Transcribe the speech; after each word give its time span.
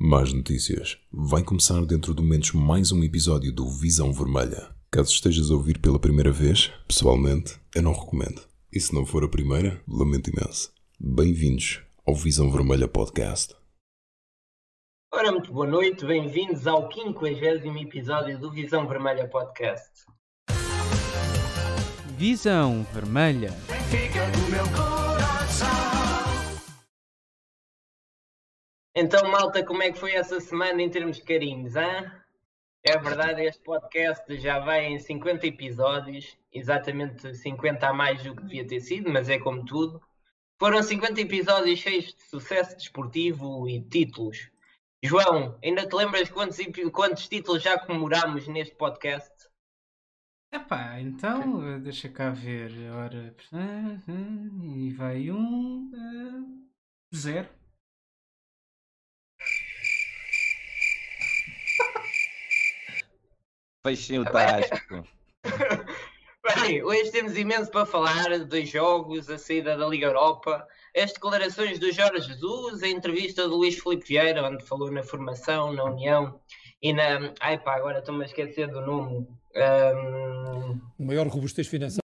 Más 0.00 0.32
notícias. 0.32 0.96
Vai 1.10 1.42
começar 1.42 1.84
dentro 1.84 2.14
de 2.14 2.22
momentos 2.22 2.52
mais 2.52 2.92
um 2.92 3.02
episódio 3.02 3.52
do 3.52 3.68
Visão 3.68 4.12
Vermelha. 4.12 4.72
Caso 4.92 5.10
estejas 5.10 5.50
a 5.50 5.54
ouvir 5.54 5.80
pela 5.80 5.98
primeira 5.98 6.30
vez, 6.30 6.72
pessoalmente, 6.86 7.58
eu 7.74 7.82
não 7.82 7.92
recomendo. 7.92 8.40
E 8.72 8.78
se 8.78 8.94
não 8.94 9.04
for 9.04 9.24
a 9.24 9.28
primeira, 9.28 9.82
lamento 9.88 10.30
imenso. 10.30 10.72
Bem-vindos 11.00 11.80
ao 12.06 12.14
Visão 12.14 12.48
Vermelha 12.48 12.86
Podcast. 12.86 13.56
Ora, 15.12 15.32
muito 15.32 15.52
boa 15.52 15.66
noite, 15.66 16.06
bem-vindos 16.06 16.68
ao 16.68 16.88
50 16.92 17.66
episódio 17.80 18.38
do 18.38 18.52
Visão 18.52 18.86
Vermelha 18.86 19.26
Podcast. 19.26 20.04
Visão 22.16 22.86
Vermelha. 22.94 23.52
Então, 29.00 29.30
malta, 29.30 29.64
como 29.64 29.80
é 29.80 29.92
que 29.92 29.98
foi 29.98 30.14
essa 30.14 30.40
semana 30.40 30.82
em 30.82 30.90
termos 30.90 31.18
de 31.18 31.22
carinhos, 31.22 31.76
hein? 31.76 32.10
É 32.82 32.98
verdade, 32.98 33.44
este 33.44 33.62
podcast 33.62 34.36
já 34.38 34.58
vai 34.58 34.86
em 34.86 34.98
50 34.98 35.46
episódios, 35.46 36.36
exatamente 36.52 37.32
50 37.32 37.86
a 37.86 37.92
mais 37.92 38.20
do 38.24 38.34
que 38.34 38.42
devia 38.42 38.66
ter 38.66 38.80
sido, 38.80 39.08
mas 39.08 39.28
é 39.28 39.38
como 39.38 39.64
tudo. 39.64 40.02
Foram 40.58 40.82
50 40.82 41.20
episódios 41.20 41.78
cheios 41.78 42.06
de 42.06 42.22
sucesso 42.22 42.76
desportivo 42.76 43.68
e 43.68 43.80
títulos. 43.80 44.50
João, 45.00 45.56
ainda 45.62 45.86
te 45.86 45.94
lembras 45.94 46.28
quantos, 46.28 46.58
quantos 46.92 47.28
títulos 47.28 47.62
já 47.62 47.78
comemorámos 47.78 48.48
neste 48.48 48.74
podcast? 48.74 49.32
Epá, 50.50 51.00
então, 51.00 51.80
deixa 51.80 52.08
cá 52.08 52.30
ver. 52.30 52.72
Ora, 52.90 53.32
e 54.64 54.90
vai 54.90 55.30
um. 55.30 55.88
Uh, 55.94 56.66
zero. 57.14 57.57
Fechem 63.86 64.18
o 64.20 64.24
tástico. 64.24 65.04
Bem, 66.62 66.82
hoje 66.82 67.10
temos 67.10 67.36
imenso 67.36 67.70
para 67.70 67.84
falar 67.84 68.38
dos 68.38 68.68
jogos, 68.68 69.28
a 69.28 69.36
saída 69.38 69.76
da 69.76 69.86
Liga 69.86 70.06
Europa, 70.06 70.66
as 70.96 71.12
declarações 71.12 71.78
do 71.78 71.92
Jorge 71.92 72.26
Jesus, 72.26 72.82
a 72.82 72.88
entrevista 72.88 73.46
do 73.46 73.56
Luís 73.56 73.78
Filipe 73.78 74.06
Vieira, 74.06 74.48
onde 74.48 74.64
falou 74.64 74.90
na 74.90 75.02
formação, 75.02 75.72
na 75.72 75.84
União 75.84 76.40
e 76.82 76.92
na. 76.92 77.34
Ai 77.40 77.58
pá, 77.58 77.76
agora 77.76 77.98
estou-me 77.98 78.22
a 78.22 78.26
esquecer 78.26 78.68
do 78.68 78.80
nome. 78.80 79.28
Um... 79.54 80.80
O 80.98 81.04
maior 81.04 81.26
robustez 81.26 81.66
financeira. 81.66 82.07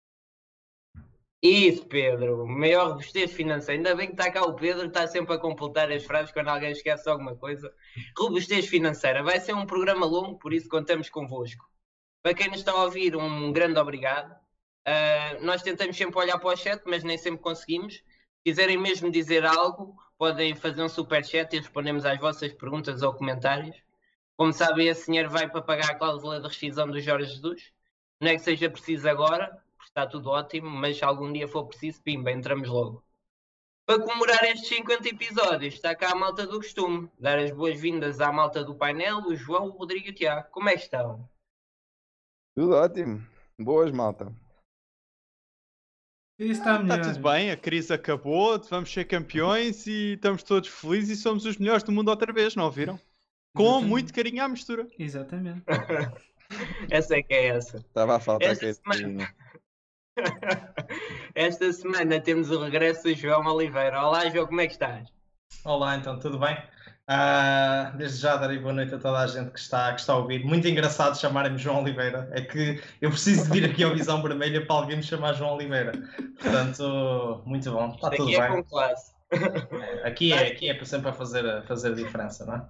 Isso, 1.43 1.85
Pedro, 1.87 2.47
maior 2.47 2.91
robustez 2.91 3.33
financeira. 3.33 3.77
Ainda 3.77 3.93
bem 3.95 4.07
que 4.07 4.13
está 4.13 4.31
cá 4.31 4.43
o 4.43 4.55
Pedro, 4.55 4.87
está 4.87 5.05
sempre 5.05 5.35
a 5.35 5.37
completar 5.37 5.91
as 5.91 6.05
frases 6.05 6.31
quando 6.31 6.47
alguém 6.47 6.71
esquece 6.71 7.09
alguma 7.09 7.35
coisa. 7.35 7.69
Robustez 8.17 8.65
financeira. 8.67 9.21
Vai 9.21 9.41
ser 9.41 9.53
um 9.53 9.65
programa 9.65 10.05
longo, 10.05 10.39
por 10.39 10.53
isso 10.53 10.69
contamos 10.69 11.09
convosco. 11.09 11.65
Para 12.21 12.33
quem 12.33 12.47
nos 12.47 12.59
está 12.59 12.71
a 12.71 12.85
ouvir, 12.85 13.17
um 13.17 13.51
grande 13.51 13.77
obrigado. 13.77 14.31
Uh, 14.87 15.43
nós 15.43 15.61
tentamos 15.61 15.97
sempre 15.97 16.17
olhar 16.17 16.39
para 16.39 16.47
o 16.47 16.55
chat, 16.55 16.81
mas 16.85 17.03
nem 17.03 17.17
sempre 17.17 17.41
conseguimos. 17.41 17.95
Se 17.95 18.03
quiserem 18.45 18.77
mesmo 18.77 19.11
dizer 19.11 19.45
algo, 19.45 19.97
podem 20.17 20.55
fazer 20.55 20.81
um 20.81 20.87
super 20.87 21.25
chat 21.25 21.53
e 21.53 21.59
respondemos 21.59 22.05
às 22.05 22.17
vossas 22.19 22.53
perguntas 22.53 23.01
ou 23.01 23.13
comentários. 23.13 23.75
Como 24.37 24.53
sabem, 24.53 24.87
esse 24.87 25.07
dinheiro 25.07 25.29
vai 25.29 25.49
para 25.49 25.61
pagar 25.61 25.91
a 25.91 25.95
cláusula 25.95 26.39
de 26.39 26.47
rescisão 26.47 26.87
do 26.89 27.01
Jorge 27.01 27.33
Jesus. 27.33 27.73
Não 28.21 28.29
é 28.29 28.35
que 28.35 28.41
seja 28.41 28.69
preciso 28.69 29.09
agora, 29.09 29.61
está 29.93 30.07
tudo 30.07 30.31
ótimo, 30.31 30.69
mas 30.69 30.97
se 30.97 31.05
algum 31.05 31.31
dia 31.31 31.47
for 31.47 31.67
preciso, 31.67 32.01
pimba, 32.01 32.31
entramos 32.31 32.67
logo. 32.67 33.03
Para 33.85 34.01
comemorar 34.01 34.43
estes 34.45 34.67
50 34.69 35.07
episódios, 35.09 35.75
está 35.75 35.95
cá 35.95 36.11
a 36.11 36.15
malta 36.15 36.47
do 36.47 36.57
costume. 36.57 37.09
Dar 37.19 37.37
as 37.37 37.51
boas-vindas 37.51 38.19
à 38.19 38.31
malta 38.31 38.63
do 38.63 38.75
painel, 38.75 39.19
o 39.19 39.35
João, 39.35 39.67
o 39.67 39.71
Rodrigo 39.71 40.07
e 40.07 40.09
o 40.09 40.15
Tiago. 40.15 40.49
Como 40.51 40.69
é 40.69 40.73
que 40.73 40.83
estão? 40.83 41.29
Tudo 42.55 42.73
ótimo. 42.73 43.23
Boas, 43.59 43.91
malta. 43.91 44.33
Está, 46.39 46.81
está 46.81 46.99
tudo 46.99 47.19
bem, 47.21 47.51
a 47.51 47.57
crise 47.57 47.93
acabou, 47.93 48.59
vamos 48.67 48.91
ser 48.91 49.05
campeões 49.05 49.85
e 49.85 50.13
estamos 50.13 50.41
todos 50.41 50.67
felizes 50.67 51.19
e 51.19 51.21
somos 51.21 51.45
os 51.45 51.57
melhores 51.57 51.83
do 51.83 51.91
mundo 51.91 52.09
outra 52.09 52.33
vez, 52.33 52.55
não 52.55 52.65
ouviram? 52.65 52.99
Com 53.55 53.63
Exatamente. 53.63 53.89
muito 53.89 54.13
carinho 54.13 54.43
à 54.43 54.47
mistura. 54.47 54.87
Exatamente. 54.97 55.63
essa 56.89 57.15
é 57.15 57.21
que 57.21 57.33
é 57.33 57.47
essa. 57.47 57.77
Estava 57.77 58.15
a 58.15 58.19
faltar 58.19 58.49
essa 58.49 58.73
semana... 58.73 59.31
Esta 61.35 61.71
semana 61.73 62.19
temos 62.19 62.51
o 62.51 62.63
regresso 62.63 63.03
do 63.03 63.15
João 63.15 63.45
Oliveira. 63.45 64.01
Olá, 64.01 64.29
João, 64.29 64.45
como 64.45 64.61
é 64.61 64.67
que 64.67 64.73
estás? 64.73 65.09
Olá, 65.65 65.95
então, 65.95 66.19
tudo 66.19 66.39
bem? 66.39 66.55
Uh, 67.09 67.97
desde 67.97 68.21
já 68.21 68.37
darei 68.37 68.59
boa 68.59 68.73
noite 68.73 68.95
a 68.95 68.97
toda 68.97 69.19
a 69.19 69.27
gente 69.27 69.51
que 69.51 69.59
está, 69.59 69.93
que 69.93 69.99
está 69.99 70.13
a 70.13 70.17
ouvir. 70.17 70.45
Muito 70.45 70.67
engraçado 70.67 71.19
chamarem-me 71.19 71.57
João 71.57 71.81
Oliveira. 71.81 72.29
É 72.31 72.41
que 72.41 72.81
eu 73.01 73.09
preciso 73.09 73.51
vir 73.51 73.65
aqui 73.65 73.83
ao 73.83 73.93
Visão 73.93 74.21
Vermelha 74.21 74.65
para 74.65 74.75
alguém 74.75 74.97
me 74.97 75.03
chamar 75.03 75.33
João 75.33 75.55
Oliveira. 75.55 75.91
Portanto, 76.39 77.41
muito 77.45 77.71
bom. 77.71 77.89
Está 77.89 78.11
tudo 78.11 78.23
aqui 78.23 78.37
bem. 78.37 78.41
É 78.41 78.47
com 78.47 78.63
classe. 78.63 79.13
É, 79.31 80.07
aqui 80.07 80.31
é, 80.31 80.47
aqui 80.47 80.69
é 80.69 80.85
sempre 80.85 81.09
a 81.09 81.13
fazer, 81.13 81.63
fazer 81.63 81.91
a 81.91 81.95
diferença, 81.95 82.45
não 82.45 82.55
é? 82.55 82.65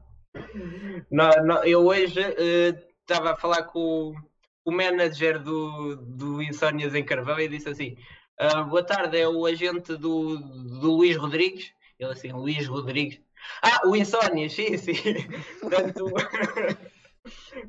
Não, 1.12 1.30
não, 1.46 1.64
eu 1.64 1.86
hoje 1.86 2.20
uh, 2.20 2.80
estava 3.02 3.34
a 3.34 3.36
falar 3.36 3.64
com 3.64 3.80
o 3.80 4.16
manager 4.72 5.40
do, 5.40 5.96
do 5.96 6.42
Insónias 6.42 6.96
em 6.96 7.04
Carvão 7.04 7.40
e 7.40 7.48
disse 7.48 7.70
assim: 7.70 7.98
uh, 8.40 8.66
Boa 8.66 8.84
tarde, 8.84 9.18
é 9.18 9.28
o 9.28 9.46
agente 9.46 9.96
do, 9.96 10.38
do 10.38 10.92
Luís 10.92 11.18
Rodrigues. 11.18 11.74
Ele 12.00 12.12
assim, 12.12 12.32
Luís 12.32 12.68
Rodrigues. 12.68 13.20
Ah, 13.62 13.88
o 13.88 13.96
Insónias, 13.96 14.54
sim, 14.54 14.78
sim. 14.78 14.94
Portanto, 15.60 16.06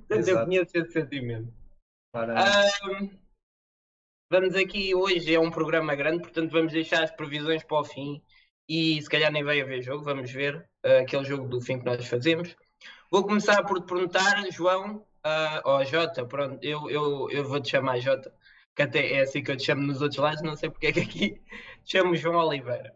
Portanto 0.08 0.28
eu 0.28 0.44
conheço 0.44 0.70
esse 0.74 0.92
sentimento. 0.92 1.52
Um, 2.14 3.10
vamos 4.30 4.54
aqui, 4.54 4.94
hoje 4.94 5.34
é 5.34 5.40
um 5.40 5.50
programa 5.50 5.94
grande, 5.94 6.20
portanto 6.20 6.52
vamos 6.52 6.72
deixar 6.72 7.02
as 7.02 7.10
previsões 7.10 7.64
para 7.64 7.80
o 7.80 7.84
fim 7.84 8.22
e 8.68 9.02
se 9.02 9.08
calhar 9.08 9.32
nem 9.32 9.44
vai 9.44 9.60
haver 9.60 9.82
jogo, 9.82 10.04
vamos 10.04 10.30
ver 10.30 10.56
uh, 10.86 11.02
aquele 11.02 11.24
jogo 11.24 11.48
do 11.48 11.60
fim 11.60 11.78
que 11.78 11.84
nós 11.84 12.06
fazemos. 12.06 12.56
Vou 13.10 13.24
começar 13.24 13.62
por 13.64 13.80
te 13.80 13.86
perguntar, 13.86 14.44
João, 14.50 15.04
Uh, 15.26 15.60
oh, 15.64 15.84
Jota, 15.84 16.26
pronto, 16.26 16.62
eu, 16.62 16.90
eu, 16.90 17.30
eu 17.30 17.44
vou 17.48 17.60
te 17.60 17.70
chamar 17.70 17.98
Jota, 17.98 18.34
que 18.76 18.82
até 18.82 19.12
é 19.14 19.20
assim 19.22 19.42
que 19.42 19.50
eu 19.50 19.56
te 19.56 19.64
chamo 19.64 19.82
nos 19.82 20.02
outros 20.02 20.20
lados, 20.20 20.42
não 20.42 20.54
sei 20.54 20.68
porque 20.70 20.88
é 20.88 20.92
que 20.92 21.00
aqui 21.00 21.30
te 21.84 21.92
chamo 21.98 22.14
João 22.14 22.46
Oliveira. 22.46 22.94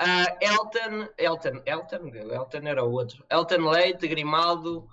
Uh, 0.00 0.36
Elton, 0.40 1.08
Elton, 1.16 1.62
Elton, 1.64 2.08
Elton 2.14 2.66
era 2.66 2.84
o 2.84 2.92
outro. 2.92 3.24
Elton 3.30 3.70
Leite, 3.70 4.08
Grimaldo. 4.08 4.88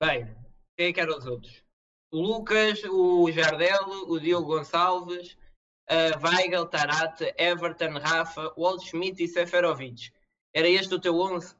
Bem, 0.00 0.36
quem 0.76 0.88
é 0.88 0.92
que 0.92 1.00
eram 1.00 1.18
os 1.18 1.26
outros? 1.26 1.64
O 2.12 2.20
Lucas, 2.20 2.82
o 2.84 3.30
Jardel, 3.30 3.88
o 4.08 4.18
Diogo 4.18 4.46
Gonçalves, 4.46 5.36
uh, 5.90 6.26
Weigel, 6.26 6.66
Tarate, 6.66 7.34
Everton, 7.36 7.98
Rafa, 7.98 8.52
Walt 8.56 8.82
Schmidt 8.82 9.22
e 9.22 9.28
Seferovic. 9.28 10.12
Era 10.54 10.68
este 10.68 10.94
o 10.94 11.00
teu 11.00 11.18
11? 11.18 11.54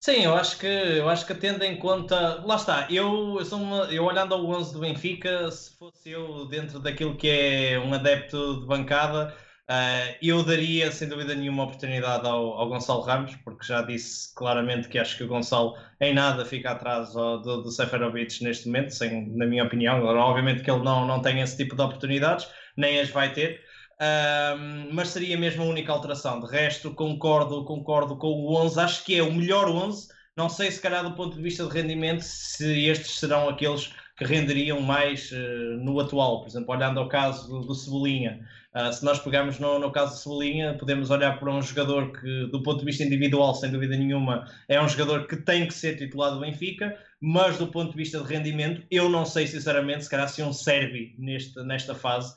Sim, 0.00 0.22
eu 0.24 0.34
acho 0.34 0.58
que 0.58 0.66
eu 0.66 1.08
acho 1.08 1.26
que 1.26 1.34
tendo 1.34 1.62
em 1.64 1.76
conta, 1.76 2.40
lá 2.44 2.54
está, 2.56 2.86
eu, 2.90 3.36
eu, 3.38 3.44
sou 3.44 3.60
uma, 3.60 3.84
eu 3.92 4.04
olhando 4.04 4.32
ao 4.32 4.46
11 4.46 4.72
do 4.72 4.80
Benfica, 4.80 5.50
se 5.50 5.76
fosse 5.76 6.10
eu 6.10 6.46
dentro 6.46 6.78
daquilo 6.78 7.16
que 7.16 7.28
é 7.28 7.78
um 7.78 7.92
adepto 7.92 8.60
de 8.60 8.66
bancada, 8.66 9.34
uh, 9.68 10.16
eu 10.22 10.42
daria 10.44 10.90
sem 10.92 11.08
dúvida 11.08 11.34
nenhuma 11.34 11.64
oportunidade 11.64 12.26
ao, 12.26 12.54
ao, 12.54 12.68
Gonçalo 12.68 13.02
Ramos, 13.02 13.34
porque 13.44 13.66
já 13.66 13.82
disse 13.82 14.32
claramente 14.34 14.88
que 14.88 14.98
acho 14.98 15.16
que 15.16 15.24
o 15.24 15.28
Gonçalo 15.28 15.74
em 16.00 16.14
nada 16.14 16.44
fica 16.44 16.70
atrás 16.70 17.12
do, 17.12 17.62
do 17.62 17.70
Seferovic 17.70 18.42
neste 18.44 18.66
momento, 18.66 18.90
sem, 18.94 19.28
na 19.36 19.46
minha 19.46 19.64
opinião. 19.64 19.96
Agora, 19.96 20.20
obviamente 20.20 20.62
que 20.62 20.70
ele 20.70 20.82
não, 20.84 21.06
não 21.06 21.20
tem 21.20 21.40
esse 21.40 21.56
tipo 21.56 21.74
de 21.74 21.82
oportunidades, 21.82 22.48
nem 22.76 23.00
as 23.00 23.10
vai 23.10 23.32
ter. 23.32 23.67
Um, 24.00 24.92
mas 24.92 25.08
seria 25.08 25.36
mesmo 25.36 25.62
a 25.62 25.66
única 25.66 25.92
alteração. 25.92 26.40
De 26.40 26.46
resto, 26.46 26.92
concordo, 26.92 27.64
concordo 27.64 28.16
com 28.16 28.28
o 28.28 28.54
11. 28.56 28.80
Acho 28.80 29.04
que 29.04 29.16
é 29.16 29.22
o 29.22 29.32
melhor 29.32 29.68
11. 29.68 30.08
Não 30.36 30.48
sei, 30.48 30.70
se 30.70 30.80
calhar, 30.80 31.02
do 31.02 31.16
ponto 31.16 31.36
de 31.36 31.42
vista 31.42 31.66
de 31.66 31.72
rendimento, 31.72 32.20
se 32.20 32.86
estes 32.86 33.18
serão 33.18 33.48
aqueles 33.48 33.92
que 34.16 34.24
renderiam 34.24 34.80
mais 34.80 35.32
uh, 35.32 35.76
no 35.80 35.98
atual. 35.98 36.40
Por 36.40 36.48
exemplo, 36.48 36.74
olhando 36.74 37.00
ao 37.00 37.08
caso 37.08 37.48
do, 37.48 37.60
do 37.66 37.74
Cebolinha. 37.74 38.46
Uh, 38.74 38.92
se 38.92 39.04
nós 39.04 39.18
pegarmos 39.18 39.58
no, 39.58 39.78
no, 39.80 39.90
caso 39.90 40.12
do 40.12 40.18
Cebolinha, 40.18 40.74
podemos 40.74 41.10
olhar 41.10 41.38
para 41.40 41.50
um 41.50 41.60
jogador 41.60 42.12
que, 42.12 42.46
do 42.52 42.62
ponto 42.62 42.80
de 42.80 42.84
vista 42.84 43.02
individual, 43.02 43.54
sem 43.54 43.70
dúvida 43.70 43.96
nenhuma, 43.96 44.44
é 44.68 44.80
um 44.80 44.88
jogador 44.88 45.26
que 45.26 45.36
tem 45.36 45.66
que 45.66 45.74
ser 45.74 45.96
titulado 45.96 46.36
do 46.36 46.40
Benfica, 46.42 46.96
mas 47.20 47.58
do 47.58 47.66
ponto 47.68 47.92
de 47.92 47.96
vista 47.96 48.20
de 48.20 48.32
rendimento, 48.32 48.82
eu 48.90 49.08
não 49.08 49.24
sei, 49.24 49.46
sinceramente, 49.46 50.04
se 50.04 50.10
calhar 50.10 50.28
se 50.28 50.42
um 50.42 50.52
serve 50.52 51.14
neste, 51.18 51.60
nesta 51.64 51.94
fase 51.94 52.34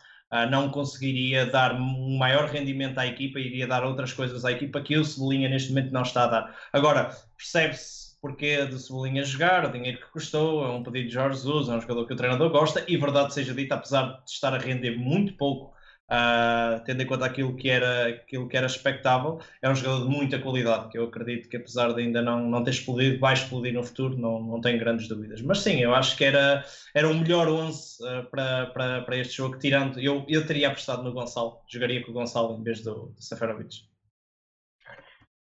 não 0.50 0.70
conseguiria 0.70 1.46
dar 1.46 1.76
um 1.76 2.18
maior 2.18 2.50
rendimento 2.50 2.98
à 2.98 3.06
equipa, 3.06 3.40
iria 3.40 3.68
dar 3.68 3.84
outras 3.84 4.14
coisas 4.14 4.46
à 4.46 4.52
equipa 4.52 4.82
que 4.82 4.98
o 4.98 5.04
Cebolinha 5.04 5.50
neste 5.50 5.70
momento 5.70 5.92
não 5.92 6.04
está 6.04 6.24
a 6.24 6.28
dar. 6.28 6.56
Agora, 6.72 7.16
percebe-se 7.38 8.12
porque 8.22 8.66
de 8.68 8.80
Cebolinha 8.80 9.24
jogar, 9.24 9.66
o 9.66 9.72
dinheiro 9.72 9.98
que 9.98 10.12
custou, 10.12 10.64
é 10.64 10.70
um 10.70 10.84
pedido 10.84 11.08
de 11.08 11.14
Jorge 11.14 11.38
Jesus, 11.38 11.70
é 11.70 11.74
um 11.74 11.82
jogador 11.82 12.06
que 12.06 12.14
o 12.14 12.16
treinador 12.16 12.52
gosta, 12.52 12.86
e 12.88 12.96
verdade 12.96 13.34
seja 13.34 13.54
dita, 13.54 13.76
apesar 13.76 14.22
de 14.24 14.32
estar 14.32 14.54
a 14.54 14.60
render 14.60 14.96
muito 14.96 15.34
pouco 15.34 15.74
uh, 16.12 16.84
tendo 16.84 17.02
em 17.02 17.06
conta 17.06 17.26
aquilo 17.26 17.56
que, 17.56 17.70
era, 17.70 18.10
aquilo 18.10 18.48
que 18.48 18.58
era 18.58 18.66
expectável. 18.66 19.40
É 19.62 19.70
um 19.70 19.76
jogador 19.76 20.04
de 20.04 20.10
muita 20.10 20.38
qualidade, 20.40 20.90
que 20.90 20.98
eu 20.98 21.06
acredito 21.06 21.48
que 21.48 21.58
apesar 21.58 21.94
de 21.94 22.02
ainda 22.02 22.22
não, 22.22 22.42
não 22.50 22.64
ter 22.64 22.72
explodido, 22.72 23.20
vai 23.20 23.34
explodir 23.34 23.74
no 23.74 23.84
futuro, 23.84 24.18
não, 24.18 24.42
não 24.42 24.60
tenho 24.60 24.78
grandes 24.78 25.08
dúvidas. 25.08 25.42
Mas 25.42 25.60
sim, 25.60 25.80
eu 25.80 25.96
acho 25.96 26.18
que 26.18 26.26
era, 26.26 26.66
era 26.94 27.10
o 27.10 27.14
melhor 27.14 27.48
11 27.48 28.04
uh, 28.04 28.30
para, 28.30 28.66
para, 28.68 29.02
para 29.02 29.18
este 29.18 29.38
jogo, 29.38 29.58
tirando, 29.58 30.00
eu, 30.00 30.26
eu 30.28 30.46
teria 30.46 30.68
apostado 30.68 31.04
no 31.04 31.14
Gonçalo, 31.14 31.62
jogaria 31.68 32.04
com 32.04 32.12
o 32.12 32.14
Gonçalo 32.14 32.60
em 32.60 32.64
vez 32.64 32.82
do, 32.82 33.08
do 33.08 33.22
Seferovic. 33.22 33.90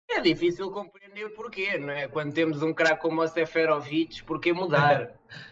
É 0.09 0.19
difícil 0.19 0.69
compreender 0.71 1.29
porquê, 1.29 1.77
não 1.77 1.89
é? 1.89 2.06
Quando 2.06 2.33
temos 2.33 2.62
um 2.62 2.73
craque 2.73 3.01
como 3.01 3.21
o 3.21 3.27
Seferovic, 3.27 4.23
porquê 4.25 4.51
mudar? 4.51 5.13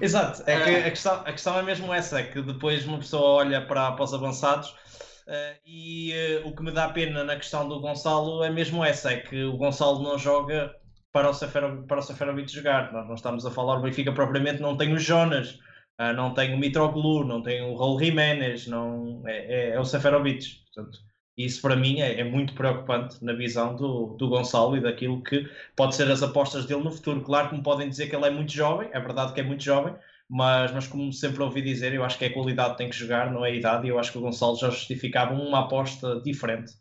Exato, 0.00 0.42
é 0.46 0.60
que 0.60 0.70
a 0.70 0.90
questão, 0.90 1.14
a 1.20 1.32
questão 1.32 1.58
é 1.58 1.62
mesmo 1.62 1.92
essa, 1.92 2.20
é 2.20 2.22
que 2.24 2.40
depois 2.42 2.86
uma 2.86 2.98
pessoa 2.98 3.44
olha 3.44 3.64
para, 3.66 3.92
para 3.92 4.04
os 4.04 4.14
avançados 4.14 4.70
uh, 4.70 5.58
e 5.64 6.12
uh, 6.42 6.48
o 6.48 6.54
que 6.54 6.62
me 6.62 6.70
dá 6.70 6.88
pena 6.88 7.24
na 7.24 7.36
questão 7.36 7.68
do 7.68 7.80
Gonçalo 7.80 8.42
é 8.42 8.50
mesmo 8.50 8.84
essa, 8.84 9.12
é 9.12 9.18
que 9.18 9.44
o 9.44 9.56
Gonçalo 9.56 10.02
não 10.02 10.18
joga 10.18 10.74
para 11.12 11.30
o, 11.30 11.34
Sefero, 11.34 11.84
para 11.86 12.00
o 12.00 12.02
Seferovic 12.02 12.50
jogar. 12.50 12.92
Nós 12.92 13.06
não 13.06 13.14
estamos 13.14 13.46
a 13.46 13.50
falar, 13.50 13.78
o 13.78 13.82
Benfica 13.82 14.12
propriamente 14.12 14.60
não 14.60 14.76
tem 14.76 14.92
o 14.92 14.98
Jonas, 14.98 15.52
uh, 16.00 16.12
não 16.14 16.34
tem 16.34 16.54
o 16.54 16.58
Mitroglou, 16.58 17.24
não 17.24 17.42
tem 17.42 17.62
o 17.62 17.76
Raul 17.76 17.98
Jiménez, 17.98 18.66
não, 18.66 19.22
é, 19.26 19.36
é, 19.36 19.70
é 19.70 19.80
o 19.80 19.84
Seferovic. 19.84 20.44
Portanto, 20.74 20.98
isso 21.36 21.60
para 21.60 21.74
mim 21.74 22.00
é, 22.00 22.20
é, 22.20 22.24
muito 22.24 22.54
preocupante 22.54 23.22
na 23.24 23.32
visão 23.32 23.74
do, 23.74 24.16
do 24.16 24.28
Gonçalo 24.28 24.76
e 24.76 24.80
daquilo 24.80 25.22
que 25.22 25.48
pode 25.74 25.96
ser 25.96 26.10
as 26.10 26.22
apostas 26.22 26.64
dele 26.66 26.82
no 26.82 26.92
futuro. 26.92 27.22
Claro 27.22 27.48
que 27.48 27.56
me 27.56 27.62
podem 27.62 27.88
dizer 27.88 28.08
que 28.08 28.14
ele 28.14 28.26
é 28.26 28.30
muito 28.30 28.52
jovem, 28.52 28.88
é 28.92 29.00
verdade 29.00 29.32
que 29.32 29.40
é 29.40 29.42
muito 29.42 29.62
jovem, 29.62 29.94
mas, 30.28 30.72
mas 30.72 30.86
como 30.86 31.12
sempre 31.12 31.42
ouvi 31.42 31.60
dizer, 31.60 31.92
eu 31.92 32.04
acho 32.04 32.18
que 32.18 32.24
é 32.24 32.28
a 32.28 32.32
qualidade 32.32 32.72
que 32.72 32.78
tem 32.78 32.90
que 32.90 32.96
jogar, 32.96 33.32
não 33.32 33.44
é 33.44 33.50
a 33.50 33.54
idade, 33.54 33.86
e 33.86 33.90
eu 33.90 33.98
acho 33.98 34.12
que 34.12 34.18
o 34.18 34.20
Gonçalo 34.20 34.56
já 34.56 34.70
justificava 34.70 35.34
uma 35.34 35.60
aposta 35.64 36.20
diferente 36.20 36.72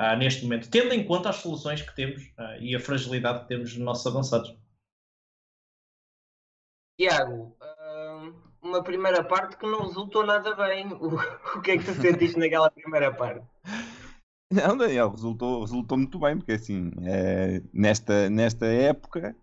uh, 0.00 0.16
neste 0.16 0.44
momento, 0.44 0.70
tendo 0.70 0.92
em 0.92 1.04
conta 1.04 1.30
as 1.30 1.36
soluções 1.36 1.82
que 1.82 1.94
temos 1.94 2.22
uh, 2.22 2.60
e 2.60 2.76
a 2.76 2.80
fragilidade 2.80 3.40
que 3.40 3.48
temos 3.48 3.74
nos 3.74 3.84
nossos 3.84 4.06
avançados. 4.06 4.54
Tiago, 6.98 7.56
uh, 7.60 8.34
uma 8.62 8.82
primeira 8.82 9.24
parte 9.24 9.56
que 9.56 9.66
não 9.66 9.86
resultou 9.86 10.24
nada 10.24 10.54
bem. 10.54 10.92
O, 10.92 11.58
o 11.58 11.62
que 11.62 11.72
é 11.72 11.78
que 11.78 11.84
tu 11.84 11.94
sentiste 11.94 12.38
naquela 12.38 12.70
primeira 12.70 13.12
parte? 13.12 13.44
Não, 14.52 14.76
Daniel, 14.76 15.10
resultou, 15.10 15.62
resultou 15.62 15.96
muito 15.96 16.18
bem, 16.18 16.36
porque 16.36 16.52
assim, 16.52 16.90
é, 17.04 17.62
nesta, 17.72 18.28
nesta 18.28 18.66
época, 18.66 19.34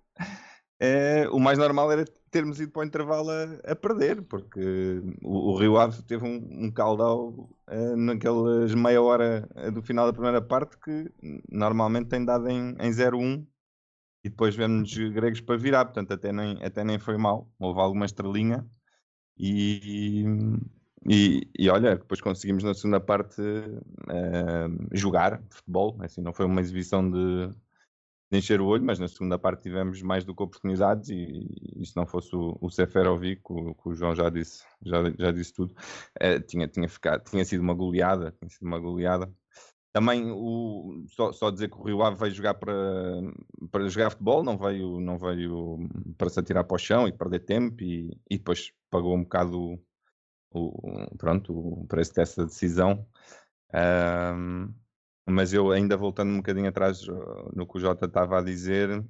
é, 0.79 1.27
o 1.29 1.39
mais 1.39 1.57
normal 1.57 1.91
era 1.91 2.05
termos 2.29 2.59
ido 2.59 2.71
para 2.71 2.81
o 2.81 2.85
intervalo 2.85 3.29
a, 3.31 3.71
a 3.71 3.75
perder, 3.75 4.21
porque 4.23 5.01
o, 5.23 5.51
o, 5.51 5.57
Rio 5.57 5.77
Ave 5.77 6.03
teve 6.03 6.23
um, 6.23 6.65
um 6.65 6.71
caudal 6.71 7.49
é, 7.67 7.95
naquelas 7.95 8.73
meia 8.75 9.01
hora 9.01 9.49
do 9.73 9.81
final 9.81 10.05
da 10.05 10.13
primeira 10.13 10.41
parte 10.41 10.77
que 10.77 11.11
normalmente 11.51 12.09
tem 12.09 12.23
dado 12.23 12.47
em, 12.47 12.75
em 12.79 12.91
0-1 12.91 13.45
e 14.23 14.29
depois 14.29 14.55
vemos 14.55 14.95
gregos 14.95 15.41
para 15.41 15.57
virar, 15.57 15.85
portanto 15.85 16.13
até 16.13 16.31
nem, 16.31 16.63
até 16.63 16.83
nem 16.83 16.99
foi 16.99 17.17
mal, 17.17 17.51
houve 17.57 17.79
alguma 17.79 18.05
estrelinha 18.05 18.63
e, 19.37 20.23
e, 21.07 21.49
e, 21.57 21.69
olha, 21.69 21.95
depois 21.95 22.19
conseguimos 22.19 22.63
na 22.63 22.73
segunda 22.73 22.99
parte 22.99 23.41
uh, 23.41 24.87
jogar 24.91 25.41
futebol, 25.49 25.97
assim, 26.01 26.21
não 26.21 26.33
foi 26.33 26.45
uma 26.45 26.59
exibição 26.59 27.09
de, 27.09 27.47
de, 28.31 28.37
encher 28.37 28.59
o 28.59 28.65
olho, 28.65 28.83
mas 28.83 28.99
na 28.99 29.07
segunda 29.07 29.39
parte 29.39 29.63
tivemos 29.63 30.01
mais 30.01 30.25
do 30.25 30.35
que 30.35 30.43
oportunidades 30.43 31.09
e, 31.09 31.47
e 31.77 31.85
se 31.85 31.95
não 31.95 32.05
fosse 32.05 32.35
o, 32.35 32.57
o 32.59 32.69
Seferovic, 32.69 33.41
que 33.41 33.53
o, 33.53 33.75
o 33.85 33.95
João 33.95 34.13
já 34.13 34.29
disse, 34.29 34.63
já, 34.85 34.97
já 35.17 35.31
disse 35.31 35.53
tudo, 35.53 35.73
uh, 36.21 36.39
tinha, 36.45 36.67
tinha, 36.67 36.89
ficado, 36.89 37.23
tinha 37.29 37.45
sido 37.45 37.61
uma 37.61 37.73
goleada, 37.73 38.35
tinha 38.37 38.49
sido 38.49 38.67
uma 38.67 38.79
goleada. 38.79 39.31
Também 39.91 40.29
o, 40.31 41.05
só, 41.07 41.31
só 41.31 41.49
dizer 41.49 41.69
que 41.69 41.77
o 41.77 41.83
Rio 41.83 42.03
Ave 42.03 42.17
veio 42.17 42.33
jogar 42.33 42.53
para, 42.55 42.73
para 43.71 43.87
jogar 43.87 44.11
futebol, 44.11 44.43
não 44.43 44.57
veio, 44.57 44.99
não 44.99 45.17
veio 45.17 45.89
para 46.17 46.29
se 46.29 46.39
atirar 46.39 46.63
para 46.63 46.75
o 46.75 46.77
chão 46.77 47.07
e 47.07 47.11
perder 47.11 47.39
tempo 47.39 47.81
e, 47.81 48.15
e 48.29 48.37
depois 48.37 48.71
pagou 48.91 49.15
um 49.15 49.23
bocado 49.23 49.79
o, 50.51 51.15
pronto, 51.17 51.53
o 51.53 51.87
preço 51.87 52.13
dessa 52.13 52.45
decisão. 52.45 53.05
Um, 53.73 54.73
mas 55.27 55.53
eu 55.53 55.71
ainda 55.71 55.95
voltando 55.95 56.31
um 56.31 56.37
bocadinho 56.37 56.67
atrás 56.67 57.07
uh, 57.07 57.51
no 57.55 57.67
que 57.67 57.77
o 57.77 57.79
Jota 57.79 58.05
estava 58.05 58.39
a 58.39 58.43
dizer, 58.43 59.03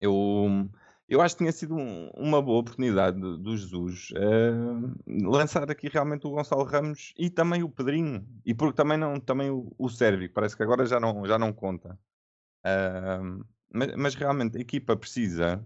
eu, 0.00 0.68
eu 1.08 1.20
acho 1.20 1.34
que 1.34 1.44
tinha 1.44 1.52
sido 1.52 1.74
um, 1.74 2.10
uma 2.16 2.40
boa 2.40 2.60
oportunidade 2.60 3.18
do, 3.18 3.56
Jesus 3.56 4.10
uh, 4.12 5.28
lançar 5.28 5.68
aqui 5.70 5.88
realmente 5.88 6.26
o 6.26 6.30
Gonçalo 6.30 6.64
Ramos 6.64 7.12
e 7.18 7.28
também 7.28 7.62
o 7.62 7.68
Pedrinho, 7.68 8.26
e 8.46 8.54
porque 8.54 8.76
também 8.76 8.98
não 8.98 9.18
também 9.18 9.50
o, 9.50 9.74
o 9.76 9.88
Sérvio, 9.88 10.30
parece 10.32 10.56
que 10.56 10.62
agora 10.62 10.86
já 10.86 11.00
não, 11.00 11.26
já 11.26 11.38
não 11.38 11.52
conta. 11.52 11.98
Uh, 12.64 13.44
mas, 13.72 13.96
mas 13.96 14.14
realmente 14.14 14.58
a 14.58 14.60
equipa 14.60 14.96
precisa 14.96 15.64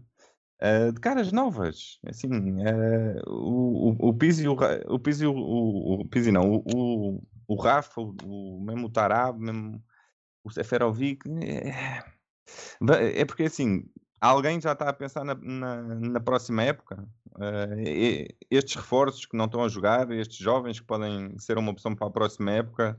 Uh, 0.61 0.91
de 0.93 1.01
caras 1.01 1.33
novas. 1.33 1.99
Assim, 2.07 2.29
uh, 2.31 3.31
o, 3.31 3.91
o, 3.91 4.09
o 4.09 4.15
Pizzi, 4.15 4.49
o, 4.49 4.57
o 4.89 4.99
Pizzi, 4.99 5.27
o, 5.27 5.35
o, 5.35 6.09
Pizzi 6.09 6.33
não, 6.33 6.51
o, 6.51 6.63
o, 6.75 7.23
o 7.47 7.55
Rafa, 7.57 8.01
o, 8.01 8.17
o, 8.25 8.61
mesmo 8.65 8.87
o 8.87 8.91
Tarab, 8.91 9.39
mesmo 9.39 9.83
o 10.43 10.51
Seferovic, 10.51 11.29
é, 11.43 13.21
é 13.21 13.25
porque 13.25 13.45
assim, 13.45 13.85
alguém 14.21 14.61
já 14.61 14.73
está 14.73 14.89
a 14.89 14.93
pensar 14.93 15.25
na, 15.25 15.35
na, 15.35 15.83
na 15.83 16.21
próxima 16.21 16.63
época. 16.63 17.07
Uh, 17.33 18.35
estes 18.51 18.77
reforços 18.77 19.27
que 19.27 19.37
não 19.37 19.45
estão 19.45 19.63
a 19.63 19.69
jogar, 19.69 20.11
estes 20.13 20.39
jovens 20.39 20.81
que 20.81 20.87
podem 20.87 21.39
ser 21.39 21.59
uma 21.59 21.71
opção 21.71 21.95
para 21.95 22.07
a 22.07 22.11
próxima 22.11 22.51
época, 22.51 22.99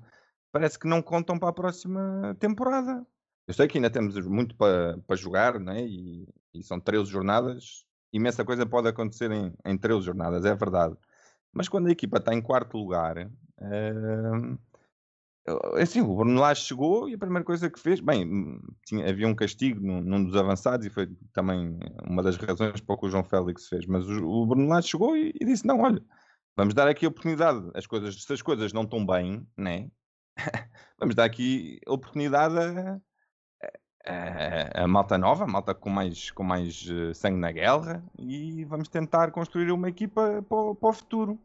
parece 0.51 0.77
que 0.77 0.87
não 0.87 1.01
contam 1.01 1.39
para 1.39 1.49
a 1.49 1.53
próxima 1.53 2.35
temporada. 2.39 3.05
Eu 3.47 3.53
sei 3.53 3.67
que 3.67 3.77
ainda 3.77 3.89
temos 3.89 4.15
muito 4.27 4.55
para, 4.55 4.97
para 5.07 5.15
jogar, 5.15 5.59
né? 5.59 5.81
e 5.81 6.27
e 6.59 6.63
são 6.63 6.79
13 6.79 7.09
jornadas, 7.09 7.85
imensa 8.11 8.43
coisa 8.45 8.65
pode 8.65 8.87
acontecer 8.87 9.31
em, 9.31 9.53
em 9.65 9.77
13 9.77 10.01
jornadas, 10.01 10.45
é 10.45 10.55
verdade. 10.55 10.95
Mas 11.53 11.69
quando 11.69 11.87
a 11.87 11.91
equipa 11.91 12.17
está 12.17 12.33
em 12.33 12.41
quarto 12.41 12.77
lugar, 12.77 13.17
uh, 13.17 14.59
assim, 15.75 16.01
o 16.01 16.15
Bruno 16.15 16.39
Lage 16.39 16.61
chegou 16.61 17.09
e 17.09 17.13
a 17.13 17.17
primeira 17.17 17.43
coisa 17.43 17.69
que 17.69 17.79
fez, 17.79 17.99
bem, 17.99 18.25
hum, 18.25 18.59
tinha, 18.85 19.09
havia 19.09 19.27
um 19.27 19.35
castigo 19.35 19.79
num, 19.79 20.01
num, 20.01 20.23
dos 20.23 20.35
avançados 20.35 20.85
e 20.85 20.89
foi 20.89 21.07
também 21.33 21.79
uma 22.05 22.21
das 22.21 22.35
razões 22.35 22.81
para 22.81 22.95
o 22.95 22.97
que 22.97 23.05
o 23.05 23.09
João 23.09 23.23
Félix 23.23 23.67
fez, 23.67 23.85
mas 23.85 24.07
o, 24.07 24.25
o 24.25 24.45
Bruno 24.45 24.67
Lage 24.67 24.89
chegou 24.89 25.15
e, 25.15 25.33
e, 25.39 25.45
disse, 25.45 25.65
não, 25.65 25.81
olha, 25.81 26.03
vamos 26.55 26.73
dar 26.73 26.87
aqui 26.87 27.05
a 27.05 27.09
oportunidade, 27.09 27.71
as 27.73 27.87
coisas, 27.87 28.23
se 28.23 28.33
as 28.33 28.41
coisas 28.41 28.73
não 28.73 28.83
estão 28.83 29.05
bem, 29.05 29.47
né? 29.55 29.89
vamos 30.99 31.15
dar 31.15 31.25
aqui 31.25 31.79
a 31.87 31.93
oportunidade 31.93 32.57
a, 32.57 32.99
a, 34.73 34.87
malta 34.87 35.17
nova, 35.17 35.43
a 35.43 35.47
malta 35.47 35.73
com 35.73 35.89
mais, 35.89 36.31
com 36.31 36.43
mais 36.43 36.89
uh, 36.89 37.13
sangue 37.13 37.39
na 37.39 37.51
guerra 37.51 38.03
e 38.17 38.63
vamos 38.65 38.87
tentar 38.87 39.31
construir 39.31 39.71
uma 39.71 39.89
equipa 39.89 40.43
para, 40.47 40.75
para 40.75 40.89
o 40.89 40.93
futuro. 40.93 41.39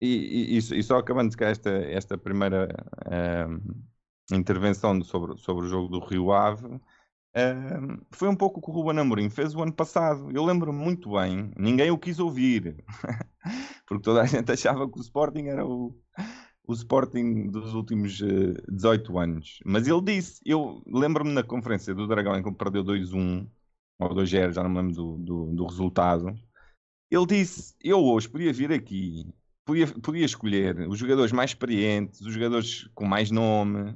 E, 0.00 0.54
e, 0.54 0.58
e, 0.58 0.82
só 0.82 0.98
acabando 0.98 1.34
de 1.34 1.44
esta, 1.44 1.70
esta 1.70 2.18
primeira 2.18 2.68
uh, 3.06 4.34
intervenção 4.34 5.02
sobre, 5.02 5.38
sobre 5.38 5.66
o 5.66 5.68
jogo 5.68 5.88
do 5.88 6.04
Rio 6.04 6.32
Ave, 6.32 6.66
uh, 6.66 8.06
foi 8.10 8.28
um 8.28 8.36
pouco 8.36 8.60
o 8.60 8.62
que 8.62 8.70
o 8.70 8.72
Ruben 8.72 9.00
Amorim 9.00 9.30
fez 9.30 9.54
o 9.54 9.62
ano 9.62 9.72
passado. 9.72 10.30
Eu 10.30 10.44
lembro-me 10.44 10.78
muito 10.78 11.12
bem, 11.12 11.50
ninguém 11.56 11.90
o 11.90 11.98
quis 11.98 12.18
ouvir, 12.18 12.84
porque 13.86 14.02
toda 14.02 14.20
a 14.22 14.26
gente 14.26 14.52
achava 14.52 14.90
que 14.90 14.98
o 14.98 15.02
Sporting 15.02 15.46
era 15.46 15.64
o, 15.64 15.98
o 16.66 16.72
Sporting 16.72 17.48
dos 17.48 17.74
últimos 17.74 18.20
uh, 18.20 18.26
eh, 18.26 18.62
18 18.68 19.18
anos. 19.18 19.60
Mas 19.64 19.86
ele 19.86 20.02
disse, 20.02 20.40
eu 20.44 20.82
lembro-me 20.86 21.32
na 21.32 21.42
conferência 21.42 21.94
do 21.94 22.06
Dragão 22.06 22.36
em 22.36 22.42
que 22.42 22.48
ele 22.48 22.56
perdeu 22.56 22.84
2-1, 22.84 23.48
ou 23.98 24.08
2-0, 24.14 24.52
já 24.52 24.62
não 24.62 24.70
me 24.70 24.76
lembro 24.76 24.94
do, 24.94 25.18
do, 25.18 25.54
do, 25.54 25.66
resultado. 25.66 26.34
Ele 27.10 27.26
disse, 27.26 27.74
eu 27.82 27.98
hoje 28.04 28.28
podia 28.28 28.52
vir 28.52 28.72
aqui, 28.72 29.32
podia, 29.64 29.86
podia 29.86 30.24
escolher 30.24 30.88
os 30.88 30.98
jogadores 30.98 31.32
mais 31.32 31.50
experientes, 31.50 32.20
os 32.20 32.32
jogadores 32.34 32.88
com 32.94 33.04
mais 33.04 33.30
nome, 33.30 33.94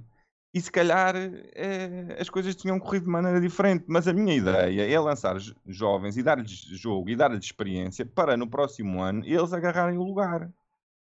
e 0.52 0.60
se 0.60 0.70
calhar 0.70 1.14
eh, 1.16 2.16
as 2.18 2.28
coisas 2.28 2.56
tinham 2.56 2.78
corrido 2.78 3.04
de 3.04 3.10
maneira 3.10 3.40
diferente. 3.40 3.84
Mas 3.86 4.08
a 4.08 4.12
minha 4.12 4.34
ideia 4.34 4.82
é 4.82 4.98
lançar 4.98 5.36
jovens 5.66 6.16
e 6.16 6.22
dar-lhes 6.22 6.50
jogo 6.50 7.08
e 7.08 7.16
dar-lhes 7.16 7.44
experiência 7.44 8.04
para 8.04 8.36
no 8.36 8.48
próximo 8.48 9.00
ano 9.00 9.24
eles 9.24 9.52
agarrarem 9.52 9.96
o 9.98 10.02
lugar. 10.02 10.50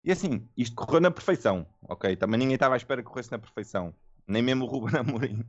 E 0.03 0.11
assim, 0.11 0.47
isto 0.55 0.75
correu 0.75 1.01
na 1.01 1.11
perfeição, 1.11 1.65
ok? 1.83 2.15
Também 2.15 2.39
ninguém 2.39 2.55
estava 2.55 2.75
à 2.75 2.77
espera 2.77 3.01
que 3.01 3.09
corresse 3.09 3.31
na 3.31 3.39
perfeição, 3.39 3.93
nem 4.27 4.41
mesmo 4.41 4.65
o 4.65 4.67
Ruben 4.67 4.95
Amorim. 4.99 5.43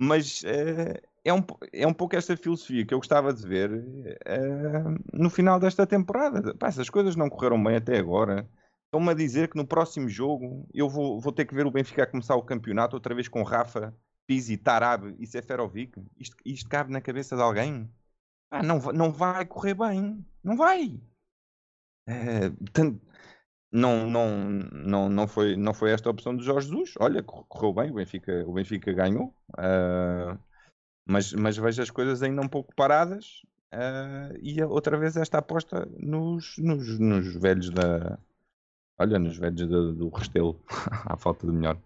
Mas 0.00 0.42
uh, 0.42 1.00
é, 1.24 1.32
um, 1.32 1.44
é 1.72 1.86
um 1.86 1.92
pouco 1.92 2.16
esta 2.16 2.36
filosofia 2.36 2.86
que 2.86 2.94
eu 2.94 2.98
gostava 2.98 3.32
de 3.32 3.46
ver 3.46 3.70
uh, 3.72 5.02
no 5.12 5.28
final 5.28 5.58
desta 5.58 5.86
temporada. 5.86 6.54
Pá, 6.54 6.68
essas 6.68 6.88
coisas 6.88 7.16
não 7.16 7.28
correram 7.28 7.62
bem 7.62 7.76
até 7.76 7.98
agora. 7.98 8.48
Estão-me 8.86 9.10
a 9.10 9.14
dizer 9.14 9.50
que 9.50 9.56
no 9.56 9.66
próximo 9.66 10.08
jogo 10.08 10.66
eu 10.72 10.88
vou, 10.88 11.20
vou 11.20 11.32
ter 11.32 11.44
que 11.44 11.54
ver 11.54 11.66
o 11.66 11.70
Benfica 11.70 12.06
começar 12.06 12.36
o 12.36 12.42
campeonato 12.42 12.96
outra 12.96 13.14
vez 13.14 13.28
com 13.28 13.42
Rafa, 13.42 13.94
Pizzi, 14.26 14.56
Tarab 14.56 15.14
e 15.18 15.26
Seferovic. 15.26 16.00
Isto, 16.16 16.36
isto 16.44 16.70
cabe 16.70 16.90
na 16.90 17.00
cabeça 17.00 17.36
de 17.36 17.42
alguém? 17.42 17.90
Ah, 18.50 18.62
não, 18.62 18.78
não 18.92 19.12
vai 19.12 19.44
correr 19.44 19.74
bem. 19.74 20.24
Não 20.42 20.56
vai. 20.56 20.98
Uh, 22.08 22.70
tanto, 22.72 22.98
não, 23.72 24.08
não, 24.08 24.28
não, 24.72 25.08
não, 25.08 25.28
foi, 25.28 25.56
não 25.56 25.74
foi 25.74 25.90
esta 25.92 26.08
a 26.08 26.12
opção 26.12 26.36
do 26.36 26.42
Jorge 26.42 26.68
Jesus. 26.68 26.94
Olha, 27.00 27.22
cor- 27.22 27.44
correu 27.46 27.72
bem, 27.74 27.90
o 27.90 27.94
Benfica, 27.94 28.44
o 28.46 28.52
Benfica 28.52 28.92
ganhou. 28.92 29.34
ah, 29.58 30.38
mas, 31.06 31.32
mas 31.32 31.56
vejo 31.56 31.82
as 31.82 31.90
coisas 31.90 32.22
ainda 32.22 32.42
um 32.42 32.48
pouco 32.48 32.74
paradas. 32.74 33.42
ah, 33.72 34.30
e 34.42 34.62
outra 34.62 34.98
vez 34.98 35.16
esta 35.16 35.38
aposta 35.38 35.86
nos, 35.98 36.56
nos, 36.58 36.98
nos 36.98 37.34
velhos 37.36 37.70
da. 37.70 38.18
Olha, 38.98 39.18
nos 39.18 39.38
velhos 39.38 39.68
do, 39.68 39.94
do 39.94 40.08
Restelo. 40.10 40.60
à 41.06 41.16
falta 41.16 41.46
de 41.46 41.52
melhor 41.52 41.78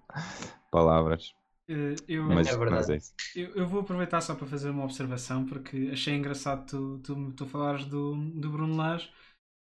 palavras. 0.71 1.35
Eh, 1.69 1.95
Eu, 2.09 2.25
Mas, 2.25 2.49
É 2.49 2.57
verdade. 2.57 2.71
mas 2.77 2.91
é 2.91 2.97
isso. 2.97 3.15
eu, 3.35 3.55
eu 3.55 3.67
vou 3.69 3.81
aproveitar 3.81 4.21
só 4.21 4.35
para 4.35 4.47
fazer 4.47 4.71
uma 4.71 4.85
observação 4.85 5.47
porque 5.47 5.91
achei 5.93 6.15
engraçado 6.15 6.67
tu, 6.67 6.99
tu, 7.01 7.33
tu 7.33 7.47
falares 7.47 7.85
do, 7.87 8.15
do 8.41 8.51
Bruno 8.51 8.77
Lage 8.77 9.11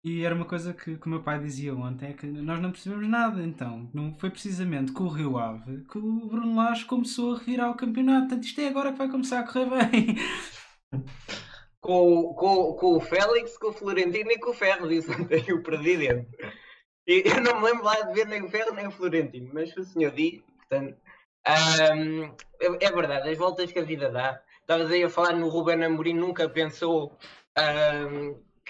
e 0.03 0.25
era 0.25 0.35
uma 0.35 0.47
coisa 0.47 0.73
que, 0.73 0.97
que 0.97 1.07
o 1.07 1.11
meu 1.11 1.23
pai 1.23 1.39
dizia 1.39 1.75
ontem, 1.75 2.11
é 2.11 2.13
que 2.15 2.27
nós 2.27 2.61
não 2.61 2.71
percebemos 2.73 3.07
nada, 3.07 3.43
então 3.43 3.91
não 3.93 4.15
foi 4.15 4.31
precisamente 4.31 4.93
com 4.93 5.05
o 5.05 5.09
Rio 5.09 5.37
Ave 5.37 5.85
que 5.85 5.99
o 5.99 6.27
Bruno 6.27 6.57
Lage 6.57 6.87
começou 6.87 7.35
a 7.35 7.39
revirar 7.39 7.71
o 7.71 7.77
campeonato, 7.77 8.29
portanto 8.29 8.45
isto 8.45 8.61
é 8.61 8.69
agora 8.69 8.93
que 8.93 8.99
vai 8.99 9.11
começar 9.11 9.41
a 9.41 9.47
correr 9.47 9.67
bem. 9.67 10.17
Com, 11.83 12.35
com, 12.35 12.75
com 12.75 12.97
o 12.99 13.01
Félix, 13.01 13.57
com 13.57 13.69
o 13.69 13.73
Florentino 13.73 14.31
e 14.31 14.39
com 14.39 14.51
o 14.51 14.55
Ferro, 14.55 14.87
disse 14.87 15.11
ontem 15.11 15.51
o 15.51 15.63
presidente. 15.63 16.29
E 17.07 17.23
eu 17.25 17.41
não 17.41 17.59
me 17.59 17.67
lembro 17.67 17.85
lá 17.85 18.03
de 18.03 18.13
ver 18.13 18.27
nem 18.27 18.43
o 18.43 18.51
Ferro 18.51 18.75
nem 18.75 18.87
o 18.87 18.91
Florentino, 18.91 19.51
mas 19.55 19.75
o 19.75 19.83
senhor 19.85 20.13
disse, 20.13 20.45
portanto. 20.59 20.99
é, 22.61 22.93
verdade, 22.93 23.31
as 23.31 23.39
voltas 23.39 23.73
que 23.73 23.79
a 23.79 23.83
vida 23.83 24.11
dá. 24.11 24.43
Estavas 24.61 24.91
aí 24.91 25.03
a 25.03 25.09
falar 25.09 25.33
no 25.33 25.49
Ruben 25.49 25.83
Amorim, 25.83 26.13
nunca 26.13 26.51
pensou 26.51 27.17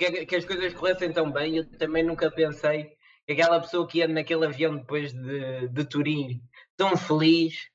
que, 0.00 0.24
que 0.24 0.36
as 0.36 0.44
coisas 0.46 0.72
corressem 0.72 1.12
tão 1.12 1.30
bem. 1.30 1.58
Eu 1.58 1.66
também 1.76 2.02
nunca 2.02 2.30
pensei 2.30 2.96
que 3.26 3.32
aquela 3.32 3.60
pessoa 3.60 3.86
que 3.86 3.98
ia 3.98 4.08
naquele 4.08 4.46
avião 4.46 4.76
depois 4.76 5.12
de, 5.12 5.68
de 5.68 5.84
Turim, 5.84 6.40
tão 6.74 6.96
feliz, 6.96 7.68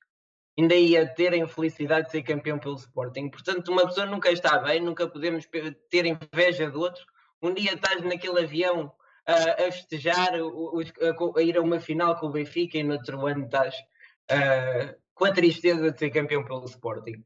ainda 0.58 0.74
ia 0.74 1.06
ter 1.06 1.34
a 1.34 1.38
infelicidade 1.38 2.08
de 2.08 2.12
ser 2.12 2.24
campeão 2.24 2.58
pelo 2.58 2.76
Sporting. 2.76 3.30
Portanto, 3.30 3.72
uma 3.72 3.86
pessoa 3.86 4.08
nunca 4.08 4.32
está 4.32 4.58
bem, 4.58 4.82
nunca 4.82 5.08
podemos 5.08 5.48
ter 5.90 6.06
inveja 6.06 6.72
do 6.72 6.80
outro. 6.80 7.06
Um 7.42 7.54
dia 7.54 7.74
estás 7.74 8.02
naquele 8.02 8.40
avião 8.40 8.92
ah, 9.28 9.68
a 9.68 9.72
festejar, 9.72 10.34
a, 10.34 11.40
a 11.40 11.42
ir 11.44 11.58
a 11.58 11.62
uma 11.62 11.80
final 11.80 12.16
com 12.18 12.28
o 12.28 12.32
Benfica 12.32 12.80
e 12.80 12.84
no 12.84 12.94
outro 12.94 13.24
ano 13.28 13.46
estás 13.46 13.76
com 15.14 15.26
a 15.26 15.32
tristeza 15.32 15.92
de 15.92 16.00
ser 16.00 16.10
campeão 16.10 16.44
pelo 16.44 16.66
Sporting. 16.66 17.24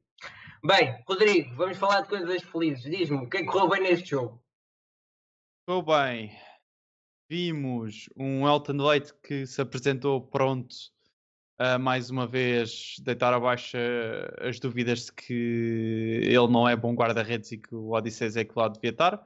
Bem, 0.62 1.02
Rodrigo, 1.08 1.56
vamos 1.56 1.78
falar 1.78 2.02
de 2.02 2.10
coisas 2.10 2.44
felizes. 2.44 2.84
Diz-me, 2.84 3.20
o 3.20 3.30
que 3.30 3.38
é 3.38 3.40
que 3.42 3.46
correu 3.46 3.70
bem 3.70 3.82
neste 3.82 4.10
jogo? 4.10 4.44
Ficou 5.70 5.84
bem. 5.84 6.36
Vimos 7.30 8.10
um 8.18 8.48
Elton 8.48 8.84
Leite 8.88 9.14
que 9.22 9.46
se 9.46 9.62
apresentou 9.62 10.20
pronto 10.20 10.76
a 11.60 11.78
mais 11.78 12.10
uma 12.10 12.26
vez 12.26 12.96
deitar 13.04 13.32
abaixo 13.36 13.78
eh, 13.78 14.50
as 14.50 14.60
dúvidas 14.60 15.06
de 15.06 15.14
que 15.14 16.22
ele 16.24 16.48
não 16.48 16.68
é 16.68 16.76
bom 16.76 16.96
guarda-redes 16.96 17.52
e 17.52 17.60
que 17.60 17.76
o 17.76 17.92
Odisseus 17.92 18.36
é 18.36 18.44
que 18.44 18.58
lá 18.58 18.68
devia 18.68 18.90
estar. 18.90 19.24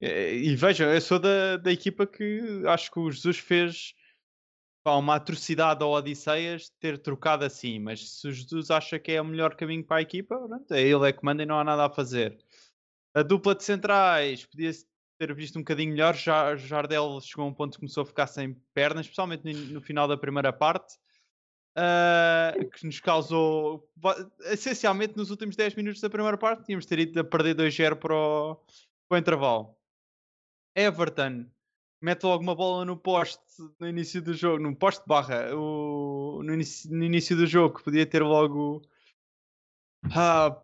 Eh, 0.00 0.36
E 0.36 0.54
vejam, 0.54 0.88
eu 0.88 1.00
sou 1.00 1.18
da, 1.18 1.56
da 1.56 1.72
equipa 1.72 2.06
que 2.06 2.62
acho 2.68 2.88
que 2.88 3.00
o 3.00 3.10
Jesus 3.10 3.38
fez 3.38 3.92
pá, 4.84 4.94
uma 4.94 5.16
atrocidade 5.16 5.82
ao 5.82 5.90
Odisseias 5.90 6.70
ter 6.78 6.98
trocado 6.98 7.44
assim, 7.44 7.80
mas 7.80 8.20
se 8.20 8.28
o 8.28 8.32
Jesus 8.32 8.70
acha 8.70 8.96
que 8.96 9.10
é 9.10 9.20
o 9.20 9.24
melhor 9.24 9.56
caminho 9.56 9.84
para 9.84 9.96
a 9.96 10.02
equipa, 10.02 10.38
pronto, 10.38 10.72
é 10.72 10.82
ele 10.82 11.08
é 11.08 11.12
que 11.12 11.24
manda 11.24 11.42
e 11.42 11.46
não 11.46 11.58
há 11.58 11.64
nada 11.64 11.86
a 11.86 11.90
fazer. 11.90 12.38
A 13.12 13.22
dupla 13.22 13.56
de 13.56 13.64
centrais 13.64 14.46
podia 14.46 14.70
ter 15.20 15.34
visto 15.34 15.56
um 15.56 15.62
bocadinho 15.62 15.90
melhor. 15.92 16.14
Já 16.16 16.56
Jardel 16.56 17.20
chegou 17.20 17.44
a 17.44 17.48
um 17.48 17.52
ponto 17.52 17.72
que 17.72 17.80
começou 17.80 18.02
a 18.02 18.06
ficar 18.06 18.26
sem 18.26 18.54
pernas, 18.72 19.04
especialmente 19.04 19.44
no, 19.44 19.74
no 19.74 19.80
final 19.82 20.08
da 20.08 20.16
primeira 20.16 20.50
parte, 20.50 20.98
ah, 21.76 22.54
que 22.74 22.86
nos 22.86 23.00
causou 23.00 23.86
essencialmente 24.46 25.16
nos 25.18 25.30
últimos 25.30 25.56
10 25.56 25.74
minutos 25.74 26.00
da 26.00 26.08
primeira 26.08 26.38
parte. 26.38 26.64
Tínhamos 26.64 26.86
ter 26.86 26.98
ido 27.00 27.20
a 27.20 27.24
perder 27.24 27.54
2-0 27.54 27.96
para 27.96 28.14
o, 28.14 28.54
para 29.08 29.16
o 29.16 29.18
intervalo. 29.18 29.76
Everton 30.74 31.46
mete 32.00 32.22
logo 32.22 32.42
uma 32.42 32.54
bola 32.54 32.86
no 32.86 32.96
poste 32.96 33.42
no 33.78 33.86
início 33.86 34.22
do 34.22 34.32
jogo, 34.32 34.62
no 34.62 34.74
poste 34.74 35.02
barra, 35.06 35.54
o, 35.54 36.40
no, 36.42 36.54
inici- 36.54 36.90
no 36.90 37.04
início 37.04 37.36
do 37.36 37.46
jogo, 37.46 37.76
que 37.76 37.84
podia 37.84 38.06
ter 38.06 38.22
logo 38.22 38.80
ah, 40.14 40.62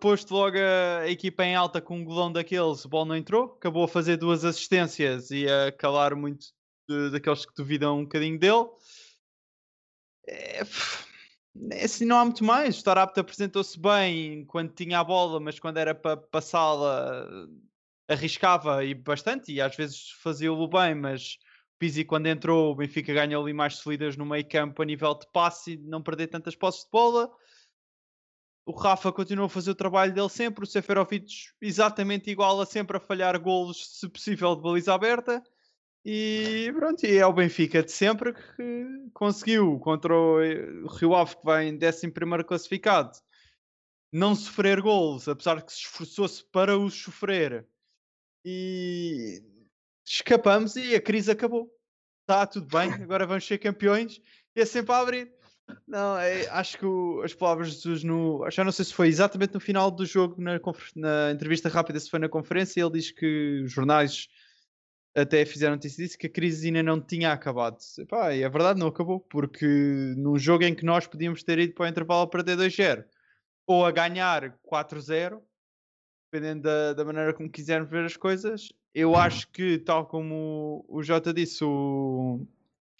posto 0.00 0.34
logo 0.34 0.56
a, 0.58 1.08
equipa 1.08 1.44
em 1.44 1.54
alta 1.54 1.80
com 1.80 1.98
um 1.98 2.04
golão 2.04 2.32
daqueles, 2.32 2.84
o 2.84 2.88
bola 2.88 3.06
não 3.06 3.16
entrou, 3.16 3.54
acabou 3.56 3.84
a 3.84 3.88
fazer 3.88 4.16
duas 4.16 4.44
assistências 4.44 5.30
e 5.30 5.46
a 5.48 5.72
calar 5.72 6.14
muito 6.14 6.46
de- 6.88 7.10
daqueles 7.10 7.46
que 7.46 7.54
duvidam 7.56 7.98
um 7.98 8.02
bocadinho 8.02 8.38
dele. 8.38 8.66
É, 10.26 10.62
é 11.70 11.84
assim, 11.84 12.04
não 12.04 12.18
há 12.18 12.24
muito 12.24 12.44
mais. 12.44 12.74
O 12.74 12.78
Starapta 12.78 13.20
apresentou-se 13.20 13.78
bem 13.78 14.44
quando 14.46 14.72
tinha 14.72 14.98
a 14.98 15.04
bola, 15.04 15.40
mas 15.40 15.58
quando 15.58 15.78
era 15.78 15.94
para 15.94 16.16
passá-la 16.16 17.26
arriscava 18.08 18.84
e 18.84 18.94
bastante 18.94 19.52
e 19.52 19.60
às 19.60 19.74
vezes 19.74 20.10
fazia-o 20.22 20.68
bem, 20.68 20.94
mas 20.94 21.38
Pizzi 21.78 22.04
quando 22.04 22.26
entrou 22.26 22.72
o 22.72 22.74
Benfica 22.74 23.12
ganhou 23.12 23.42
ali 23.42 23.52
mais 23.52 23.76
sólidas 23.76 24.16
no 24.16 24.26
meio 24.26 24.46
campo 24.46 24.82
a 24.82 24.84
nível 24.84 25.14
de 25.14 25.26
passe 25.32 25.72
e 25.72 25.76
não 25.78 26.02
perder 26.02 26.28
tantas 26.28 26.54
posses 26.54 26.84
de 26.84 26.90
bola. 26.90 27.30
O 28.66 28.72
Rafa 28.72 29.12
continuou 29.12 29.46
a 29.46 29.50
fazer 29.50 29.70
o 29.70 29.74
trabalho 29.74 30.14
dele 30.14 30.28
sempre, 30.30 30.64
o 30.64 30.66
Seferovic 30.66 31.50
exatamente 31.60 32.30
igual 32.30 32.60
a 32.60 32.66
sempre 32.66 32.96
a 32.96 33.00
falhar 33.00 33.38
golos, 33.38 33.98
se 33.98 34.08
possível, 34.08 34.56
de 34.56 34.62
baliza 34.62 34.94
aberta. 34.94 35.42
E 36.04 36.70
pronto, 36.74 37.04
e 37.04 37.16
é 37.16 37.26
o 37.26 37.32
Benfica 37.32 37.82
de 37.82 37.92
sempre 37.92 38.32
que 38.32 39.10
conseguiu 39.12 39.78
contra 39.78 40.14
o 40.14 40.38
o 40.84 40.86
Rio 40.88 41.14
Ave, 41.14 41.36
que 41.36 41.44
vai 41.44 41.66
em 41.66 41.78
11 41.78 42.12
classificado, 42.46 43.12
não 44.12 44.34
sofrer 44.34 44.80
golos, 44.80 45.28
apesar 45.28 45.56
de 45.56 45.64
que 45.64 45.72
se 45.72 45.80
esforçou-se 45.80 46.44
para 46.50 46.78
os 46.78 46.94
sofrer. 46.94 47.66
E 48.44 49.42
escapamos 50.06 50.76
e 50.76 50.94
a 50.94 51.00
crise 51.00 51.30
acabou. 51.30 51.70
Está 52.22 52.46
tudo 52.46 52.66
bem, 52.66 52.92
agora 52.92 53.26
vamos 53.26 53.46
ser 53.46 53.58
campeões 53.58 54.20
e 54.54 54.60
é 54.60 54.64
sempre 54.66 54.94
a 54.94 54.98
abrir. 54.98 55.43
Não, 55.86 56.18
é- 56.18 56.46
acho 56.48 56.78
que 56.78 56.84
o- 56.86 57.22
as 57.22 57.32
palavras 57.34 57.68
de 57.68 57.74
Jesus 57.76 58.04
no. 58.04 58.44
Não 58.64 58.72
sei 58.72 58.84
se 58.84 58.92
foi 58.94 59.08
exatamente 59.08 59.54
no 59.54 59.60
final 59.60 59.90
do 59.90 60.04
jogo, 60.04 60.40
na, 60.40 60.60
na 60.96 61.32
entrevista 61.32 61.68
rápida, 61.68 61.98
se 62.00 62.10
foi 62.10 62.18
na 62.18 62.28
conferência, 62.28 62.80
ele 62.82 62.92
diz 62.92 63.10
que 63.10 63.62
os 63.64 63.72
jornais 63.72 64.28
até 65.16 65.44
fizeram 65.46 65.74
notícia 65.76 66.02
disso, 66.04 66.18
que 66.18 66.26
a 66.26 66.30
crise 66.30 66.66
ainda 66.66 66.82
não 66.82 67.00
tinha 67.00 67.32
acabado. 67.32 67.78
Epá, 67.98 68.34
e 68.34 68.42
é 68.42 68.48
verdade, 68.48 68.80
não 68.80 68.88
acabou, 68.88 69.20
porque 69.20 69.64
num 70.16 70.36
jogo 70.38 70.64
em 70.64 70.74
que 70.74 70.84
nós 70.84 71.06
podíamos 71.06 71.42
ter 71.42 71.58
ido 71.58 71.72
para 71.74 71.84
o 71.84 71.88
intervalo 71.88 72.22
a 72.22 72.26
perder 72.26 72.56
2-0 72.56 73.04
ou 73.66 73.86
a 73.86 73.92
ganhar 73.92 74.58
4-0, 74.62 75.40
dependendo 76.32 76.62
da, 76.62 76.92
da 76.94 77.04
maneira 77.04 77.32
como 77.32 77.48
quisermos 77.48 77.88
ver 77.88 78.04
as 78.04 78.16
coisas, 78.16 78.72
eu 78.92 79.14
acho 79.16 79.48
que, 79.50 79.78
tal 79.78 80.04
como 80.06 80.84
o 80.88 81.00
Jota 81.02 81.32
disse, 81.32 81.62
o- 81.64 82.44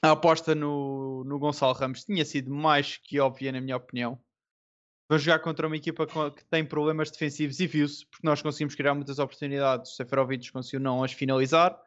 a 0.05 0.13
aposta 0.13 0.55
no, 0.55 1.25
no 1.25 1.39
Gonçalo 1.39 1.73
Ramos 1.73 2.05
tinha 2.05 2.25
sido 2.25 2.53
mais 2.53 2.99
que 2.99 3.19
óbvia, 3.19 3.51
na 3.51 3.61
minha 3.61 3.77
opinião. 3.77 4.21
Vou 5.09 5.19
jogar 5.19 5.39
contra 5.39 5.67
uma 5.67 5.77
equipa 5.77 6.07
que 6.07 6.45
tem 6.47 6.65
problemas 6.65 7.11
defensivos 7.11 7.59
e 7.59 7.67
viu-se, 7.67 8.07
porque 8.07 8.27
nós 8.27 8.43
conseguimos 8.43 8.75
criar 8.75 8.95
muitas 8.95 9.19
oportunidades. 9.19 9.93
O 9.93 9.95
Seferovic 9.97 10.53
conseguiu 10.53 10.81
não 10.81 11.03
as 11.03 11.13
finalizar. 11.13 11.79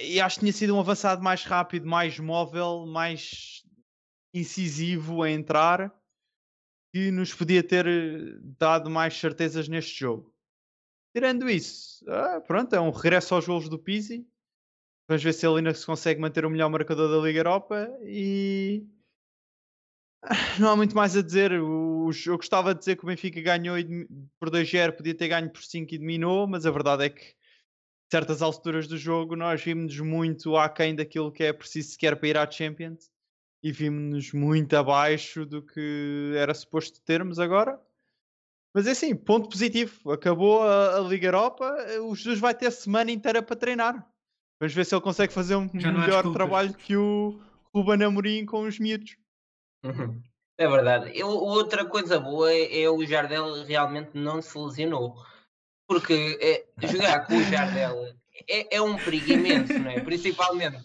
E 0.00 0.20
acho 0.20 0.36
que 0.36 0.40
tinha 0.40 0.52
sido 0.52 0.76
um 0.76 0.80
avançado 0.80 1.22
mais 1.22 1.44
rápido, 1.44 1.86
mais 1.88 2.18
móvel, 2.20 2.86
mais 2.86 3.64
incisivo 4.32 5.22
a 5.22 5.30
entrar, 5.30 5.92
que 6.92 7.10
nos 7.10 7.34
podia 7.34 7.62
ter 7.62 7.86
eh, 7.86 8.38
dado 8.58 8.88
mais 8.90 9.18
certezas 9.18 9.68
neste 9.68 9.98
jogo. 9.98 10.32
Tirando 11.12 11.48
isso, 11.48 12.04
ah, 12.08 12.40
pronto, 12.40 12.74
é 12.74 12.80
um 12.80 12.90
regresso 12.90 13.34
aos 13.34 13.46
golos 13.46 13.68
do 13.68 13.78
Pizzi. 13.78 14.24
Vamos 15.08 15.22
ver 15.22 15.32
se 15.32 15.46
ele 15.46 15.56
ainda 15.56 15.72
se 15.72 15.86
consegue 15.86 16.20
manter 16.20 16.44
o 16.44 16.50
melhor 16.50 16.68
marcador 16.68 17.10
da 17.10 17.26
Liga 17.26 17.38
Europa 17.38 17.88
e 18.02 18.86
não 20.60 20.70
há 20.70 20.76
muito 20.76 20.94
mais 20.94 21.16
a 21.16 21.22
dizer. 21.22 21.50
Eu 21.50 22.10
gostava 22.36 22.74
de 22.74 22.80
dizer 22.80 22.96
que 22.96 23.04
o 23.04 23.06
Benfica 23.06 23.40
ganhou 23.40 23.76
por 24.38 24.50
2-0, 24.50 24.92
podia 24.92 25.14
ter 25.14 25.28
ganho 25.28 25.50
por 25.50 25.62
5 25.62 25.94
e 25.94 25.98
dominou, 25.98 26.46
mas 26.46 26.66
a 26.66 26.70
verdade 26.70 27.06
é 27.06 27.08
que 27.08 27.34
certas 28.10 28.42
alturas 28.42 28.86
do 28.86 28.98
jogo 28.98 29.34
nós 29.34 29.62
vimos-nos 29.62 29.98
muito 30.00 30.56
aquém 30.58 30.94
daquilo 30.94 31.32
que 31.32 31.44
é 31.44 31.54
preciso 31.54 31.92
sequer 31.92 32.14
para 32.16 32.28
ir 32.28 32.36
à 32.36 32.50
Champions 32.50 33.10
e 33.62 33.72
vimos-nos 33.72 34.32
muito 34.34 34.74
abaixo 34.76 35.46
do 35.46 35.62
que 35.62 36.34
era 36.36 36.52
suposto 36.52 37.00
termos 37.00 37.38
agora. 37.38 37.80
Mas 38.74 38.86
é 38.86 38.90
assim, 38.90 39.16
ponto 39.16 39.48
positivo. 39.48 40.12
Acabou 40.12 40.62
a, 40.62 40.98
a 40.98 41.00
Liga 41.00 41.28
Europa, 41.28 41.74
o 42.02 42.14
Jesus 42.14 42.38
vai 42.38 42.54
ter 42.54 42.70
semana 42.70 43.10
inteira 43.10 43.42
para 43.42 43.56
treinar. 43.56 44.17
Vamos 44.60 44.74
ver 44.74 44.84
se 44.84 44.94
ele 44.94 45.02
consegue 45.02 45.32
fazer 45.32 45.56
um 45.56 45.68
Já 45.74 45.92
melhor 45.92 46.32
trabalho 46.32 46.74
que 46.74 46.96
o 46.96 47.40
Ruben 47.74 48.02
Amorim 48.02 48.44
com 48.44 48.62
os 48.62 48.78
miúdos. 48.78 49.16
Uhum. 49.84 50.20
É 50.56 50.66
verdade. 50.66 51.12
Eu, 51.14 51.28
outra 51.28 51.84
coisa 51.84 52.18
boa 52.18 52.52
é, 52.52 52.82
é 52.82 52.90
o 52.90 53.04
Jardel 53.06 53.64
realmente 53.64 54.10
não 54.14 54.42
se 54.42 54.58
lesionou. 54.58 55.14
Porque 55.86 56.38
é, 56.40 56.86
jogar 56.86 57.26
com 57.26 57.36
o 57.36 57.42
Jardel 57.44 58.14
é, 58.48 58.76
é 58.76 58.82
um 58.82 58.96
perigo 58.96 59.32
imenso, 59.32 59.78
não 59.78 59.90
é? 59.90 60.00
Principalmente 60.02 60.84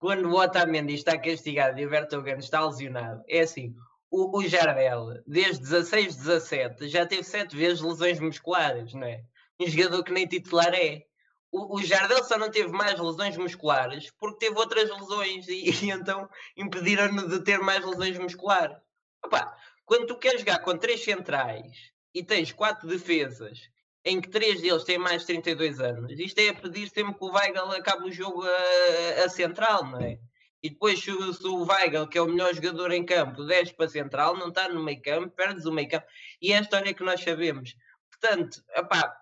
quando 0.00 0.30
o 0.30 0.40
Otamendi 0.40 0.94
está 0.94 1.16
castigado 1.18 1.78
e 1.78 1.86
o 1.86 1.90
Vertonghen 1.90 2.38
está 2.38 2.64
lesionado. 2.64 3.22
É 3.28 3.40
assim, 3.40 3.76
o, 4.10 4.38
o 4.38 4.48
Jardel, 4.48 5.22
desde 5.26 5.60
16, 5.60 6.16
17, 6.16 6.88
já 6.88 7.06
teve 7.06 7.22
sete 7.22 7.54
vezes 7.54 7.82
lesões 7.82 8.18
musculares, 8.18 8.94
não 8.94 9.06
é? 9.06 9.22
Um 9.60 9.66
jogador 9.68 10.02
que 10.02 10.12
nem 10.12 10.26
titular 10.26 10.72
é. 10.74 11.04
O, 11.52 11.82
Jardel 11.82 12.22
só 12.22 12.38
não 12.38 12.50
teve 12.50 12.70
mais 12.70 12.98
lesões 12.98 13.36
musculares 13.36 14.10
porque 14.18 14.46
teve 14.46 14.56
outras 14.56 14.88
lesões 14.88 15.48
e, 15.48 15.70
e 15.84 15.90
então 15.90 16.28
impediram-no 16.56 17.28
de 17.28 17.40
ter 17.40 17.58
mais 17.58 17.84
lesões 17.84 18.16
musculares. 18.18 18.76
Opa, 19.24 19.56
quando 19.84 20.06
tu 20.06 20.16
queres 20.16 20.40
jogar 20.40 20.60
com 20.60 20.78
três 20.78 21.02
centrais 21.02 21.92
e 22.14 22.22
tens 22.22 22.52
quatro 22.52 22.86
defesas 22.86 23.68
em 24.04 24.20
que 24.20 24.28
três 24.28 24.60
deles 24.60 24.84
têm 24.84 24.96
mais 24.96 25.22
de 25.22 25.26
32 25.26 25.80
anos, 25.80 26.18
isto 26.18 26.38
é 26.38 26.50
a 26.50 26.54
pedir 26.54 26.88
sempre 26.88 27.14
que 27.14 27.24
o 27.24 27.32
Weigl 27.32 27.72
acabe 27.72 28.08
o 28.08 28.12
jogo 28.12 28.42
a, 28.44 29.24
a 29.24 29.28
central, 29.28 29.84
não 29.84 30.00
é? 30.00 30.18
E 30.62 30.68
depois, 30.68 31.00
se 31.00 31.10
o, 31.10 31.66
Weigl, 31.66 32.06
que 32.06 32.18
é 32.18 32.22
o 32.22 32.26
melhor 32.26 32.54
jogador 32.54 32.92
em 32.92 33.04
campo, 33.04 33.44
desce 33.44 33.72
para 33.74 33.88
central, 33.88 34.36
não 34.36 34.48
está 34.48 34.68
no 34.68 34.82
meio 34.82 35.00
campo, 35.00 35.34
perdes 35.34 35.64
o 35.64 35.72
meio 35.72 35.88
campo. 35.88 36.06
E 36.40 36.52
é 36.52 36.58
a 36.58 36.60
história 36.60 36.92
que 36.92 37.02
nós 37.02 37.22
sabemos. 37.22 37.74
Portanto, 38.10 38.62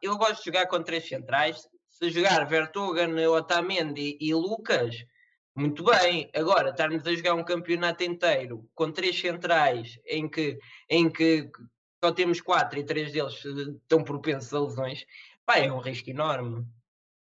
eu 0.03 0.17
gosto 0.17 0.39
de 0.39 0.47
jogar 0.47 0.67
com 0.67 0.83
três 0.83 1.07
centrais. 1.09 1.69
Se 1.99 2.11
jogar 2.11 2.47
Vertogen, 2.47 3.27
Otamendi 3.27 4.17
e 4.21 4.33
Lucas, 4.33 5.05
muito 5.57 5.83
bem. 5.83 6.31
Agora, 6.33 6.71
estarmos 6.71 7.05
a 7.05 7.13
jogar 7.13 7.35
um 7.35 7.43
campeonato 7.43 8.05
inteiro 8.05 8.71
com 8.73 8.93
três 8.93 9.19
centrais 9.19 9.99
em 10.07 10.29
que, 10.29 10.61
em 10.89 11.11
que 11.11 11.51
só 12.03 12.13
temos 12.13 12.41
quatro 12.41 12.79
e 12.79 12.85
três 12.85 13.11
deles 13.11 13.45
estão 13.45 14.05
propensos 14.05 14.55
a 14.55 14.61
lesões, 14.61 15.05
pá, 15.45 15.59
é 15.59 15.73
um 15.73 15.81
risco 15.81 16.09
enorme. 16.09 16.65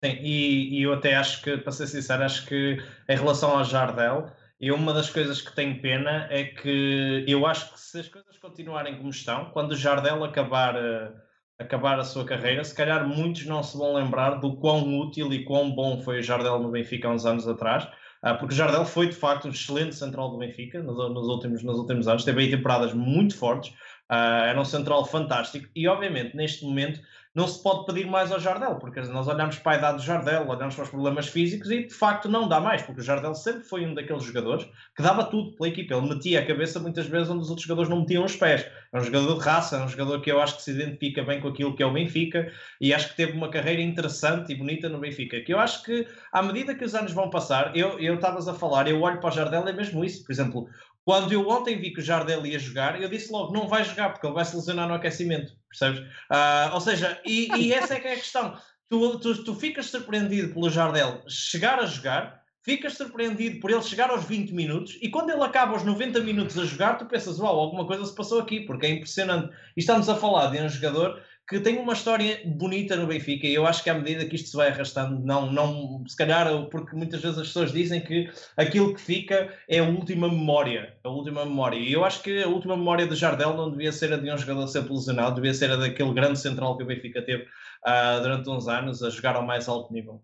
Sim, 0.05 0.11
e, 0.21 0.77
e, 0.77 0.83
eu 0.83 0.93
até 0.93 1.15
acho 1.15 1.41
que, 1.41 1.57
para 1.57 1.71
ser 1.71 1.87
sincero, 1.87 2.23
acho 2.23 2.45
que 2.45 2.77
em 3.09 3.15
relação 3.15 3.57
ao 3.57 3.63
Jardel, 3.63 4.31
e 4.59 4.71
uma 4.71 4.93
das 4.93 5.09
coisas 5.09 5.41
que 5.41 5.55
tenho 5.55 5.81
pena 5.81 6.27
é 6.29 6.43
que 6.43 7.25
eu 7.27 7.47
acho 7.47 7.73
que 7.73 7.79
se 7.79 7.99
as 7.99 8.07
coisas 8.07 8.37
continuarem 8.37 8.95
como 8.95 9.09
estão, 9.09 9.49
quando 9.49 9.71
o 9.71 9.75
Jardel 9.75 10.23
acabar, 10.23 10.75
uh, 10.75 11.30
acabar 11.61 11.99
a 11.99 12.03
sua 12.03 12.25
carreira, 12.25 12.63
se 12.63 12.75
calhar 12.75 13.07
muitos 13.07 13.45
não 13.45 13.61
se 13.63 13.77
vão 13.77 13.93
lembrar 13.93 14.35
do 14.35 14.55
quão 14.57 14.99
útil 14.99 15.31
e 15.33 15.43
quão 15.43 15.71
bom 15.71 16.01
foi 16.01 16.19
o 16.19 16.23
Jardel 16.23 16.59
no 16.59 16.69
Benfica 16.69 17.07
há 17.07 17.11
uns 17.11 17.25
anos 17.25 17.47
atrás, 17.47 17.83
uh, 17.85 18.37
porque 18.39 18.53
o 18.53 18.57
Jardel 18.57 18.85
foi 18.85 19.07
de 19.07 19.15
facto 19.15 19.47
um 19.47 19.51
excelente 19.51 19.95
central 19.95 20.31
do 20.31 20.37
Benfica 20.37 20.81
nos, 20.81 20.97
últimos, 21.27 21.63
nos 21.63 21.77
últimos 21.77 22.07
anos, 22.07 22.23
teve 22.23 22.41
aí 22.41 22.49
temporadas 22.49 22.93
muito 22.93 23.37
fortes, 23.37 23.71
uh, 24.09 24.45
era 24.45 24.59
um 24.59 24.65
central 24.65 25.05
fantástico. 25.05 25.67
E 25.75 25.87
obviamente 25.87 26.35
neste 26.35 26.65
momento 26.65 26.99
não 27.33 27.47
se 27.47 27.61
pode 27.63 27.85
pedir 27.85 28.05
mais 28.07 28.31
ao 28.31 28.39
Jardel, 28.39 28.75
porque 28.75 28.99
nós 29.01 29.27
olhamos 29.27 29.57
para 29.59 29.73
a 29.73 29.77
idade 29.77 29.97
do 29.97 30.03
Jardel, 30.03 30.47
olhamos 30.47 30.75
para 30.75 30.83
os 30.83 30.89
problemas 30.89 31.27
físicos 31.27 31.71
e 31.71 31.87
de 31.87 31.93
facto 31.93 32.27
não 32.27 32.47
dá 32.47 32.59
mais, 32.59 32.81
porque 32.81 32.99
o 32.99 33.03
Jardel 33.03 33.33
sempre 33.33 33.63
foi 33.63 33.85
um 33.85 33.93
daqueles 33.93 34.23
jogadores 34.23 34.67
que 34.95 35.01
dava 35.01 35.23
tudo 35.23 35.55
pela 35.55 35.69
equipa. 35.69 35.95
Ele 35.95 36.09
metia 36.09 36.41
a 36.41 36.45
cabeça 36.45 36.79
muitas 36.79 37.07
vezes 37.07 37.29
onde 37.29 37.41
os 37.41 37.49
outros 37.49 37.65
jogadores 37.65 37.89
não 37.89 38.01
metiam 38.01 38.25
os 38.25 38.35
pés. 38.35 38.65
É 38.93 38.99
um 38.99 39.03
jogador 39.03 39.39
de 39.39 39.45
raça, 39.45 39.77
é 39.77 39.83
um 39.83 39.87
jogador 39.87 40.19
que 40.19 40.29
eu 40.29 40.41
acho 40.41 40.57
que 40.57 40.63
se 40.63 40.71
identifica 40.71 41.23
bem 41.23 41.39
com 41.39 41.47
aquilo 41.47 41.73
que 41.73 41.81
é 41.81 41.85
o 41.85 41.93
Benfica 41.93 42.51
e 42.81 42.93
acho 42.93 43.09
que 43.09 43.15
teve 43.15 43.31
uma 43.31 43.49
carreira 43.49 43.81
interessante 43.81 44.51
e 44.51 44.55
bonita 44.55 44.89
no 44.89 44.99
Benfica. 44.99 45.39
Que 45.39 45.53
eu 45.53 45.59
acho 45.59 45.83
que 45.83 46.05
à 46.33 46.41
medida 46.41 46.75
que 46.75 46.83
os 46.83 46.93
anos 46.93 47.13
vão 47.13 47.29
passar, 47.29 47.75
eu 47.75 47.97
estavas 48.13 48.49
a 48.49 48.53
falar, 48.53 48.87
eu 48.89 49.01
olho 49.01 49.21
para 49.21 49.29
o 49.29 49.31
Jardel, 49.31 49.65
é 49.67 49.73
mesmo 49.73 50.03
isso. 50.03 50.25
Por 50.25 50.33
exemplo, 50.33 50.67
quando 51.03 51.31
eu 51.31 51.47
ontem 51.49 51.79
vi 51.79 51.91
que 51.91 51.99
o 51.99 52.03
Jardel 52.03 52.45
ia 52.45 52.59
jogar, 52.59 53.01
eu 53.01 53.09
disse 53.09 53.31
logo: 53.31 53.53
não 53.53 53.67
vai 53.67 53.83
jogar, 53.83 54.11
porque 54.11 54.25
ele 54.25 54.35
vai 54.35 54.45
se 54.45 54.55
lesionar 54.55 54.87
no 54.87 54.93
aquecimento, 54.93 55.53
percebes? 55.69 55.99
Uh, 55.99 56.73
ou 56.73 56.81
seja, 56.81 57.19
e, 57.25 57.47
e, 57.57 57.73
essa 57.73 57.95
é 57.95 57.99
que 57.99 58.07
é 58.07 58.13
a 58.13 58.17
questão. 58.17 58.57
Tu, 58.89 59.19
tu, 59.19 59.43
tu 59.43 59.55
ficas 59.55 59.87
surpreendido 59.87 60.53
pelo 60.53 60.69
Jardel 60.69 61.23
chegar 61.27 61.79
a 61.79 61.85
jogar, 61.85 62.41
ficas 62.61 62.93
surpreendido 62.93 63.59
por 63.59 63.71
ele 63.71 63.81
chegar 63.81 64.09
aos 64.09 64.25
20 64.25 64.53
minutos 64.53 64.97
e 65.01 65.09
quando 65.09 65.31
ele 65.31 65.41
acaba 65.41 65.73
aos 65.73 65.83
90 65.83 66.19
minutos 66.19 66.59
a 66.59 66.65
jogar, 66.65 66.97
tu 66.97 67.05
pensas, 67.05 67.39
uau, 67.39 67.57
alguma 67.57 67.87
coisa 67.87 68.05
se 68.05 68.13
passou 68.13 68.39
aqui, 68.39 68.61
porque 68.61 68.85
é 68.85 68.89
impressionante. 68.89 69.51
E 69.75 69.79
estamos 69.79 70.09
a 70.09 70.15
falar 70.15 70.51
de 70.51 70.59
um 70.61 70.69
jogador 70.69 71.21
que 71.51 71.59
tem 71.59 71.77
uma 71.77 71.91
história 71.91 72.41
bonita 72.45 72.95
no 72.95 73.05
Benfica 73.05 73.45
e 73.45 73.53
eu 73.53 73.67
acho 73.67 73.83
que 73.83 73.89
à 73.89 73.93
medida 73.93 74.25
que 74.25 74.37
isto 74.37 74.47
se 74.47 74.55
vai 74.55 74.69
arrastando, 74.69 75.19
não, 75.19 75.51
não, 75.51 76.01
se 76.07 76.15
calhar, 76.15 76.47
porque 76.69 76.95
muitas 76.95 77.21
vezes 77.21 77.37
as 77.37 77.47
pessoas 77.47 77.73
dizem 77.73 77.99
que 77.99 78.31
aquilo 78.55 78.93
que 78.95 79.01
fica 79.01 79.53
é 79.67 79.79
a 79.79 79.83
última 79.83 80.29
memória, 80.29 80.97
a 81.03 81.09
última 81.09 81.43
memória. 81.43 81.77
E 81.77 81.91
eu 81.91 82.05
acho 82.05 82.23
que 82.23 82.41
a 82.41 82.47
última 82.47 82.77
memória 82.77 83.05
de 83.05 83.15
Jardel 83.15 83.53
não 83.53 83.69
devia 83.69 83.91
ser 83.91 84.13
a 84.13 84.17
de 84.17 84.31
um 84.31 84.37
jogador 84.37 84.65
sempre 84.67 84.93
lesionado, 84.93 85.35
devia 85.35 85.53
ser 85.53 85.69
a 85.71 85.75
daquele 85.75 86.13
grande 86.13 86.39
central 86.39 86.77
que 86.77 86.83
o 86.83 86.87
Benfica 86.87 87.21
teve 87.21 87.43
uh, 87.43 88.21
durante 88.21 88.49
uns 88.49 88.69
anos 88.69 89.03
a 89.03 89.09
jogar 89.09 89.35
ao 89.35 89.45
mais 89.45 89.67
alto 89.67 89.91
nível. 89.91 90.23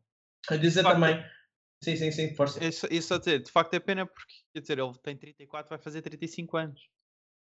A 0.49 0.55
dizer 0.55 0.83
também. 0.83 1.21
Sim, 1.83 1.97
sim, 1.97 2.09
sim, 2.09 2.33
força. 2.35 2.63
Isso, 2.63 2.87
isso 2.89 3.13
a 3.13 3.17
dizer, 3.17 3.43
de 3.43 3.51
facto 3.51 3.73
é 3.73 3.81
pena 3.81 4.05
porque, 4.05 4.33
quer 4.53 4.61
dizer, 4.61 4.79
ele 4.79 4.93
tem 5.03 5.17
34, 5.17 5.69
vai 5.69 5.77
fazer 5.77 6.01
35 6.01 6.55
anos. 6.55 6.79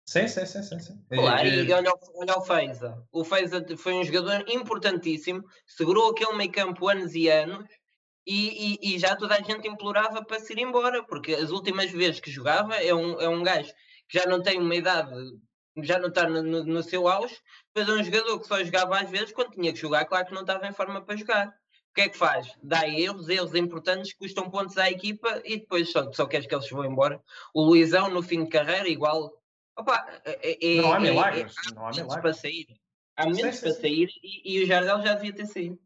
Sim, 0.06 0.28
sim, 0.28 0.44
sim, 0.44 0.62
sim. 0.62 0.78
sim. 0.78 1.04
Claro, 1.08 1.46
e, 1.46 1.72
olha, 1.72 1.92
olha 2.14 2.36
o 2.36 2.42
Feiza. 2.42 3.02
O 3.10 3.24
Feiza 3.24 3.64
foi 3.76 3.94
um 3.94 4.04
jogador 4.04 4.44
importantíssimo, 4.48 5.42
segurou 5.66 6.10
aquele 6.10 6.34
meio 6.34 6.52
campo 6.52 6.88
anos 6.88 7.14
e 7.14 7.28
anos 7.28 7.66
e, 8.26 8.78
e, 8.82 8.94
e, 8.94 8.98
já 8.98 9.16
toda 9.16 9.34
a 9.34 9.42
gente 9.42 9.68
implorava 9.68 10.24
para 10.24 10.40
se 10.40 10.52
ir 10.52 10.58
embora, 10.58 11.02
porque 11.04 11.34
as 11.34 11.50
últimas 11.50 11.90
vezes 11.90 12.20
que 12.20 12.30
jogava 12.30 12.74
é 12.76 12.94
um, 12.94 13.20
é 13.20 13.28
um 13.28 13.42
gajo 13.42 13.72
que 14.08 14.18
já 14.18 14.26
não 14.26 14.42
tem 14.42 14.58
uma 14.58 14.74
idade, 14.74 15.14
já 15.82 15.98
não 15.98 16.08
está 16.08 16.28
no, 16.28 16.42
no, 16.42 16.64
no 16.64 16.82
seu 16.82 17.08
auge, 17.08 17.36
mas 17.74 17.88
é 17.88 17.92
um 17.92 18.02
jogador 18.02 18.40
que 18.40 18.46
só 18.46 18.62
jogava 18.62 19.00
às 19.00 19.10
vezes 19.10 19.32
quando 19.32 19.52
tinha 19.52 19.72
que 19.72 19.78
jogar, 19.78 20.04
claro 20.04 20.26
que 20.26 20.34
não 20.34 20.42
estava 20.42 20.66
em 20.66 20.72
forma 20.72 21.02
para 21.02 21.16
jogar. 21.16 21.48
O 21.48 21.94
que 21.94 22.00
é 22.00 22.08
que 22.08 22.16
faz? 22.16 22.52
Dá 22.62 22.88
erros, 22.88 23.28
erros 23.28 23.54
importantes 23.54 24.14
custam 24.14 24.50
pontos 24.50 24.76
à 24.78 24.90
equipa 24.90 25.40
e 25.44 25.58
depois 25.58 25.92
só, 25.92 26.10
só 26.12 26.26
queres 26.26 26.46
que 26.46 26.54
eles 26.54 26.68
vão 26.68 26.84
embora. 26.84 27.22
O 27.54 27.62
Luizão, 27.62 28.10
no 28.10 28.20
fim 28.20 28.42
de 28.42 28.50
carreira, 28.50 28.88
igual 28.88 29.32
Opa, 29.76 30.06
é, 30.24 30.76
é, 30.76 30.82
não 30.82 30.92
há 30.92 31.00
milagres. 31.00 31.54
É, 31.70 31.74
não 31.74 31.87
há 31.87 31.90
milagres. 31.90 32.20
Para 32.20 32.32
sair. 32.32 32.66
Há 33.16 33.26
menos 33.26 33.60
para 33.60 33.72
sair 33.72 34.08
e, 34.22 34.56
e, 34.56 34.64
o 34.64 34.66
Jardel 34.66 35.02
já 35.02 35.14
devia 35.14 35.32
ter 35.32 35.46
saído. 35.46 35.78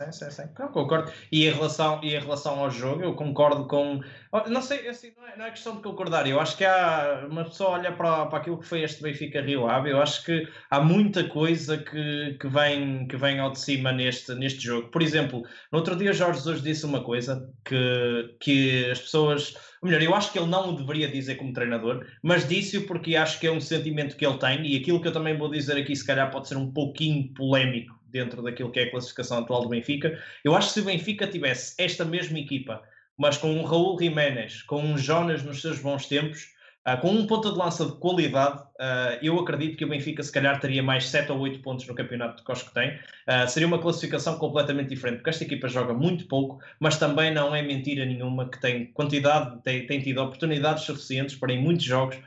Sim, 0.00 0.12
sim, 0.12 0.30
sim. 0.30 0.42
Concordo. 0.72 1.12
E 1.30 1.46
em, 1.46 1.52
relação, 1.52 2.00
e 2.02 2.14
em 2.14 2.18
relação 2.18 2.58
ao 2.58 2.70
jogo, 2.70 3.02
eu 3.02 3.14
concordo 3.14 3.66
com. 3.66 4.00
Não 4.46 4.62
sei, 4.62 4.88
assim, 4.88 5.12
não, 5.14 5.28
é, 5.28 5.36
não 5.36 5.44
é 5.44 5.50
questão 5.50 5.76
de 5.76 5.82
concordar. 5.82 6.26
Eu 6.26 6.40
acho 6.40 6.56
que 6.56 6.64
há. 6.64 7.26
Uma 7.30 7.44
pessoa 7.44 7.72
olha 7.72 7.92
para, 7.92 8.24
para 8.26 8.38
aquilo 8.38 8.58
que 8.58 8.66
foi 8.66 8.82
este 8.82 9.02
Benfica 9.02 9.42
Rio 9.42 9.68
Ave. 9.68 9.90
Eu 9.90 10.00
acho 10.00 10.24
que 10.24 10.48
há 10.70 10.80
muita 10.80 11.24
coisa 11.24 11.76
que, 11.76 12.38
que, 12.40 12.48
vem, 12.48 13.06
que 13.08 13.16
vem 13.16 13.40
ao 13.40 13.52
de 13.52 13.60
cima 13.60 13.92
neste, 13.92 14.34
neste 14.34 14.60
jogo. 14.60 14.88
Por 14.88 15.02
exemplo, 15.02 15.42
no 15.70 15.78
outro 15.78 15.94
dia, 15.94 16.14
Jorge 16.14 16.38
Jesus 16.38 16.62
disse 16.62 16.86
uma 16.86 17.04
coisa 17.04 17.46
que, 17.62 18.36
que 18.40 18.90
as 18.90 19.00
pessoas. 19.00 19.54
Ou 19.82 19.88
melhor, 19.88 20.02
eu 20.02 20.14
acho 20.14 20.32
que 20.32 20.38
ele 20.38 20.48
não 20.48 20.70
o 20.70 20.76
deveria 20.76 21.10
dizer 21.10 21.36
como 21.36 21.52
treinador, 21.52 22.06
mas 22.22 22.48
disse-o 22.48 22.86
porque 22.86 23.16
acho 23.16 23.38
que 23.38 23.46
é 23.46 23.52
um 23.52 23.60
sentimento 23.60 24.16
que 24.16 24.26
ele 24.26 24.38
tem 24.38 24.66
e 24.66 24.76
aquilo 24.76 25.00
que 25.00 25.08
eu 25.08 25.12
também 25.12 25.36
vou 25.36 25.50
dizer 25.50 25.76
aqui, 25.76 25.94
se 25.96 26.06
calhar, 26.06 26.30
pode 26.30 26.48
ser 26.48 26.56
um 26.56 26.70
pouquinho 26.70 27.32
polémico 27.34 27.99
dentro 28.10 28.42
daquilo 28.42 28.70
que 28.70 28.80
é 28.80 28.84
a 28.84 28.90
classificação 28.90 29.38
atual 29.38 29.62
do 29.62 29.68
Benfica. 29.68 30.18
Eu 30.44 30.54
acho 30.54 30.68
que 30.68 30.74
se 30.74 30.80
o 30.80 30.84
Benfica 30.84 31.26
tivesse 31.26 31.74
esta 31.78 32.04
mesma 32.04 32.38
equipa, 32.38 32.82
mas 33.16 33.36
com 33.36 33.52
um 33.52 33.62
Raul 33.62 33.98
Jiménez, 33.98 34.62
com 34.62 34.82
um 34.82 34.96
Jonas 34.96 35.42
nos 35.42 35.60
seus 35.60 35.78
bons 35.78 36.06
tempos, 36.06 36.54
Uh, 36.88 36.98
com 36.98 37.10
um 37.10 37.26
ponto 37.26 37.52
de 37.52 37.58
lança 37.58 37.84
de 37.84 37.92
qualidade, 37.92 38.58
uh, 38.58 39.18
eu 39.20 39.38
acredito 39.38 39.76
que 39.76 39.84
o 39.84 39.88
Benfica 39.88 40.22
se 40.22 40.32
calhar 40.32 40.58
teria 40.58 40.82
mais 40.82 41.06
7 41.10 41.30
ou 41.30 41.38
8 41.38 41.60
pontos 41.60 41.86
no 41.86 41.94
campeonato 41.94 42.36
de 42.36 42.42
Cos 42.42 42.62
que 42.62 42.72
tem. 42.72 42.92
Uh, 43.28 43.46
seria 43.48 43.68
uma 43.68 43.78
classificação 43.78 44.38
completamente 44.38 44.88
diferente, 44.88 45.16
porque 45.16 45.28
esta 45.28 45.44
equipa 45.44 45.68
joga 45.68 45.92
muito 45.92 46.26
pouco, 46.26 46.58
mas 46.80 46.96
também 46.96 47.34
não 47.34 47.54
é 47.54 47.60
mentira 47.60 48.06
nenhuma 48.06 48.48
que 48.48 48.58
tem 48.58 48.86
quantidade, 48.92 49.60
tem, 49.62 49.86
tem 49.86 50.00
tido 50.00 50.22
oportunidades 50.22 50.84
suficientes 50.84 51.36
para 51.36 51.52
em 51.52 51.62
muitos 51.62 51.84
jogos 51.84 52.18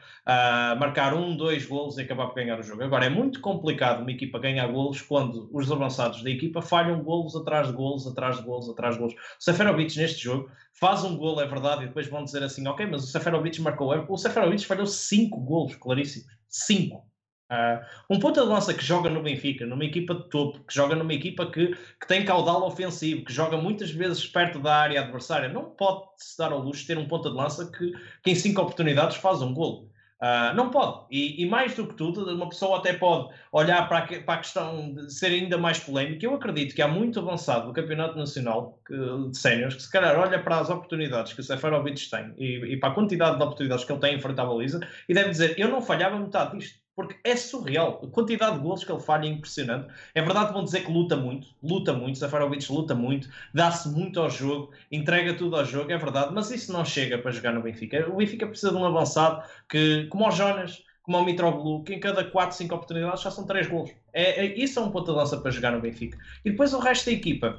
marcar 0.80 1.14
um, 1.14 1.36
dois 1.36 1.66
golos 1.66 1.98
e 1.98 2.02
acabar 2.02 2.28
por 2.28 2.36
ganhar 2.36 2.58
o 2.58 2.64
jogo. 2.64 2.82
Agora, 2.82 3.06
é 3.06 3.10
muito 3.10 3.42
complicado 3.42 4.02
uma 4.02 4.12
equipa 4.12 4.40
ganhar 4.40 4.66
golos 4.68 5.02
quando 5.02 5.50
os 5.52 5.70
avançados 5.70 6.24
da 6.24 6.30
equipa 6.30 6.62
falham 6.62 7.04
golos 7.04 7.36
atrás 7.36 7.68
de 7.68 7.74
golos, 7.74 8.08
atrás 8.08 8.38
de 8.38 8.44
golos, 8.44 8.70
atrás 8.70 8.96
de 8.96 9.02
golos. 9.02 9.16
O 9.16 9.44
Seferovic 9.44 9.98
neste 9.98 10.24
jogo 10.24 10.50
faz 10.84 11.06
um 11.06 11.16
golo, 11.16 11.40
é 11.40 11.48
verdade, 11.48 11.86
e 11.86 11.88
depois 11.88 12.10
vão 12.10 12.26
dizer 12.26 12.44
assim, 12.44 12.68
ok, 12.68 12.86
mas 12.86 13.06
o 13.06 13.08
Seferovic 13.08 13.62
marcou 13.62 13.90
o 14.10 14.18
Seferovic 14.18 14.66
falhou 14.66 14.86
cinco 14.86 15.40
golos 15.40 15.78
claríssimos. 15.78 16.28
Cinco. 16.50 17.08
Uh, 17.50 17.80
um 18.10 18.20
ponta 18.20 18.42
de 18.42 18.48
lança 18.48 18.74
que 18.74 18.84
joga 18.84 19.10
no 19.10 19.24
Benfica, 19.24 19.66
numa 19.66 19.86
equipa 19.86 20.14
de 20.14 20.28
topo, 20.30 20.60
que 20.66 20.74
joga 20.74 20.94
numa 20.94 21.14
equipa 21.14 21.50
que, 21.50 21.68
que 21.68 22.08
tem 22.08 22.26
caudal 22.26 22.64
ofensivo, 22.64 23.24
que 23.24 23.32
joga 23.32 23.56
muitas 23.56 23.92
vezes 23.92 24.28
perto 24.28 24.60
da 24.60 24.76
área 24.76 25.00
adversária, 25.00 25.48
não 25.48 25.70
pode 25.70 26.04
se 26.18 26.38
dar 26.38 26.52
ao 26.52 26.60
luxo 26.60 26.82
de 26.82 26.88
ter 26.88 26.98
um 26.98 27.08
ponta 27.08 27.30
de 27.30 27.36
lança 27.38 27.72
que, 27.72 27.94
que 28.22 28.32
em 28.32 28.36
cinco 28.36 28.62
oportunidades 28.62 29.16
faz 29.16 29.42
um 29.42 29.54
golo. 29.54 29.90
Uh, 30.24 30.56
não 30.56 30.70
pode. 30.70 31.02
E, 31.12 31.44
e, 31.44 31.46
mais 31.46 31.76
do 31.76 31.86
que 31.86 31.96
tudo, 31.96 32.34
uma 32.34 32.48
pessoa 32.48 32.78
até 32.78 32.94
pode 32.94 33.28
olhar 33.52 33.86
para 33.90 33.98
a, 33.98 34.24
para 34.24 34.36
a, 34.36 34.38
questão 34.38 34.94
de 34.94 35.14
ser 35.14 35.26
ainda 35.26 35.58
mais 35.58 35.80
polémica. 35.80 36.26
Eu 36.26 36.34
acredito 36.34 36.74
que 36.74 36.82
há 36.82 36.88
muito 36.88 37.20
avançado 37.20 37.68
no 37.68 37.74
Campeonato 37.74 38.18
Nacional 38.18 38.80
que, 38.88 38.96
de 38.96 39.38
Séniores 39.38 39.76
que, 39.76 39.82
se 39.82 39.92
calhar, 39.92 40.18
olha 40.18 40.42
para 40.42 40.60
as 40.60 40.70
oportunidades 40.70 41.34
que 41.34 41.42
o 41.42 41.44
Seferovic 41.44 42.10
tem 42.10 42.34
e, 42.38 42.74
e, 42.74 42.78
para 42.78 42.92
a 42.94 42.96
quantidade 42.96 43.36
de 43.36 43.44
oportunidades 43.44 43.84
que 43.84 43.92
ele 43.92 44.00
tem 44.00 44.16
em 44.16 44.22
frente 44.22 44.40
à 44.40 44.46
baliza 44.46 44.80
e 45.10 45.14
deve 45.14 45.30
dizer: 45.30 45.60
Eu 45.60 45.68
não 45.68 45.82
falhava 45.82 46.18
metade 46.18 46.58
disto. 46.58 46.83
Porque 46.96 47.16
é 47.24 47.36
surreal. 47.36 48.02
A 48.04 48.08
quantidade 48.08 48.58
de 48.58 48.62
gols 48.62 48.84
que 48.84 48.92
ele 48.92 49.02
falha 49.02 49.26
é 49.26 49.30
impressionante. 49.30 49.88
É 50.14 50.22
verdade 50.22 50.48
que 50.48 50.54
vão 50.54 50.64
dizer 50.64 50.86
que 50.86 50.92
luta 50.92 51.16
muito, 51.16 51.48
luta 51.62 51.94
muito, 51.94 52.20
Seferovic 52.20 52.72
luta 52.72 52.96
muito, 52.96 53.30
dá-se 53.54 53.90
muito 53.90 54.20
ao 54.20 54.30
jogo, 54.30 54.72
entrega 54.92 55.34
tudo 55.34 55.56
ao 55.56 55.66
jogo, 55.66 55.92
é 55.92 55.98
verdade, 55.98 56.34
mas 56.34 56.52
isso 56.52 56.72
não 56.72 56.86
chega 56.86 57.18
para 57.18 57.32
jogar 57.32 57.54
no 57.54 57.62
Benfica. 57.62 58.10
O 58.10 58.18
Benfica 58.18 58.48
precisa 58.48 58.72
de 58.72 58.78
um 58.78 58.86
avançado 58.86 59.44
que, 59.68 60.06
como 60.08 60.28
o 60.28 60.32
Jonas, 60.32 60.84
como 61.04 61.18
o 61.18 61.26
Mitroglou, 61.26 61.84
que 61.84 61.94
em 61.94 62.00
cada 62.00 62.24
4, 62.24 62.56
5 62.56 62.74
oportunidades 62.74 63.22
já 63.22 63.30
são 63.30 63.46
3 63.46 63.68
gols. 63.68 63.92
É, 64.14 64.46
é, 64.46 64.58
isso 64.58 64.80
é 64.80 64.82
um 64.82 64.90
ponto 64.90 65.12
de 65.12 65.18
lança 65.18 65.38
para 65.38 65.52
jogar 65.52 65.72
no 65.72 65.82
Benfica. 65.82 66.18
E 66.44 66.52
depois 66.52 66.74
o 66.74 66.80
resto 66.80 67.06
da 67.06 67.12
equipa. 67.12 67.58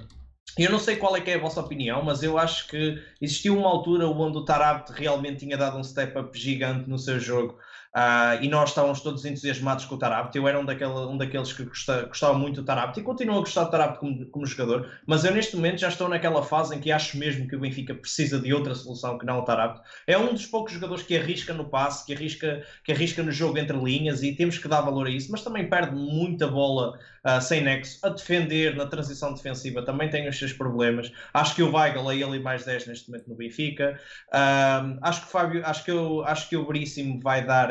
Eu 0.57 0.71
não 0.71 0.79
sei 0.79 0.97
qual 0.97 1.17
é 1.17 1.21
que 1.21 1.31
é 1.31 1.35
a 1.35 1.41
vossa 1.41 1.61
opinião, 1.61 2.03
mas 2.03 2.23
eu 2.23 2.39
acho 2.39 2.69
que 2.69 3.03
existiu 3.21 3.59
uma 3.59 3.69
altura 3.69 4.07
onde 4.07 4.39
o 4.39 4.45
Tarabt 4.45 4.93
realmente 4.93 5.41
tinha 5.41 5.57
dado 5.57 5.77
um 5.77 5.83
step 5.83 6.17
up 6.17 6.39
gigante 6.39 6.89
no 6.89 6.99
seu 6.99 7.19
jogo. 7.19 7.59
Uh, 7.95 8.43
e 8.43 8.49
nós 8.49 8.71
estávamos 8.71 9.01
todos 9.01 9.25
entusiasmados 9.25 9.85
com 9.85 9.95
o 9.95 9.99
Tarabt. 9.99 10.37
Eu 10.37 10.49
era 10.49 10.59
um, 10.59 10.65
daquele, 10.65 10.91
um 10.91 11.17
daqueles 11.17 11.53
que 11.53 11.65
gostava, 11.65 12.37
muito 12.37 12.61
do 12.61 12.65
Tarabt 12.65 12.99
e 12.99 13.05
continuo 13.05 13.37
a 13.37 13.41
gostar 13.41 13.65
do 13.65 13.71
Tarabt 13.71 14.01
como, 14.01 14.27
como, 14.27 14.45
jogador, 14.45 14.91
mas 15.07 15.25
eu 15.25 15.33
neste 15.33 15.55
momento 15.55 15.79
já 15.79 15.89
estou 15.89 16.09
naquela 16.09 16.43
fase 16.43 16.75
em 16.75 16.81
que 16.81 16.91
acho 16.91 17.17
mesmo 17.17 17.47
que 17.47 17.55
o 17.55 17.61
Benfica 17.61 17.95
precisa 17.95 18.41
de 18.41 18.53
outra 18.53 18.75
solução 18.75 19.17
que 19.17 19.25
não 19.25 19.39
o 19.39 19.43
Tarabt. 19.43 19.81
É 20.09 20.19
um 20.19 20.33
dos 20.33 20.45
poucos 20.45 20.73
jogadores 20.73 21.05
que 21.05 21.17
arrisca 21.17 21.55
no 21.55 21.67
passe, 21.67 22.05
que 22.05 22.13
arrisca, 22.13 22.65
que 22.83 22.91
arrisca 22.91 23.23
no 23.23 23.31
jogo 23.31 23.59
entre 23.59 23.77
linhas 23.77 24.25
e 24.25 24.33
temos 24.33 24.59
que 24.59 24.67
dar 24.67 24.81
valor 24.81 25.07
a 25.07 25.11
isso, 25.11 25.31
mas 25.31 25.43
também 25.43 25.71
perde 25.71 25.95
muita 25.95 26.49
bola 26.49 26.99
uh, 27.25 27.41
sem 27.41 27.63
nexo. 27.63 28.05
A 28.05 28.09
defender 28.09 28.75
na 28.75 28.87
transição 28.87 29.33
defensiva 29.33 29.85
também 29.85 30.11
tem 30.11 30.29
os 30.29 30.37
seus 30.37 30.53
problemas. 30.53 31.13
Acho 31.33 31.55
que 31.55 31.63
o 31.63 31.73
Weigl 31.73 32.11
é 32.11 32.17
ele 32.17 32.41
mais 32.41 32.65
10 32.65 32.89
neste 32.89 33.09
momento 33.09 33.29
no 33.29 33.37
Benfica. 33.37 34.01
Uh, 34.29 34.99
acho 35.01 35.21
que 35.21 35.27
o 35.29 35.31
Fábio, 35.31 35.65
acho 35.65 35.85
que, 35.85 35.91
eu, 35.93 36.25
acho 36.25 36.49
que 36.49 36.57
o 36.57 36.67
Veríssimo 36.67 37.21
vai 37.21 37.47
dar 37.47 37.71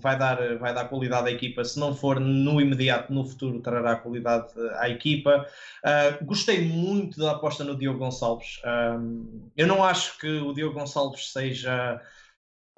vai, 0.00 0.18
dar, 0.18 0.58
vai 0.58 0.74
dar 0.74 0.84
qualidade 0.86 1.28
à 1.28 1.30
equipa. 1.30 1.64
Se 1.64 1.78
não 1.78 1.94
for 1.94 2.18
no 2.20 2.60
imediato, 2.60 3.12
no 3.12 3.24
futuro, 3.24 3.60
trará 3.60 3.96
qualidade 3.96 4.48
à 4.76 4.88
equipa. 4.88 5.46
Uh, 5.84 6.24
gostei 6.24 6.60
muito 6.60 7.18
da 7.18 7.32
aposta 7.32 7.64
no 7.64 7.76
Diogo 7.76 7.98
Gonçalves. 7.98 8.60
Um, 8.64 9.48
eu 9.56 9.66
não 9.66 9.84
acho 9.84 10.18
que 10.18 10.28
o 10.28 10.52
Diogo 10.52 10.78
Gonçalves 10.78 11.32
seja 11.32 12.00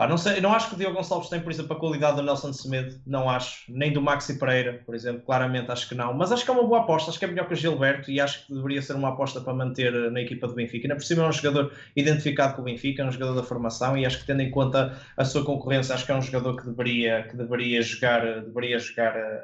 Pá, 0.00 0.08
não, 0.08 0.16
sei, 0.16 0.40
não 0.40 0.54
acho 0.54 0.70
que 0.70 0.76
o 0.76 0.78
Diogo 0.78 0.96
Gonçalves 0.96 1.28
tem, 1.28 1.42
por 1.42 1.52
exemplo, 1.52 1.76
a 1.76 1.78
qualidade 1.78 2.16
do 2.16 2.22
Nelson 2.22 2.54
Semedo, 2.54 2.98
não 3.06 3.28
acho, 3.28 3.70
nem 3.70 3.92
do 3.92 4.00
Maxi 4.00 4.38
Pereira, 4.38 4.82
por 4.86 4.94
exemplo, 4.94 5.20
claramente 5.26 5.70
acho 5.70 5.86
que 5.86 5.94
não, 5.94 6.14
mas 6.14 6.32
acho 6.32 6.42
que 6.42 6.50
é 6.50 6.54
uma 6.54 6.66
boa 6.66 6.80
aposta, 6.80 7.10
acho 7.10 7.18
que 7.18 7.26
é 7.26 7.28
melhor 7.28 7.46
que 7.46 7.52
o 7.52 7.56
Gilberto 7.56 8.10
e 8.10 8.18
acho 8.18 8.46
que 8.46 8.54
deveria 8.54 8.80
ser 8.80 8.94
uma 8.94 9.10
aposta 9.10 9.42
para 9.42 9.52
manter 9.52 9.92
na 10.10 10.22
equipa 10.22 10.48
do 10.48 10.54
Benfica. 10.54 10.86
Ainda 10.86 10.96
por 10.96 11.04
cima 11.04 11.24
é 11.24 11.28
um 11.28 11.32
jogador 11.32 11.74
identificado 11.94 12.54
com 12.54 12.62
o 12.62 12.64
Benfica, 12.64 13.02
é 13.02 13.04
um 13.04 13.12
jogador 13.12 13.34
da 13.34 13.42
formação 13.42 13.94
e 13.94 14.06
acho 14.06 14.20
que 14.20 14.26
tendo 14.26 14.40
em 14.40 14.50
conta 14.50 14.98
a 15.18 15.24
sua 15.26 15.44
concorrência, 15.44 15.94
acho 15.94 16.06
que 16.06 16.12
é 16.12 16.16
um 16.16 16.22
jogador 16.22 16.56
que 16.56 16.66
deveria, 16.66 17.24
que 17.24 17.36
deveria 17.36 17.82
jogar, 17.82 18.40
deveria 18.40 18.78
jogar 18.78 19.14
a, 19.14 19.40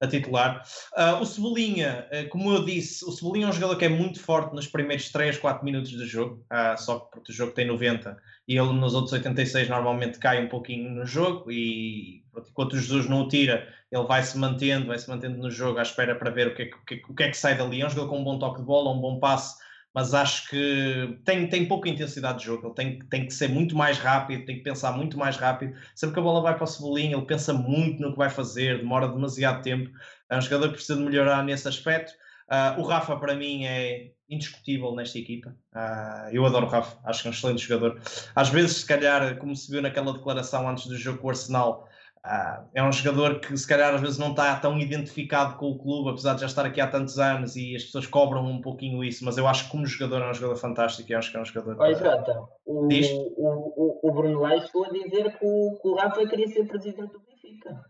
a 0.00 0.08
titular. 0.08 0.64
Uh, 0.98 1.22
o 1.22 1.24
Cebolinha, 1.24 2.08
como 2.30 2.52
eu 2.52 2.64
disse, 2.64 3.04
o 3.04 3.12
Cebolinha 3.12 3.46
é 3.46 3.48
um 3.48 3.52
jogador 3.52 3.76
que 3.76 3.84
é 3.84 3.88
muito 3.88 4.18
forte 4.18 4.56
nos 4.56 4.66
primeiros 4.66 5.12
3, 5.12 5.38
4 5.38 5.64
minutos 5.64 5.92
do 5.92 6.04
jogo, 6.04 6.44
uh, 6.52 6.76
só 6.76 7.08
que 7.24 7.30
o 7.30 7.32
jogo 7.32 7.52
tem 7.52 7.68
90 7.68 8.16
e 8.46 8.58
ele 8.58 8.72
nos 8.72 8.94
outros 8.94 9.12
86 9.12 9.68
normalmente 9.68 10.18
cai 10.18 10.44
um 10.44 10.48
pouquinho 10.48 10.90
no 10.90 11.06
jogo 11.06 11.50
e 11.50 12.22
enquanto 12.36 12.74
o 12.74 12.78
Jesus 12.78 13.08
não 13.08 13.22
o 13.22 13.28
tira, 13.28 13.66
ele 13.90 14.04
vai 14.04 14.22
se 14.22 14.36
mantendo, 14.36 14.88
vai 14.88 14.98
se 14.98 15.08
mantendo 15.08 15.38
no 15.38 15.50
jogo 15.50 15.78
à 15.78 15.82
espera 15.82 16.14
para 16.14 16.30
ver 16.30 16.48
o 16.48 16.54
que 16.54 16.62
é 16.62 16.66
que, 16.66 17.02
o 17.08 17.14
que, 17.14 17.22
é 17.22 17.30
que 17.30 17.36
sai 17.36 17.56
dali. 17.56 17.80
É 17.80 17.86
um 17.86 17.90
jogador 17.90 18.08
com 18.10 18.20
um 18.20 18.24
bom 18.24 18.38
toque 18.38 18.60
de 18.60 18.66
bola, 18.66 18.90
um 18.90 19.00
bom 19.00 19.18
passe, 19.18 19.56
mas 19.94 20.12
acho 20.12 20.50
que 20.50 21.18
tem, 21.24 21.48
tem 21.48 21.66
pouca 21.66 21.88
intensidade 21.88 22.40
de 22.40 22.46
jogo. 22.46 22.66
Ele 22.66 22.74
tem, 22.74 22.98
tem 23.08 23.26
que 23.26 23.32
ser 23.32 23.48
muito 23.48 23.76
mais 23.76 23.98
rápido, 23.98 24.44
tem 24.44 24.56
que 24.56 24.62
pensar 24.62 24.92
muito 24.92 25.16
mais 25.16 25.36
rápido. 25.36 25.74
Sempre 25.94 26.14
que 26.14 26.20
a 26.20 26.22
bola 26.22 26.42
vai 26.42 26.54
para 26.54 26.64
o 26.64 26.66
Cebolinha, 26.66 27.16
ele 27.16 27.26
pensa 27.26 27.52
muito 27.52 28.02
no 28.02 28.12
que 28.12 28.18
vai 28.18 28.28
fazer, 28.28 28.78
demora 28.78 29.08
demasiado 29.08 29.62
tempo. 29.62 29.90
É 30.28 30.36
um 30.36 30.40
jogador 30.40 30.68
que 30.68 30.74
precisa 30.74 30.96
de 30.98 31.04
melhorar 31.04 31.42
nesse 31.44 31.68
aspecto. 31.68 32.12
Uh, 32.50 32.80
o 32.80 32.82
Rafa, 32.84 33.16
para 33.16 33.34
mim, 33.34 33.64
é 33.64 34.10
indiscutível 34.28 34.94
nesta 34.94 35.18
equipa. 35.18 35.54
Uh, 35.74 36.30
eu 36.32 36.44
adoro 36.44 36.66
o 36.66 36.68
Rafa, 36.68 36.98
acho 37.04 37.22
que 37.22 37.28
é 37.28 37.30
um 37.30 37.34
excelente 37.34 37.66
jogador. 37.66 38.00
Às 38.34 38.48
vezes, 38.48 38.78
se 38.78 38.86
calhar, 38.86 39.36
como 39.38 39.54
se 39.54 39.70
viu 39.70 39.82
naquela 39.82 40.12
declaração 40.12 40.68
antes 40.68 40.86
do 40.86 40.96
jogo 40.96 41.18
com 41.18 41.28
o 41.28 41.30
Arsenal, 41.30 41.88
uh, 42.24 42.68
é 42.74 42.82
um 42.82 42.92
jogador 42.92 43.40
que, 43.40 43.56
se 43.56 43.66
calhar, 43.66 43.94
às 43.94 44.00
vezes 44.00 44.18
não 44.18 44.30
está 44.30 44.56
tão 44.56 44.78
identificado 44.78 45.56
com 45.56 45.70
o 45.70 45.78
clube, 45.78 46.10
apesar 46.10 46.34
de 46.34 46.42
já 46.42 46.46
estar 46.46 46.66
aqui 46.66 46.80
há 46.80 46.86
tantos 46.86 47.18
anos 47.18 47.56
e 47.56 47.74
as 47.76 47.84
pessoas 47.84 48.06
cobram 48.06 48.44
um 48.46 48.60
pouquinho 48.60 49.02
isso. 49.02 49.24
Mas 49.24 49.38
eu 49.38 49.46
acho 49.46 49.64
que, 49.64 49.70
como 49.70 49.86
jogador, 49.86 50.22
é 50.22 50.30
um 50.30 50.34
jogador 50.34 50.56
fantástico 50.56 51.10
e 51.10 51.14
acho 51.14 51.30
que 51.30 51.36
é 51.36 51.40
um 51.40 51.44
jogador. 51.44 51.76
Olha, 51.78 51.94
Jota, 51.94 52.42
o, 52.66 52.86
o, 52.86 54.00
o, 54.06 54.08
o 54.08 54.12
Bruno 54.12 54.40
Lage 54.40 54.66
chegou 54.66 54.84
a 54.84 54.90
dizer 54.90 55.38
que 55.38 55.44
o, 55.44 55.78
que 55.80 55.88
o 55.88 55.94
Rafa 55.94 56.26
queria 56.26 56.48
ser 56.48 56.66
presidente 56.66 57.12
do 57.12 57.20
Benfica. 57.20 57.84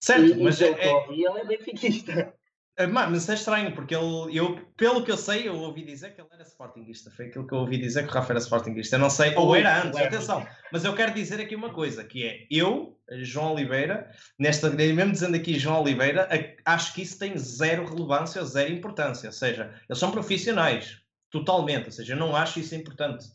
Certo, 0.00 0.38
e, 0.38 0.42
mas 0.42 0.60
e 0.60 0.64
é, 0.64 0.68
é... 0.70 1.12
ele 1.12 1.38
é 1.40 1.44
benfiquista. 1.44 2.34
Ah, 2.80 3.10
mas 3.10 3.28
é 3.28 3.34
estranho, 3.34 3.74
porque 3.74 3.94
ele, 3.94 4.36
eu, 4.36 4.56
pelo 4.74 5.04
que 5.04 5.12
eu 5.12 5.16
sei, 5.16 5.46
eu 5.46 5.54
ouvi 5.56 5.84
dizer 5.84 6.14
que 6.14 6.20
ele 6.20 6.28
era 6.32 6.42
Sportingista. 6.42 7.10
Foi 7.10 7.26
aquilo 7.26 7.46
que 7.46 7.52
eu 7.52 7.58
ouvi 7.58 7.76
dizer 7.76 8.04
que 8.04 8.10
o 8.10 8.14
Rafa 8.14 8.32
era 8.32 8.40
Sportingista. 8.40 8.96
Eu 8.96 9.00
não 9.00 9.10
sei, 9.10 9.34
ou 9.34 9.54
era 9.54 9.82
antes, 9.82 10.00
atenção. 10.00 10.46
Mas 10.72 10.84
eu 10.84 10.94
quero 10.94 11.12
dizer 11.12 11.40
aqui 11.40 11.54
uma 11.54 11.70
coisa, 11.70 12.02
que 12.02 12.26
é, 12.26 12.46
eu, 12.50 12.98
João 13.20 13.52
Oliveira, 13.52 14.10
nesta, 14.38 14.70
mesmo 14.70 15.12
dizendo 15.12 15.36
aqui 15.36 15.58
João 15.58 15.82
Oliveira, 15.82 16.26
acho 16.64 16.94
que 16.94 17.02
isso 17.02 17.18
tem 17.18 17.36
zero 17.36 17.84
relevância, 17.84 18.42
zero 18.44 18.72
importância. 18.72 19.28
Ou 19.28 19.32
seja, 19.32 19.74
eles 19.86 19.98
são 19.98 20.10
profissionais, 20.10 20.96
totalmente. 21.30 21.86
Ou 21.86 21.92
seja, 21.92 22.14
eu 22.14 22.18
não 22.18 22.34
acho 22.34 22.60
isso 22.60 22.74
importante. 22.74 23.26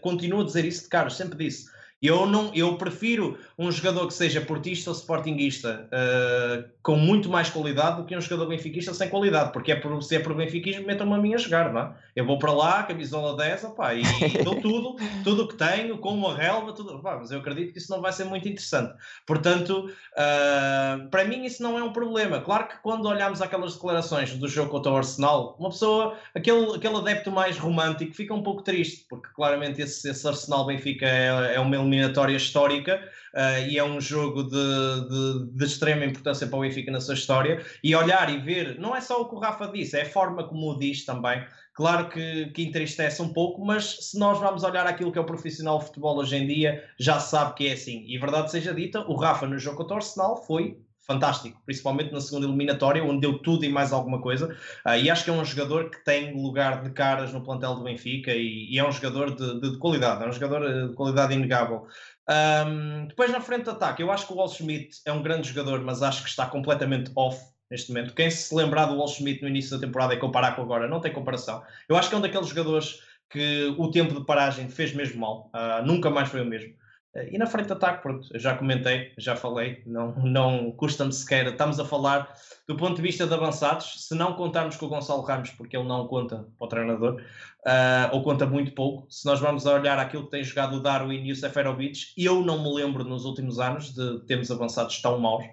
Continuo 0.00 0.40
a 0.40 0.44
dizer 0.44 0.64
isso 0.64 0.84
de 0.84 0.88
caras, 0.88 1.14
sempre 1.14 1.36
disse. 1.36 1.75
Eu, 2.02 2.26
não, 2.26 2.50
eu 2.54 2.76
prefiro 2.76 3.38
um 3.58 3.70
jogador 3.72 4.06
que 4.06 4.12
seja 4.12 4.40
portista 4.40 4.90
ou 4.90 4.96
sportinguista 4.96 5.88
uh, 5.88 6.68
com 6.82 6.94
muito 6.94 7.28
mais 7.30 7.48
qualidade 7.48 7.96
do 7.96 8.04
que 8.04 8.14
um 8.14 8.20
jogador 8.20 8.48
benfiquista 8.48 8.92
sem 8.92 9.08
qualidade, 9.08 9.50
porque 9.50 9.72
é 9.72 9.76
por, 9.76 10.02
se 10.02 10.16
é 10.16 10.18
por 10.18 10.34
benfiquismo, 10.34 10.86
metam-me 10.86 11.14
a 11.14 11.18
mim 11.18 11.34
a 11.34 11.38
jogar, 11.38 11.72
não 11.72 11.80
é? 11.80 11.94
Eu 12.14 12.26
vou 12.26 12.38
para 12.38 12.52
lá, 12.52 12.82
camisola 12.82 13.34
10, 13.36 13.64
opá, 13.64 13.94
e, 13.94 14.02
e 14.02 14.38
dou 14.44 14.60
tudo, 14.60 14.96
tudo 15.24 15.44
o 15.44 15.48
que 15.48 15.54
tenho, 15.54 15.96
com 15.96 16.10
uma 16.10 16.34
relva, 16.34 16.74
tudo, 16.74 16.96
opá, 16.96 17.16
mas 17.16 17.30
eu 17.30 17.38
acredito 17.38 17.72
que 17.72 17.78
isso 17.78 17.90
não 17.90 18.02
vai 18.02 18.12
ser 18.12 18.24
muito 18.24 18.46
interessante. 18.46 18.94
Portanto, 19.26 19.90
uh, 20.12 21.08
para 21.08 21.24
mim 21.24 21.46
isso 21.46 21.62
não 21.62 21.78
é 21.78 21.82
um 21.82 21.92
problema. 21.92 22.42
Claro 22.42 22.68
que 22.68 22.76
quando 22.82 23.06
olhamos 23.06 23.40
aquelas 23.40 23.72
declarações 23.72 24.34
do 24.36 24.46
jogo 24.46 24.70
contra 24.70 24.92
o 24.92 24.96
Arsenal, 24.96 25.56
uma 25.58 25.70
pessoa, 25.70 26.14
aquele, 26.34 26.76
aquele 26.76 26.96
adepto 26.96 27.30
mais 27.30 27.56
romântico, 27.56 28.12
fica 28.12 28.34
um 28.34 28.42
pouco 28.42 28.62
triste, 28.62 29.06
porque 29.08 29.28
claramente 29.34 29.80
esse, 29.80 30.10
esse 30.10 30.28
Arsenal-Benfica 30.28 31.06
é, 31.06 31.54
é 31.54 31.60
uma 31.60 31.85
eliminatória 31.86 32.36
histórica 32.36 33.00
uh, 33.34 33.68
e 33.68 33.78
é 33.78 33.84
um 33.84 34.00
jogo 34.00 34.42
de, 34.42 34.50
de, 34.50 35.52
de, 35.52 35.64
extrema 35.64 36.04
importância 36.04 36.46
para 36.46 36.58
o 36.58 36.62
Benfica 36.62 36.90
na 36.90 37.00
sua 37.00 37.14
história. 37.14 37.64
E 37.82 37.94
olhar 37.94 38.32
e 38.32 38.38
ver, 38.38 38.78
não 38.78 38.94
é 38.94 39.00
só 39.00 39.22
o 39.22 39.28
que 39.28 39.34
o 39.34 39.38
Rafa 39.38 39.68
disse, 39.68 39.96
é 39.96 40.02
a 40.02 40.10
forma 40.10 40.46
como 40.46 40.70
o 40.70 40.78
diz 40.78 41.04
também. 41.04 41.44
Claro 41.74 42.08
que, 42.08 42.46
que 42.54 42.62
entristece 42.62 43.20
um 43.20 43.32
pouco, 43.32 43.62
mas 43.64 43.98
se 44.00 44.18
nós 44.18 44.38
vamos 44.38 44.64
olhar 44.64 44.86
aquilo 44.86 45.12
que 45.12 45.18
é 45.18 45.20
o 45.20 45.26
profissional 45.26 45.78
de 45.78 45.84
futebol 45.84 46.16
hoje 46.16 46.36
em 46.36 46.46
dia, 46.46 46.82
já 46.98 47.20
sabe 47.20 47.54
que 47.54 47.68
é 47.68 47.72
assim. 47.72 48.02
E 48.06 48.16
verdade 48.16 48.50
seja 48.50 48.72
dita, 48.72 49.00
o 49.00 49.14
Rafa 49.14 49.46
no 49.46 49.58
jogo 49.58 49.76
contra 49.76 49.94
o 49.94 49.96
Arsenal 49.98 50.42
foi 50.42 50.78
fantástico, 51.06 51.60
principalmente 51.64 52.12
na 52.12 52.20
segunda 52.20 52.46
eliminatória, 52.46 53.02
onde 53.04 53.20
deu 53.20 53.38
tudo 53.38 53.64
e 53.64 53.68
mais 53.68 53.92
alguma 53.92 54.20
coisa. 54.20 54.56
Uh, 54.84 54.96
e 55.00 55.08
acho 55.08 55.24
que 55.24 55.30
é 55.30 55.32
um 55.32 55.44
jogador 55.44 55.90
que 55.90 56.04
tem 56.04 56.34
lugar 56.34 56.82
de 56.82 56.90
caras 56.90 57.32
no 57.32 57.42
plantel 57.42 57.76
do 57.76 57.84
Benfica 57.84 58.32
e, 58.32 58.66
e 58.70 58.78
é 58.78 58.86
um 58.86 58.90
jogador 58.90 59.34
de, 59.34 59.60
de, 59.60 59.72
de, 59.72 59.78
qualidade, 59.78 60.24
é 60.24 60.28
um 60.28 60.32
jogador 60.32 60.68
eh, 60.68 60.88
de 60.88 60.94
qualidade 60.94 61.34
inegável. 61.34 61.86
Um, 62.28 63.06
depois 63.06 63.30
na 63.30 63.40
frente 63.40 63.64
de 63.64 63.70
ataque, 63.70 64.02
eu 64.02 64.10
acho 64.10 64.26
que 64.26 64.32
o 64.32 64.36
Wall 64.36 64.48
Schmidt 64.48 65.00
é 65.04 65.12
um 65.12 65.22
grande 65.22 65.48
jogador, 65.48 65.80
mas 65.82 66.02
acho 66.02 66.24
que 66.24 66.28
está 66.28 66.46
completamente 66.46 67.12
off 67.14 67.40
neste 67.70 67.92
momento. 67.92 68.14
Quem 68.14 68.30
se 68.30 68.54
lembrar 68.54 68.86
do 68.86 68.96
Wall 68.96 69.08
Schmidt 69.08 69.42
no 69.42 69.48
início 69.48 69.78
da 69.78 69.86
temporada 69.86 70.14
e 70.14 70.18
comparar 70.18 70.56
com 70.56 70.62
agora, 70.62 70.88
não 70.88 71.00
tem 71.00 71.12
comparação. 71.12 71.62
Eu 71.88 71.96
acho 71.96 72.08
que 72.08 72.14
é 72.14 72.18
um 72.18 72.20
daqueles 72.20 72.48
jogadores 72.48 73.00
que 73.30 73.74
o 73.78 73.90
tempo 73.90 74.14
de 74.14 74.24
paragem 74.24 74.68
fez 74.68 74.92
mesmo 74.92 75.20
mal, 75.20 75.50
uh, 75.54 75.84
nunca 75.84 76.10
mais 76.10 76.28
foi 76.28 76.40
o 76.40 76.44
mesmo. 76.44 76.74
Eh, 77.16 77.30
e 77.32 77.38
na 77.38 77.46
frente 77.46 77.66
de 77.66 77.72
ataque, 77.72 78.02
pronto, 78.02 78.28
já 78.34 78.54
comentei, 78.54 79.12
já 79.16 79.34
falei, 79.34 79.82
não, 79.86 80.14
não 80.16 80.70
custa-me 80.72 81.12
sequer. 81.12 81.46
Estamos 81.46 81.80
a 81.80 81.84
falar 81.84 82.32
do 82.68 82.76
ponto 82.76 82.96
de 82.96 83.02
vista 83.02 83.26
de 83.26 83.32
avançados, 83.32 84.06
se 84.06 84.14
não 84.14 84.34
contarmos 84.34 84.76
com 84.76 84.86
o 84.86 84.88
Gonçalo 84.88 85.22
Ramos, 85.22 85.50
porque 85.50 85.76
ele 85.76 85.88
não 85.88 86.06
conta 86.06 86.46
para 86.58 86.66
o 86.66 86.68
treinador, 86.68 87.14
uh, 87.14 88.12
ou 88.12 88.22
conta 88.22 88.44
muito 88.44 88.72
pouco, 88.72 89.06
se 89.08 89.24
nós 89.24 89.40
vamos 89.40 89.64
olhar 89.66 89.98
aquilo 89.98 90.24
que 90.24 90.30
tem 90.30 90.44
jogado 90.44 90.76
o 90.76 90.80
Darwin 90.80 91.24
e 91.24 91.32
o 91.32 91.36
Seferovic, 91.36 92.12
eu 92.16 92.42
não 92.42 92.62
me 92.62 92.74
lembro 92.74 93.04
nos 93.04 93.24
últimos 93.24 93.58
anos 93.58 93.94
de 93.94 94.20
termos 94.26 94.50
avançados 94.50 95.00
tão 95.00 95.18
maus. 95.18 95.44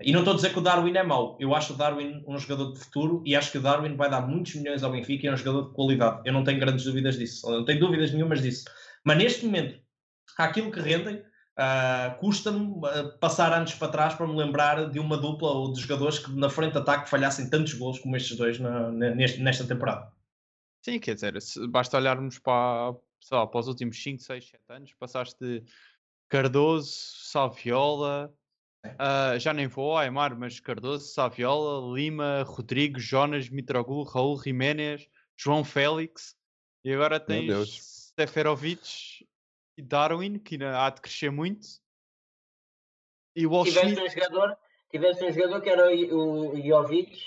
E 0.00 0.10
não 0.10 0.20
estou 0.20 0.32
a 0.32 0.36
dizer 0.36 0.52
que 0.52 0.58
o 0.58 0.62
Darwin 0.62 0.96
é 0.96 1.02
mau, 1.02 1.36
eu 1.38 1.54
acho 1.54 1.74
o 1.74 1.76
Darwin 1.76 2.24
um 2.26 2.36
jogador 2.36 2.72
de 2.72 2.80
futuro 2.80 3.22
e 3.24 3.36
acho 3.36 3.52
que 3.52 3.58
o 3.58 3.60
Darwin 3.60 3.94
vai 3.94 4.10
dar 4.10 4.26
muitos 4.26 4.54
milhões 4.56 4.82
ao 4.82 4.90
Benfica 4.90 5.26
e 5.26 5.28
é 5.28 5.32
um 5.32 5.36
jogador 5.36 5.68
de 5.68 5.74
qualidade. 5.74 6.22
Eu 6.24 6.32
não 6.32 6.42
tenho 6.42 6.58
grandes 6.58 6.84
dúvidas 6.84 7.16
disso, 7.16 7.48
não 7.48 7.64
tenho 7.64 7.78
dúvidas 7.78 8.10
nenhumas 8.10 8.42
disso. 8.42 8.64
Mas 9.04 9.18
neste 9.18 9.44
momento, 9.44 9.81
aquilo 10.36 10.70
que 10.70 10.80
rendem, 10.80 11.16
uh, 11.16 12.18
custa-me 12.18 12.80
ah, 12.86 13.16
passar 13.20 13.52
anos 13.52 13.74
para 13.74 13.92
trás 13.92 14.14
para 14.14 14.26
me 14.26 14.36
lembrar 14.36 14.90
de 14.90 14.98
uma 14.98 15.16
dupla 15.16 15.50
ou 15.50 15.72
de 15.72 15.80
jogadores 15.80 16.18
que 16.18 16.30
na 16.32 16.50
frente 16.50 16.72
de 16.72 16.78
ataque 16.78 17.08
falhassem 17.08 17.48
tantos 17.48 17.74
gols 17.74 17.98
como 17.98 18.16
estes 18.16 18.36
dois 18.36 18.58
na, 18.58 18.90
neste, 18.90 19.40
nesta 19.40 19.66
temporada. 19.66 20.10
Sim, 20.84 20.98
quer 20.98 21.14
dizer, 21.14 21.34
basta 21.70 21.96
olharmos 21.96 22.38
para, 22.38 22.94
lá, 23.30 23.46
para 23.46 23.60
os 23.60 23.68
últimos 23.68 24.02
5, 24.02 24.20
6, 24.20 24.48
7 24.48 24.62
anos, 24.68 24.94
passaste 24.94 25.38
de 25.38 25.62
Cardoso, 26.28 26.90
Salviola, 26.90 28.34
Ah, 28.98 29.38
já 29.38 29.52
nem 29.52 29.66
vou, 29.68 29.96
Aymar, 29.96 30.36
mas 30.36 30.58
Cardoso, 30.58 31.06
Saviola, 31.06 31.94
Lima, 31.94 32.42
Rodrigo, 32.42 32.98
Jonas, 32.98 33.48
Mitroglou, 33.48 34.02
Raul 34.02 34.40
Jiménez, 34.42 35.08
João 35.36 35.64
Félix. 35.64 36.34
E 36.84 36.92
agora 36.92 37.20
tens. 37.20 38.12
Seferovic 38.18 39.26
e 39.76 39.82
Darwin, 39.82 40.38
que 40.38 40.54
ainda 40.54 40.84
há 40.84 40.90
de 40.90 41.00
crescer 41.00 41.30
muito. 41.30 41.66
E 43.34 43.46
o 43.46 43.64
Tiveste 43.64 44.00
um 44.00 44.08
jogador, 44.08 44.58
tiveste 44.90 45.24
um 45.24 45.32
jogador 45.32 45.60
que 45.62 45.70
era 45.70 45.90
o, 46.14 46.54
o 46.54 46.62
Jovic, 46.62 47.18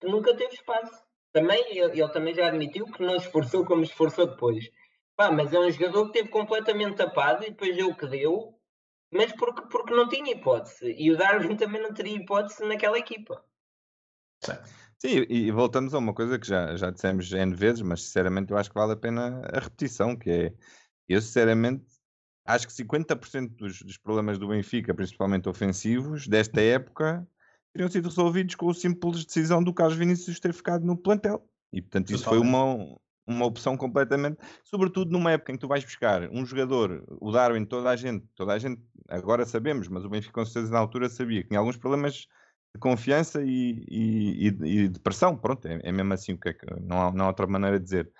que 0.00 0.06
nunca 0.06 0.34
teve 0.34 0.54
espaço. 0.54 1.04
Também, 1.32 1.76
ele, 1.76 2.00
ele 2.00 2.12
também 2.12 2.34
já 2.34 2.46
admitiu 2.46 2.86
que 2.86 3.02
não 3.02 3.16
esforçou 3.16 3.64
como 3.66 3.82
esforçou 3.82 4.26
depois. 4.26 4.70
Pá, 5.14 5.30
mas 5.30 5.52
é 5.52 5.58
um 5.58 5.70
jogador 5.70 6.06
que 6.06 6.12
teve 6.14 6.28
completamente 6.30 6.96
tapado 6.96 7.44
e 7.44 7.50
depois 7.50 7.76
deu 7.76 7.88
o 7.88 7.96
que 7.96 8.06
deu, 8.06 8.58
mas 9.10 9.32
porque, 9.32 9.62
porque 9.68 9.94
não 9.94 10.08
tinha 10.08 10.32
hipótese. 10.32 10.94
E 10.96 11.10
o 11.10 11.16
Darwin 11.16 11.56
também 11.56 11.82
não 11.82 11.92
teria 11.92 12.16
hipótese 12.16 12.64
naquela 12.64 12.98
equipa. 12.98 13.44
Sim, 14.98 15.08
e, 15.28 15.46
e 15.46 15.50
voltamos 15.50 15.92
a 15.94 15.98
uma 15.98 16.14
coisa 16.14 16.38
que 16.38 16.46
já, 16.46 16.74
já 16.76 16.90
dissemos 16.90 17.30
N 17.32 17.54
vezes, 17.54 17.82
mas 17.82 18.02
sinceramente 18.02 18.50
eu 18.50 18.56
acho 18.56 18.70
que 18.70 18.78
vale 18.78 18.92
a 18.92 18.96
pena 18.96 19.42
a 19.52 19.58
repetição, 19.58 20.16
que 20.16 20.30
é, 20.30 20.54
eu 21.08 21.20
sinceramente 21.20 21.84
acho 22.44 22.66
que 22.66 22.72
50% 22.72 23.56
dos, 23.56 23.82
dos 23.82 23.98
problemas 23.98 24.38
do 24.38 24.48
Benfica, 24.48 24.94
principalmente 24.94 25.48
ofensivos, 25.48 26.26
desta 26.28 26.60
época, 26.60 27.26
teriam 27.72 27.90
sido 27.90 28.08
resolvidos 28.08 28.54
com 28.54 28.70
a 28.70 28.74
simples 28.74 29.24
decisão 29.24 29.62
do 29.62 29.74
Carlos 29.74 29.96
Vinícius 29.96 30.40
ter 30.40 30.52
ficado 30.52 30.84
no 30.84 30.96
plantel. 30.96 31.48
E 31.72 31.82
portanto 31.82 32.10
isso 32.10 32.24
foi 32.24 32.38
uma, 32.38 32.96
uma 33.26 33.44
opção 33.44 33.76
completamente, 33.76 34.38
sobretudo 34.64 35.10
numa 35.10 35.32
época 35.32 35.52
em 35.52 35.56
que 35.56 35.60
tu 35.60 35.68
vais 35.68 35.84
buscar 35.84 36.30
um 36.30 36.46
jogador, 36.46 37.04
o 37.20 37.32
Darwin, 37.32 37.64
toda 37.64 37.90
a 37.90 37.96
gente, 37.96 38.24
toda 38.34 38.52
a 38.52 38.58
gente, 38.58 38.80
agora 39.08 39.44
sabemos, 39.44 39.88
mas 39.88 40.04
o 40.04 40.08
Benfica 40.08 40.32
com 40.32 40.44
certeza 40.44 40.72
na 40.72 40.78
altura 40.78 41.08
sabia 41.08 41.42
que 41.42 41.48
tinha 41.48 41.58
alguns 41.58 41.76
problemas 41.76 42.28
de 42.74 42.80
confiança 42.80 43.42
e, 43.42 43.84
e, 43.88 44.48
e- 44.48 44.78
e 44.84 44.88
de 44.88 45.00
pressão, 45.00 45.36
pronto, 45.36 45.66
é, 45.66 45.80
é 45.82 45.90
mesmo 45.92 46.12
assim, 46.12 46.34
o 46.34 46.38
que 46.38 46.50
é 46.50 46.52
que, 46.52 46.66
não, 46.80 47.08
há, 47.08 47.12
não 47.12 47.24
há 47.24 47.28
outra 47.28 47.46
maneira 47.46 47.78
de 47.78 47.84
dizer. 47.84 48.12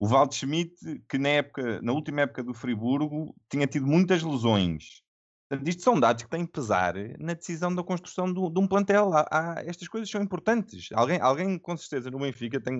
O 0.00 0.06
Valde 0.06 0.34
Schmidt, 0.34 0.74
que 1.06 1.18
na, 1.18 1.28
época, 1.28 1.80
na 1.82 1.92
última 1.92 2.22
época 2.22 2.42
do 2.42 2.54
Friburgo 2.54 3.36
tinha 3.50 3.66
tido 3.66 3.86
muitas 3.86 4.22
lesões. 4.22 5.02
Portanto, 5.48 5.68
isto 5.68 5.82
são 5.82 6.00
dados 6.00 6.22
que 6.22 6.30
têm 6.30 6.46
pesar 6.46 6.94
na 7.18 7.34
decisão 7.34 7.74
da 7.74 7.82
construção 7.84 8.32
do- 8.32 8.48
de 8.48 8.58
um 8.58 8.66
plantel. 8.66 9.12
Há- 9.12 9.28
há- 9.30 9.62
estas 9.66 9.88
coisas 9.88 10.08
são 10.08 10.22
importantes. 10.22 10.88
Alguém, 10.92 11.20
alguém, 11.20 11.58
com 11.58 11.76
certeza, 11.76 12.10
no 12.10 12.18
Benfica 12.20 12.58
tem 12.60 12.76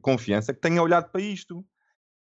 confiança 0.00 0.54
que 0.54 0.60
tenha 0.60 0.82
olhado 0.82 1.10
para 1.10 1.20
isto. 1.20 1.62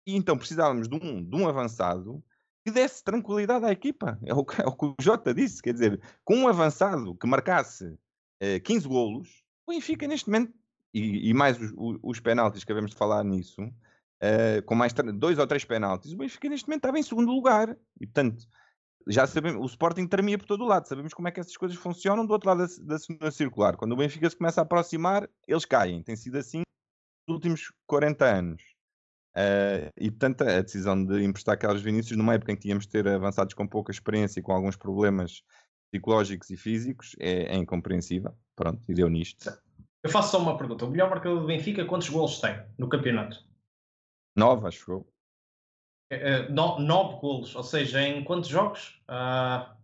E 0.07 0.15
então 0.15 0.35
precisávamos 0.35 0.87
de 0.87 0.95
um, 0.95 1.23
de 1.23 1.35
um 1.35 1.47
avançado 1.47 2.23
que 2.65 2.71
desse 2.71 3.03
tranquilidade 3.03 3.65
à 3.65 3.71
equipa. 3.71 4.17
É 4.23 4.33
o, 4.33 4.43
que- 4.43 4.61
é 4.61 4.65
o 4.65 4.71
que 4.75 4.85
o 4.85 4.95
Jota 4.99 5.31
disse. 5.33 5.61
Quer 5.61 5.73
dizer, 5.73 6.01
com 6.23 6.37
um 6.37 6.47
avançado 6.47 7.13
que 7.15 7.27
marcasse 7.27 7.95
eh, 8.39 8.59
15 8.59 8.87
golos, 8.87 9.43
o 9.67 9.71
Benfica 9.73 10.07
neste 10.07 10.27
momento, 10.27 10.53
e, 10.93 11.29
e 11.29 11.33
mais 11.33 11.59
os, 11.61 11.99
os 12.01 12.19
penaltis 12.19 12.63
que 12.63 12.71
acabamos 12.71 12.91
de 12.91 12.97
falar 12.97 13.23
nisso, 13.23 13.61
eh, 14.21 14.61
com 14.61 14.75
mais 14.75 14.93
dois 14.93 15.39
ou 15.39 15.47
três 15.47 15.65
penaltis, 15.65 16.13
o 16.13 16.17
Benfica 16.17 16.47
neste 16.47 16.67
momento 16.67 16.79
estava 16.79 16.99
em 16.99 17.03
segundo 17.03 17.31
lugar. 17.31 17.75
E 17.99 18.05
portanto, 18.05 18.45
já 19.07 19.25
sabemos, 19.25 19.61
o 19.61 19.65
Sporting 19.65 20.07
tremia 20.07 20.37
por 20.37 20.45
todo 20.45 20.63
o 20.63 20.67
lado, 20.67 20.87
sabemos 20.87 21.13
como 21.13 21.27
é 21.27 21.31
que 21.31 21.39
essas 21.39 21.57
coisas 21.57 21.75
funcionam 21.77 22.25
do 22.25 22.31
outro 22.31 22.49
lado 22.49 22.67
da, 22.81 22.97
da 23.19 23.31
circular. 23.31 23.75
Quando 23.75 23.93
o 23.93 23.95
Benfica 23.95 24.29
se 24.29 24.37
começa 24.37 24.61
a 24.61 24.63
aproximar, 24.63 25.27
eles 25.47 25.65
caem. 25.65 26.03
Tem 26.03 26.15
sido 26.15 26.37
assim 26.37 26.61
nos 27.27 27.35
últimos 27.35 27.71
40 27.87 28.25
anos. 28.25 28.61
Eh, 29.35 29.89
e 29.97 30.11
portanto, 30.11 30.41
a 30.43 30.61
decisão 30.61 31.03
de 31.03 31.23
emprestar 31.23 31.57
Carlos 31.57 31.81
Vinícius 31.81 32.17
numa 32.17 32.35
época 32.35 32.51
em 32.51 32.55
que 32.55 32.61
tínhamos 32.61 32.85
de 32.85 32.91
ter 32.91 33.07
avançados 33.07 33.55
com 33.55 33.67
pouca 33.67 33.91
experiência 33.91 34.39
e 34.39 34.43
com 34.43 34.51
alguns 34.51 34.75
problemas 34.75 35.41
psicológicos 35.91 36.49
e 36.49 36.57
físicos 36.57 37.15
é, 37.19 37.55
é 37.55 37.55
incompreensível. 37.55 38.35
Pronto, 38.55 38.83
e 38.87 38.93
deu 38.93 39.09
nisto. 39.09 39.51
Eu 40.03 40.09
faço 40.09 40.31
só 40.31 40.39
uma 40.39 40.57
pergunta. 40.57 40.85
O 40.85 40.91
melhor 40.91 41.09
marcador 41.09 41.39
do 41.39 41.47
Benfica, 41.47 41.85
quantos 41.85 42.09
golos 42.09 42.39
tem 42.39 42.59
no 42.77 42.87
campeonato? 42.87 43.50
Nove, 44.35 44.67
acho 44.67 44.85
que 44.85 44.91
eu. 44.91 45.07
Eh, 46.11 46.15
eh, 46.29 46.49
no- 46.49 46.79
nove 46.79 47.19
golos, 47.19 47.55
ou 47.55 47.63
seja, 47.63 48.01
em 48.01 48.23
quantos 48.23 48.49
jogos? 48.49 49.01
Ah, 49.07 49.75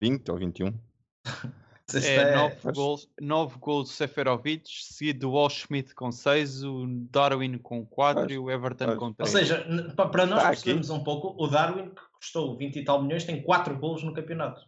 20 0.00 0.30
ou 0.30 0.36
21. 0.38 0.68
isto 0.68 0.76
É, 1.96 2.34
9 2.34 2.56
Pois. 2.62 2.76
gols, 2.76 3.10
9 3.20 3.58
gols 3.58 3.88
do 3.88 3.94
Seferovic, 3.94 4.68
seguido 4.68 5.20
do 5.20 5.32
Wall 5.32 5.48
Schmidt 5.48 5.94
com 5.94 6.10
6, 6.10 6.62
o 6.64 6.86
Darwin 7.10 7.58
com 7.58 7.86
4 7.86 8.22
Pois, 8.22 8.32
e 8.32 8.38
o 8.38 8.50
Everton 8.50 8.86
pois. 8.86 8.98
com 8.98 9.04
Ou 9.06 9.14
3. 9.14 9.30
seja, 9.30 9.64
n- 9.68 9.94
pa- 9.94 10.08
para 10.08 10.26
nós 10.26 10.40
aqui. 10.40 10.48
percebermos 10.50 10.90
um 10.90 11.02
pouco, 11.04 11.34
o 11.42 11.46
Darwin, 11.46 11.90
que 11.90 12.02
custou 12.18 12.56
20 12.56 12.76
e 12.80 12.84
tal 12.84 13.02
milhões, 13.02 13.24
tem 13.24 13.42
4 13.42 13.78
golos 13.78 14.02
no 14.02 14.12
campeonato. 14.12 14.66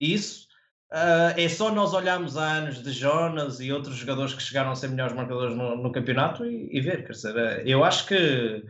E 0.00 0.12
isso 0.12 0.45
ah, 0.90 1.34
é 1.36 1.48
só 1.48 1.72
nós 1.72 1.92
olharmos 1.94 2.36
há 2.36 2.52
anos 2.54 2.82
de 2.82 2.92
Jonas 2.92 3.60
e 3.60 3.72
outros 3.72 3.96
jogadores 3.96 4.34
que 4.34 4.42
chegaram 4.42 4.70
a 4.70 4.76
ser 4.76 4.88
melhores 4.88 5.14
marcadores 5.14 5.56
no, 5.56 5.76
no 5.76 5.92
campeonato 5.92 6.44
e, 6.44 6.68
e 6.70 6.80
ver. 6.80 7.04
Quer 7.06 7.12
dizer, 7.12 7.38
ah, 7.38 7.62
eu 7.64 7.84
acho 7.84 8.06
que 8.06 8.62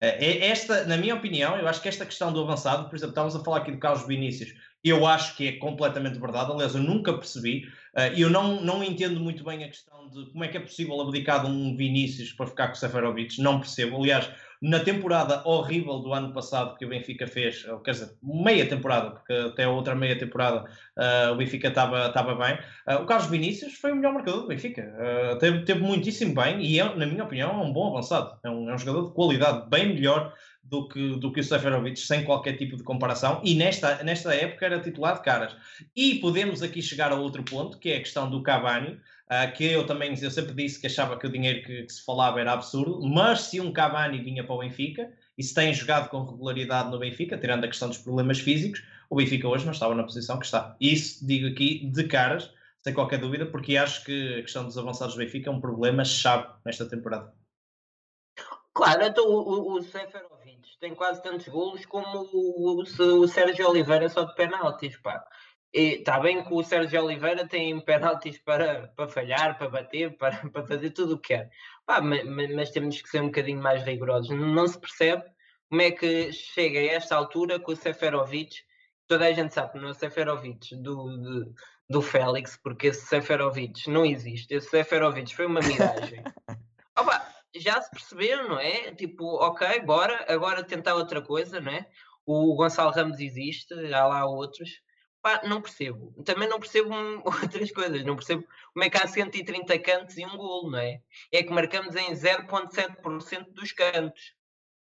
ah, 0.00 0.06
é 0.06 0.46
esta, 0.46 0.84
na 0.86 0.96
minha 0.96 1.14
opinião, 1.14 1.56
eu 1.56 1.66
acho 1.68 1.82
que 1.82 1.88
esta 1.88 2.06
questão 2.06 2.32
do 2.32 2.42
avançado, 2.42 2.88
por 2.88 2.96
exemplo, 2.96 3.10
estávamos 3.10 3.36
a 3.36 3.44
falar 3.44 3.58
aqui 3.58 3.72
do 3.72 3.78
Carlos 3.78 4.06
Vinícius, 4.06 4.54
eu 4.82 5.06
acho 5.06 5.36
que 5.36 5.48
é 5.48 5.52
completamente 5.52 6.18
verdade. 6.18 6.52
Aliás, 6.52 6.74
eu 6.74 6.82
nunca 6.82 7.12
percebi 7.12 7.64
Uh, 7.94 8.10
eu 8.16 8.28
não, 8.28 8.60
não 8.60 8.82
entendo 8.82 9.20
muito 9.20 9.44
bem 9.44 9.62
a 9.62 9.68
questão 9.68 10.08
de 10.08 10.26
como 10.32 10.42
é 10.42 10.48
que 10.48 10.56
é 10.56 10.60
possível 10.60 11.00
abdicar 11.00 11.44
de 11.44 11.46
um 11.46 11.76
Vinícius 11.76 12.32
para 12.32 12.48
ficar 12.48 12.66
com 12.66 12.72
o 12.72 12.76
Seferovic, 12.76 13.40
não 13.40 13.60
percebo. 13.60 13.96
Aliás, 13.98 14.28
na 14.64 14.80
temporada 14.80 15.46
horrível 15.46 15.98
do 15.98 16.14
ano 16.14 16.32
passado 16.32 16.74
que 16.78 16.86
o 16.86 16.88
Benfica 16.88 17.26
fez, 17.26 17.66
quer 17.84 17.90
dizer, 17.90 18.16
meia 18.22 18.66
temporada, 18.66 19.10
porque 19.10 19.30
até 19.34 19.64
a 19.64 19.68
outra 19.68 19.94
meia 19.94 20.18
temporada 20.18 20.64
uh, 20.96 21.32
o 21.32 21.36
Benfica 21.36 21.68
estava 21.68 22.06
estava 22.06 22.34
bem, 22.34 22.54
uh, 22.88 23.02
o 23.02 23.04
Carlos 23.04 23.28
Vinícius 23.28 23.74
foi 23.74 23.92
o 23.92 23.96
melhor 23.96 24.14
marcador 24.14 24.40
do 24.40 24.48
Benfica. 24.48 24.90
Uh, 24.96 25.38
teve, 25.38 25.66
teve 25.66 25.80
muitíssimo 25.80 26.34
bem 26.34 26.64
e, 26.64 26.80
é, 26.80 26.96
na 26.96 27.04
minha 27.04 27.24
opinião, 27.24 27.50
é 27.50 27.62
um 27.62 27.74
bom 27.74 27.90
avançado. 27.90 28.38
É 28.42 28.48
um, 28.48 28.70
é 28.70 28.74
um 28.74 28.78
jogador 28.78 29.08
de 29.08 29.12
qualidade 29.12 29.68
bem 29.68 29.94
melhor 29.94 30.32
do 30.62 30.88
que, 30.88 31.18
do 31.18 31.30
que 31.30 31.40
o 31.40 31.44
Seferovic, 31.44 32.00
sem 32.00 32.24
qualquer 32.24 32.56
tipo 32.56 32.74
de 32.74 32.82
comparação, 32.82 33.42
e 33.44 33.54
nesta, 33.54 34.02
nesta 34.02 34.34
época 34.34 34.64
era 34.64 34.80
titular 34.80 35.16
de 35.16 35.22
caras. 35.22 35.54
E 35.94 36.14
podemos 36.14 36.62
aqui 36.62 36.80
chegar 36.80 37.12
a 37.12 37.16
outro 37.16 37.42
ponto, 37.42 37.78
que 37.78 37.90
é 37.90 37.96
a 37.96 38.00
questão 38.00 38.30
do 38.30 38.42
Cavani, 38.42 38.98
uh, 39.30 39.52
que 39.54 39.64
eu 39.64 39.86
também 39.86 40.14
eu 40.20 40.30
sempre 40.30 40.54
disse 40.54 40.80
que 40.80 40.86
achava 40.86 41.18
que 41.18 41.26
o 41.26 41.32
dinheiro 41.32 41.64
que, 41.64 41.82
que, 41.84 41.92
se 41.92 42.04
falava 42.04 42.40
era 42.40 42.52
absurdo, 42.52 43.00
mas 43.02 43.42
se 43.42 43.60
um 43.60 43.72
Cavani 43.72 44.22
vinha 44.22 44.44
para 44.44 44.54
o 44.54 44.58
Benfica, 44.58 45.12
e 45.36 45.42
se 45.42 45.54
tem 45.54 45.72
jogado 45.74 46.08
com 46.08 46.24
regularidade 46.24 46.90
no 46.90 46.98
Benfica, 46.98 47.36
tirando 47.36 47.64
a 47.64 47.68
questão 47.68 47.88
dos 47.88 47.98
problemas 47.98 48.38
físicos, 48.38 48.84
o 49.10 49.16
Benfica 49.16 49.48
hoje 49.48 49.64
não 49.64 49.72
estava 49.72 49.94
na 49.94 50.04
posição 50.04 50.38
que 50.38 50.46
está. 50.46 50.76
Isso 50.80 51.26
digo 51.26 51.48
aqui 51.48 51.86
de 51.86 52.04
caras, 52.04 52.52
sem 52.82 52.94
qualquer 52.94 53.18
dúvida, 53.18 53.46
porque 53.46 53.76
acho 53.76 54.04
que 54.04 54.38
a 54.38 54.42
questão 54.42 54.64
dos 54.64 54.78
avançados 54.78 55.14
do 55.14 55.18
Benfica 55.18 55.50
é 55.50 55.52
um 55.52 55.60
problema-chave 55.60 56.48
nesta 56.64 56.86
temporada. 56.86 57.32
Claro, 58.72 59.04
então 59.04 59.26
o, 59.26 59.72
o, 59.72 59.74
o 59.74 59.82
Seferovic 59.82 60.78
tem 60.80 60.94
quase 60.94 61.22
tantos 61.22 61.46
golos 61.48 61.86
como 61.86 62.28
o, 62.32 62.80
o, 62.80 63.20
o 63.20 63.28
Sérgio 63.28 63.68
Oliveira 63.68 64.08
só 64.08 64.24
de 64.24 64.34
penaltis, 64.34 64.96
pá. 64.96 65.24
Está 65.76 66.20
bem 66.20 66.44
que 66.44 66.54
o 66.54 66.62
Sérgio 66.62 67.02
Oliveira 67.02 67.48
tem 67.48 67.80
penaltis 67.80 68.38
para, 68.38 68.86
para 68.94 69.08
falhar, 69.08 69.58
para 69.58 69.68
bater, 69.68 70.16
para, 70.16 70.36
para 70.48 70.64
fazer 70.64 70.90
tudo 70.90 71.14
o 71.14 71.18
que 71.18 71.34
quer. 71.34 71.50
Pá, 71.84 72.00
mas, 72.00 72.24
mas, 72.24 72.70
temos 72.70 73.02
que 73.02 73.08
ser 73.08 73.20
um 73.20 73.26
bocadinho 73.26 73.60
mais 73.60 73.82
rigorosos. 73.82 74.30
Não 74.30 74.68
se 74.68 74.78
percebe 74.78 75.24
como 75.68 75.82
é 75.82 75.90
que 75.90 76.32
chega 76.32 76.78
a 76.78 76.92
esta 76.92 77.16
altura 77.16 77.58
com 77.58 77.72
o 77.72 77.76
Seferovic. 77.76 78.54
Toda 79.08 79.26
a 79.26 79.32
gente 79.32 79.52
sabe 79.52 79.80
não 79.80 79.88
é 79.88 79.90
o 79.90 79.94
Seferovic 79.94 80.76
do, 80.76 81.16
do, 81.16 81.54
do 81.90 82.00
Félix, 82.00 82.56
porque 82.56 82.86
esse 82.86 83.06
Seferovic 83.06 83.90
não 83.90 84.06
existe. 84.06 84.54
Esse 84.54 84.70
Seferovic 84.70 85.34
foi 85.34 85.46
uma 85.46 85.60
miragem. 85.60 86.22
Opa, 86.96 87.34
já 87.52 87.82
se 87.82 87.90
percebeu, 87.90 88.48
não 88.48 88.60
é? 88.60 88.94
Tipo, 88.94 89.24
ok, 89.44 89.80
bora, 89.80 90.24
agora 90.28 90.62
tentar 90.62 90.94
outra 90.94 91.20
coisa, 91.20 91.60
não 91.60 91.72
é? 91.72 91.84
O 92.24 92.54
Gonçalo 92.54 92.92
Ramos 92.92 93.18
existe, 93.18 93.74
há 93.92 94.06
lá 94.06 94.24
outros. 94.24 94.70
Pá, 95.24 95.40
não 95.42 95.62
percebo. 95.62 96.12
Também 96.22 96.46
não 96.46 96.60
percebo 96.60 96.90
outras 97.24 97.72
coisas. 97.72 98.04
Não 98.04 98.14
percebo 98.14 98.46
como 98.74 98.84
é 98.84 98.90
que 98.90 98.98
há 98.98 99.08
130 99.08 99.78
cantos 99.78 100.18
e 100.18 100.26
um 100.26 100.36
golo, 100.36 100.70
não 100.70 100.78
é? 100.78 101.00
É 101.32 101.42
que 101.42 101.50
marcamos 101.50 101.96
em 101.96 102.12
0,7% 102.12 103.46
dos 103.54 103.72
cantos. 103.72 104.34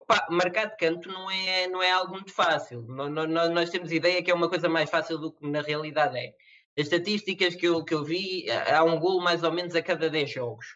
Pá, 0.07 0.29
marcar 0.31 0.66
de 0.66 0.77
canto 0.77 1.09
não 1.09 1.29
é, 1.29 1.66
não 1.66 1.83
é 1.83 1.90
algo 1.90 2.12
muito 2.12 2.33
fácil. 2.33 2.83
Nós, 2.83 3.29
nós 3.51 3.71
temos 3.71 3.90
ideia 3.90 4.23
que 4.23 4.31
é 4.31 4.35
uma 4.35 4.49
coisa 4.49 4.69
mais 4.69 4.88
fácil 4.88 5.19
do 5.19 5.33
que 5.33 5.45
na 5.49 5.62
realidade 5.62 6.16
é. 6.16 6.33
As 6.79 6.85
estatísticas 6.85 7.57
que 7.57 7.66
eu, 7.66 7.85
que 7.85 7.93
eu 7.93 8.05
vi, 8.05 8.47
há 8.51 8.85
um 8.85 9.01
golo 9.01 9.21
mais 9.21 9.43
ou 9.43 9.51
menos 9.51 9.75
a 9.75 9.83
cada 9.83 10.09
10 10.09 10.31
jogos. 10.31 10.66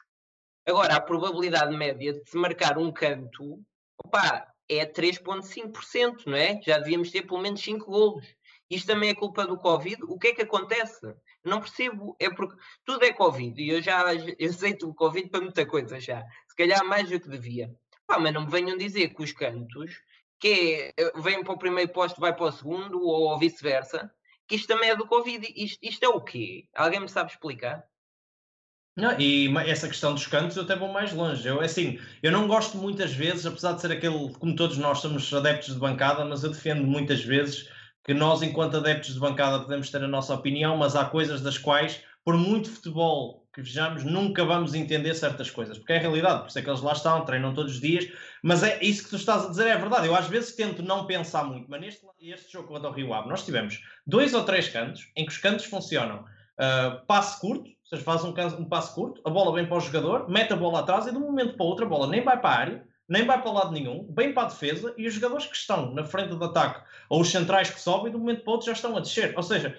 Agora, 0.66 0.96
a 0.96 1.00
probabilidade 1.00 1.76
média 1.76 2.12
de 2.12 2.28
se 2.28 2.36
marcar 2.36 2.76
um 2.76 2.90
canto 2.92 3.64
opa, 4.04 4.52
é 4.68 4.84
3,5%, 4.84 6.26
não 6.26 6.36
é? 6.36 6.60
Já 6.60 6.78
devíamos 6.78 7.12
ter 7.12 7.22
pelo 7.22 7.40
menos 7.40 7.60
5 7.60 7.86
golos. 7.86 8.26
Isto 8.70 8.86
também 8.88 9.10
é 9.10 9.14
culpa 9.14 9.46
do 9.46 9.58
Covid. 9.58 10.02
O 10.04 10.18
que 10.18 10.28
é 10.28 10.34
que 10.34 10.42
acontece? 10.42 11.14
Não 11.44 11.60
percebo. 11.60 12.16
É 12.18 12.30
porque 12.30 12.56
tudo 12.84 13.04
é 13.04 13.12
Covid. 13.12 13.60
E 13.60 13.68
eu 13.68 13.82
já 13.82 14.04
aceito 14.42 14.88
o 14.88 14.94
Covid 14.94 15.28
para 15.28 15.40
muita 15.40 15.66
coisa 15.66 16.00
já. 16.00 16.24
Se 16.48 16.56
calhar 16.56 16.84
mais 16.84 17.08
do 17.08 17.20
que 17.20 17.28
devia. 17.28 17.70
Pá, 18.06 18.18
mas 18.18 18.32
não 18.32 18.44
me 18.44 18.50
venham 18.50 18.76
dizer 18.76 19.14
que 19.14 19.22
os 19.22 19.32
cantos, 19.32 20.00
que 20.38 20.92
é, 20.96 21.20
vêm 21.20 21.42
para 21.42 21.54
o 21.54 21.58
primeiro 21.58 21.92
posto, 21.92 22.20
vai 22.20 22.34
para 22.34 22.46
o 22.46 22.52
segundo, 22.52 23.02
ou 23.02 23.38
vice-versa, 23.38 24.10
que 24.46 24.56
isto 24.56 24.68
também 24.68 24.90
é 24.90 24.96
do 24.96 25.06
Covid. 25.06 25.46
Isto, 25.56 25.78
isto 25.82 26.04
é 26.04 26.08
o 26.08 26.20
quê? 26.20 26.68
Alguém 26.74 27.00
me 27.00 27.08
sabe 27.08 27.30
explicar? 27.30 27.84
Não, 28.96 29.18
e 29.18 29.52
essa 29.66 29.88
questão 29.88 30.14
dos 30.14 30.26
cantos 30.26 30.56
eu 30.56 30.62
até 30.62 30.76
vou 30.76 30.88
mais 30.88 31.12
longe. 31.12 31.46
Eu, 31.46 31.60
assim, 31.60 31.98
eu 32.22 32.30
não 32.30 32.46
gosto 32.46 32.76
muitas 32.76 33.12
vezes, 33.12 33.44
apesar 33.44 33.72
de 33.72 33.80
ser 33.80 33.90
aquele, 33.90 34.32
como 34.34 34.54
todos 34.54 34.78
nós 34.78 35.00
somos 35.00 35.32
adeptos 35.34 35.74
de 35.74 35.80
bancada, 35.80 36.24
mas 36.24 36.44
eu 36.44 36.50
defendo 36.50 36.84
muitas 36.84 37.24
vezes 37.24 37.68
que 38.04 38.12
nós, 38.12 38.42
enquanto 38.42 38.76
adeptos 38.76 39.14
de 39.14 39.20
bancada, 39.20 39.60
podemos 39.60 39.90
ter 39.90 40.02
a 40.04 40.08
nossa 40.08 40.34
opinião, 40.34 40.76
mas 40.76 40.94
há 40.94 41.06
coisas 41.06 41.40
das 41.40 41.56
quais, 41.56 42.02
por 42.22 42.36
muito 42.36 42.70
futebol 42.70 43.44
que 43.54 43.62
vejamos, 43.62 44.04
nunca 44.04 44.44
vamos 44.44 44.74
entender 44.74 45.14
certas 45.14 45.48
coisas, 45.48 45.78
porque 45.78 45.92
é 45.92 45.96
a 45.96 46.00
realidade, 46.00 46.40
por 46.40 46.48
isso 46.48 46.58
é 46.58 46.62
que 46.62 46.68
eles 46.68 46.82
lá 46.82 46.92
estão, 46.92 47.24
treinam 47.24 47.54
todos 47.54 47.74
os 47.74 47.80
dias, 47.80 48.06
mas 48.42 48.62
é 48.62 48.82
isso 48.82 49.04
que 49.04 49.10
tu 49.10 49.16
estás 49.16 49.46
a 49.46 49.48
dizer, 49.48 49.68
é 49.68 49.78
verdade. 49.78 50.08
Eu 50.08 50.14
às 50.14 50.26
vezes 50.26 50.54
tento 50.54 50.82
não 50.82 51.06
pensar 51.06 51.44
muito, 51.44 51.70
mas 51.70 51.80
neste 51.80 52.04
este 52.20 52.52
jogo 52.52 52.68
contra 52.68 52.90
o 52.90 52.92
Rio 52.92 53.14
Ave, 53.14 53.28
nós 53.28 53.44
tivemos 53.44 53.80
dois 54.06 54.34
ou 54.34 54.44
três 54.44 54.68
cantos 54.68 55.08
em 55.16 55.24
que 55.24 55.32
os 55.32 55.38
cantos 55.38 55.64
funcionam. 55.66 56.24
Uh, 56.58 57.04
passe 57.06 57.40
curto, 57.40 57.70
seja, 57.84 58.02
faz 58.02 58.24
um, 58.24 58.34
um 58.58 58.64
passe 58.64 58.94
curto, 58.94 59.20
a 59.24 59.30
bola 59.30 59.52
vem 59.52 59.66
para 59.66 59.76
o 59.76 59.80
jogador, 59.80 60.28
mete 60.28 60.52
a 60.52 60.56
bola 60.56 60.80
atrás 60.80 61.06
e 61.06 61.10
de 61.10 61.16
um 61.16 61.20
momento 61.20 61.56
para 61.56 61.64
o 61.64 61.68
outro 61.68 61.84
a 61.84 61.88
bola 61.88 62.06
nem 62.06 62.22
vai 62.22 62.40
para 62.40 62.50
a 62.50 62.58
área, 62.58 62.84
nem 63.08 63.24
vai 63.24 63.40
para 63.40 63.50
lado 63.52 63.72
nenhum, 63.72 64.06
vem 64.10 64.32
para 64.32 64.44
a 64.44 64.50
defesa 64.50 64.94
e 64.96 65.06
os 65.06 65.14
jogadores 65.14 65.46
que 65.46 65.56
estão 65.56 65.92
na 65.92 66.04
frente 66.04 66.34
do 66.34 66.44
ataque 66.44 66.82
ou 67.08 67.20
os 67.20 67.30
centrais 67.30 67.70
que 67.70 67.80
sobem 67.80 68.10
de 68.10 68.16
um 68.16 68.20
momento 68.20 68.42
para 68.42 68.50
o 68.50 68.52
outro 68.54 68.66
já 68.66 68.72
estão 68.72 68.96
a 68.96 69.00
descer. 69.00 69.34
Ou 69.36 69.42
seja, 69.42 69.76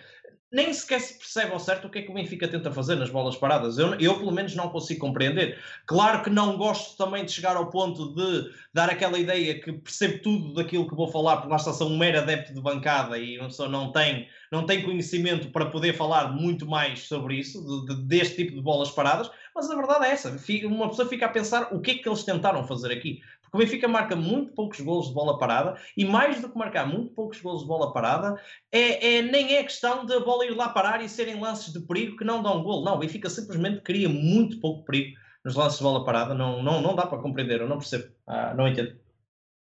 nem 0.55 0.73
sequer 0.73 1.01
se 1.01 1.17
percebe 1.17 1.51
ao 1.51 1.59
certo 1.59 1.87
o 1.87 1.89
que 1.89 1.99
é 1.99 2.01
que 2.01 2.09
o 2.09 2.13
Benfica 2.13 2.47
tenta 2.47 2.71
fazer 2.71 2.95
nas 2.95 3.09
bolas 3.09 3.35
paradas. 3.35 3.77
Eu, 3.77 3.93
eu, 3.95 4.17
pelo 4.17 4.31
menos, 4.31 4.55
não 4.55 4.69
consigo 4.69 5.01
compreender. 5.01 5.59
Claro 5.85 6.23
que 6.23 6.29
não 6.29 6.55
gosto 6.57 6.95
também 6.97 7.25
de 7.25 7.31
chegar 7.33 7.57
ao 7.57 7.69
ponto 7.69 8.15
de 8.15 8.49
dar 8.73 8.89
aquela 8.89 9.19
ideia 9.19 9.59
que 9.59 9.73
percebo 9.73 10.19
tudo 10.23 10.53
daquilo 10.53 10.87
que 10.87 10.95
vou 10.95 11.09
falar, 11.09 11.37
porque 11.37 11.49
lá 11.49 11.57
está, 11.57 11.73
sou 11.73 11.89
um 11.89 11.97
mero 11.97 12.19
adepto 12.19 12.53
de 12.53 12.61
bancada 12.61 13.17
e 13.17 13.37
uma 13.37 13.47
pessoa 13.49 13.67
não 13.67 13.91
tem, 13.91 14.29
não 14.49 14.65
tem 14.65 14.81
conhecimento 14.83 15.49
para 15.49 15.65
poder 15.65 15.93
falar 15.93 16.31
muito 16.31 16.65
mais 16.65 17.01
sobre 17.01 17.35
isso, 17.35 17.61
de- 17.85 17.93
de- 17.95 18.01
deste 18.03 18.37
tipo 18.37 18.55
de 18.55 18.61
bolas 18.61 18.91
paradas, 18.91 19.29
mas 19.53 19.69
a 19.69 19.75
verdade 19.75 20.05
é 20.05 20.11
essa. 20.11 20.37
Uma 20.65 20.87
pessoa 20.89 21.07
fica 21.07 21.25
a 21.25 21.29
pensar 21.29 21.73
o 21.73 21.81
que 21.81 21.91
é 21.91 21.95
que 21.95 22.07
eles 22.07 22.23
tentaram 22.23 22.65
fazer 22.65 22.91
aqui. 22.93 23.21
O 23.55 23.57
Benfica 23.57 23.87
marca 23.87 24.17
muito 24.17 24.51
poucos 24.51 24.81
golos 24.81 25.07
de 25.07 25.13
bola 25.13 25.39
parada 25.39 25.79
e 25.95 26.03
mais 26.03 26.41
do 26.41 26.49
que 26.49 26.57
marcar 26.57 26.85
muito 26.85 27.13
poucos 27.13 27.39
golos 27.39 27.61
de 27.61 27.67
bola 27.67 27.93
parada, 27.93 28.35
é, 28.69 29.15
é- 29.15 29.21
nem 29.21 29.55
é 29.55 29.63
questão 29.63 30.05
da 30.05 30.19
bola 30.19 30.45
ir 30.45 30.53
lá 30.53 30.67
parar 30.67 31.01
e 31.01 31.07
serem 31.07 31.39
lances 31.39 31.71
de 31.71 31.79
perigo 31.79 32.17
que 32.17 32.25
não 32.25 32.43
dão 32.43 32.61
gol. 32.61 32.83
Não, 32.83 32.95
o 32.95 32.97
Benfica 32.97 33.29
simplesmente 33.29 33.79
cria 33.79 34.09
muito 34.09 34.59
pouco 34.59 34.83
perigo 34.83 35.17
nos 35.45 35.55
lances 35.55 35.77
de 35.77 35.85
bola 35.85 36.03
parada. 36.03 36.33
Não, 36.33 36.61
não, 36.61 36.81
não 36.81 36.93
dá 36.93 37.07
para 37.07 37.21
compreender, 37.21 37.61
eu 37.61 37.69
não 37.69 37.77
percebo. 37.77 38.13
Ah, 38.27 38.53
não 38.53 38.67
entendo. 38.67 38.99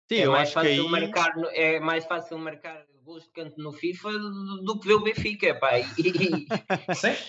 Sim, 0.08 0.18
é, 0.18 0.26
eu 0.28 0.36
acho 0.36 0.60
que 0.60 0.68
aí. 0.68 0.88
marcar, 0.88 1.34
é 1.52 1.80
mais 1.80 2.06
fácil 2.06 2.38
marcar 2.38 2.81
gols 3.04 3.24
de 3.24 3.32
canto 3.32 3.62
no 3.62 3.72
FIFA 3.72 4.12
do, 4.12 4.64
do 4.64 4.80
que 4.80 4.88
ver 4.88 4.94
o 4.94 5.04
Benfica, 5.04 5.56
pá. 5.56 5.80
E, 5.80 5.86
e- 5.98 6.48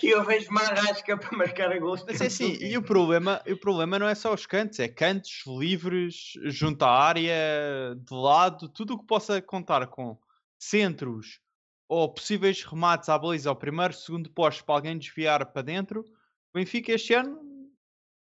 e 0.03 0.09
eu 0.09 0.23
vejo 0.23 0.49
uma 0.49 0.61
arrasca 0.61 1.17
para 1.17 1.37
marcar 1.37 1.77
gols 1.79 2.01
de 2.01 2.05
Mas 2.07 2.13
canto 2.19 2.23
é 2.23 2.27
assim, 2.27 2.57
e 2.61 2.77
o 2.77 2.81
problema, 2.83 3.41
o 3.47 3.57
problema 3.57 3.97
não 3.99 4.07
é 4.07 4.15
só 4.15 4.33
os 4.33 4.45
cantos, 4.45 4.79
é 4.79 4.87
cantos 4.87 5.43
livres, 5.47 6.33
junto 6.45 6.83
à 6.83 6.91
área, 6.91 7.95
de 7.97 8.13
lado, 8.15 8.69
tudo 8.69 8.93
o 8.93 8.99
que 8.99 9.05
possa 9.05 9.41
contar 9.41 9.87
com 9.87 10.17
centros 10.59 11.39
ou 11.87 12.11
possíveis 12.13 12.63
remates 12.63 13.09
à 13.09 13.17
baliza 13.17 13.49
ao 13.49 13.55
primeiro, 13.55 13.93
segundo 13.93 14.29
posto 14.31 14.63
para 14.63 14.75
alguém 14.75 14.97
desviar 14.97 15.45
para 15.51 15.61
dentro. 15.61 16.01
O 16.01 16.57
Benfica 16.57 16.91
este 16.93 17.13
ano 17.13 17.39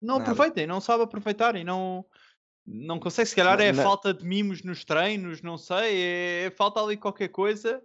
não 0.02 0.18
Nada. 0.18 0.32
aproveita 0.32 0.62
e 0.62 0.68
não 0.68 0.82
sabe 0.82 1.04
aproveitar 1.04 1.56
e 1.56 1.64
não, 1.64 2.04
não 2.74 3.00
consegue. 3.00 3.28
Se 3.30 3.36
calhar 3.36 3.60
é 3.60 3.72
não- 3.72 3.84
falta 3.84 4.14
de 4.14 4.26
mimos 4.26 4.64
nos 4.64 4.84
treinos, 4.86 5.42
não 5.42 5.58
sei, 5.58 6.02
é, 6.02 6.44
é 6.46 6.52
falta 6.52 6.80
ali 6.82 6.98
qualquer 6.98 7.28
coisa. 7.30 7.82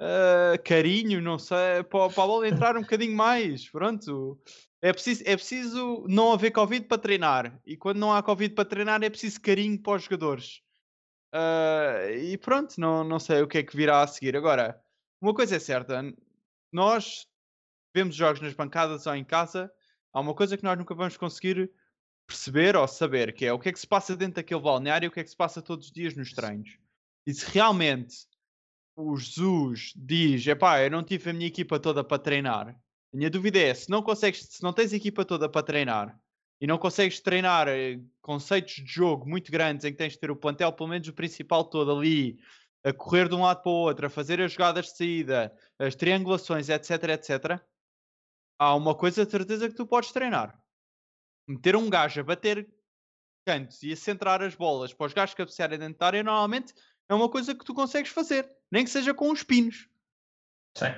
ah, 0.00 0.56
carinho, 0.64 1.20
não 1.20 1.38
sei, 1.38 1.82
para, 1.90 2.08
para 2.10 2.22
a 2.22 2.26
bola 2.26 2.46
entrar 2.48 2.76
um 2.76 2.82
bocadinho 2.82 3.16
mais. 3.16 3.68
Pronto, 3.68 4.38
é 4.80 4.92
preciso, 4.92 5.22
é 5.26 5.34
preciso 5.36 6.04
não 6.08 6.32
haver 6.32 6.52
Covid 6.52 6.86
para 6.86 6.98
treinar. 6.98 7.60
E 7.66 7.76
quando 7.76 7.98
não 7.98 8.12
há 8.12 8.22
Covid 8.22 8.54
para 8.54 8.64
treinar, 8.64 9.02
é 9.02 9.10
preciso 9.10 9.40
carinho 9.40 9.80
para 9.82 9.94
os 9.96 10.04
jogadores. 10.04 10.60
Ah, 11.32 12.06
e 12.12 12.36
pronto, 12.38 12.80
não, 12.80 13.02
não 13.04 13.18
sei 13.18 13.42
o 13.42 13.48
que 13.48 13.58
é 13.58 13.62
que 13.62 13.76
virá 13.76 14.02
a 14.02 14.06
seguir. 14.06 14.36
Agora, 14.36 14.80
uma 15.20 15.34
coisa 15.34 15.56
é 15.56 15.58
certa: 15.58 16.00
nós 16.72 17.26
vemos 17.94 18.14
jogos 18.14 18.40
nas 18.40 18.54
bancadas 18.54 19.06
ou 19.06 19.14
em 19.14 19.24
casa. 19.24 19.70
Há 20.12 20.20
uma 20.20 20.34
coisa 20.34 20.56
que 20.56 20.64
nós 20.64 20.78
nunca 20.78 20.94
vamos 20.94 21.16
conseguir 21.16 21.70
perceber 22.28 22.76
ou 22.76 22.86
saber, 22.86 23.32
que 23.32 23.46
é 23.46 23.52
o 23.52 23.58
que 23.58 23.70
é 23.70 23.72
que 23.72 23.80
se 23.80 23.86
passa 23.86 24.14
dentro 24.14 24.34
daquele 24.34 24.60
balneário 24.60 25.06
e 25.06 25.08
o 25.08 25.10
que 25.10 25.20
é 25.20 25.24
que 25.24 25.30
se 25.30 25.36
passa 25.36 25.62
todos 25.62 25.86
os 25.86 25.92
dias 25.92 26.14
nos 26.14 26.32
treinos. 26.32 26.76
E 27.26 27.32
se 27.32 27.50
realmente 27.50 28.26
o 28.94 29.16
Jesus 29.16 29.94
diz, 29.96 30.46
epá, 30.46 30.82
eu 30.82 30.90
não 30.90 31.02
tive 31.02 31.30
a 31.30 31.32
minha 31.32 31.46
equipa 31.46 31.80
toda 31.80 32.04
para 32.04 32.18
treinar. 32.18 32.68
A 32.68 33.16
minha 33.16 33.30
dúvida 33.30 33.58
é, 33.58 33.72
se 33.72 33.88
não 33.88 34.02
consegues, 34.02 34.40
se 34.42 34.62
não 34.62 34.72
tens 34.72 34.92
a 34.92 34.96
equipa 34.96 35.24
toda 35.24 35.48
para 35.48 35.62
treinar 35.62 36.20
e 36.60 36.66
não 36.66 36.76
consegues 36.76 37.20
treinar 37.20 37.68
eh, 37.68 38.00
conceitos 38.20 38.74
de 38.74 38.86
jogo 38.86 39.26
muito 39.28 39.50
grandes 39.50 39.84
em 39.84 39.92
que 39.92 39.98
tens 39.98 40.12
de 40.12 40.18
ter 40.18 40.30
o 40.30 40.36
plantel, 40.36 40.72
pelo 40.72 40.90
menos 40.90 41.08
o 41.08 41.12
principal 41.12 41.64
todo 41.64 41.96
ali, 41.96 42.38
a 42.84 42.92
correr 42.92 43.28
de 43.28 43.34
um 43.34 43.42
lado 43.42 43.62
para 43.62 43.70
o 43.70 43.74
outro, 43.74 44.06
a 44.06 44.10
fazer 44.10 44.40
as 44.40 44.52
jogadas 44.52 44.86
de 44.86 44.96
saída, 44.96 45.56
as 45.78 45.94
triangulações, 45.94 46.68
etc, 46.68 46.90
etc, 47.10 47.60
há 48.58 48.74
uma 48.74 48.94
coisa 48.94 49.24
de 49.24 49.30
certeza 49.30 49.68
que 49.68 49.74
tu 49.74 49.86
podes 49.86 50.12
treinar. 50.12 50.60
Meter 51.48 51.74
um 51.74 51.88
gajo 51.88 52.20
a 52.20 52.24
bater 52.24 52.68
cantos 53.46 53.82
e 53.82 53.92
a 53.92 53.96
centrar 53.96 54.42
as 54.42 54.54
bolas 54.54 54.92
para 54.92 55.06
os 55.06 55.14
gajos 55.14 55.34
cabecearem 55.34 55.78
dentro 55.78 55.98
da 55.98 56.06
área, 56.06 56.22
normalmente 56.22 56.74
é 57.08 57.14
uma 57.14 57.28
coisa 57.28 57.54
que 57.54 57.64
tu 57.64 57.72
consegues 57.72 58.12
fazer, 58.12 58.50
nem 58.70 58.84
que 58.84 58.90
seja 58.90 59.14
com 59.14 59.30
os 59.30 59.42
pinos. 59.42 59.88
Sim. 60.76 60.94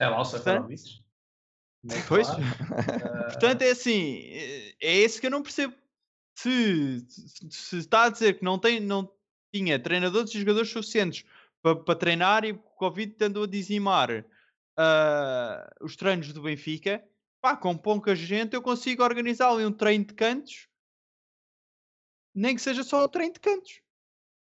É 0.00 0.08
lá 0.08 0.20
o 0.20 0.24
Seferovic. 0.24 1.04
Pois. 2.08 2.26
Portanto, 3.30 3.62
é 3.62 3.70
assim, 3.70 4.18
é 4.24 4.66
é 4.80 4.94
esse 4.96 5.20
que 5.20 5.26
eu 5.26 5.30
não 5.30 5.42
percebo. 5.42 5.74
Se, 6.38 7.00
se, 7.08 7.50
se 7.50 7.78
está 7.78 8.04
a 8.04 8.10
dizer 8.10 8.38
que 8.38 8.44
não, 8.44 8.58
tem, 8.58 8.78
não 8.80 9.10
tinha 9.54 9.78
treinadores 9.78 10.34
e 10.34 10.38
jogadores 10.40 10.70
suficientes 10.70 11.24
para, 11.62 11.76
para 11.76 11.98
treinar 11.98 12.44
e 12.44 12.52
o 12.52 12.58
Covid 12.58 13.16
andou 13.24 13.44
a 13.44 13.48
dizimar 13.48 14.24
ah, 14.76 15.74
os 15.80 15.96
treinos 15.96 16.32
do 16.32 16.42
Benfica, 16.42 17.02
pá, 17.40 17.56
com 17.56 17.76
pouca 17.76 18.14
gente 18.14 18.54
eu 18.54 18.62
consigo 18.62 19.02
organizar 19.02 19.50
ali 19.50 19.64
um 19.64 19.72
treino 19.72 20.04
de 20.04 20.14
cantos, 20.14 20.68
nem 22.34 22.54
que 22.54 22.60
seja 22.60 22.82
só 22.82 23.04
o 23.04 23.08
treino 23.08 23.34
de 23.34 23.40
cantos. 23.40 23.80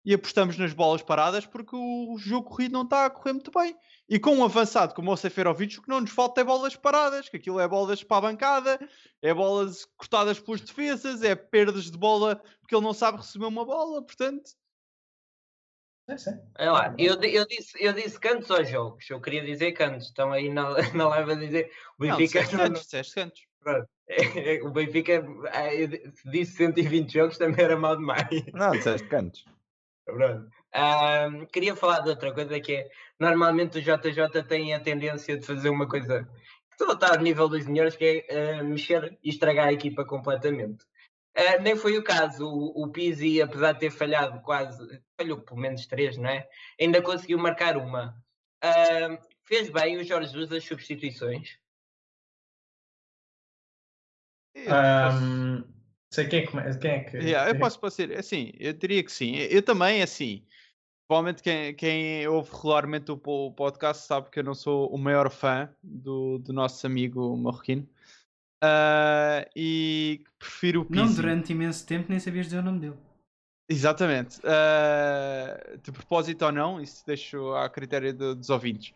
E 0.04 0.14
apostamos 0.14 0.56
nas 0.56 0.72
bolas 0.72 1.02
paradas 1.02 1.44
porque 1.44 1.76
o, 1.76 2.16
jogo 2.18 2.48
corrido 2.48 2.72
não 2.72 2.82
está 2.82 3.06
a 3.06 3.10
correr 3.10 3.34
muito 3.34 3.50
bem. 3.50 3.76
E 4.08 4.18
com 4.18 4.36
um 4.36 4.44
avançado 4.44 4.94
como 4.94 5.12
o 5.12 5.16
Seferovic, 5.16 5.78
o 5.78 5.82
que 5.82 5.88
não 5.88 6.00
nos 6.00 6.10
falta 6.10 6.40
é 6.40 6.44
bolas 6.44 6.74
paradas, 6.74 7.28
que 7.28 7.36
aquilo 7.36 7.60
é 7.60 7.68
bolas 7.68 8.02
para 8.02 8.16
a 8.16 8.20
bancada, 8.22 8.88
é 9.20 9.34
bolas 9.34 9.84
cortadas 9.96 10.40
pelos 10.40 10.62
defesas, 10.62 11.22
é 11.22 11.34
perdas 11.34 11.90
de 11.90 11.98
bola 11.98 12.42
porque 12.60 12.74
ele 12.74 12.84
não 12.84 12.94
sabe 12.94 13.18
receber 13.18 13.46
uma 13.46 13.64
bola, 13.64 14.02
portanto. 14.02 14.50
Sim. 16.16 16.38
Olha 16.58 16.72
lá, 16.72 16.94
eu, 16.98 17.20
eu, 17.22 17.46
disse, 17.46 17.76
eu 17.82 17.92
disse 17.92 18.18
cantos 18.18 18.50
aos 18.50 18.68
jogos, 18.68 19.08
eu 19.10 19.20
queria 19.20 19.44
dizer 19.44 19.72
cantos, 19.72 20.06
estão 20.06 20.32
aí 20.32 20.48
na, 20.48 20.70
na 20.94 21.08
live 21.08 21.32
a 21.32 21.34
dizer 21.34 21.70
o 21.98 22.06
Não, 22.06 22.16
Benfica, 22.16 22.42
não- 22.42 22.48
cantos, 22.58 22.82
disseste 22.82 23.14
cantos. 23.14 23.40
é- 24.08 24.62
o 24.62 24.70
Benfica 24.70 25.24
se 26.14 26.30
disse 26.30 26.52
120 26.56 27.12
jogos 27.12 27.36
também 27.36 27.64
era 27.64 27.76
mal 27.76 27.96
demais. 27.96 28.28
Não, 28.54 28.70
disseste 28.70 29.06
cantos. 29.08 29.44
Pronto. 30.04 30.50
Ahm, 30.72 31.44
queria 31.46 31.74
falar 31.76 32.00
de 32.00 32.10
outra 32.10 32.32
coisa 32.32 32.58
que 32.60 32.72
é 32.76 32.88
normalmente 33.18 33.78
o 33.78 33.82
JJ 33.82 34.42
tem 34.46 34.74
a 34.74 34.80
tendência 34.80 35.36
de 35.36 35.44
fazer 35.46 35.68
uma 35.68 35.88
coisa 35.88 36.28
que 36.76 36.84
está 36.84 37.10
ao 37.14 37.20
nível 37.20 37.48
dos 37.48 37.66
melhores, 37.66 37.96
que 37.96 38.24
é 38.28 38.58
ah, 38.60 38.62
mexer 38.62 39.18
e 39.22 39.30
estragar 39.30 39.68
a 39.68 39.72
equipa 39.72 40.04
completamente. 40.04 40.84
Ah, 41.38 41.58
nem 41.60 41.76
foi 41.76 41.96
o 41.96 42.02
caso. 42.02 42.44
O, 42.44 42.82
o 42.82 42.88
Pizzi, 42.88 43.40
apesar 43.40 43.72
de 43.72 43.78
ter 43.78 43.90
falhado 43.90 44.40
quase, 44.40 45.00
falhou 45.16 45.40
pelo 45.40 45.60
menos 45.60 45.86
três, 45.86 46.16
não 46.16 46.28
é? 46.28 46.48
Ainda 46.80 47.00
conseguiu 47.00 47.38
marcar 47.38 47.76
uma. 47.76 48.20
Ahm, 48.60 49.18
fez 49.44 49.70
bem 49.70 49.96
o 49.98 50.04
Jorge 50.04 50.32
Jesus 50.32 50.50
as 50.50 50.64
substituições. 50.64 51.56
Ahm, 54.66 55.62
sei 56.12 56.26
quem 56.26 56.40
é 56.40 56.46
que. 56.46 56.78
Quem 56.78 56.90
é 56.90 57.04
que 57.04 57.16
Yeah, 57.18 57.50
eu 57.50 57.58
posso 57.60 57.78
passar, 57.78 58.10
assim, 58.12 58.50
eu 58.58 58.72
diria 58.72 59.04
que 59.04 59.12
sim. 59.12 59.36
Eu 59.36 59.62
também, 59.62 60.02
assim, 60.02 60.44
provavelmente 61.06 61.40
quem, 61.40 61.72
quem 61.76 62.26
ouve 62.26 62.50
regularmente 62.52 63.12
o 63.12 63.52
podcast 63.52 64.04
sabe 64.04 64.28
que 64.28 64.40
eu 64.40 64.44
não 64.44 64.56
sou 64.56 64.92
o 64.92 64.98
maior 64.98 65.30
fã 65.30 65.72
do, 65.84 66.38
do 66.38 66.52
nosso 66.52 66.84
amigo 66.84 67.36
marroquino. 67.36 67.88
Ah, 68.62 69.48
e 69.54 70.24
prefiro 70.38 70.80
o 70.80 70.84
Pizzi. 70.84 71.00
Não 71.04 71.14
durante 71.14 71.52
imenso 71.52 71.86
tempo 71.86 72.06
nem 72.08 72.18
sabias 72.18 72.46
dizer 72.46 72.58
o 72.58 72.62
nome 72.62 72.80
dele. 72.80 72.96
Exatamente. 73.68 74.40
Ah, 74.44 75.76
de 75.82 75.92
propósito 75.92 76.44
ou 76.44 76.52
não, 76.52 76.80
isso 76.80 77.04
deixo 77.06 77.52
à 77.54 77.68
critério 77.68 78.12
do- 78.14 78.34
dos 78.34 78.50
ouvintes. 78.50 78.92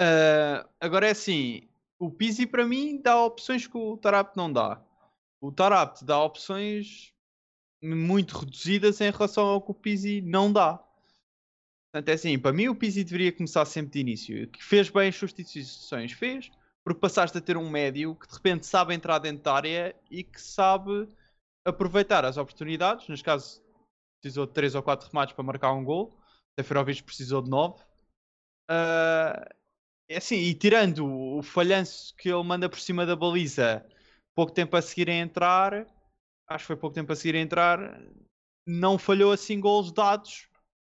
Ah, 0.00 0.68
agora 0.80 1.06
é 1.08 1.10
assim, 1.10 1.68
o 1.98 2.10
Pizzi 2.10 2.46
para 2.46 2.66
mim 2.66 3.00
dá 3.02 3.20
opções 3.22 3.66
que 3.66 3.76
o 3.76 3.96
Tarap 3.96 4.36
não 4.36 4.52
dá. 4.52 4.80
O 5.40 5.50
Tarap 5.50 6.02
dá 6.04 6.22
opções 6.22 7.12
muito 7.82 8.36
reduzidas 8.36 9.00
em 9.00 9.10
relação 9.10 9.46
ao 9.46 9.62
que 9.62 9.70
o 9.70 9.74
Pizzi 9.74 10.20
não 10.20 10.52
dá. 10.52 10.78
Portanto, 11.92 12.08
é 12.10 12.12
assim, 12.12 12.38
para 12.38 12.52
mim 12.52 12.68
o 12.68 12.74
Pizzi 12.76 13.02
deveria 13.02 13.32
começar 13.32 13.64
sempre 13.64 13.92
de 13.92 14.00
início. 14.00 14.46
Que 14.48 14.62
fez 14.62 14.88
bem 14.90 15.08
as 15.08 15.16
substituições, 15.16 16.12
fez, 16.12 16.50
porque 16.84 17.00
passaste 17.00 17.36
a 17.38 17.40
ter 17.40 17.56
um 17.56 17.70
médio 17.70 18.14
que 18.14 18.26
de 18.26 18.34
repente 18.34 18.66
sabe 18.66 18.94
entrar 18.94 19.18
dentro 19.18 19.44
da 19.44 19.54
área 19.54 19.96
e 20.10 20.24
que 20.24 20.40
sabe 20.40 21.08
aproveitar 21.64 22.24
as 22.24 22.36
oportunidades. 22.36 23.08
Neste 23.08 23.24
caso, 23.24 23.62
precisou 24.20 24.46
de 24.46 24.52
3 24.52 24.74
ou 24.74 24.82
4 24.82 25.08
remates 25.08 25.34
para 25.34 25.44
marcar 25.44 25.72
um 25.72 25.84
gol. 25.84 26.18
Seferovic 26.58 27.02
precisou 27.02 27.42
de 27.42 27.50
9. 27.50 27.82
Uh, 28.70 29.60
é 30.08 30.16
assim, 30.16 30.36
e 30.36 30.54
tirando 30.54 31.06
o 31.06 31.42
falhanço 31.42 32.14
que 32.16 32.28
ele 32.28 32.42
manda 32.42 32.68
por 32.68 32.80
cima 32.80 33.06
da 33.06 33.14
baliza, 33.14 33.86
pouco 34.34 34.52
tempo 34.52 34.76
a 34.76 34.82
seguir 34.82 35.08
a 35.08 35.14
entrar, 35.14 35.86
acho 36.48 36.64
que 36.64 36.66
foi 36.66 36.76
pouco 36.76 36.94
tempo 36.94 37.12
a 37.12 37.16
seguir 37.16 37.36
a 37.36 37.40
entrar, 37.40 38.00
não 38.66 38.98
falhou 38.98 39.32
assim 39.32 39.60
gols 39.60 39.92
dados. 39.92 40.48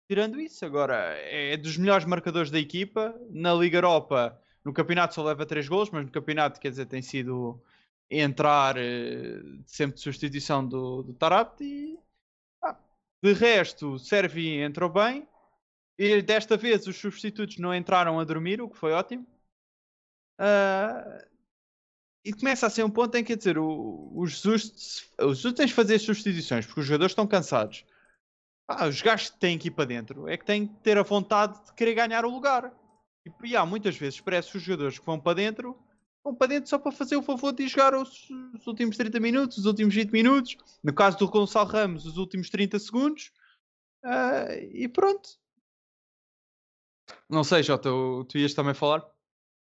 Tirando 0.09 0.39
isso, 0.39 0.65
agora 0.65 0.95
é 1.17 1.57
dos 1.57 1.77
melhores 1.77 2.05
marcadores 2.05 2.49
da 2.49 2.59
equipa. 2.59 3.13
Na 3.29 3.53
Liga 3.53 3.77
Europa, 3.77 4.41
no 4.67 4.73
campeonato 4.73 5.15
só 5.15 5.23
leva 5.23 5.45
3 5.45 5.67
gols, 5.69 5.89
mas 5.89 6.05
no 6.05 6.11
campeonato, 6.11 6.59
quer 6.59 6.69
dizer, 6.69 6.87
tem 6.87 7.01
sido 7.01 7.63
entrar 8.11 8.75
eh, 8.77 9.41
sempre 9.65 9.95
de 9.95 10.01
substituição 10.01 10.67
do, 10.67 11.03
do 11.03 11.13
Tarat. 11.13 11.61
E 11.61 11.97
ah, 12.61 12.77
de 13.23 13.31
resto, 13.31 13.97
Servi 13.97 14.59
entrou 14.59 14.89
bem. 14.89 15.25
E 15.97 16.21
desta 16.21 16.57
vez 16.57 16.85
os 16.85 16.97
substitutos 16.97 17.57
não 17.57 17.73
entraram 17.73 18.19
a 18.19 18.25
dormir, 18.25 18.61
o 18.61 18.69
que 18.69 18.77
foi 18.77 18.91
ótimo. 18.91 19.25
Uh, 20.37 21.25
e 22.25 22.33
começa 22.33 22.67
a 22.67 22.69
ser 22.69 22.83
um 22.83 22.89
ponto 22.89 23.15
em 23.15 23.23
que, 23.23 23.37
dizer, 23.37 23.57
o, 23.57 24.11
o, 24.13 24.27
Jesus, 24.27 25.09
o 25.17 25.33
Jesus 25.33 25.53
tem 25.53 25.65
de 25.65 25.73
fazer 25.73 25.97
substituições 25.97 26.65
porque 26.65 26.81
os 26.81 26.85
jogadores 26.85 27.13
estão 27.13 27.25
cansados. 27.25 27.85
Ah, 28.67 28.85
os 28.85 29.01
gajos 29.01 29.29
que 29.29 29.39
têm 29.39 29.57
que 29.57 29.69
ir 29.69 29.71
para 29.71 29.85
dentro 29.85 30.27
é 30.27 30.35
que 30.35 30.45
têm 30.45 30.67
que 30.67 30.75
ter 30.81 30.97
a 30.97 31.03
vontade 31.03 31.57
de 31.65 31.73
querer 31.73 31.93
ganhar 31.93 32.25
o 32.25 32.29
lugar. 32.29 32.69
E, 33.27 33.49
e 33.49 33.55
há 33.55 33.65
muitas 33.65 33.95
vezes 33.95 34.19
parece 34.21 34.51
que 34.51 34.57
os 34.57 34.63
jogadores 34.63 34.99
que 34.99 35.05
vão 35.05 35.19
para 35.19 35.35
dentro 35.35 35.77
vão 36.23 36.35
para 36.35 36.47
dentro 36.47 36.69
só 36.69 36.77
para 36.77 36.91
fazer 36.91 37.15
o 37.15 37.21
favor 37.21 37.53
de 37.53 37.67
jogar 37.67 37.95
os, 37.95 38.29
os, 38.53 38.67
últimos 38.67 38.97
30 38.97 39.19
minutos, 39.19 39.57
os 39.59 39.65
últimos 39.65 39.95
20 39.95 40.11
minutos. 40.11 40.57
No 40.83 40.93
caso 40.93 41.17
do 41.17 41.29
Gonçalo 41.29 41.69
Ramos, 41.69 42.05
os 42.05 42.17
últimos 42.17 42.49
30 42.49 42.77
segundos. 42.79 43.31
Uh, 44.03 44.51
e 44.73 44.87
pronto. 44.89 45.29
Não 47.29 47.43
sei, 47.43 47.63
Jota, 47.63 47.89
tu 48.27 48.37
ias 48.37 48.53
também 48.53 48.73
falar? 48.73 49.05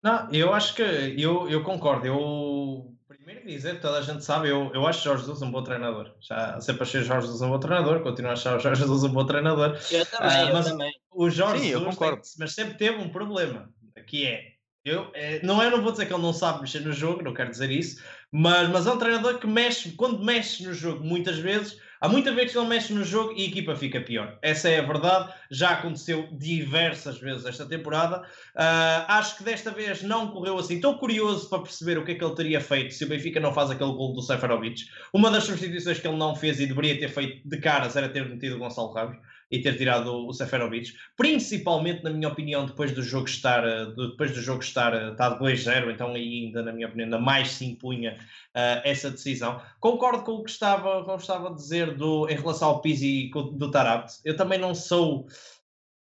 Não, 0.02 0.32
eu 0.32 0.52
acho 0.52 0.74
que 0.74 0.82
eu, 0.82 1.48
eu 1.48 1.62
concordo. 1.62 2.06
Eu 2.06 2.95
primeiro 3.08 3.46
dizer, 3.46 3.80
toda 3.80 3.98
a 3.98 4.02
gente 4.02 4.24
sabe, 4.24 4.48
eu, 4.48 4.70
eu 4.74 4.86
acho 4.86 5.04
Jorge 5.04 5.22
Jesus 5.22 5.42
um 5.42 5.50
bom 5.50 5.62
treinador. 5.62 6.14
Já 6.20 6.60
sempre 6.60 6.82
achei 6.82 7.02
Jorge 7.02 7.26
Jesus 7.26 7.42
um 7.42 7.50
bom 7.50 7.58
treinador, 7.58 8.02
continuo 8.02 8.30
a 8.30 8.34
achar 8.34 8.58
Jorge 8.58 8.80
Jesus 8.80 9.04
um 9.04 9.12
bom 9.12 9.24
treinador. 9.24 9.78
Eu 9.90 10.06
também, 10.06 10.50
uh, 10.50 10.52
mas 10.52 10.66
eu 10.66 10.72
também. 10.72 10.92
O 11.10 11.30
Jorge 11.30 11.62
Sim, 11.62 11.68
Jesus 11.70 11.96
tem, 11.96 12.20
mas 12.38 12.52
sempre 12.52 12.74
teve 12.74 12.98
um 12.98 13.08
problema, 13.08 13.70
que 14.06 14.26
é 14.26 14.56
eu, 14.86 15.10
é, 15.14 15.42
não 15.42 15.60
é, 15.60 15.68
não 15.68 15.82
vou 15.82 15.90
dizer 15.90 16.06
que 16.06 16.12
ele 16.12 16.22
não 16.22 16.32
sabe 16.32 16.60
mexer 16.60 16.78
no 16.78 16.92
jogo, 16.92 17.20
não 17.20 17.34
quero 17.34 17.50
dizer 17.50 17.72
isso, 17.72 18.00
mas, 18.30 18.68
mas 18.68 18.86
é 18.86 18.92
um 18.92 18.98
treinador 18.98 19.40
que 19.40 19.46
mexe, 19.46 19.90
quando 19.92 20.24
mexe 20.24 20.64
no 20.64 20.72
jogo, 20.72 21.02
muitas 21.02 21.38
vezes, 21.38 21.76
há 22.00 22.08
muitas 22.08 22.34
vezes 22.34 22.52
que 22.52 22.58
ele 22.58 22.68
mexe 22.68 22.92
no 22.92 23.04
jogo 23.04 23.32
e 23.36 23.44
a 23.44 23.48
equipa 23.48 23.74
fica 23.76 24.00
pior. 24.00 24.38
Essa 24.42 24.68
é 24.68 24.78
a 24.78 24.82
verdade, 24.82 25.32
já 25.50 25.70
aconteceu 25.70 26.28
diversas 26.32 27.18
vezes 27.18 27.44
esta 27.44 27.66
temporada. 27.66 28.22
Uh, 28.54 29.04
acho 29.08 29.38
que 29.38 29.44
desta 29.44 29.70
vez 29.70 30.02
não 30.02 30.28
correu 30.28 30.58
assim. 30.58 30.76
Estou 30.76 30.98
curioso 30.98 31.48
para 31.48 31.62
perceber 31.62 31.98
o 31.98 32.04
que 32.04 32.12
é 32.12 32.14
que 32.14 32.24
ele 32.24 32.34
teria 32.34 32.60
feito 32.60 32.94
se 32.94 33.04
o 33.04 33.08
Benfica 33.08 33.40
não 33.40 33.52
faz 33.52 33.70
aquele 33.70 33.92
gol 33.92 34.12
do 34.12 34.22
Seferovic. 34.22 34.84
Uma 35.12 35.30
das 35.30 35.44
substituições 35.44 35.98
que 35.98 36.06
ele 36.06 36.16
não 36.16 36.34
fez 36.34 36.60
e 36.60 36.66
deveria 36.66 36.98
ter 36.98 37.08
feito 37.08 37.48
de 37.48 37.58
caras 37.58 37.96
era 37.96 38.08
ter 38.08 38.28
metido 38.28 38.56
o 38.56 38.58
Gonçalo 38.58 38.92
Ramos 38.92 39.16
e 39.50 39.60
ter 39.60 39.76
tirado 39.76 40.26
o 40.26 40.32
Seferovic, 40.32 40.92
principalmente 41.16 42.02
na 42.02 42.10
minha 42.10 42.28
opinião 42.28 42.66
depois 42.66 42.92
do 42.92 43.02
jogo 43.02 43.28
estar 43.28 43.64
eh, 43.64 43.86
depois 43.96 44.32
do 44.32 44.40
jogo 44.40 44.62
estar 44.62 45.12
está 45.12 45.30
de 45.30 45.38
2-0, 45.38 45.92
então 45.92 46.14
aí 46.14 46.46
ainda 46.46 46.62
na 46.62 46.72
minha 46.72 46.88
opinião 46.88 47.06
ainda 47.06 47.20
mais 47.20 47.52
se 47.52 47.64
impunha 47.64 48.18
uh, 48.56 48.80
essa 48.84 49.10
decisão. 49.10 49.60
Concordo 49.80 50.24
com 50.24 50.32
o 50.32 50.44
que 50.44 50.50
estava, 50.50 51.04
com 51.04 51.12
o 51.12 51.16
que 51.16 51.22
estava 51.22 51.50
a 51.50 51.54
dizer 51.54 51.94
do, 51.94 52.28
em 52.28 52.34
relação 52.34 52.68
ao 52.68 52.80
Pizzi 52.80 53.30
do 53.52 53.70
Tarabt. 53.70 54.14
Eu 54.24 54.36
também 54.36 54.58
não 54.58 54.74
sou 54.74 55.26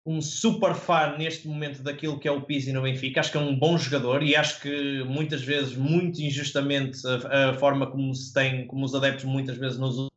um 0.05 0.21
super 0.21 0.75
fã 0.75 1.17
neste 1.17 1.47
momento 1.47 1.81
daquilo 1.81 2.19
que 2.19 2.27
é 2.27 2.31
o 2.31 2.41
Pizzi 2.41 2.71
no 2.71 2.83
Benfica. 2.83 3.19
Acho 3.19 3.31
que 3.31 3.37
é 3.37 3.41
um 3.41 3.57
bom 3.57 3.77
jogador 3.77 4.21
e 4.21 4.35
acho 4.35 4.61
que 4.61 5.03
muitas 5.03 5.41
vezes, 5.41 5.75
muito 5.75 6.21
injustamente, 6.21 6.99
a, 7.07 7.49
a 7.49 7.53
forma 7.55 7.87
como 7.89 8.13
se 8.13 8.31
tem, 8.31 8.67
como 8.67 8.85
os 8.85 8.93
adeptos 8.93 9.25
muitas 9.25 9.57
vezes 9.57 9.79
nos 9.79 10.07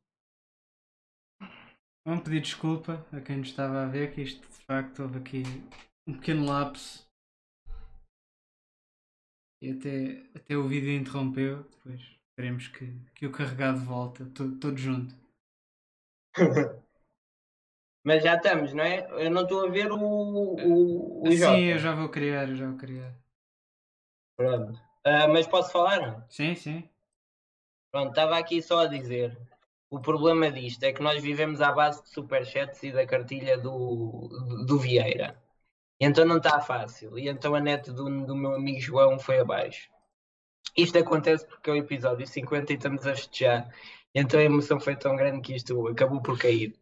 Vamos 2.08 2.24
pedir 2.24 2.40
desculpa 2.40 3.06
a 3.12 3.20
quem 3.20 3.36
nos 3.36 3.48
estava 3.48 3.82
a 3.82 3.86
ver, 3.86 4.14
que 4.14 4.22
isto 4.22 4.40
de 4.40 4.64
facto 4.64 5.02
houve 5.02 5.18
aqui 5.18 5.42
um 6.06 6.14
pequeno 6.14 6.46
lapso. 6.46 7.06
E 9.60 9.72
até, 9.72 10.22
até 10.34 10.56
o 10.56 10.66
vídeo 10.66 10.90
interrompeu. 10.90 11.64
Depois 11.64 12.00
esperemos 12.30 12.66
que, 12.68 12.98
que 13.14 13.26
o 13.26 13.30
carregado 13.30 13.80
volta, 13.80 14.24
todo, 14.34 14.58
todo 14.58 14.78
junto. 14.78 15.14
Mas 18.02 18.22
já 18.22 18.36
estamos, 18.36 18.72
não 18.72 18.84
é? 18.84 19.06
Eu 19.22 19.30
não 19.30 19.42
estou 19.42 19.66
a 19.66 19.70
ver 19.70 19.92
o, 19.92 19.98
o, 19.98 21.28
o 21.28 21.30
Sim, 21.30 21.64
eu 21.64 21.78
já 21.78 21.94
vou 21.94 22.08
criar, 22.08 22.48
eu 22.48 22.56
já 22.56 22.68
vou 22.68 22.78
criar. 22.78 23.14
Pronto. 24.34 24.72
Uh, 25.06 25.28
mas 25.30 25.46
posso 25.46 25.70
falar? 25.70 26.26
Sim, 26.30 26.54
sim. 26.54 26.88
Pronto, 27.92 28.10
estava 28.10 28.38
aqui 28.38 28.62
só 28.62 28.84
a 28.84 28.86
dizer 28.86 29.47
o 29.90 30.00
problema 30.00 30.50
disto 30.50 30.82
é 30.84 30.92
que 30.92 31.02
nós 31.02 31.22
vivemos 31.22 31.60
à 31.60 31.72
base 31.72 32.02
de 32.02 32.10
superchats 32.10 32.82
e 32.82 32.92
da 32.92 33.06
cartilha 33.06 33.56
do, 33.56 34.28
do, 34.28 34.66
do 34.66 34.78
Vieira. 34.78 35.40
Então 36.00 36.24
não 36.24 36.36
está 36.38 36.60
fácil. 36.60 37.18
E 37.18 37.28
então 37.28 37.54
a 37.54 37.60
net 37.60 37.90
do, 37.92 38.04
do 38.26 38.36
meu 38.36 38.54
amigo 38.54 38.80
João 38.80 39.18
foi 39.18 39.40
abaixo. 39.40 39.88
Isto 40.76 40.98
acontece 40.98 41.46
porque 41.46 41.70
é 41.70 41.72
o 41.72 41.76
episódio 41.76 42.26
50 42.26 42.72
e 42.72 42.76
estamos 42.76 43.06
a 43.06 43.14
festejar. 43.14 43.68
Então 44.14 44.38
a 44.40 44.44
emoção 44.44 44.78
foi 44.80 44.96
tão 44.96 45.16
grande 45.16 45.40
que 45.40 45.54
isto 45.54 45.88
acabou 45.88 46.22
por 46.22 46.38
cair. 46.38 46.78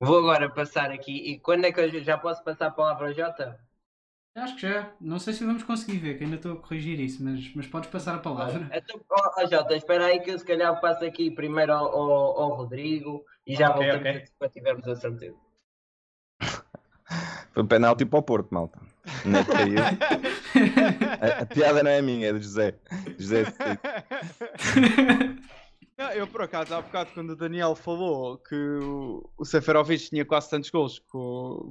Vou 0.00 0.18
agora 0.18 0.50
passar 0.50 0.90
aqui. 0.90 1.32
E 1.32 1.38
quando 1.40 1.64
é 1.66 1.72
que 1.72 1.80
eu 1.80 2.04
já 2.04 2.18
posso 2.18 2.42
passar 2.44 2.68
a 2.68 2.70
palavra 2.70 3.08
ao 3.08 3.14
Jota? 3.14 3.60
Acho 4.36 4.54
que 4.54 4.60
já. 4.60 4.92
Não 5.00 5.18
sei 5.18 5.32
se 5.32 5.46
vamos 5.46 5.62
conseguir 5.62 5.96
ver, 5.96 6.18
que 6.18 6.24
ainda 6.24 6.36
estou 6.36 6.52
a 6.52 6.56
corrigir 6.56 7.00
isso, 7.00 7.24
mas, 7.24 7.50
mas 7.54 7.66
podes 7.66 7.88
passar 7.88 8.16
a 8.16 8.18
palavra. 8.18 8.68
Então, 8.70 9.00
oh, 9.10 9.46
Jota, 9.46 9.74
espera 9.74 10.04
aí 10.04 10.20
que 10.20 10.30
eu 10.30 10.38
se 10.38 10.44
calhar 10.44 10.78
passo 10.78 11.06
aqui 11.06 11.30
primeiro 11.30 11.72
ao, 11.72 11.86
ao, 11.86 12.42
ao 12.42 12.56
Rodrigo 12.56 13.24
e 13.46 13.56
já 13.56 13.70
okay, 13.70 13.92
voltamos 13.92 14.30
okay. 14.38 14.48
tivermos 14.50 14.86
a 14.88 14.94
certeza. 14.94 15.36
Foi 17.52 17.62
um 17.62 17.66
penalti 17.66 18.04
para 18.04 18.18
o 18.18 18.22
Porto, 18.22 18.52
malta. 18.52 18.78
Não 19.24 19.38
é 19.38 19.42
a, 21.38 21.42
a, 21.42 21.46
piada 21.46 21.82
não 21.82 21.90
é 21.90 22.02
minha, 22.02 22.28
é 22.28 22.32
do 22.32 22.42
José. 22.42 22.74
José 23.18 23.44
não, 25.96 26.10
eu 26.10 26.26
por 26.26 26.42
acaso, 26.42 26.74
há 26.74 26.82
bocado, 26.82 27.08
quando 27.14 27.30
o 27.30 27.36
Daniel 27.36 27.74
falou 27.74 28.36
que 28.36 28.54
o, 28.54 29.30
o 29.38 29.46
Seferovic 29.46 30.10
tinha 30.10 30.26
quase 30.26 30.50
tantos 30.50 30.68
gols 30.68 31.00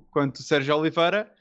quanto 0.10 0.38
o 0.38 0.44
Sérgio 0.44 0.76
Oliveira, 0.76 1.32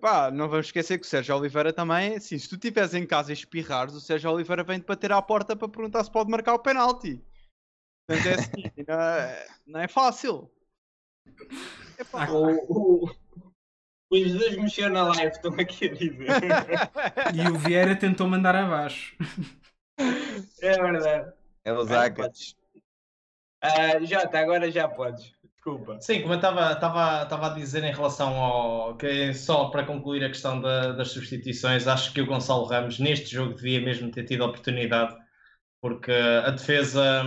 Pá, 0.00 0.30
não 0.30 0.48
vamos 0.48 0.66
esquecer 0.66 0.98
que 0.98 1.06
o 1.06 1.08
Sérgio 1.08 1.36
Oliveira 1.36 1.72
também, 1.72 2.16
assim, 2.16 2.38
se 2.38 2.48
tu 2.48 2.54
estiveres 2.54 2.94
em 2.94 3.06
casa 3.06 3.30
e 3.30 3.34
espirrares, 3.34 3.94
o 3.94 4.00
Sérgio 4.00 4.30
Oliveira 4.30 4.62
vem-te 4.62 4.86
bater 4.86 5.12
à 5.12 5.20
porta 5.20 5.56
para 5.56 5.68
perguntar 5.68 6.04
se 6.04 6.10
pode 6.10 6.30
marcar 6.30 6.54
o 6.54 6.58
penalti. 6.58 7.22
Portanto, 8.06 8.26
é 8.26 8.34
assim, 8.34 8.62
não, 8.86 9.00
é, 9.00 9.46
não 9.66 9.80
é 9.80 9.88
fácil. 9.88 10.50
Epá. 11.98 12.30
O, 12.30 13.04
o, 13.04 13.10
os 14.10 14.32
dois 14.32 14.56
mexeram 14.56 14.94
na 14.94 15.08
live, 15.08 15.32
estão 15.32 15.52
aqui 15.52 15.86
a 15.86 15.94
dizer. 15.94 16.28
e 17.34 17.50
o 17.50 17.58
Vieira 17.58 17.94
tentou 17.94 18.26
mandar 18.26 18.54
abaixo. 18.54 19.16
É 20.62 20.72
verdade. 20.72 21.32
É 21.64 21.72
os 21.72 21.90
Agas. 21.90 22.56
Uh, 23.62 24.06
Jota, 24.06 24.38
agora 24.38 24.70
já 24.70 24.88
podes. 24.88 25.32
Desculpa. 25.68 26.00
Sim, 26.00 26.22
como 26.22 26.34
eu 26.34 26.38
estava 26.38 27.46
a 27.46 27.54
dizer 27.54 27.84
em 27.84 27.92
relação 27.92 28.34
ao. 28.36 28.96
que 28.96 29.34
só 29.34 29.68
para 29.68 29.84
concluir 29.84 30.24
a 30.24 30.28
questão 30.28 30.60
da, 30.60 30.92
das 30.92 31.10
substituições, 31.10 31.86
acho 31.86 32.12
que 32.12 32.22
o 32.22 32.26
Gonçalo 32.26 32.64
Ramos 32.64 32.98
neste 32.98 33.34
jogo 33.34 33.54
devia 33.54 33.80
mesmo 33.80 34.10
ter 34.10 34.24
tido 34.24 34.44
a 34.44 34.46
oportunidade, 34.46 35.14
porque 35.80 36.12
a 36.12 36.50
defesa, 36.50 37.22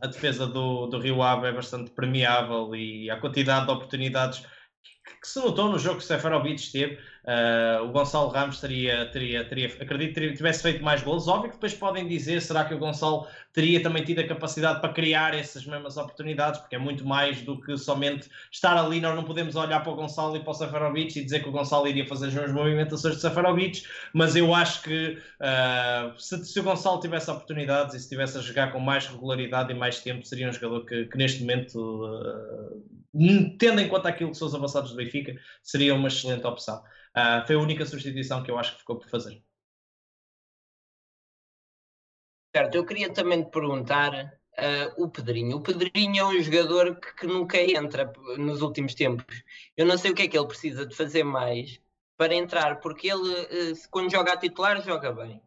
a 0.00 0.06
defesa 0.06 0.46
do, 0.46 0.86
do 0.86 0.98
Rio 0.98 1.22
Ave 1.22 1.48
é 1.48 1.52
bastante 1.52 1.90
premiável 1.90 2.74
e 2.74 3.10
a 3.10 3.20
quantidade 3.20 3.66
de 3.66 3.72
oportunidades 3.72 4.40
que, 4.40 5.20
que 5.20 5.28
se 5.28 5.38
notou 5.40 5.68
no 5.68 5.78
jogo 5.78 5.98
que 5.98 6.04
o 6.04 6.06
Seferovic 6.06 6.72
teve, 6.72 6.98
Uh, 7.24 7.84
o 7.84 7.92
Gonçalo 7.92 8.28
Ramos 8.30 8.60
teria, 8.60 9.06
teria, 9.06 9.44
teria 9.44 9.66
acredito 9.66 10.14
que 10.14 10.32
tivesse 10.32 10.62
feito 10.62 10.82
mais 10.82 11.02
gols. 11.02 11.28
Óbvio 11.28 11.50
que 11.50 11.56
depois 11.56 11.72
podem 11.72 12.08
dizer, 12.08 12.42
será 12.42 12.64
que 12.64 12.74
o 12.74 12.78
Gonçalo 12.78 13.28
teria 13.52 13.80
também 13.80 14.02
tido 14.02 14.20
a 14.20 14.26
capacidade 14.26 14.80
para 14.80 14.92
criar 14.92 15.32
essas 15.32 15.64
mesmas 15.64 15.96
oportunidades, 15.96 16.58
porque 16.58 16.74
é 16.74 16.78
muito 16.78 17.06
mais 17.06 17.40
do 17.42 17.60
que 17.60 17.76
somente 17.76 18.28
estar 18.50 18.76
ali. 18.76 19.00
Nós 19.00 19.14
não 19.14 19.22
podemos 19.22 19.54
olhar 19.54 19.80
para 19.80 19.92
o 19.92 19.94
Gonçalo 19.94 20.36
e 20.36 20.40
para 20.40 20.50
o 20.50 20.54
Safarovic 20.54 21.16
e 21.16 21.24
dizer 21.24 21.42
que 21.42 21.48
o 21.48 21.52
Gonçalo 21.52 21.86
iria 21.86 22.06
fazer 22.06 22.26
as 22.26 22.34
mesmas 22.34 22.52
movimentações 22.52 23.14
de 23.14 23.20
Safarovic, 23.20 23.84
mas 24.12 24.34
eu 24.34 24.52
acho 24.52 24.82
que 24.82 25.18
uh, 25.40 26.20
se, 26.20 26.44
se, 26.44 26.58
o 26.58 26.62
Gonçalo 26.62 26.98
tivesse 26.98 27.30
oportunidades 27.30 27.94
e 27.94 27.98
se 27.98 28.04
estivesse 28.04 28.38
a 28.38 28.40
jogar 28.40 28.72
com 28.72 28.80
mais 28.80 29.06
regularidade 29.06 29.72
e 29.72 29.76
mais 29.76 30.00
tempo, 30.00 30.26
seria 30.26 30.48
um 30.48 30.52
jogador 30.52 30.84
que, 30.86 31.04
que 31.04 31.16
neste 31.16 31.40
momento, 31.40 31.76
uh, 31.76 32.82
tendo 33.58 33.80
em 33.80 33.88
conta 33.88 34.08
aquilo 34.08 34.30
que 34.30 34.36
são 34.36 34.48
os 34.48 34.54
avançados 34.54 34.90
do 34.90 34.96
Benfica, 34.96 35.36
seria 35.62 35.94
uma 35.94 36.08
excelente 36.08 36.46
opção. 36.46 36.82
Uh, 37.16 37.46
foi 37.46 37.56
a 37.56 37.58
única 37.58 37.84
substituição 37.84 38.42
que 38.42 38.50
eu 38.50 38.58
acho 38.58 38.72
que 38.72 38.78
ficou 38.78 38.98
por 38.98 39.08
fazer. 39.08 39.42
Certo, 42.54 42.74
eu 42.74 42.84
queria 42.84 43.12
também 43.12 43.42
te 43.42 43.50
perguntar 43.50 44.12
uh, 44.14 45.02
o 45.02 45.10
Pedrinho. 45.10 45.56
O 45.56 45.62
Pedrinho 45.62 46.20
é 46.20 46.26
um 46.26 46.42
jogador 46.42 46.96
que, 46.96 47.14
que, 47.14 47.26
nunca 47.26 47.58
entra 47.60 48.12
nos 48.38 48.62
últimos 48.62 48.94
tempos. 48.94 49.42
Eu 49.76 49.86
não 49.86 49.96
sei 49.96 50.10
o 50.10 50.14
que 50.14 50.22
é 50.22 50.28
que 50.28 50.36
ele 50.36 50.46
precisa 50.46 50.86
de 50.86 50.94
fazer 50.94 51.24
mais 51.24 51.80
para 52.16 52.34
entrar, 52.34 52.80
porque 52.80 53.08
ele, 53.08 53.72
uh, 53.72 53.88
quando 53.90 54.10
joga 54.10 54.32
a 54.32 54.36
titular, 54.36 54.82
joga 54.82 55.12
bem. 55.12 55.42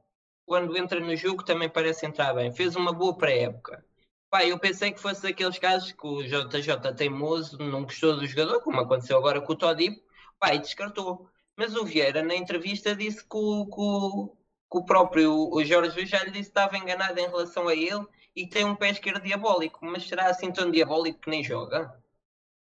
Quando 0.45 0.77
entra 0.77 0.99
no 0.99 1.15
jogo, 1.15 1.43
também 1.43 1.69
parece 1.69 2.05
entrar 2.05 2.33
bem. 2.33 2.51
Fez 2.51 2.75
uma 2.75 2.93
boa 2.93 3.17
pré-época. 3.17 3.83
Pá, 4.29 4.45
eu 4.45 4.59
pensei 4.59 4.91
que 4.91 4.99
fosse 4.99 5.23
daqueles 5.23 5.57
casos 5.57 5.91
que 5.91 6.05
o 6.05 6.21
JJ 6.23 6.93
teimoso 6.95 7.57
não 7.57 7.83
gostou 7.83 8.17
do 8.17 8.27
jogador, 8.27 8.61
como 8.61 8.81
aconteceu 8.81 9.17
agora 9.17 9.41
com 9.41 9.53
o 9.53 9.55
Todipo, 9.55 10.03
e 10.51 10.59
descartou. 10.59 11.29
Mas 11.57 11.75
o 11.75 11.85
Vieira, 11.85 12.21
na 12.21 12.35
entrevista, 12.35 12.95
disse 12.95 13.23
que 13.23 13.37
o, 13.37 13.65
que 13.65 13.79
o, 13.79 14.35
que 14.71 14.77
o 14.77 14.85
próprio 14.85 15.49
o 15.51 15.63
Jorge 15.63 16.05
já 16.05 16.23
lhe 16.23 16.31
disse 16.31 16.51
que 16.51 16.59
estava 16.59 16.77
enganado 16.77 17.19
em 17.19 17.27
relação 17.27 17.67
a 17.67 17.73
ele 17.73 18.05
e 18.35 18.47
tem 18.47 18.65
um 18.65 18.75
pé 18.75 18.89
esquerdo 18.89 19.23
diabólico. 19.23 19.79
Mas 19.85 20.07
será 20.07 20.29
assim 20.29 20.51
tão 20.51 20.69
diabólico 20.69 21.21
que 21.21 21.29
nem 21.29 21.43
joga? 21.43 21.93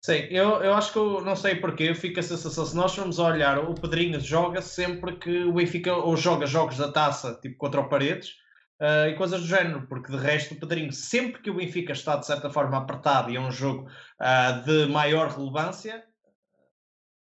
Sim, 0.00 0.28
eu, 0.30 0.62
eu 0.62 0.74
acho 0.74 0.92
que 0.92 0.98
eu 0.98 1.20
não 1.22 1.34
sei 1.34 1.56
porquê, 1.56 1.84
eu 1.90 1.94
fico 1.94 2.20
a 2.20 2.22
sensação, 2.22 2.64
se 2.64 2.76
nós 2.76 2.94
formos 2.94 3.18
a 3.18 3.24
olhar, 3.24 3.58
o 3.58 3.74
Pedrinho 3.74 4.20
joga 4.20 4.62
sempre 4.62 5.16
que 5.16 5.42
o 5.44 5.52
Benfica 5.52 5.92
ou 5.92 6.16
joga 6.16 6.46
jogos 6.46 6.76
da 6.76 6.90
taça, 6.90 7.34
tipo 7.42 7.56
contra 7.58 7.80
o 7.80 7.88
Paredes, 7.88 8.30
uh, 8.80 9.08
e 9.08 9.16
coisas 9.16 9.40
do 9.40 9.46
género, 9.46 9.86
porque 9.88 10.12
de 10.12 10.18
resto 10.18 10.54
o 10.54 10.60
Pedrinho, 10.60 10.92
sempre 10.92 11.42
que 11.42 11.50
o 11.50 11.54
Benfica 11.54 11.92
está 11.92 12.16
de 12.16 12.26
certa 12.26 12.48
forma 12.48 12.78
apertado 12.78 13.30
e 13.30 13.36
é 13.36 13.40
um 13.40 13.50
jogo 13.50 13.88
uh, 14.20 14.64
de 14.64 14.86
maior 14.86 15.30
relevância, 15.30 16.04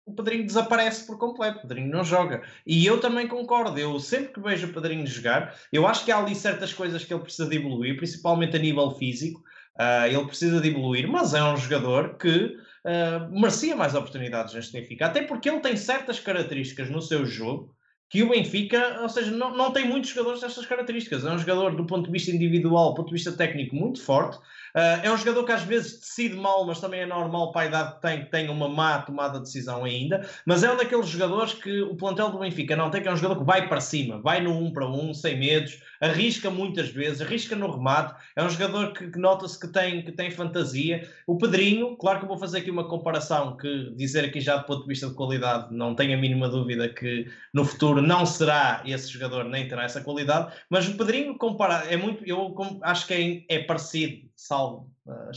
o 0.07 0.15
Pedrinho 0.15 0.47
desaparece 0.47 1.05
por 1.05 1.19
completo, 1.19 1.59
o 1.59 1.63
Pedrinho 1.63 1.91
não 1.91 2.05
joga. 2.05 2.43
E 2.65 2.87
eu 2.87 3.01
também 3.01 3.27
concordo, 3.27 3.77
eu 3.79 3.99
sempre 3.99 4.35
que 4.35 4.41
vejo 4.41 4.69
o 4.69 4.73
Pedrinho 4.73 5.05
jogar, 5.07 5.55
eu 5.73 5.85
acho 5.87 6.05
que 6.05 6.13
há 6.13 6.19
ali 6.19 6.35
certas 6.35 6.73
coisas 6.73 7.05
que 7.05 7.13
ele 7.13 7.23
precisa 7.23 7.49
de 7.49 7.57
evoluir, 7.57 7.97
principalmente 7.97 8.57
a 8.57 8.61
nível 8.61 8.93
físico, 8.93 9.41
uh, 9.79 10.07
ele 10.07 10.25
precisa 10.27 10.61
de 10.61 10.69
evoluir, 10.69 11.09
mas 11.09 11.35
é 11.35 11.43
um 11.43 11.57
jogador 11.57 12.17
que 12.17 12.31
uh, 12.31 13.29
merecia 13.41 13.75
mais 13.75 13.97
oportunidades 13.97 14.55
neste 14.55 14.73
Benfica, 14.73 15.07
até 15.07 15.23
porque 15.23 15.51
ele 15.51 15.61
tem 15.61 15.77
certas 15.77 16.21
características 16.21 16.89
no 16.89 17.03
seu 17.03 17.27
jogo 17.27 17.75
que 18.09 18.23
o 18.23 18.29
Benfica, 18.29 19.01
ou 19.03 19.09
seja, 19.09 19.33
não, 19.33 19.57
não 19.57 19.73
tem 19.73 19.89
muitos 19.89 20.11
jogadores 20.11 20.41
destas 20.41 20.65
características. 20.65 21.25
É 21.25 21.31
um 21.31 21.39
jogador 21.39 21.75
do 21.75 21.85
ponto 21.85 22.07
de 22.07 22.13
vista 22.13 22.31
individual, 22.31 22.91
do 22.91 22.95
ponto 22.95 23.09
de 23.09 23.15
vista 23.15 23.33
técnico, 23.33 23.75
muito 23.75 24.01
forte. 24.01 24.39
Uh, 24.77 25.01
é 25.03 25.11
um 25.11 25.17
jogador 25.17 25.45
que 25.45 25.53
às 25.53 25.63
vezes 25.63 25.99
decide 25.99 26.37
mal, 26.37 26.67
mas 26.67 26.79
também 26.79 27.01
é 27.01 27.07
normal 27.07 27.51
para 27.51 27.63
a 27.63 27.67
idade 27.67 27.95
que 27.95 28.03
tem, 28.03 28.25
que 28.25 28.31
tem 28.31 28.51
uma 28.51 28.69
má 28.69 28.99
tomada 29.01 29.39
de 29.39 29.45
decisão 29.45 29.85
ainda. 29.85 30.29
Mas 30.45 30.63
é 30.63 30.71
um 30.71 30.77
daqueles 30.77 31.09
jogadores 31.09 31.55
que 31.55 31.81
o 31.81 31.97
plantel 31.97 32.31
do 32.31 32.39
Benfica 32.39 32.77
não 32.77 32.91
tem, 32.91 33.01
que 33.01 33.09
é 33.09 33.13
um 33.13 33.17
jogador 33.17 33.39
que 33.41 33.47
vai 33.47 33.69
para 33.69 33.81
cima, 33.81 34.21
vai 34.21 34.43
no 34.43 34.53
um 34.53 34.71
para 34.71 34.87
um, 34.87 35.15
sem 35.15 35.39
medos, 35.39 35.81
arrisca 35.99 36.51
muitas 36.51 36.91
vezes, 36.91 37.23
arrisca 37.23 37.57
no 37.57 37.71
remate. 37.71 38.15
É 38.37 38.45
um 38.45 38.51
jogador 38.51 38.93
que, 38.93 39.11
que 39.11 39.19
nota-se 39.19 39.59
que 39.59 39.69
tem, 39.69 40.03
que 40.03 40.13
tem 40.13 40.31
fantasia. 40.31 41.09
O 41.27 41.39
Pedrinho, 41.39 41.97
claro 41.97 42.19
que 42.19 42.27
eu 42.27 42.29
vou 42.29 42.39
fazer 42.39 42.59
aqui 42.59 42.71
uma 42.71 42.87
comparação, 42.87 43.57
que 43.57 43.95
dizer 43.97 44.27
aqui 44.27 44.41
já 44.43 44.59
do 44.59 44.67
ponto 44.67 44.83
de 44.83 44.89
vista 44.89 45.09
de 45.09 45.15
qualidade, 45.15 45.75
não 45.75 45.95
tenho 45.95 46.13
a 46.15 46.21
mínima 46.21 46.51
dúvida 46.51 46.87
que 46.89 47.27
no 47.55 47.65
futuro 47.65 48.03
não 48.03 48.27
será 48.27 48.83
esse 48.85 49.09
jogador, 49.09 49.45
nem 49.45 49.67
terá 49.67 49.85
essa 49.85 50.03
qualidade, 50.03 50.53
mas 50.69 50.87
o 50.87 50.97
Pedrinho 50.97 51.39
compara, 51.39 51.87
é 51.91 51.97
muito, 51.97 52.23
eu 52.27 52.55
acho 52.83 53.07
que 53.07 53.47
é, 53.49 53.57
é 53.57 53.59
parecido, 53.61 54.26
salvo. 54.37 54.93
Uh, 55.07 55.33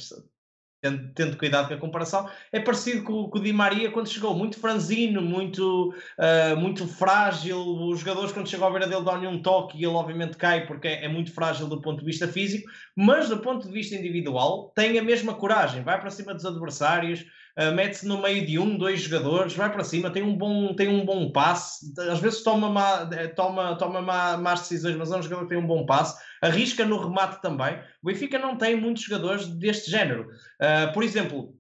tendo, 0.81 1.13
tendo, 1.13 1.37
cuidado 1.37 1.67
com 1.67 1.73
a 1.73 1.77
comparação, 1.77 2.29
é 2.51 2.59
parecido 2.59 3.03
com, 3.03 3.29
com, 3.29 3.37
o 3.37 3.41
Di 3.41 3.51
Maria 3.51 3.91
quando 3.91 4.09
chegou, 4.09 4.33
muito 4.33 4.59
franzino, 4.59 5.21
muito, 5.21 5.93
uh, 6.17 6.57
muito 6.57 6.87
frágil. 6.87 7.59
Os 7.59 7.99
jogadores, 7.99 8.31
quando 8.31 8.49
chegam 8.49 8.67
à 8.67 8.71
beira 8.71 8.87
dele, 8.87 9.03
dão-lhe 9.03 9.27
um 9.27 9.41
toque 9.41 9.77
e 9.77 9.83
ele, 9.83 9.93
obviamente, 9.93 10.37
cai 10.37 10.65
porque 10.65 10.87
é, 10.87 11.05
é, 11.05 11.07
muito 11.07 11.33
frágil 11.33 11.67
do 11.67 11.81
ponto 11.81 11.99
de 11.99 12.05
vista 12.05 12.27
físico, 12.27 12.69
mas 12.95 13.29
do 13.29 13.39
ponto 13.39 13.67
de 13.67 13.73
vista 13.73 13.95
individual, 13.95 14.71
tem 14.75 14.97
a 14.97 15.03
mesma 15.03 15.33
coragem, 15.33 15.83
vai 15.83 15.99
para 15.99 16.09
cima 16.09 16.33
dos 16.33 16.45
adversários. 16.45 17.25
Uh, 17.59 17.73
mete-se 17.75 18.07
no 18.07 18.21
meio 18.21 18.45
de 18.45 18.57
um, 18.57 18.77
dois 18.77 19.01
jogadores, 19.01 19.53
vai 19.53 19.69
para 19.69 19.83
cima, 19.83 20.09
tem 20.09 20.23
um 20.23 20.37
bom, 20.37 20.73
tem 20.73 20.87
um 20.87 21.03
bom 21.03 21.29
passe, 21.29 21.93
às 22.09 22.19
vezes 22.19 22.41
toma, 22.41 22.69
má, 22.69 23.09
eh, 23.11 23.27
toma, 23.27 23.75
toma 23.75 24.01
má, 24.01 24.37
más 24.37 24.61
decisões, 24.61 24.95
mas 24.95 25.11
é 25.11 25.17
um 25.17 25.21
jogador 25.21 25.43
que 25.43 25.49
tem 25.49 25.57
um 25.57 25.67
bom 25.67 25.85
passe 25.85 26.17
arrisca 26.41 26.85
no 26.85 26.99
remate 26.99 27.41
também. 27.41 27.79
O 28.01 28.07
Benfica 28.07 28.39
não 28.39 28.57
tem 28.57 28.75
muitos 28.79 29.03
jogadores 29.03 29.47
deste 29.47 29.91
género. 29.91 30.29
Uh, 30.61 30.93
por 30.93 31.03
exemplo, 31.03 31.53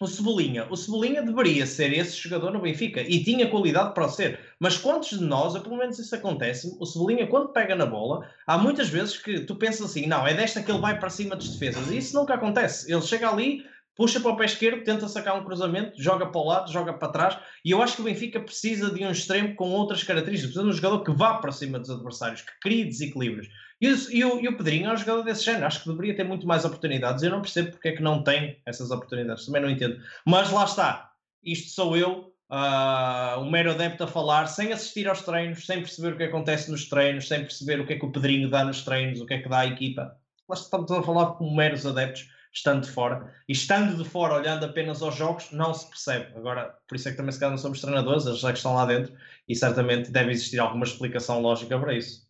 o 0.00 0.06
Cebolinha. 0.06 0.66
O 0.70 0.76
Cebolinha 0.76 1.22
deveria 1.22 1.66
ser 1.66 1.92
esse 1.92 2.16
jogador 2.16 2.52
no 2.52 2.62
Benfica 2.62 3.02
e 3.02 3.22
tinha 3.22 3.50
qualidade 3.50 3.92
para 3.92 4.06
o 4.06 4.08
ser. 4.08 4.40
Mas 4.58 4.78
quantos 4.78 5.18
de 5.18 5.24
nós, 5.24 5.54
ou 5.54 5.60
pelo 5.60 5.76
menos 5.76 5.98
isso 5.98 6.14
acontece, 6.14 6.74
o 6.80 6.86
Cebolinha, 6.86 7.26
quando 7.26 7.52
pega 7.52 7.74
na 7.74 7.84
bola, 7.84 8.26
há 8.46 8.56
muitas 8.56 8.88
vezes 8.88 9.18
que 9.18 9.40
tu 9.40 9.56
pensas 9.56 9.90
assim: 9.90 10.06
não, 10.06 10.26
é 10.26 10.32
desta 10.32 10.62
que 10.62 10.70
ele 10.70 10.80
vai 10.80 10.98
para 10.98 11.10
cima 11.10 11.36
dos 11.36 11.50
defesas. 11.50 11.90
E 11.90 11.98
isso 11.98 12.16
nunca 12.16 12.34
acontece. 12.34 12.90
Ele 12.90 13.02
chega 13.02 13.28
ali, 13.28 13.62
puxa 13.96 14.20
para 14.20 14.30
o 14.30 14.36
pé 14.36 14.44
esquerdo, 14.44 14.84
tenta 14.84 15.08
sacar 15.08 15.38
um 15.38 15.44
cruzamento, 15.44 16.00
joga 16.00 16.26
para 16.26 16.40
o 16.40 16.46
lado, 16.46 16.72
joga 16.72 16.92
para 16.92 17.08
trás. 17.08 17.38
E 17.64 17.70
eu 17.70 17.82
acho 17.82 17.96
que 17.96 18.02
o 18.02 18.04
Benfica 18.04 18.40
precisa 18.40 18.90
de 18.90 19.04
um 19.04 19.10
extremo 19.10 19.54
com 19.54 19.70
outras 19.70 20.02
características. 20.02 20.54
Precisa 20.54 20.64
de 20.64 20.70
um 20.70 20.76
jogador 20.76 21.04
que 21.04 21.12
vá 21.12 21.34
para 21.34 21.52
cima 21.52 21.78
dos 21.78 21.90
adversários, 21.90 22.42
que 22.42 22.52
crie 22.60 22.84
desequilíbrios. 22.84 23.48
E, 23.80 23.88
e, 23.88 24.24
o, 24.24 24.40
e 24.40 24.48
o 24.48 24.56
Pedrinho 24.56 24.90
é 24.90 24.92
um 24.92 24.96
jogador 24.96 25.22
desse 25.22 25.44
género. 25.44 25.66
Acho 25.66 25.82
que 25.82 25.88
deveria 25.88 26.14
ter 26.14 26.24
muito 26.24 26.46
mais 26.46 26.64
oportunidades. 26.64 27.22
Eu 27.22 27.30
não 27.30 27.42
percebo 27.42 27.70
porque 27.72 27.88
é 27.88 27.92
que 27.92 28.02
não 28.02 28.22
tem 28.22 28.60
essas 28.66 28.90
oportunidades. 28.90 29.46
Também 29.46 29.62
não 29.62 29.70
entendo. 29.70 30.00
Mas 30.26 30.50
lá 30.50 30.64
está. 30.64 31.12
Isto 31.42 31.70
sou 31.70 31.96
eu, 31.96 32.34
uh, 32.50 33.40
um 33.40 33.50
mero 33.50 33.70
adepto 33.70 34.04
a 34.04 34.06
falar, 34.06 34.46
sem 34.46 34.72
assistir 34.72 35.08
aos 35.08 35.22
treinos, 35.22 35.64
sem 35.64 35.78
perceber 35.78 36.12
o 36.12 36.16
que 36.16 36.24
acontece 36.24 36.70
nos 36.70 36.88
treinos, 36.88 37.28
sem 37.28 37.40
perceber 37.40 37.80
o 37.80 37.86
que 37.86 37.94
é 37.94 37.98
que 37.98 38.04
o 38.04 38.12
Pedrinho 38.12 38.50
dá 38.50 38.64
nos 38.64 38.82
treinos, 38.82 39.20
o 39.20 39.26
que 39.26 39.34
é 39.34 39.38
que 39.38 39.48
dá 39.48 39.60
à 39.60 39.66
equipa. 39.66 40.14
Lá 40.48 40.54
estamos 40.54 40.90
a 40.90 41.02
falar 41.02 41.26
como 41.32 41.54
meros 41.54 41.86
adeptos, 41.86 42.28
estando 42.52 42.82
de 42.82 42.90
fora. 42.90 43.34
E 43.48 43.52
estando 43.52 44.02
de 44.02 44.08
fora, 44.08 44.34
olhando 44.34 44.64
apenas 44.64 45.02
aos 45.02 45.14
jogos, 45.14 45.50
não 45.52 45.72
se 45.72 45.88
percebe. 45.88 46.36
Agora, 46.36 46.78
por 46.88 46.96
isso 46.96 47.08
é 47.08 47.12
que 47.12 47.16
também 47.16 47.32
se 47.32 47.38
calhar 47.38 47.52
não 47.52 47.58
somos 47.58 47.80
treinadores, 47.80 48.26
eles 48.26 48.40
já 48.40 48.52
que 48.52 48.58
estão 48.58 48.74
lá 48.74 48.86
dentro, 48.86 49.16
e 49.48 49.54
certamente 49.54 50.10
deve 50.10 50.32
existir 50.32 50.58
alguma 50.58 50.84
explicação 50.84 51.40
lógica 51.40 51.78
para 51.78 51.94
isso. 51.94 52.28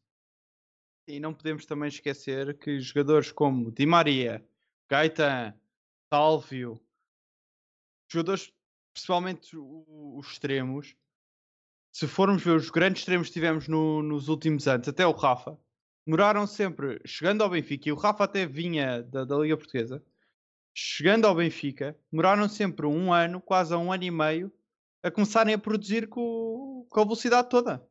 E 1.09 1.19
não 1.19 1.35
podemos 1.35 1.67
também 1.67 1.89
esquecer 1.89 2.57
que 2.59 2.81
jogadores 2.81 3.33
como 3.33 3.73
Di 3.73 3.87
Maria, 3.87 4.45
Gaetan, 4.89 5.55
Salvio, 6.13 6.81
jogadores, 8.09 8.53
principalmente 8.93 9.57
os 9.57 10.27
extremos, 10.27 10.95
se 11.93 12.07
formos 12.07 12.43
ver 12.43 12.57
os 12.57 12.71
grandes 12.71 13.01
extremos 13.01 13.29
que 13.29 13.35
tivemos 13.35 13.67
no, 13.67 14.03
nos 14.03 14.29
últimos 14.29 14.69
anos, 14.69 14.87
até 14.87 15.07
o 15.07 15.13
Rafa, 15.13 15.59
demoraram 16.07 16.47
sempre, 16.47 17.01
chegando 17.05 17.43
ao 17.43 17.51
Benfica, 17.51 17.89
e 17.89 17.93
o 17.93 17.97
Rafa 17.97 18.25
até 18.25 18.47
vinha 18.47 19.03
da, 19.03 19.25
da 19.25 19.37
Liga 19.39 19.57
Portuguesa, 19.57 20.03
chegando 20.83 21.27
ao 21.27 21.35
Benfica, 21.35 21.95
demoraram 22.11 22.49
sempre 22.49 22.87
um 22.87 23.13
ano, 23.13 23.39
quase 23.39 23.75
a 23.75 23.77
um 23.77 23.93
ano 23.93 24.03
e 24.03 24.11
meio, 24.11 24.51
a 25.03 25.11
começarem 25.11 25.53
a 25.53 25.59
produzir 25.59 26.09
com, 26.09 26.87
com 26.89 27.01
a 27.01 27.05
velocidade 27.05 27.51
toda. 27.51 27.87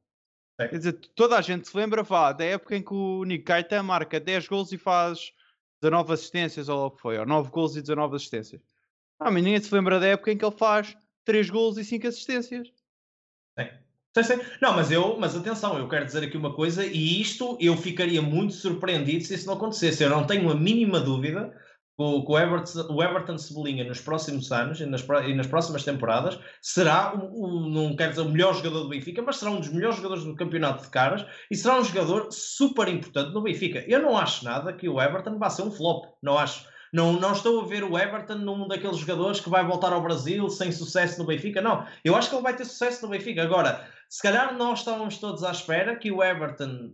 É. 0.59 0.67
Quer 0.67 0.77
dizer, 0.77 0.93
toda 1.13 1.37
a 1.37 1.41
gente 1.41 1.67
se 1.67 1.77
lembra 1.77 2.01
vá, 2.01 2.33
da 2.33 2.43
época 2.43 2.75
em 2.75 2.81
que 2.81 2.93
o 2.93 3.23
Nick 3.25 3.43
Caeta 3.43 3.83
marca 3.83 4.19
10 4.19 4.47
gols 4.47 4.71
e 4.71 4.77
faz 4.77 5.31
19 5.83 6.13
assistências, 6.13 6.67
ou 6.67 6.87
o 6.87 6.91
que 6.91 6.99
foi, 6.99 7.19
ou 7.19 7.27
9 7.27 7.51
gols 7.51 7.75
e 7.75 7.81
19 7.81 8.15
assistências. 8.15 8.59
Ah, 9.19 9.29
mas 9.29 9.43
ninguém 9.43 9.61
se 9.61 9.73
lembra 9.73 9.99
da 9.99 10.07
época 10.07 10.31
em 10.31 10.37
que 10.37 10.43
ele 10.43 10.57
faz 10.57 10.97
3 11.25 11.47
gols 11.51 11.77
e 11.77 11.85
5 11.85 12.07
assistências. 12.07 12.73
Sim. 14.23 14.39
Não, 14.59 14.75
mas 14.75 14.89
eu, 14.89 15.17
mas 15.19 15.35
atenção, 15.35 15.77
eu 15.77 15.87
quero 15.87 16.05
dizer 16.05 16.23
aqui 16.23 16.35
uma 16.35 16.55
coisa, 16.55 16.83
e 16.83 17.21
isto 17.21 17.55
eu 17.61 17.77
ficaria 17.77 18.21
muito 18.21 18.53
surpreendido 18.53 19.23
se 19.23 19.35
isso 19.35 19.45
não 19.45 19.53
acontecesse. 19.53 20.03
Eu 20.03 20.09
não 20.09 20.25
tenho 20.25 20.49
a 20.49 20.55
mínima 20.55 20.99
dúvida 20.99 21.55
com, 21.99 22.31
o, 22.31 22.39
Everton, 22.39 22.93
o 22.93 23.03
Everton 23.03 23.37
Cebolinha 23.37 23.83
nos 23.83 23.99
próximos 23.99 24.49
anos 24.53 24.79
e 24.79 24.85
nas, 24.85 25.05
e 25.25 25.33
nas 25.33 25.47
próximas 25.47 25.83
temporadas 25.83 26.39
será, 26.61 27.13
um, 27.13 27.27
um, 27.45 27.69
não 27.69 27.93
quero 27.93 28.11
dizer 28.11 28.21
o 28.21 28.29
melhor 28.29 28.55
jogador 28.55 28.83
do 28.83 28.89
Benfica, 28.89 29.21
mas 29.21 29.35
será 29.35 29.51
um 29.51 29.59
dos 29.59 29.67
melhores 29.67 29.97
jogadores 29.97 30.23
do 30.23 30.33
campeonato 30.33 30.83
de 30.83 30.89
caras 30.89 31.25
e 31.51 31.57
será 31.57 31.77
um 31.77 31.83
jogador 31.83 32.31
super 32.31 32.87
importante 32.87 33.33
no 33.33 33.41
Benfica. 33.41 33.83
Eu 33.85 34.01
não 34.01 34.17
acho 34.17 34.45
nada 34.45 34.71
que 34.71 34.87
o 34.87 35.01
Everton 35.01 35.37
vá 35.37 35.49
ser 35.49 35.63
um 35.63 35.71
flop, 35.71 36.05
não 36.23 36.37
acho. 36.37 36.65
Não, 36.93 37.19
não 37.19 37.33
estou 37.33 37.59
a 37.59 37.65
ver 37.65 37.83
o 37.83 37.99
Everton 37.99 38.35
num 38.35 38.65
daqueles 38.65 38.97
jogadores 38.97 39.41
que 39.41 39.49
vai 39.49 39.65
voltar 39.65 39.91
ao 39.91 40.01
Brasil 40.01 40.49
sem 40.49 40.71
sucesso 40.71 41.19
no 41.19 41.27
Benfica. 41.27 41.61
Não, 41.61 41.85
eu 42.05 42.15
acho 42.15 42.29
que 42.29 42.35
ele 42.35 42.43
vai 42.43 42.55
ter 42.55 42.63
sucesso 42.63 43.05
no 43.05 43.11
Benfica. 43.11 43.43
Agora, 43.43 43.85
se 44.07 44.21
calhar 44.21 44.57
nós 44.57 44.79
estávamos 44.79 45.17
todos 45.17 45.43
à 45.43 45.51
espera 45.51 45.97
que 45.97 46.13
o 46.13 46.23
Everton 46.23 46.91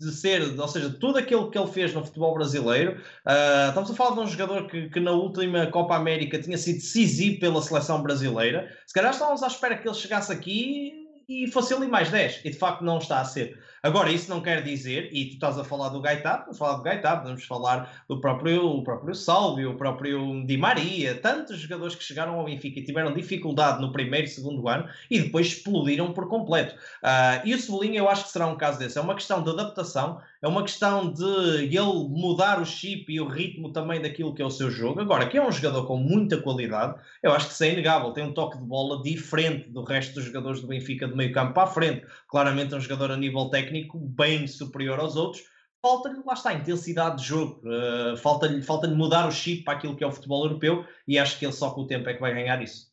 de 0.00 0.10
ser, 0.12 0.58
ou 0.58 0.68
seja, 0.68 0.88
tudo 0.88 1.18
aquilo 1.18 1.50
que 1.50 1.58
ele 1.58 1.70
fez 1.70 1.92
no 1.92 2.02
futebol 2.02 2.32
brasileiro. 2.32 2.92
Uh, 3.26 3.68
estamos 3.68 3.90
a 3.90 3.94
falar 3.94 4.14
de 4.14 4.20
um 4.20 4.26
jogador 4.26 4.66
que, 4.66 4.88
que, 4.88 4.98
na 4.98 5.12
última 5.12 5.66
Copa 5.66 5.94
América 5.94 6.40
tinha 6.40 6.56
sido 6.56 6.76
decisivo 6.76 7.38
pela 7.38 7.60
seleção 7.60 8.02
brasileira. 8.02 8.74
Se 8.86 8.94
calhar 8.94 9.12
estávamos 9.12 9.42
à 9.42 9.46
espera 9.46 9.76
que 9.76 9.86
ele 9.86 9.94
chegasse 9.94 10.32
aqui 10.32 11.06
e 11.28 11.46
fosse 11.48 11.74
ali 11.74 11.86
mais 11.86 12.10
10, 12.10 12.40
e 12.44 12.50
de 12.50 12.58
facto 12.58 12.82
não 12.82 12.98
está 12.98 13.20
a 13.20 13.24
ser. 13.24 13.58
Agora, 13.82 14.12
isso 14.12 14.28
não 14.28 14.42
quer 14.42 14.62
dizer, 14.62 15.08
e 15.10 15.24
tu 15.24 15.34
estás 15.34 15.58
a 15.58 15.64
falar 15.64 15.88
do 15.88 16.02
Gaetá, 16.02 16.42
vamos 16.42 16.58
falar 16.58 16.76
do 16.76 16.82
Gaetá, 16.82 17.16
podemos 17.16 17.44
falar 17.44 18.04
do 18.06 18.20
próprio, 18.20 18.66
o 18.66 18.84
próprio 18.84 19.14
Salvio, 19.14 19.70
o 19.70 19.74
próprio 19.74 20.44
Di 20.44 20.58
Maria, 20.58 21.14
tantos 21.14 21.58
jogadores 21.58 21.94
que 21.94 22.04
chegaram 22.04 22.34
ao 22.34 22.44
Benfica 22.44 22.78
e 22.78 22.84
tiveram 22.84 23.14
dificuldade 23.14 23.80
no 23.80 23.90
primeiro 23.90 24.26
e 24.26 24.30
segundo 24.30 24.68
ano 24.68 24.86
e 25.10 25.20
depois 25.20 25.46
explodiram 25.46 26.12
por 26.12 26.28
completo. 26.28 26.74
Uh, 27.02 27.40
e 27.46 27.54
o 27.54 27.58
Cebolinha 27.58 28.00
eu 28.00 28.08
acho 28.08 28.24
que 28.24 28.30
será 28.30 28.46
um 28.46 28.56
caso 28.56 28.78
desse. 28.78 28.98
É 28.98 29.00
uma 29.00 29.14
questão 29.14 29.42
de 29.42 29.48
adaptação, 29.48 30.20
é 30.42 30.48
uma 30.48 30.62
questão 30.62 31.12
de 31.12 31.22
ele 31.22 32.08
mudar 32.08 32.60
o 32.60 32.64
chip 32.64 33.12
e 33.12 33.20
o 33.20 33.28
ritmo 33.28 33.72
também 33.72 34.00
daquilo 34.00 34.34
que 34.34 34.40
é 34.40 34.44
o 34.44 34.50
seu 34.50 34.70
jogo. 34.70 35.00
Agora, 35.00 35.28
que 35.28 35.36
é 35.36 35.46
um 35.46 35.52
jogador 35.52 35.86
com 35.86 35.98
muita 35.98 36.40
qualidade, 36.40 36.98
eu 37.22 37.32
acho 37.32 37.48
que 37.48 37.52
isso 37.52 37.64
é 37.64 37.72
inegável. 37.72 38.12
Tem 38.12 38.24
um 38.24 38.32
toque 38.32 38.58
de 38.58 38.64
bola 38.64 39.02
diferente 39.02 39.68
do 39.68 39.82
resto 39.82 40.14
dos 40.14 40.24
jogadores 40.24 40.60
do 40.60 40.66
Benfica 40.66 41.06
de 41.06 41.14
meio 41.14 41.32
campo 41.32 41.52
para 41.52 41.64
a 41.64 41.72
frente. 41.72 42.06
Claramente 42.28 42.72
é 42.72 42.76
um 42.76 42.80
jogador 42.80 43.10
a 43.10 43.16
nível 43.16 43.50
técnico 43.50 43.98
bem 43.98 44.46
superior 44.46 44.98
aos 44.98 45.14
outros. 45.14 45.42
Falta-lhe, 45.82 46.20
lá 46.26 46.34
está, 46.34 46.52
intensidade 46.54 47.18
de 47.18 47.28
jogo. 47.28 47.60
Uh, 47.64 48.16
Falta-lhe 48.16 48.62
falta 48.62 48.88
mudar 48.88 49.26
o 49.26 49.32
chip 49.32 49.64
para 49.64 49.74
aquilo 49.74 49.96
que 49.96 50.04
é 50.04 50.06
o 50.06 50.12
futebol 50.12 50.44
europeu 50.44 50.84
e 51.08 51.18
acho 51.18 51.38
que 51.38 51.44
ele 51.44 51.52
só 51.52 51.70
com 51.70 51.82
o 51.82 51.86
tempo 51.86 52.08
é 52.08 52.14
que 52.14 52.20
vai 52.20 52.34
ganhar 52.34 52.62
isso. 52.62 52.89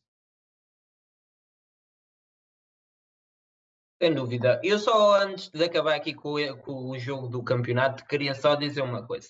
Sem 4.00 4.14
dúvida. 4.14 4.60
Eu 4.62 4.78
só, 4.78 5.20
antes 5.20 5.48
de 5.50 5.64
acabar 5.64 5.94
aqui 5.94 6.14
com, 6.14 6.34
com, 6.58 6.90
o 6.90 6.98
jogo 6.98 7.28
do 7.28 7.42
campeonato, 7.42 8.04
queria 8.06 8.34
só 8.34 8.54
dizer 8.54 8.82
uma 8.82 9.06
coisa. 9.06 9.28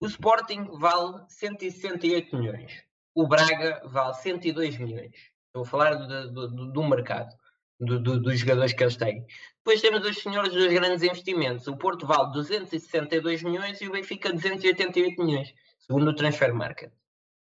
O 0.00 0.06
Sporting 0.06 0.64
vale 0.78 1.24
168 1.28 2.36
milhões. 2.36 2.84
O 3.14 3.26
Braga 3.26 3.82
vale 3.84 4.14
102 4.14 4.78
milhões. 4.78 5.14
Estou 5.46 5.62
a 5.62 5.66
falar 5.66 5.94
do, 5.94 6.30
do, 6.30 6.72
do 6.72 6.82
mercado 6.84 7.34
do, 7.82 7.98
do, 7.98 8.20
dos 8.20 8.38
jogadores 8.38 8.72
que 8.72 8.82
eles 8.82 8.96
têm. 8.96 9.26
Depois 9.58 9.80
temos 9.80 10.06
os 10.06 10.18
senhores 10.18 10.52
dos 10.52 10.72
grandes 10.72 11.02
investimentos. 11.02 11.66
O 11.66 11.76
Porto 11.76 12.06
vale 12.06 12.32
262 12.32 13.42
milhões 13.42 13.80
e 13.80 13.88
o 13.88 13.92
Benfica 13.92 14.32
288 14.32 15.22
milhões, 15.22 15.52
segundo 15.78 16.08
o 16.08 16.14
Transfer 16.14 16.54
Market. 16.54 16.92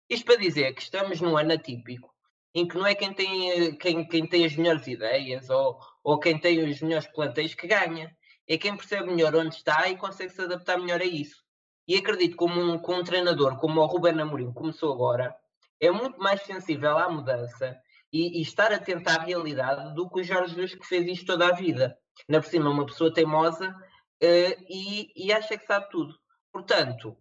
Isto 0.10 0.26
para 0.26 0.38
dizer 0.38 0.74
que 0.74 0.82
estamos 0.82 1.22
num 1.22 1.38
ano 1.38 1.54
atípico, 1.54 2.14
em 2.54 2.68
que 2.68 2.76
não 2.76 2.86
é 2.86 2.96
quem 2.96 3.14
tem, 3.14 3.76
quem, 3.78 4.08
quem 4.08 4.28
tem 4.28 4.46
as 4.46 4.56
melhores 4.56 4.86
ideias 4.88 5.50
ou, 5.50 5.80
ou 6.04 6.20
quem 6.20 6.38
tem 6.38 6.64
os 6.68 6.82
melhores 6.82 7.08
plantéis 7.08 7.56
que 7.56 7.68
ganha. 7.68 8.16
É 8.48 8.58
quem 8.58 8.76
percebe 8.76 9.10
melhor 9.10 9.36
onde 9.36 9.56
está 9.56 9.88
e 9.88 9.96
consegue 9.96 10.32
se 10.32 10.42
adaptar 10.42 10.78
melhor 10.78 11.00
a 11.00 11.06
isso. 11.06 11.42
E 11.88 11.96
acredito 11.96 12.38
que 12.38 12.44
um, 12.44 12.74
um 12.74 13.04
treinador 13.04 13.58
como 13.58 13.82
o 13.82 13.86
Ruben 13.86 14.20
Amorim 14.20 14.52
começou 14.52 14.94
agora, 14.94 15.36
é 15.80 15.92
muito 15.92 16.20
mais 16.20 16.42
sensível 16.42 16.98
à 16.98 17.10
mudança 17.10 17.78
e, 18.12 18.40
e, 18.40 18.42
estar 18.42 18.72
atento 18.72 19.10
à 19.10 19.22
realidade 19.22 19.94
do 19.96 20.10
que 20.10 20.22
o 20.22 20.24
Jorge 20.24 20.56
Jesus 20.56 20.76
que 20.76 20.86
fez 20.86 21.08
isto 21.08 21.26
toda 21.26 21.48
a 21.48 21.52
vida. 21.52 21.98
Na 22.28 22.40
por 22.40 22.48
cima, 22.48 22.70
uma 22.70 22.86
pessoa 22.86 23.14
teimosa 23.14 23.70
uh, 23.70 24.64
e, 24.70 25.12
e, 25.16 25.34
acha 25.34 25.58
que 25.58 25.66
sabe 25.66 25.90
tudo. 25.90 26.14
Portanto, 26.52 27.18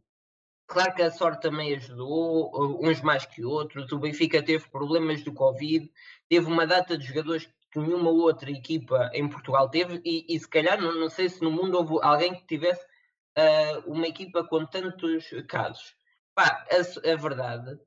claro 0.67 0.95
que 0.95 1.03
a 1.03 1.11
sorte 1.11 1.43
também 1.43 1.75
ajudou, 1.75 2.51
uh, 2.55 2.87
uns 2.87 3.01
mais 3.01 3.25
que 3.25 3.45
outros. 3.45 3.91
O 3.91 3.99
Benfica 3.99 4.43
teve 4.43 4.69
problemas 4.69 5.25
do 5.25 5.33
Covid, 5.33 5.91
teve 6.29 6.47
uma 6.47 6.67
data 6.67 6.97
de 6.97 7.07
jogadores 7.07 7.49
que 7.73 7.79
nenhuma 7.79 8.11
outra 8.11 8.51
equipa 8.51 9.11
em 9.15 9.29
Portugal 9.29 9.69
teve, 9.69 10.01
e, 10.05 10.27
e 10.29 10.39
se 10.39 10.49
calhar, 10.49 10.81
não, 10.81 10.95
não, 10.95 11.09
sei 11.09 11.29
se 11.29 11.43
no 11.43 11.51
mundo 11.51 11.79
houve 11.79 11.99
alguém 12.03 12.35
que 12.35 12.47
tivesse 12.47 12.85
uh, 13.39 13.91
uma 13.91 14.07
equipa 14.07 14.45
com 14.45 14.67
tantos 14.67 15.31
casos. 15.49 15.97
Pá, 16.35 16.65
a, 16.71 17.11
a 17.11 17.17
verdade 17.17 17.79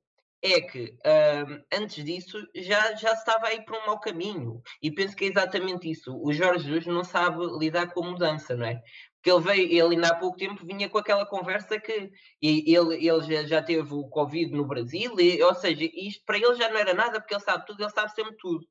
é 0.42 0.62
que 0.62 0.98
uh, 1.06 1.64
antes 1.72 2.04
disso 2.04 2.38
já, 2.56 2.96
já 2.96 3.14
estava 3.14 3.48
aí 3.48 3.62
para 3.64 3.80
um 3.80 3.86
mau 3.86 4.00
caminho. 4.00 4.62
E 4.82 4.92
penso 4.92 5.16
que 5.16 5.26
é 5.26 5.28
exatamente 5.28 5.90
isso. 5.90 6.16
O 6.20 6.34
Jorge 6.34 6.66
Jesus 6.66 6.88
não 6.88 7.04
sabe 7.04 7.46
lidar 7.60 7.94
com 7.94 8.04
a 8.04 8.12
mudança, 8.12 8.56
não 8.56 8.66
é? 8.66 8.82
Porque 9.16 9.32
ele 9.32 9.42
veio, 9.42 9.86
ele 9.86 9.96
ainda 9.96 10.10
há 10.10 10.16
pouco 10.16 10.38
tempo 10.38 10.66
vinha 10.66 10.88
com 10.88 11.00
aquela 11.00 11.26
conversa 11.26 11.80
que 11.80 12.12
ele, 12.42 13.08
ele 13.08 13.22
já, 13.22 13.44
já 13.44 13.64
teve 13.64 13.92
o 13.92 14.08
Covid 14.08 14.52
no 14.52 14.66
Brasil, 14.66 15.20
e, 15.20 15.42
ou 15.42 15.54
seja, 15.56 15.90
isto 15.94 16.24
para 16.26 16.38
ele 16.38 16.56
já 16.56 16.70
não 16.70 16.78
era 16.78 16.94
nada, 16.94 17.20
porque 17.20 17.34
ele 17.34 17.42
sabe 17.42 17.66
tudo, 17.66 17.82
ele 17.82 17.90
sabe 17.90 18.14
sempre 18.14 18.36
tudo. 18.38 18.68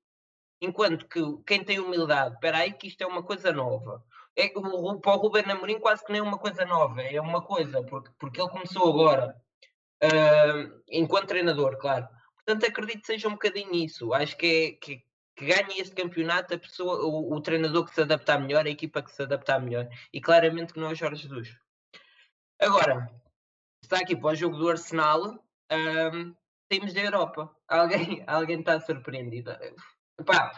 Enquanto 0.65 1.07
que 1.07 1.21
quem 1.47 1.63
tem 1.63 1.79
humildade, 1.79 2.35
espera 2.35 2.59
aí 2.59 2.73
que 2.73 2.89
isto 2.89 3.03
é 3.03 3.07
uma 3.07 3.23
coisa 3.23 3.53
nova. 3.53 4.03
É, 4.37 4.51
o, 4.57 4.99
para 5.01 5.13
o 5.13 5.19
Ruben 5.19 5.45
Amorim 5.45 5.79
quase 5.79 6.05
que 6.05 6.11
nem 6.11 6.21
é 6.21 6.23
uma 6.23 6.39
coisa 6.39 6.65
nova, 6.65 7.03
é 7.03 7.21
uma 7.21 7.43
coisa, 7.43 7.83
porque, 7.85 8.11
porque 8.19 8.41
ele 8.41 8.51
começou 8.51 8.89
agora 8.89 9.37
uh, 10.03 10.83
enquanto 10.89 11.29
treinador, 11.29 11.77
claro. 11.79 12.09
Portanto, 12.37 12.67
acredito 12.67 13.01
que 13.01 13.07
seja 13.07 13.29
um 13.29 13.33
bocadinho 13.33 13.75
isso. 13.75 14.13
Acho 14.13 14.37
que, 14.37 14.47
é, 14.47 14.73
que, 14.73 15.03
que 15.37 15.81
este 15.81 15.95
campeonato 15.95 16.55
a 16.55 16.59
pessoa, 16.59 17.05
o, 17.05 17.35
o, 17.35 17.41
treinador 17.41 17.85
que 17.85 17.95
se 17.95 18.03
adaptar 18.03 18.41
melhor, 18.41 18.67
a 18.67 18.71
equipa 18.71 19.03
que 19.03 19.13
se 19.13 19.23
adaptar 19.23 19.61
melhor. 19.61 19.89
E 20.13 20.21
claramente 20.21 20.73
que 20.73 20.81
não 20.81 20.89
é 20.89 20.93
o 20.93 20.95
Jorge 20.95 21.23
Jesus. 21.23 21.57
Agora, 22.61 23.11
está 23.83 23.99
aqui 23.99 24.17
para 24.17 24.33
o 24.33 24.35
jogo 24.35 24.57
do 24.57 24.69
Arsenal. 24.69 25.43
Um, 25.73 26.35
temos 26.69 26.93
da 26.93 27.01
Europa. 27.01 27.55
Alguém, 27.67 28.23
alguém 28.29 28.61
está 28.61 28.79
surpreendido? 28.81 29.53
Epá, 30.19 30.53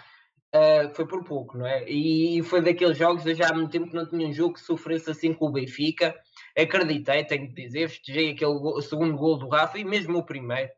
uh, 0.54 0.94
foi 0.94 1.07
por 1.07 1.24
pouco, 1.24 1.57
não 1.57 1.66
é? 1.66 1.88
E, 1.88 2.42
foi 2.42 2.62
daqueles 2.62 2.96
jogos, 2.96 3.24
eu 3.26 3.34
já 3.34 3.48
há 3.48 3.54
muito 3.54 3.70
tempo 3.70 3.88
que 3.88 3.96
não 3.96 4.09
tinha 4.09 4.26
um 4.26 4.32
jogo 4.32 4.54
que 4.54 4.61
sofresse 4.61 5.11
assim 5.11 5.32
com 5.32 5.46
o 5.46 5.52
Benfica 5.52 6.14
acreditei, 6.57 7.24
tenho 7.24 7.48
que 7.48 7.54
dizer, 7.54 7.88
festejei 7.88 8.30
aquele 8.30 8.59
gol, 8.59 8.80
segundo 8.80 9.16
gol 9.16 9.38
do 9.38 9.48
Rafa 9.48 9.78
e 9.78 9.84
mesmo 9.84 10.18
o 10.18 10.24
primeiro. 10.24 10.72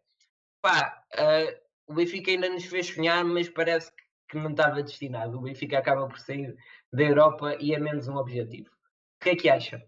Pá, 0.61 1.05
uh, 1.15 1.93
o 1.93 1.95
Benfica 1.95 2.31
ainda 2.31 2.49
nos 2.49 2.65
fez 2.65 2.89
sonhar, 2.89 3.25
mas 3.25 3.49
parece 3.49 3.93
que 4.29 4.37
não 4.37 4.51
estava 4.51 4.83
destinado. 4.83 5.39
O 5.39 5.43
Benfica 5.43 5.79
acaba 5.79 6.07
por 6.09 6.19
sair 6.19 6.57
da 6.93 7.03
Europa 7.03 7.57
e 7.61 7.73
é 7.73 7.79
menos 7.79 8.09
um 8.09 8.17
objetivo. 8.17 8.69
O 8.69 9.25
que 9.25 9.31
é 9.31 9.37
que 9.37 9.49
acha? 9.49 9.83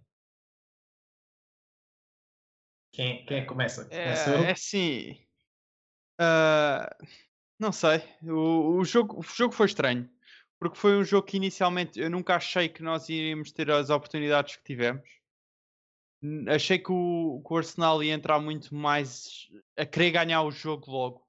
Quem, 2.93 3.25
quem 3.27 3.39
é 3.39 3.45
começa? 3.45 3.89
É, 3.91 4.11
é 4.11 4.51
assim. 4.53 5.13
Uh, 6.21 7.07
não 7.61 7.73
sei. 7.73 8.03
O, 8.23 8.79
o, 8.79 8.85
jogo, 8.85 9.21
o 9.21 9.23
jogo 9.23 9.55
foi 9.55 9.67
estranho. 9.67 10.09
Porque 10.59 10.77
foi 10.77 10.97
um 10.97 11.05
jogo 11.05 11.27
que 11.27 11.37
inicialmente 11.37 11.99
eu 12.01 12.11
nunca 12.11 12.37
achei 12.37 12.69
que 12.69 12.83
nós 12.83 13.09
iríamos 13.09 13.53
ter 13.53 13.71
as 13.71 13.89
oportunidades 13.91 14.57
que 14.57 14.65
tivemos 14.65 15.21
achei 16.49 16.79
que 16.79 16.93
o, 16.93 17.43
que 17.45 17.53
o, 17.53 17.57
Arsenal 17.57 18.03
ia 18.03 18.15
entrar 18.15 18.39
muito 18.41 18.75
mais 18.75 19.49
a 19.77 19.87
querer 19.87 20.11
ganhar 20.11 20.43
o 20.43 20.51
jogo 20.51 20.91
logo 20.91 21.27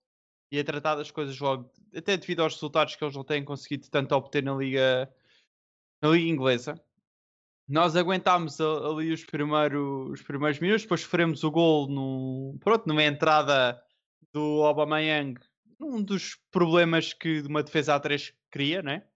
e 0.52 0.60
a 0.60 0.64
tratar 0.64 0.96
das 0.96 1.10
coisas 1.10 1.40
logo, 1.40 1.72
até 1.96 2.18
devido 2.18 2.42
aos 2.42 2.56
resultados 2.56 2.96
que 2.96 3.04
eles 3.04 3.16
não 3.16 3.24
têm 3.24 3.44
conseguido 3.44 3.90
tanto 3.90 4.14
obter 4.14 4.44
na 4.44 4.54
Liga, 4.54 5.10
na 6.02 6.10
Liga 6.10 6.30
Inglesa. 6.30 6.82
Nós 7.70 7.96
aguentámos 7.96 8.60
ali 8.60 9.14
os 9.14 9.24
primeiros, 9.24 10.10
os 10.12 10.22
primeiros 10.22 10.60
minutos, 10.60 10.82
depois 10.82 11.02
sofremos 11.02 11.42
o 11.46 11.52
gol 11.52 11.88
no, 11.88 12.58
pronto, 12.60 12.86
numa 12.86 13.04
entrada 13.04 13.82
do 14.34 14.64
Aubameyang, 14.64 15.40
um 15.84 16.02
dos 16.02 16.36
problemas 16.52 17.14
que 17.14 17.42
uma 17.42 17.64
defesa 17.64 18.00
A3 18.00 18.34
cria, 18.50 18.82
né? 18.82 19.08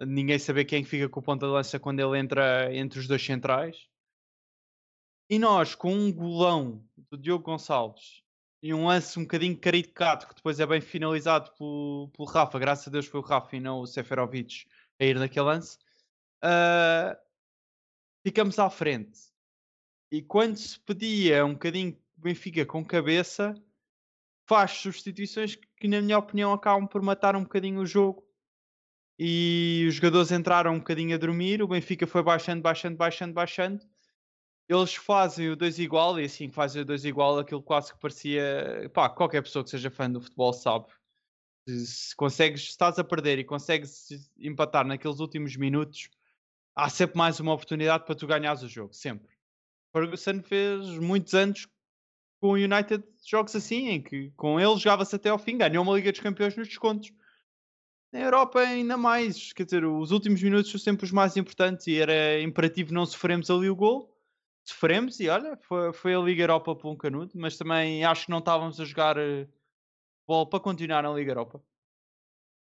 Ninguém 0.00 0.38
saber 0.38 0.64
quem 0.64 0.84
fica 0.84 1.08
com 1.08 1.20
o 1.20 1.22
ponta 1.22 1.46
de 1.46 1.52
lança 1.52 1.78
quando 1.78 2.00
ele 2.00 2.18
entra 2.18 2.74
entre 2.74 2.98
os 2.98 3.06
dois 3.06 3.24
centrais. 3.24 3.88
E 5.28 5.38
nós, 5.38 5.74
com 5.74 5.94
um 5.94 6.12
golão 6.12 6.84
do 6.96 7.16
Diogo 7.16 7.44
Gonçalves 7.44 8.22
e 8.62 8.74
um 8.74 8.86
lance 8.86 9.18
um 9.18 9.22
bocadinho 9.22 9.56
caricato, 9.56 10.26
que 10.26 10.34
depois 10.34 10.58
é 10.58 10.66
bem 10.66 10.80
finalizado 10.80 11.52
pelo, 11.56 12.10
pelo 12.14 12.28
Rafa, 12.28 12.58
graças 12.58 12.88
a 12.88 12.90
Deus 12.90 13.06
foi 13.06 13.20
o 13.20 13.22
Rafa 13.22 13.56
e 13.56 13.60
não 13.60 13.80
o 13.80 13.86
Seferovic 13.86 14.66
a 14.98 15.04
ir 15.04 15.18
naquele 15.18 15.46
lance, 15.46 15.78
uh, 16.44 17.16
ficamos 18.26 18.58
à 18.58 18.68
frente. 18.68 19.18
E 20.10 20.20
quando 20.20 20.56
se 20.56 20.78
pedia 20.80 21.44
um 21.44 21.52
bocadinho 21.52 21.96
Benfica 22.16 22.66
com 22.66 22.84
cabeça, 22.84 23.54
faz 24.46 24.72
substituições 24.72 25.54
que, 25.54 25.66
na 25.88 26.00
minha 26.00 26.18
opinião, 26.18 26.52
acabam 26.52 26.86
por 26.86 27.02
matar 27.02 27.36
um 27.36 27.42
bocadinho 27.42 27.80
o 27.80 27.86
jogo. 27.86 28.24
E 29.18 29.84
os 29.88 29.94
jogadores 29.94 30.32
entraram 30.32 30.74
um 30.74 30.78
bocadinho 30.78 31.14
a 31.14 31.18
dormir, 31.18 31.62
o 31.62 31.68
Benfica 31.68 32.06
foi 32.06 32.22
baixando, 32.22 32.62
baixando, 32.62 32.96
baixando, 32.96 33.34
baixando 33.34 33.80
eles 34.70 34.94
fazem 34.94 35.50
o 35.50 35.56
2 35.56 35.80
igual 35.80 36.20
e 36.20 36.24
assim 36.24 36.48
que 36.48 36.54
fazem 36.54 36.82
o 36.82 36.84
2 36.84 37.04
igual, 37.04 37.38
aquilo 37.38 37.62
quase 37.62 37.92
que 37.92 37.98
parecia. 37.98 38.88
Pá, 38.94 39.08
qualquer 39.08 39.42
pessoa 39.42 39.64
que 39.64 39.70
seja 39.70 39.90
fã 39.90 40.08
do 40.08 40.20
futebol 40.20 40.52
sabe. 40.52 40.86
Se 41.66 42.14
consegues, 42.14 42.62
se 42.62 42.68
estás 42.70 42.98
a 42.98 43.04
perder 43.04 43.38
e 43.38 43.44
consegues 43.44 44.08
empatar 44.38 44.86
naqueles 44.86 45.18
últimos 45.18 45.56
minutos, 45.56 46.08
há 46.74 46.88
sempre 46.88 47.18
mais 47.18 47.40
uma 47.40 47.52
oportunidade 47.52 48.04
para 48.04 48.14
tu 48.14 48.26
ganhares 48.28 48.62
o 48.62 48.68
jogo, 48.68 48.94
sempre. 48.94 49.28
Ferguson 49.92 50.40
fez 50.42 50.86
muitos 50.98 51.34
anos 51.34 51.66
com 52.40 52.48
o 52.48 52.54
United 52.54 53.04
jogos 53.24 53.54
assim, 53.54 53.88
em 53.88 54.02
que 54.02 54.30
com 54.32 54.58
ele 54.58 54.76
jogava-se 54.78 55.14
até 55.14 55.28
ao 55.28 55.38
fim, 55.38 55.58
ganhou 55.58 55.84
uma 55.84 55.94
Liga 55.94 56.10
dos 56.10 56.20
Campeões 56.20 56.56
nos 56.56 56.68
descontos. 56.68 57.12
Na 58.12 58.20
Europa 58.20 58.60
ainda 58.60 58.96
mais, 58.96 59.52
quer 59.52 59.64
dizer, 59.64 59.84
os 59.84 60.10
últimos 60.10 60.42
minutos 60.42 60.70
são 60.70 60.80
sempre 60.80 61.04
os 61.04 61.12
mais 61.12 61.36
importantes 61.36 61.86
e 61.86 61.96
era 61.96 62.40
imperativo 62.40 62.92
não 62.92 63.06
sofrermos 63.06 63.50
ali 63.50 63.70
o 63.70 63.76
gol. 63.76 64.10
Sofremos 64.64 65.20
e 65.20 65.28
olha, 65.28 65.56
foi, 65.56 65.92
foi 65.92 66.14
a 66.14 66.18
Liga 66.18 66.42
Europa 66.42 66.74
por 66.74 66.90
um 66.90 66.96
canudo, 66.96 67.32
mas 67.34 67.56
também 67.56 68.04
acho 68.04 68.24
que 68.24 68.30
não 68.30 68.38
estávamos 68.38 68.80
a 68.80 68.84
jogar 68.84 69.16
uh, 69.16 69.48
bola 70.26 70.48
para 70.48 70.60
continuar 70.60 71.02
na 71.02 71.12
Liga 71.12 71.30
Europa. 71.30 71.62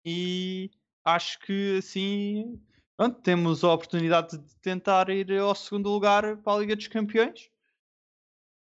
E 0.05 0.71
acho 1.05 1.39
que 1.41 1.79
assim 1.79 2.61
pronto, 2.97 3.21
temos 3.21 3.65
a 3.65 3.73
oportunidade 3.73 4.39
de 4.39 4.57
tentar 4.57 5.11
ir 5.11 5.33
ao 5.39 5.55
segundo 5.55 5.91
lugar 5.91 6.39
para 6.39 6.53
a 6.55 6.59
Liga 6.59 6.77
dos 6.77 6.89
Campeões. 6.89 7.51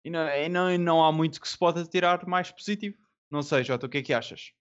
E 0.07 0.09
não, 0.09 0.29
e 0.29 0.47
não, 0.47 0.71
e 0.71 0.77
não 0.77 1.03
há 1.03 1.11
muito 1.11 1.41
que 1.41 1.49
se 1.49 1.57
possa 1.57 1.83
tirar 1.83 2.25
mais 2.25 2.49
positivo. 2.49 2.95
Não 3.29 3.41
sei, 3.41 3.61
Jota, 3.61 3.87
o 3.87 3.89
que 3.89 3.97
é 3.97 4.01
que 4.01 4.13
achas? 4.13 4.53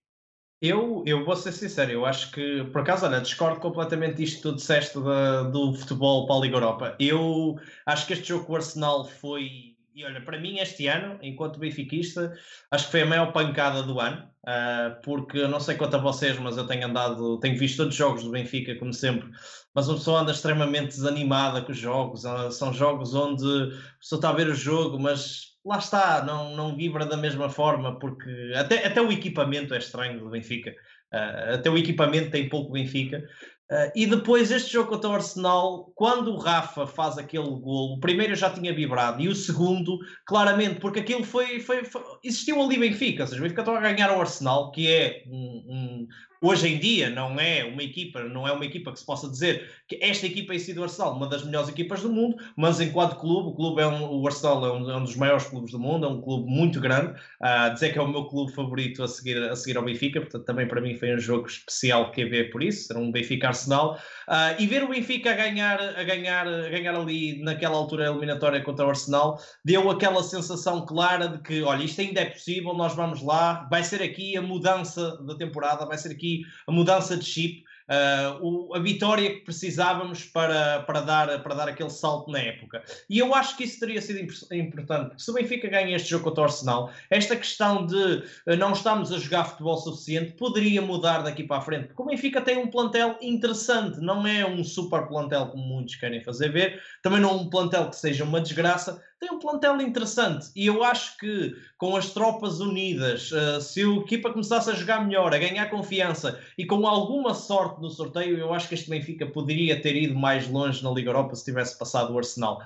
Eu, 0.60 1.04
eu 1.06 1.24
vou 1.24 1.36
ser 1.36 1.52
sincero, 1.52 1.92
eu 1.92 2.04
acho 2.04 2.32
que, 2.32 2.64
por 2.72 2.80
acaso, 2.80 3.06
olha, 3.06 3.20
discordo 3.20 3.60
completamente 3.60 4.16
disto 4.16 4.38
que 4.38 4.42
tu 4.42 4.56
disseste 4.56 4.98
da, 4.98 5.44
do 5.44 5.72
futebol 5.72 6.26
para 6.26 6.34
a 6.34 6.40
Liga 6.40 6.56
Europa. 6.56 6.96
Eu 6.98 7.60
acho 7.84 8.08
que 8.08 8.14
este 8.14 8.26
jogo 8.26 8.44
com 8.44 8.54
o 8.54 8.56
Arsenal 8.56 9.04
foi 9.04 9.75
e 9.96 10.04
olha, 10.04 10.20
para 10.20 10.38
mim 10.38 10.58
este 10.58 10.86
ano, 10.88 11.18
enquanto 11.22 11.58
benfiquista, 11.58 12.38
acho 12.70 12.84
que 12.84 12.90
foi 12.90 13.00
a 13.00 13.06
maior 13.06 13.32
pancada 13.32 13.82
do 13.82 13.98
ano, 13.98 14.30
uh, 14.46 15.00
porque 15.02 15.48
não 15.48 15.58
sei 15.58 15.74
quanto 15.74 15.96
a 15.96 15.98
vocês, 15.98 16.38
mas 16.38 16.58
eu 16.58 16.66
tenho 16.66 16.86
andado, 16.86 17.40
tenho 17.40 17.58
visto 17.58 17.78
todos 17.78 17.94
os 17.94 17.98
jogos 17.98 18.22
do 18.22 18.30
Benfica, 18.30 18.76
como 18.76 18.92
sempre, 18.92 19.30
mas 19.74 19.88
uma 19.88 19.96
pessoa 19.96 20.20
anda 20.20 20.32
extremamente 20.32 20.88
desanimada 20.88 21.62
com 21.62 21.72
os 21.72 21.78
jogos, 21.78 22.24
uh, 22.26 22.52
são 22.52 22.74
jogos 22.74 23.14
onde 23.14 23.46
a 23.46 23.98
pessoa 23.98 24.18
está 24.18 24.28
a 24.28 24.34
ver 24.34 24.48
o 24.48 24.54
jogo, 24.54 25.00
mas 25.00 25.56
lá 25.64 25.78
está, 25.78 26.22
não, 26.22 26.54
não 26.54 26.76
vibra 26.76 27.06
da 27.06 27.16
mesma 27.16 27.48
forma, 27.48 27.98
porque 27.98 28.52
até, 28.54 28.86
até 28.86 29.00
o 29.00 29.10
equipamento 29.10 29.72
é 29.72 29.78
estranho 29.78 30.20
do 30.20 30.28
Benfica, 30.28 30.74
uh, 31.14 31.54
até 31.54 31.70
o 31.70 31.78
equipamento 31.78 32.30
tem 32.30 32.50
pouco 32.50 32.72
Benfica, 32.72 33.26
Uh, 33.68 33.90
e 33.96 34.06
depois 34.06 34.52
este 34.52 34.72
jogo 34.72 34.90
contra 34.90 35.10
o 35.10 35.14
Arsenal, 35.14 35.90
quando 35.96 36.30
o 36.30 36.38
Rafa 36.38 36.86
faz 36.86 37.18
aquele 37.18 37.48
golo, 37.48 37.94
o 37.94 38.00
primeiro 38.00 38.32
eu 38.32 38.36
já 38.36 38.48
tinha 38.48 38.72
vibrado 38.72 39.20
e 39.20 39.28
o 39.28 39.34
segundo, 39.34 39.98
claramente, 40.24 40.78
porque 40.78 41.00
aquilo 41.00 41.24
foi, 41.24 41.58
foi, 41.58 41.84
foi 41.84 42.00
existiu 42.22 42.62
ali 42.62 42.78
Benfica, 42.78 43.24
ou 43.24 43.26
seja, 43.26 43.40
o 43.40 43.42
Benfica 43.42 43.62
estava 43.62 43.78
a 43.78 43.92
ganhar 43.92 44.16
o 44.16 44.20
Arsenal, 44.20 44.70
que 44.70 44.88
é 44.88 45.24
um, 45.26 45.64
um, 45.68 46.08
hoje 46.40 46.68
em 46.68 46.78
dia 46.78 47.10
não 47.10 47.38
é 47.38 47.64
uma 47.64 47.82
equipa, 47.82 48.22
não 48.22 48.46
é 48.46 48.52
uma 48.52 48.64
equipa 48.64 48.92
que 48.92 48.98
se 48.98 49.06
possa 49.06 49.28
dizer 49.28 49.70
que 49.88 49.98
esta 50.00 50.26
equipa 50.26 50.54
em 50.54 50.58
si 50.58 50.72
do 50.72 50.82
Arsenal, 50.82 51.16
uma 51.16 51.28
das 51.28 51.44
melhores 51.44 51.68
equipas 51.68 52.02
do 52.02 52.10
mundo, 52.10 52.36
mas 52.56 52.80
enquanto 52.80 53.16
clube, 53.16 53.50
o 53.50 53.52
clube 53.52 53.80
é 53.80 53.86
um, 53.86 54.20
o 54.20 54.26
Arsenal 54.26 54.66
é 54.66 54.72
um, 54.72 54.90
é 54.90 54.96
um, 54.96 55.04
dos 55.04 55.16
maiores 55.16 55.44
clubes 55.44 55.70
do 55.70 55.78
mundo, 55.78 56.06
é 56.06 56.08
um 56.08 56.20
clube 56.20 56.50
muito 56.50 56.80
grande, 56.80 57.18
uh, 57.40 57.72
dizer 57.72 57.92
que 57.92 57.98
é 57.98 58.02
o 58.02 58.08
meu 58.08 58.24
clube 58.24 58.52
favorito 58.52 59.02
a 59.02 59.08
seguir, 59.08 59.38
a 59.38 59.56
seguir 59.56 59.76
ao 59.76 59.84
Benfica, 59.84 60.20
portanto 60.20 60.44
também 60.44 60.66
para 60.66 60.80
mim 60.80 60.94
foi 60.94 61.14
um 61.14 61.18
jogo 61.18 61.46
especial 61.46 62.10
que 62.10 62.24
ver 62.24 62.50
por 62.50 62.62
isso, 62.62 62.92
era 62.92 63.00
um 63.00 63.10
Benfica 63.10 63.48
Arsenal, 63.48 63.98
uh, 64.28 64.60
e 64.60 64.66
ver 64.66 64.82
o 64.82 64.88
Benfica 64.88 65.30
a 65.30 65.34
ganhar, 65.34 65.80
a 65.80 66.02
ganhar, 66.02 66.46
a 66.46 66.68
ganhar 66.68 66.94
ali 66.94 67.42
naquela 67.42 67.76
altura 67.76 68.06
eliminatória 68.06 68.60
contra 68.62 68.86
o 68.86 68.90
Arsenal, 68.90 69.40
deu 69.64 69.88
aquela 69.90 70.22
sensação 70.22 70.84
clara 70.84 71.28
de 71.28 71.38
que, 71.38 71.62
olha, 71.62 71.84
isto 71.84 72.00
ainda 72.00 72.20
é 72.20 72.26
possível, 72.26 72.74
nós 72.74 72.94
vamos 72.94 73.22
lá, 73.22 73.66
vai 73.70 73.82
ser 73.82 74.02
aqui 74.02 74.36
a 74.36 74.42
mudança 74.42 75.16
da 75.24 75.36
temporada, 75.36 75.86
vai 75.86 75.96
ser 75.96 76.10
aqui 76.10 76.25
a 76.66 76.72
mudança 76.72 77.16
de 77.16 77.24
chip, 77.24 77.64
uh, 77.88 78.44
o, 78.44 78.74
a 78.74 78.78
vitória 78.78 79.30
que 79.30 79.40
precisávamos 79.40 80.24
para, 80.24 80.80
para, 80.80 81.00
dar, 81.00 81.42
para 81.42 81.54
dar 81.54 81.68
aquele 81.68 81.90
salto 81.90 82.30
na 82.30 82.38
época. 82.38 82.82
E 83.08 83.18
eu 83.18 83.34
acho 83.34 83.56
que 83.56 83.64
isso 83.64 83.80
teria 83.80 84.00
sido 84.00 84.20
importante, 84.54 85.08
porque 85.08 85.22
se 85.22 85.30
o 85.30 85.34
Benfica 85.34 85.68
ganha 85.68 85.96
este 85.96 86.10
jogo 86.10 86.24
contra 86.24 86.42
o 86.42 86.44
Arsenal, 86.44 86.90
esta 87.10 87.36
questão 87.36 87.86
de 87.86 87.96
uh, 87.96 88.56
não 88.58 88.72
estamos 88.72 89.12
a 89.12 89.18
jogar 89.18 89.44
futebol 89.44 89.76
suficiente 89.78 90.32
poderia 90.32 90.82
mudar 90.82 91.22
daqui 91.22 91.44
para 91.44 91.58
a 91.58 91.60
frente, 91.60 91.88
porque 91.88 92.02
o 92.02 92.06
Benfica 92.06 92.40
tem 92.40 92.56
um 92.56 92.68
plantel 92.68 93.16
interessante, 93.20 94.00
não 94.00 94.26
é 94.26 94.44
um 94.46 94.62
super 94.64 95.06
plantel 95.06 95.46
como 95.46 95.64
muitos 95.64 95.96
querem 95.96 96.22
fazer 96.22 96.50
ver, 96.50 96.80
também 97.02 97.20
não 97.20 97.30
é 97.30 97.34
um 97.34 97.50
plantel 97.50 97.88
que 97.88 97.96
seja 97.96 98.24
uma 98.24 98.40
desgraça, 98.40 99.02
tem 99.18 99.30
um 99.30 99.38
plantel 99.38 99.80
interessante 99.80 100.50
e 100.54 100.66
eu 100.66 100.84
acho 100.84 101.16
que 101.16 101.54
com 101.78 101.96
as 101.96 102.10
tropas 102.10 102.60
unidas, 102.60 103.30
uh, 103.32 103.60
se 103.60 103.82
a 103.82 103.96
equipa 103.96 104.30
começasse 104.30 104.70
a 104.70 104.74
jogar 104.74 105.06
melhor, 105.06 105.34
a 105.34 105.38
ganhar 105.38 105.70
confiança 105.70 106.38
e 106.56 106.66
com 106.66 106.86
alguma 106.86 107.34
sorte 107.34 107.80
no 107.80 107.90
sorteio, 107.90 108.38
eu 108.38 108.52
acho 108.52 108.68
que 108.68 108.74
este 108.74 108.90
Benfica 108.90 109.26
poderia 109.26 109.80
ter 109.80 109.96
ido 109.96 110.14
mais 110.14 110.48
longe 110.48 110.82
na 110.82 110.90
Liga 110.90 111.10
Europa 111.10 111.34
se 111.34 111.44
tivesse 111.44 111.78
passado 111.78 112.12
o 112.12 112.18
Arsenal. 112.18 112.62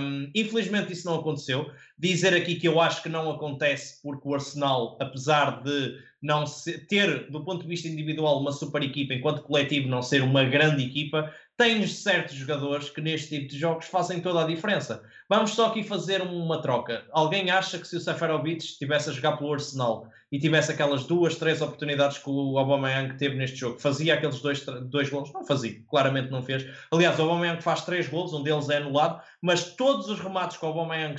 Um, 0.00 0.30
infelizmente 0.34 0.92
isso 0.92 1.06
não 1.06 1.16
aconteceu. 1.20 1.70
Dizer 1.98 2.34
aqui 2.34 2.56
que 2.56 2.68
eu 2.68 2.80
acho 2.80 3.02
que 3.02 3.08
não 3.08 3.30
acontece 3.30 4.00
porque 4.02 4.28
o 4.28 4.34
Arsenal, 4.34 4.98
apesar 5.00 5.62
de 5.62 5.98
não 6.22 6.44
ter, 6.88 7.30
do 7.30 7.44
ponto 7.44 7.62
de 7.62 7.68
vista 7.68 7.88
individual, 7.88 8.40
uma 8.40 8.52
super 8.52 8.82
equipa, 8.82 9.12
enquanto 9.12 9.42
coletivo 9.42 9.88
não 9.88 10.02
ser 10.02 10.22
uma 10.22 10.44
grande 10.44 10.84
equipa, 10.84 11.32
tens 11.56 11.98
certos 11.98 12.36
jogadores 12.36 12.90
que 12.90 13.00
neste 13.00 13.28
tipo 13.28 13.48
de 13.48 13.58
jogos 13.58 13.86
fazem 13.86 14.20
toda 14.20 14.42
a 14.42 14.46
diferença. 14.46 15.02
Vamos 15.34 15.52
só 15.52 15.68
aqui 15.68 15.82
fazer 15.82 16.20
uma 16.20 16.60
troca. 16.60 17.06
Alguém 17.10 17.50
acha 17.50 17.78
que 17.78 17.88
se 17.88 17.96
o 17.96 18.00
Seferovic 18.00 18.62
estivesse 18.62 19.08
a 19.08 19.14
jogar 19.14 19.38
pelo 19.38 19.54
Arsenal 19.54 20.06
e 20.30 20.38
tivesse 20.38 20.72
aquelas 20.72 21.04
duas, 21.04 21.36
três 21.36 21.62
oportunidades 21.62 22.18
que 22.18 22.28
o 22.28 22.58
Aubameyang 22.58 23.16
teve 23.16 23.36
neste 23.36 23.56
jogo, 23.56 23.78
fazia 23.78 24.14
aqueles 24.14 24.40
dois, 24.40 24.64
dois 24.90 25.08
golos? 25.08 25.32
Não 25.32 25.44
fazia, 25.46 25.76
claramente 25.88 26.30
não 26.30 26.42
fez. 26.42 26.66
Aliás, 26.90 27.18
o 27.18 27.22
Aubameyang 27.22 27.62
faz 27.62 27.82
três 27.82 28.08
golos, 28.08 28.34
um 28.34 28.42
deles 28.42 28.68
é 28.68 28.76
anulado, 28.78 29.22
mas 29.42 29.74
todos 29.74 30.08
os 30.08 30.20
remates 30.20 30.56
que 30.56 30.64
o 30.64 30.68
Aubameyang 30.68 31.16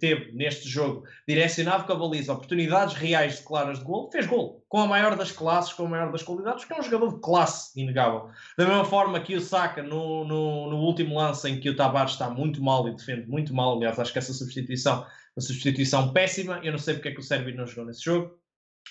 teve 0.00 0.32
neste 0.32 0.68
jogo, 0.68 1.04
direcionado 1.28 1.84
com 1.84 1.92
a 1.92 1.96
baliza, 1.96 2.32
oportunidades 2.32 2.94
reais 2.94 3.38
de 3.38 3.42
claras 3.42 3.78
de 3.78 3.84
gol, 3.84 4.10
fez 4.10 4.26
gol. 4.26 4.64
Com 4.68 4.80
a 4.80 4.86
maior 4.86 5.16
das 5.16 5.30
classes, 5.30 5.72
com 5.72 5.86
a 5.86 5.88
maior 5.88 6.10
das 6.10 6.24
qualidades, 6.24 6.64
porque 6.64 6.74
é 6.74 6.80
um 6.80 6.84
jogador 6.84 7.14
de 7.14 7.20
classe 7.20 7.80
inegável. 7.80 8.30
Da 8.58 8.66
mesma 8.66 8.84
forma 8.84 9.20
que 9.20 9.36
o 9.36 9.40
Saka, 9.40 9.80
no, 9.80 10.24
no, 10.24 10.70
no 10.70 10.76
último 10.78 11.16
lance 11.16 11.48
em 11.48 11.60
que 11.60 11.70
o 11.70 11.76
Tavares 11.76 12.12
está 12.12 12.28
muito 12.28 12.60
mal 12.62 12.88
e 12.88 12.96
defende 12.96 13.28
muito 13.28 13.54
mal, 13.56 13.76
aliás, 13.76 13.98
acho 13.98 14.12
que 14.12 14.18
essa 14.18 14.32
substituição, 14.32 15.06
uma 15.36 15.42
substituição 15.42 16.12
péssima, 16.12 16.60
eu 16.62 16.72
não 16.72 16.78
sei 16.78 16.94
porque 16.94 17.08
é 17.08 17.12
que 17.12 17.20
o 17.20 17.24
Sérvio 17.24 17.56
não 17.56 17.66
jogou 17.66 17.86
nesse 17.86 18.04
jogo, 18.04 18.38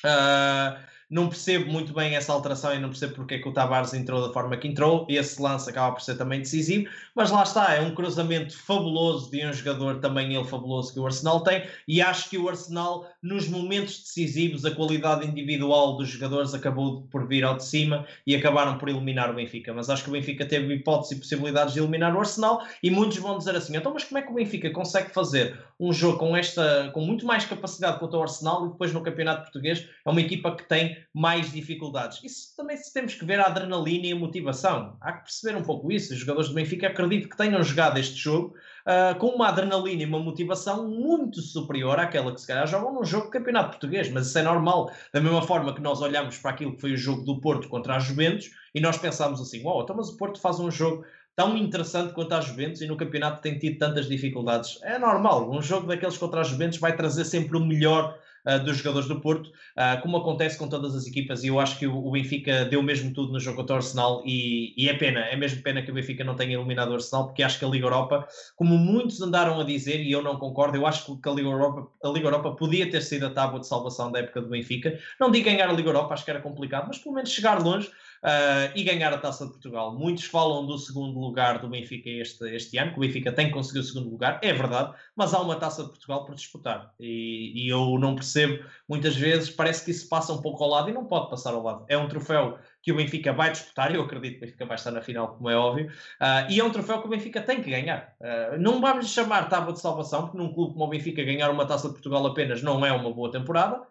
Uh, 0.03 0.77
não 1.09 1.29
percebo 1.29 1.71
muito 1.71 1.93
bem 1.93 2.15
essa 2.15 2.33
alteração 2.33 2.73
e 2.73 2.79
não 2.79 2.89
percebo 2.89 3.13
porque 3.13 3.35
é 3.35 3.39
que 3.39 3.47
o 3.47 3.53
Tavares 3.53 3.93
entrou 3.93 4.25
da 4.25 4.33
forma 4.33 4.57
que 4.57 4.67
entrou. 4.67 5.05
Esse 5.07 5.39
lance 5.41 5.69
acaba 5.69 5.93
por 5.93 6.01
ser 6.01 6.17
também 6.17 6.39
decisivo, 6.39 6.89
mas 7.13 7.29
lá 7.29 7.43
está, 7.43 7.75
é 7.75 7.81
um 7.81 7.93
cruzamento 7.93 8.57
fabuloso 8.57 9.29
de 9.29 9.45
um 9.45 9.53
jogador 9.53 9.99
também 9.99 10.35
ele 10.35 10.43
fabuloso 10.43 10.93
que 10.93 10.99
o 10.99 11.05
Arsenal 11.05 11.41
tem. 11.41 11.63
E 11.87 12.01
acho 12.01 12.29
que 12.29 12.37
o 12.37 12.49
Arsenal, 12.49 13.07
nos 13.25 13.47
momentos 13.47 14.03
decisivos, 14.03 14.65
a 14.65 14.71
qualidade 14.71 15.25
individual 15.25 15.97
dos 15.97 16.09
jogadores 16.09 16.53
acabou 16.53 17.07
por 17.09 17.27
vir 17.27 17.43
ao 17.43 17.57
de 17.57 17.65
cima 17.65 18.05
e 18.25 18.35
acabaram 18.35 18.77
por 18.77 18.87
eliminar 18.87 19.31
o 19.31 19.33
Benfica. 19.33 19.73
Mas 19.73 19.89
acho 19.89 20.03
que 20.03 20.09
o 20.09 20.13
Benfica 20.13 20.45
teve 20.45 20.75
hipótese 20.75 21.15
e 21.15 21.17
possibilidades 21.17 21.73
de 21.73 21.79
eliminar 21.79 22.15
o 22.15 22.19
Arsenal 22.19 22.63
e 22.83 22.91
muitos 22.91 23.17
vão 23.17 23.35
dizer 23.35 23.55
assim: 23.55 23.75
então, 23.75 23.91
mas 23.91 24.03
como 24.03 24.19
é 24.19 24.21
que 24.21 24.31
o 24.31 24.35
Benfica 24.35 24.69
consegue 24.69 25.09
fazer 25.09 25.59
um 25.79 25.91
jogo 25.91 26.19
com 26.19 26.37
esta, 26.37 26.91
com 26.93 27.01
muito 27.01 27.25
mais 27.25 27.45
capacidade 27.45 27.99
contra 27.99 28.19
o 28.19 28.21
Arsenal 28.21 28.67
e 28.67 28.69
depois 28.69 28.93
no 28.93 29.01
Campeonato 29.01 29.41
Português 29.41 29.89
é 30.05 30.09
uma 30.09 30.21
equipa 30.21 30.55
que 30.55 30.69
tem 30.69 30.95
mais 31.11 31.51
dificuldades. 31.51 32.23
Isso 32.23 32.55
também 32.55 32.77
temos 32.93 33.15
que 33.15 33.25
ver 33.25 33.39
a 33.39 33.47
adrenalina 33.47 34.05
e 34.05 34.11
a 34.11 34.15
motivação. 34.15 34.97
Há 35.01 35.13
que 35.13 35.23
perceber 35.23 35.57
um 35.57 35.63
pouco 35.63 35.91
isso. 35.91 36.13
Os 36.13 36.19
jogadores 36.19 36.49
do 36.49 36.55
Benfica 36.55 36.87
acredito 36.87 37.27
que 37.27 37.35
tenham 37.35 37.63
jogado 37.63 37.97
este 37.97 38.15
jogo 38.15 38.53
uh, 38.85 39.17
com 39.17 39.27
uma 39.27 39.47
adrenalina 39.47 40.03
e 40.03 40.05
uma 40.05 40.19
motivação 40.19 40.87
muito 40.87 41.41
superior 41.41 41.99
àquela 41.99 42.33
que 42.33 42.39
se 42.39 42.47
calhar 42.47 42.67
jogam 42.67 42.93
num 42.93 43.03
jogo 43.03 43.25
de 43.25 43.31
campeonato 43.31 43.71
português, 43.71 44.09
mas 44.09 44.27
isso 44.27 44.37
é 44.37 44.43
normal. 44.43 44.91
Da 45.11 45.19
mesma 45.19 45.41
forma 45.41 45.73
que 45.73 45.81
nós 45.81 46.01
olhamos 46.01 46.37
para 46.37 46.51
aquilo 46.51 46.75
que 46.75 46.81
foi 46.81 46.93
o 46.93 46.97
jogo 46.97 47.23
do 47.23 47.41
Porto 47.41 47.67
contra 47.67 47.95
a 47.95 47.99
Juventus 47.99 48.51
e 48.73 48.79
nós 48.79 48.97
pensamos 48.97 49.41
assim, 49.41 49.61
oh, 49.65 49.81
então 49.81 49.95
mas 49.95 50.09
o 50.09 50.17
Porto 50.17 50.39
faz 50.39 50.59
um 50.59 50.69
jogo 50.69 51.05
tão 51.35 51.57
interessante 51.57 52.13
quanto 52.13 52.33
a 52.33 52.41
Juventus 52.41 52.81
e 52.81 52.87
no 52.87 52.95
campeonato 52.95 53.41
tem 53.41 53.57
tido 53.57 53.77
tantas 53.77 54.07
dificuldades. 54.07 54.79
É 54.83 54.97
normal, 54.97 55.51
um 55.51 55.61
jogo 55.61 55.87
daqueles 55.87 56.17
contra 56.17 56.41
a 56.41 56.43
Juventus 56.43 56.79
vai 56.79 56.95
trazer 56.95 57.25
sempre 57.25 57.57
o 57.57 57.65
melhor 57.65 58.17
uh, 58.45 58.63
dos 58.63 58.77
jogadores 58.77 59.07
do 59.07 59.19
Porto, 59.19 59.47
uh, 59.47 60.01
como 60.01 60.17
acontece 60.17 60.57
com 60.57 60.67
todas 60.67 60.95
as 60.95 61.05
equipas, 61.07 61.43
e 61.43 61.47
eu 61.47 61.59
acho 61.59 61.77
que 61.77 61.87
o, 61.87 62.05
o 62.05 62.11
Benfica 62.11 62.65
deu 62.65 62.81
mesmo 62.81 63.13
tudo 63.13 63.31
no 63.31 63.39
jogo 63.39 63.57
contra 63.57 63.75
o 63.75 63.77
Arsenal, 63.77 64.21
e, 64.25 64.73
e, 64.77 64.89
é 64.89 64.93
pena, 64.93 65.21
é 65.21 65.35
mesmo 65.35 65.61
pena 65.61 65.81
que 65.81 65.91
o 65.91 65.93
Benfica 65.93 66.23
não 66.23 66.35
tenha 66.35 66.55
eliminado 66.55 66.89
o 66.89 66.93
Arsenal, 66.93 67.25
porque 67.25 67.43
acho 67.43 67.59
que 67.59 67.65
a 67.65 67.67
Liga 67.67 67.85
Europa, 67.85 68.27
como 68.55 68.77
muitos 68.77 69.21
andaram 69.21 69.59
a 69.59 69.63
dizer, 69.63 69.99
e 70.01 70.11
eu 70.11 70.21
não 70.21 70.37
concordo, 70.37 70.77
eu 70.77 70.85
acho 70.85 71.19
que 71.19 71.29
a 71.29 71.31
Liga 71.31 71.49
Europa, 71.49 71.87
a 72.03 72.09
Liga 72.09 72.27
Europa 72.27 72.51
podia 72.51 72.89
ter 72.89 73.01
sido 73.01 73.25
a 73.25 73.29
tábua 73.29 73.59
de 73.59 73.67
salvação 73.67 74.11
da 74.11 74.19
época 74.19 74.41
do 74.41 74.49
Benfica. 74.49 74.99
Não 75.19 75.31
digo 75.31 75.45
ganhar 75.45 75.69
a 75.69 75.73
Liga 75.73 75.89
Europa, 75.89 76.13
acho 76.13 76.25
que 76.25 76.31
era 76.31 76.41
complicado, 76.41 76.85
mas 76.87 76.97
pelo 76.97 77.15
menos 77.15 77.29
chegar 77.29 77.61
longe. 77.61 77.89
Uh, 78.25 78.71
e 78.75 78.83
ganhar 78.83 79.13
a 79.13 79.17
Taça 79.17 79.45
de 79.45 79.51
Portugal. 79.51 79.95
Muitos 79.95 80.25
falam 80.25 80.65
do 80.65 80.77
segundo 80.77 81.19
lugar 81.19 81.59
do 81.59 81.69
Benfica 81.69 82.09
este, 82.09 82.43
este 82.55 82.77
ano, 82.77 82.91
que 82.91 82.97
o 82.97 83.01
Benfica 83.01 83.31
tem 83.31 83.51
conseguido 83.51 83.85
o 83.85 83.87
segundo 83.87 84.09
lugar, 84.09 84.39
é 84.41 84.51
verdade, 84.51 84.93
mas 85.15 85.33
há 85.33 85.41
uma 85.41 85.55
Taça 85.55 85.83
de 85.83 85.89
Portugal 85.89 86.25
para 86.25 86.35
disputar. 86.35 86.93
E, 86.99 87.53
e 87.55 87.69
eu 87.69 87.97
não 87.99 88.15
percebo, 88.15 88.65
muitas 88.89 89.15
vezes 89.15 89.49
parece 89.49 89.85
que 89.85 89.91
isso 89.91 90.09
passa 90.09 90.33
um 90.33 90.41
pouco 90.41 90.63
ao 90.63 90.69
lado 90.69 90.89
e 90.89 90.93
não 90.93 91.05
pode 91.05 91.29
passar 91.29 91.53
ao 91.53 91.61
lado. 91.61 91.85
É 91.87 91.97
um 91.97 92.07
troféu 92.07 92.57
que 92.81 92.91
o 92.91 92.95
Benfica 92.95 93.31
vai 93.31 93.51
disputar, 93.51 93.93
eu 93.93 94.01
acredito 94.01 94.33
que 94.33 94.37
o 94.37 94.41
Benfica 94.41 94.65
vai 94.65 94.75
estar 94.75 94.91
na 94.91 95.01
final, 95.01 95.35
como 95.35 95.49
é 95.49 95.55
óbvio, 95.55 95.87
uh, 95.87 96.49
e 96.49 96.59
é 96.59 96.63
um 96.63 96.71
troféu 96.71 97.01
que 97.01 97.07
o 97.07 97.09
Benfica 97.09 97.41
tem 97.41 97.61
que 97.61 97.69
ganhar. 97.69 98.15
Uh, 98.19 98.59
não 98.59 98.81
vamos 98.81 99.09
chamar 99.09 99.49
tábua 99.49 99.73
de 99.73 99.79
salvação, 99.79 100.23
porque 100.23 100.37
num 100.37 100.53
clube 100.53 100.73
como 100.73 100.85
o 100.85 100.89
Benfica 100.89 101.23
ganhar 101.23 101.49
uma 101.49 101.65
taça 101.65 101.87
de 101.87 101.93
Portugal 101.93 102.25
apenas 102.25 102.61
não 102.61 102.85
é 102.85 102.91
uma 102.91 103.11
boa 103.11 103.31
temporada, 103.31 103.81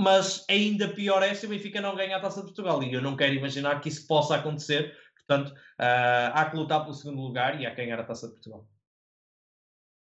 mas 0.00 0.44
ainda 0.48 0.88
pior 0.88 1.22
é 1.22 1.34
se 1.34 1.46
o 1.46 1.48
Benfica 1.48 1.80
não 1.80 1.94
ganhar 1.94 2.16
a 2.16 2.20
taça 2.20 2.40
de 2.40 2.46
Portugal, 2.46 2.82
e 2.82 2.92
eu 2.92 3.02
não 3.02 3.16
quero 3.16 3.34
imaginar 3.34 3.80
que 3.80 3.88
isso 3.88 4.06
possa 4.06 4.36
acontecer, 4.36 4.96
portanto, 5.14 5.50
uh, 5.50 6.32
há 6.32 6.48
que 6.50 6.56
lutar 6.56 6.82
pelo 6.82 6.94
segundo 6.94 7.20
lugar 7.20 7.60
e 7.60 7.66
há 7.66 7.70
que 7.70 7.84
ganhar 7.84 8.00
a 8.00 8.04
taça 8.04 8.26
de 8.26 8.32
Portugal. 8.34 8.66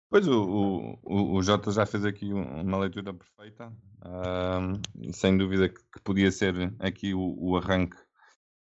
Pois 0.10 0.28
o, 0.28 0.98
o, 1.04 1.36
o 1.36 1.42
Jota 1.42 1.72
já 1.72 1.86
fez 1.86 2.04
aqui 2.04 2.34
uma 2.34 2.78
leitura 2.78 3.14
perfeita, 3.14 3.68
uh, 4.02 5.14
sem 5.14 5.38
dúvida 5.38 5.70
que, 5.70 5.80
que, 5.80 6.02
podia 6.04 6.32
ser 6.32 6.74
aqui 6.80 7.14
o, 7.14 7.36
o 7.38 7.56
arranque 7.56 7.98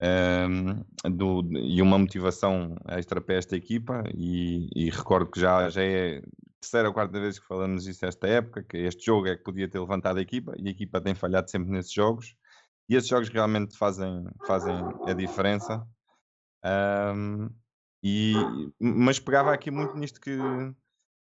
um, 0.00 1.10
do, 1.16 1.48
e 1.56 1.80
uma 1.82 1.98
motivação 1.98 2.76
extra 2.88 3.20
para 3.20 3.36
esta 3.36 3.56
equipa. 3.56 4.02
E, 4.14 4.68
e, 4.74 4.90
recordo 4.90 5.30
que 5.30 5.40
já, 5.40 5.68
já 5.68 5.82
é 5.82 6.22
terceira 6.60 6.88
ou 6.88 6.94
quarta 6.94 7.20
vez 7.20 7.38
que 7.38 7.46
falamos 7.46 7.86
isso 7.86 8.04
esta 8.04 8.26
época, 8.26 8.62
que 8.62 8.76
este 8.78 9.06
jogo 9.06 9.28
é 9.28 9.36
que 9.36 9.44
podia 9.44 9.68
ter 9.68 9.78
levantado 9.78 10.18
a 10.18 10.22
equipa 10.22 10.54
e 10.58 10.68
a 10.68 10.70
equipa 10.70 11.00
tem 11.00 11.14
falhado 11.14 11.50
sempre 11.50 11.70
nesses 11.70 11.92
jogos. 11.92 12.36
E 12.88 12.96
esses 12.96 13.08
jogos 13.08 13.28
realmente 13.28 13.76
fazem, 13.76 14.24
fazem 14.46 14.74
a 15.06 15.12
diferença. 15.12 15.86
Um, 16.64 17.50
e, 18.02 18.34
mas 18.80 19.18
pegava 19.18 19.52
aqui 19.52 19.70
muito 19.70 19.96
nisto 19.96 20.20
que 20.20 20.38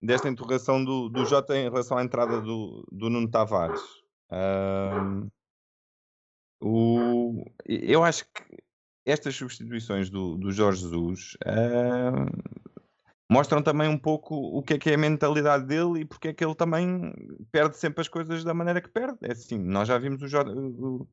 desta 0.02 0.30
interrogação 0.30 0.84
do, 0.84 1.10
do 1.10 1.26
Jota 1.26 1.58
em 1.58 1.64
relação 1.64 1.98
à 1.98 2.04
entrada 2.04 2.42
do, 2.42 2.86
do 2.92 3.10
Nuno 3.10 3.30
Tavares. 3.30 3.82
Um, 4.32 5.30
o, 6.62 7.46
eu 7.66 8.04
acho 8.04 8.26
que 8.26 8.64
estas 9.06 9.36
substituições 9.36 10.10
do, 10.10 10.38
do 10.38 10.52
Jorge 10.52 10.82
Jesus 10.82 11.38
mostram 13.36 13.62
também 13.62 13.90
um 13.90 13.98
pouco 13.98 14.34
o 14.34 14.64
que 14.64 14.76
é 14.76 14.78
que 14.78 14.90
é 14.90 14.94
a 14.94 14.98
mentalidade 14.98 15.66
dele 15.66 16.02
e 16.02 16.06
porque 16.06 16.30
é 16.30 16.34
que 16.34 16.44
ele 16.44 16.56
também 16.56 17.14
perde 17.52 17.76
sempre 17.78 18.00
as 18.00 18.08
coisas 18.08 18.46
da 18.46 18.54
maneira 18.54 18.80
que 18.80 18.88
perde. 18.88 19.18
É 19.22 19.34
assim, 19.34 19.58
nós 19.58 19.90
já 19.90 19.98
vimos 19.98 20.22
o 20.22 20.28
Jorge, 20.28 20.54
o 20.54 21.06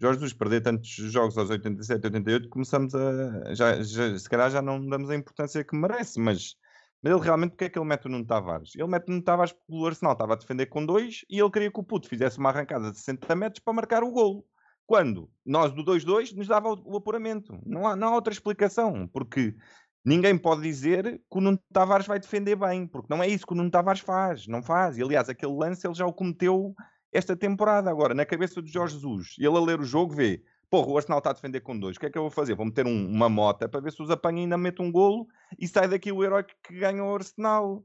Jorge 0.00 0.18
Jesus 0.18 0.32
perder 0.32 0.62
tantos 0.62 0.90
jogos 0.90 1.38
aos 1.38 1.48
87, 1.48 2.04
88, 2.04 2.48
começamos 2.48 2.92
a. 2.92 3.54
Já, 3.54 3.80
já, 3.82 4.18
se 4.18 4.28
calhar 4.28 4.50
já 4.50 4.60
não 4.60 4.84
damos 4.84 5.10
a 5.10 5.14
importância 5.14 5.62
que 5.62 5.76
merece, 5.76 6.18
mas, 6.18 6.56
mas 7.00 7.12
ele 7.12 7.22
realmente, 7.22 7.50
porque 7.52 7.66
é 7.66 7.68
que 7.68 7.78
ele 7.78 7.86
mete 7.86 8.06
o 8.06 8.08
Nuno 8.08 8.26
Tavares? 8.26 8.74
Ele 8.74 8.88
mete 8.88 9.06
o 9.06 9.12
Nuno 9.12 9.22
Tavares 9.22 9.52
porque 9.52 9.72
o 9.72 9.86
Arsenal 9.86 10.14
estava 10.14 10.32
a 10.32 10.36
defender 10.36 10.66
com 10.66 10.84
dois 10.84 11.24
e 11.30 11.38
ele 11.38 11.50
queria 11.52 11.70
que 11.70 11.78
o 11.78 11.84
puto 11.84 12.08
fizesse 12.08 12.38
uma 12.38 12.48
arrancada 12.50 12.90
de 12.90 12.98
60 12.98 13.36
metros 13.36 13.62
para 13.62 13.74
marcar 13.74 14.02
o 14.02 14.10
golo. 14.10 14.44
Quando 14.86 15.30
nós 15.46 15.72
do 15.72 15.84
2-2 15.84 16.34
nos 16.34 16.48
dava 16.48 16.68
o, 16.68 16.82
o 16.84 16.96
apuramento. 16.96 17.56
Não 17.64 17.86
há, 17.86 17.94
não 17.94 18.08
há 18.08 18.14
outra 18.16 18.32
explicação, 18.32 19.06
porque 19.06 19.54
ninguém 20.04 20.36
pode 20.36 20.62
dizer 20.62 21.20
que 21.30 21.38
o 21.38 21.40
Nuno 21.40 21.58
Tavares 21.72 22.06
vai 22.06 22.18
defender 22.18 22.56
bem, 22.56 22.86
porque 22.86 23.08
não 23.10 23.22
é 23.22 23.28
isso 23.28 23.46
que 23.46 23.52
o 23.52 23.56
Nuno 23.56 23.70
Tavares 23.70 24.00
faz, 24.00 24.46
não 24.46 24.62
faz. 24.62 24.96
E, 24.96 25.02
aliás, 25.02 25.28
aquele 25.28 25.52
lance 25.52 25.86
ele 25.86 25.94
já 25.94 26.06
o 26.06 26.12
cometeu 26.12 26.74
esta 27.12 27.36
temporada. 27.36 27.90
Agora, 27.90 28.14
na 28.14 28.24
cabeça 28.24 28.60
do 28.60 28.68
Jorge 28.68 28.94
Jesus, 28.94 29.36
ele 29.38 29.56
a 29.56 29.60
ler 29.60 29.80
o 29.80 29.84
jogo 29.84 30.14
vê, 30.14 30.42
porra, 30.70 30.88
o 30.88 30.96
Arsenal 30.96 31.18
está 31.18 31.30
a 31.30 31.34
defender 31.34 31.60
com 31.60 31.78
dois, 31.78 31.96
o 31.96 32.00
que 32.00 32.06
é 32.06 32.10
que 32.10 32.16
eu 32.16 32.22
vou 32.22 32.30
fazer? 32.30 32.54
Vou 32.54 32.66
meter 32.66 32.86
um, 32.86 33.08
uma 33.08 33.28
mota 33.28 33.68
para 33.68 33.80
ver 33.80 33.92
se 33.92 34.02
os 34.02 34.10
apanha 34.10 34.38
e 34.38 34.42
ainda 34.42 34.56
mete 34.56 34.80
um 34.80 34.90
golo 34.90 35.26
e 35.58 35.66
sai 35.66 35.88
daqui 35.88 36.12
o 36.12 36.22
herói 36.24 36.44
que 36.44 36.78
ganha 36.78 37.04
o 37.04 37.14
Arsenal. 37.14 37.84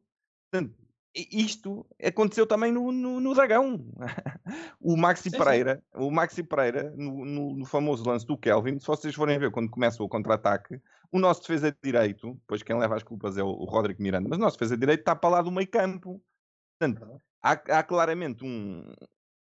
Portanto, 0.52 0.76
isto 1.16 1.86
aconteceu 2.04 2.46
também 2.46 2.72
no, 2.72 2.92
no, 2.92 3.20
no 3.20 3.34
Dragão. 3.34 3.86
o 4.82 4.98
Maxi 4.98 5.30
sim, 5.30 5.38
Pereira, 5.38 5.82
sim. 5.96 6.04
o 6.04 6.12
Maxi 6.12 6.44
Pereira, 6.44 6.94
no, 6.98 7.26
no, 7.26 7.56
no, 7.56 7.66
famoso 7.66 8.08
lance 8.08 8.26
do 8.26 8.38
Kelvin, 8.38 8.80
se 8.80 8.88
vocês 8.88 9.16
forem 9.16 9.40
ver 9.40 9.52
quando 9.52 9.70
começa 9.70 10.04
o 10.04 10.10
contra-ataque, 10.10 10.80
o 11.12 11.20
nosso 11.20 11.42
defesa 11.42 11.72
de 11.72 11.78
direito, 11.82 12.38
pois 12.46 12.62
quem 12.62 12.78
leva 12.78 12.96
as 12.96 13.04
culpas 13.04 13.38
é 13.38 13.44
o, 13.44 13.48
o 13.48 13.66
Rodrigo 13.66 14.04
Miranda, 14.04 14.28
mas 14.28 14.38
o 14.38 14.42
nosso 14.42 14.58
defesa 14.58 14.76
de 14.76 14.82
direito 14.82 15.00
está 15.00 15.16
para 15.16 15.30
lá 15.30 15.42
do 15.42 15.52
meio 15.52 15.70
campo. 15.70 16.22
Portanto, 16.78 17.22
há, 17.42 17.52
há 17.52 17.84
claramente 17.84 18.44
um, 18.44 18.92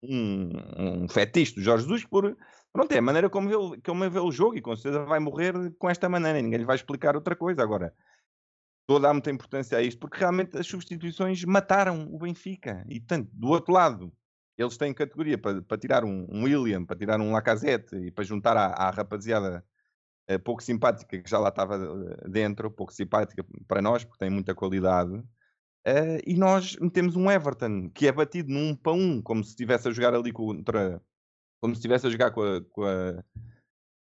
um, 0.04 0.50
um 0.78 1.08
fetiche 1.08 1.56
do 1.56 1.62
Jorge 1.62 1.84
Jesus 1.84 2.06
por. 2.06 2.36
Pronto, 2.74 2.92
é 2.92 2.98
a 2.98 3.02
maneira 3.02 3.30
como 3.30 3.50
ele, 3.50 3.82
como 3.82 4.10
vê 4.10 4.20
o 4.20 4.32
jogo 4.32 4.58
e 4.58 4.62
com 4.62 4.76
certeza 4.76 5.06
vai 5.06 5.20
morrer 5.20 5.54
com 5.78 5.90
esta 5.90 6.10
maneira. 6.10 6.42
Ninguém 6.42 6.60
lhe 6.60 6.66
vai 6.66 6.76
explicar 6.76 7.16
outra 7.16 7.36
coisa. 7.36 7.62
Agora, 7.62 7.94
estou 8.84 8.98
a 8.98 9.00
dar 9.00 9.14
muita 9.14 9.32
importância 9.32 9.78
a 9.78 9.82
isto, 9.82 10.00
porque 10.00 10.18
realmente 10.18 10.58
as 10.58 10.68
substituições 10.68 11.44
mataram 11.46 12.08
o 12.12 12.20
Benfica. 12.20 12.86
E 12.88 13.00
tanto, 13.00 13.30
do 13.34 13.48
outro 13.48 13.74
lado, 13.74 14.14
eles 14.58 14.78
têm 14.78 14.94
categoria 14.94 15.38
para, 15.38 15.62
para 15.62 15.78
tirar 15.78 16.04
um, 16.04 16.28
um, 16.30 16.44
William, 16.44 16.86
para 16.86 16.98
tirar 16.98 17.20
um 17.20 17.32
Lacazette 17.32 17.96
e 17.96 18.12
para 18.12 18.24
juntar 18.24 18.56
à, 18.58 18.68
à 18.68 18.90
rapaziada 18.92 19.66
uh, 20.30 20.40
pouco 20.40 20.62
simpática 20.62 21.22
que 21.22 21.30
já 21.30 21.40
lá 21.40 21.50
estava 21.50 21.76
eh, 21.76 22.30
dentro, 22.30 22.70
pouco 22.70 22.94
simpática 22.94 23.46
para 23.68 23.82
nós, 23.82 24.04
porque 24.04 24.20
tem 24.20 24.30
muita 24.30 24.54
qualidade. 24.54 25.14
Uh, 25.86 26.20
e 26.26 26.36
nós 26.36 26.78
metemos 26.78 27.16
um 27.16 27.32
Everton 27.32 27.90
que 27.90 28.08
é 28.08 28.12
batido 28.12 28.52
num 28.52 28.76
para 28.76 28.94
um, 28.94 29.22
como 29.22 29.44
se 29.44 29.52
estivesse 29.52 29.88
a 29.88 29.92
jogar 29.92 30.14
ali 30.14 30.32
contra. 30.32 31.02
Como 31.62 31.74
se 31.74 31.80
estivesse 31.80 32.06
a 32.08 32.10
jogar 32.10 32.32
com 32.32 32.42
a, 32.42 32.62
com 32.62 32.84
a 32.84 33.24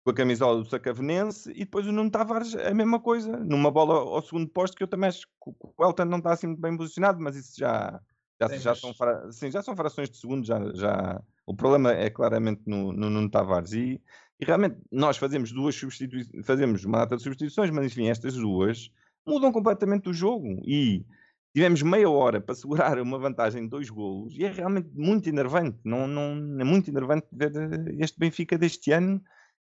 com 0.04 0.12
a 0.12 0.14
camisola 0.14 0.62
do 0.62 0.70
Sacavenense 0.70 1.49
e 1.51 1.60
depois 1.60 1.88
o 1.88 1.91
Nuno 1.91 2.12
Tavares 2.12 2.56
a 2.56 2.74
mesma 2.74 2.99
coisa, 2.99 3.38
numa 3.38 3.72
bola 3.72 3.95
ao 3.95 4.22
segundo 4.22 4.49
posto 4.49 4.76
que 4.76 4.84
eu 4.84 4.88
também 4.88 5.08
acho 5.08 5.22
que 5.22 5.51
o 5.60 5.86
Elton 5.86 6.06
não 6.06 6.18
está 6.18 6.34
assim 6.34 6.47
muito 6.47 6.62
bem 6.62 6.76
posicionado, 6.76 7.22
mas 7.22 7.38
isso 7.38 7.58
já, 7.58 8.01
já, 8.41 8.49
sim, 8.49 8.60
já, 8.60 8.72
mas... 8.72 8.80
são, 8.80 9.32
sim, 9.32 9.51
já 9.51 9.62
são 9.62 9.76
frações 9.76 10.10
de 10.10 10.18
segundo, 10.18 10.45
já, 10.45 10.60
já... 10.74 11.22
o 11.45 11.56
problema 11.56 11.93
é 11.93 12.10
claramente 12.10 12.62
no, 12.66 12.91
no 12.91 13.10
Nuno 13.10 13.30
Tavares. 13.30 13.72
E, 13.72 14.01
e 14.39 14.45
realmente 14.45 14.78
nós 14.91 15.16
fazemos 15.16 15.54
duas 15.54 15.74
substituições, 15.76 16.45
fazemos 16.45 16.84
uma 16.84 16.97
data 16.99 17.16
de 17.16 17.24
substituições, 17.24 17.70
mas 17.70 17.86
enfim, 17.86 18.10
estas 18.10 18.34
duas 18.34 18.91
mudam 19.26 19.54
completamente 19.54 20.10
o 20.10 20.14
jogo. 20.14 20.62
E 20.66 21.06
tivemos 21.54 21.82
meia 21.82 22.10
hora 22.10 22.41
para 22.41 22.56
segurar 22.56 22.99
uma 22.99 23.18
vantagem 23.18 23.64
de 23.64 23.70
dois 23.70 23.89
golos 23.89 24.36
e 24.36 24.43
é 24.43 24.51
realmente 24.51 24.89
muito 24.93 25.30
enervante, 25.30 25.78
não, 25.86 26.08
não, 26.08 26.60
é 26.60 26.64
muito 26.66 26.89
enervante 26.89 27.28
ver 27.32 27.51
este 27.99 28.20
Benfica 28.20 28.58
deste 28.58 28.91
ano 28.91 29.24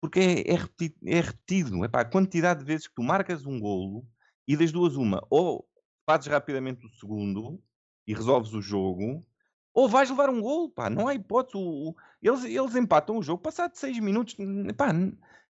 porque 0.04 0.20
é, 0.20 0.52
é 0.52 0.56
repetido. 0.58 0.96
É 1.06 1.22
repetido. 1.22 1.86
Epá, 1.86 2.02
a 2.02 2.06
quantidade 2.06 2.60
de 2.60 2.66
vezes 2.66 2.90
que 2.90 2.96
tu 2.96 3.02
marcas 3.02 3.46
um 3.46 3.58
golo 3.58 4.06
e 4.46 4.58
das 4.58 4.70
duas 4.70 4.98
uma, 4.98 5.26
ou 5.30 5.66
fazes 6.06 6.28
rapidamente 6.28 6.86
o 6.86 6.90
segundo 6.90 7.58
e 8.06 8.14
resolves 8.14 8.52
o 8.52 8.62
jogo, 8.62 9.22
ou 9.74 9.88
vais 9.88 10.10
levar 10.10 10.30
um 10.30 10.42
golo, 10.42 10.70
pá, 10.70 10.90
não 10.90 11.08
há 11.08 11.16
hipótese. 11.16 11.58
O, 11.58 11.96
eles, 12.22 12.44
eles 12.44 12.76
empatam 12.76 13.18
o 13.18 13.24
jogo 13.24 13.42
passado 13.42 13.76
seis 13.76 13.98
minutos, 13.98 14.36
pá, 14.76 14.92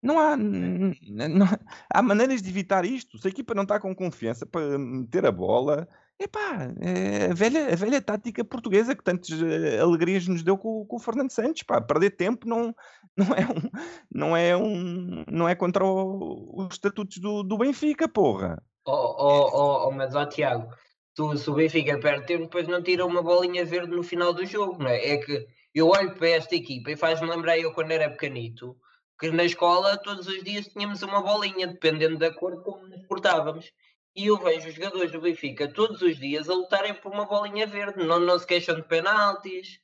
não 0.02 0.18
há, 0.18 0.34
não, 0.34 1.46
há 1.92 2.00
maneiras 2.00 2.40
de 2.40 2.48
evitar 2.48 2.86
isto. 2.86 3.18
Se 3.18 3.28
a 3.28 3.30
equipa 3.30 3.52
não 3.52 3.64
está 3.64 3.78
com 3.78 3.94
confiança 3.94 4.46
para 4.46 4.78
meter 4.78 5.26
a 5.26 5.30
bola, 5.30 5.86
Epá, 6.20 6.74
é 6.80 7.30
a 7.30 7.34
velha, 7.34 7.72
a 7.72 7.76
velha 7.76 8.02
tática 8.02 8.44
portuguesa 8.44 8.92
que 8.92 9.04
tantas 9.04 9.30
uh, 9.40 9.80
alegrias 9.80 10.26
nos 10.26 10.42
deu 10.42 10.58
com, 10.58 10.84
com, 10.84 10.96
o 10.96 10.98
Fernando 10.98 11.30
Santos, 11.30 11.62
pá, 11.62 11.80
perder 11.80 12.10
tempo 12.10 12.48
não, 12.48 12.74
não 13.18 13.34
é 13.34 13.46
um, 13.46 13.70
não 14.14 14.36
é 14.36 14.56
um, 14.56 15.24
não 15.28 15.48
é 15.48 15.54
contra 15.54 15.84
o, 15.84 16.62
os 16.62 16.74
estatutos 16.74 17.18
do, 17.18 17.42
do 17.42 17.58
Benfica, 17.58 18.08
porra. 18.08 18.62
Oh, 18.86 18.92
oh, 18.92 19.50
oh, 19.52 19.88
oh 19.88 19.90
mas 19.90 20.14
ó 20.14 20.22
oh, 20.22 20.26
Tiago, 20.26 20.72
tu, 21.14 21.36
se 21.36 21.50
o 21.50 21.54
Benfica 21.54 21.98
perde 21.98 22.38
depois 22.38 22.68
não 22.68 22.82
tira 22.82 23.04
uma 23.04 23.22
bolinha 23.22 23.64
verde 23.64 23.94
no 23.94 24.02
final 24.02 24.32
do 24.32 24.46
jogo, 24.46 24.82
não 24.82 24.88
é? 24.88 25.14
É 25.14 25.16
que 25.16 25.46
eu 25.74 25.88
olho 25.88 26.14
para 26.14 26.28
esta 26.28 26.54
equipa 26.54 26.92
e 26.92 26.96
faz-me 26.96 27.28
lembrar 27.28 27.58
eu 27.58 27.72
quando 27.72 27.90
era 27.90 28.08
pequenito, 28.08 28.76
que 29.18 29.30
na 29.30 29.44
escola 29.44 29.96
todos 29.98 30.28
os 30.28 30.42
dias 30.44 30.68
tínhamos 30.68 31.02
uma 31.02 31.20
bolinha, 31.20 31.66
dependendo 31.66 32.16
da 32.18 32.32
cor 32.32 32.62
como 32.62 32.86
nos 32.86 33.04
portávamos 33.06 33.72
e 34.18 34.26
eu 34.26 34.36
vejo 34.36 34.68
os 34.68 34.74
jogadores 34.74 35.12
do 35.12 35.20
Benfica 35.20 35.72
todos 35.72 36.02
os 36.02 36.16
dias 36.18 36.48
a 36.48 36.54
lutarem 36.54 36.94
por 36.94 37.12
uma 37.12 37.24
bolinha 37.24 37.66
verde, 37.66 38.04
não, 38.04 38.18
não 38.18 38.38
se 38.38 38.46
queixam 38.46 38.74
de 38.74 38.82
penaltis. 38.82 39.78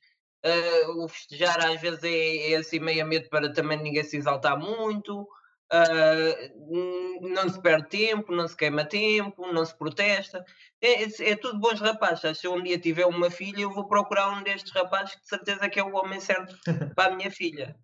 Uh, 0.45 1.03
o 1.03 1.07
festejar 1.07 1.59
às 1.65 1.81
vezes 1.81 2.03
é, 2.03 2.51
é 2.51 2.55
assim 2.57 2.79
meio 2.79 3.03
a 3.03 3.07
medo 3.07 3.27
para 3.29 3.51
também 3.51 3.81
ninguém 3.81 4.03
se 4.03 4.17
exaltar 4.17 4.59
muito. 4.59 5.27
Uh, 5.73 7.27
não 7.27 7.49
se 7.49 7.59
perde 7.59 7.89
tempo, 7.89 8.31
não 8.31 8.47
se 8.47 8.55
queima 8.55 8.85
tempo, 8.85 9.51
não 9.51 9.65
se 9.65 9.75
protesta. 9.75 10.45
É, 10.79 11.03
é, 11.03 11.31
é, 11.31 11.35
tudo 11.35 11.59
bons 11.59 11.79
rapazes. 11.81 12.37
Se 12.37 12.45
eu 12.45 12.53
um 12.53 12.61
dia 12.61 12.77
tiver 12.77 13.07
uma 13.07 13.31
filha, 13.31 13.61
eu 13.61 13.73
vou 13.73 13.87
procurar 13.87 14.29
um 14.29 14.43
destes 14.43 14.71
rapazes 14.71 15.15
que 15.15 15.21
de 15.21 15.27
certeza 15.27 15.67
que 15.67 15.79
é 15.79 15.83
o 15.83 15.95
homem 15.95 16.19
certo 16.19 16.55
para 16.95 17.11
a 17.11 17.15
minha 17.15 17.31
filha. 17.31 17.75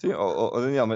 Sim, 0.00 0.12
oh, 0.14 0.50
oh, 0.52 0.60
Daniel, 0.60 0.86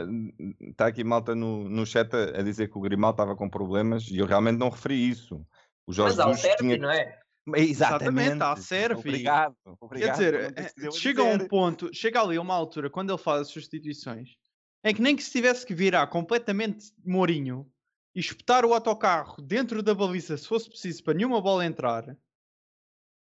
está 0.61 0.87
aqui 0.87 1.05
malta 1.05 1.35
no, 1.35 1.69
no 1.69 1.87
chat 1.87 2.13
a, 2.15 2.43
dizer 2.43 2.69
que 2.69 2.79
o 2.79 2.81
Grimal 2.81 3.11
estava 3.11 3.37
com 3.37 3.49
problemas 3.49 4.09
e 4.09 4.19
eu 4.19 4.27
realmente 4.27 4.59
não 4.59 4.71
referi 4.71 5.09
isso. 5.09 5.47
O 5.87 5.93
Jorge 5.93 6.17
Mas 6.17 6.41
Jesus 6.41 6.57
tinha... 6.57 6.77
não 6.79 6.91
é? 6.91 7.21
Exatamente, 7.57 8.33
Exatamente 8.33 8.63
serve. 8.63 9.01
Obrigado, 9.01 9.57
obrigado. 9.81 10.19
Quer 10.19 10.53
dizer, 10.53 10.59
eh, 10.59 10.91
chega 10.91 11.23
a 11.23 11.25
um 11.25 11.39
ponto, 11.39 11.91
chega 11.95 12.21
ali 12.21 12.37
a 12.37 12.41
uma 12.41 12.55
altura, 12.55 12.91
quando 12.91 13.11
ele 13.11 13.19
faz 13.19 13.43
as 13.43 13.49
substituições, 13.49 14.37
é 14.83 14.93
que 14.93 15.03
nem 15.03 15.17
que 15.17 15.23
se 15.23 15.33
tivesse 15.33 15.67
que 15.67 15.75
virar 15.75 16.07
completamente 16.09 16.93
Mourinho 17.05 17.71
e 18.15 18.21
espetar 18.21 18.65
o 18.65 18.75
autocarro 18.75 19.41
dentro 19.43 19.83
da 19.83 19.95
baliza 19.95 20.37
se 20.37 20.47
fosse 20.47 20.69
preciso 20.69 21.03
para 21.05 21.15
nenhuma 21.15 21.41
bola 21.41 21.65
entrar, 21.65 22.17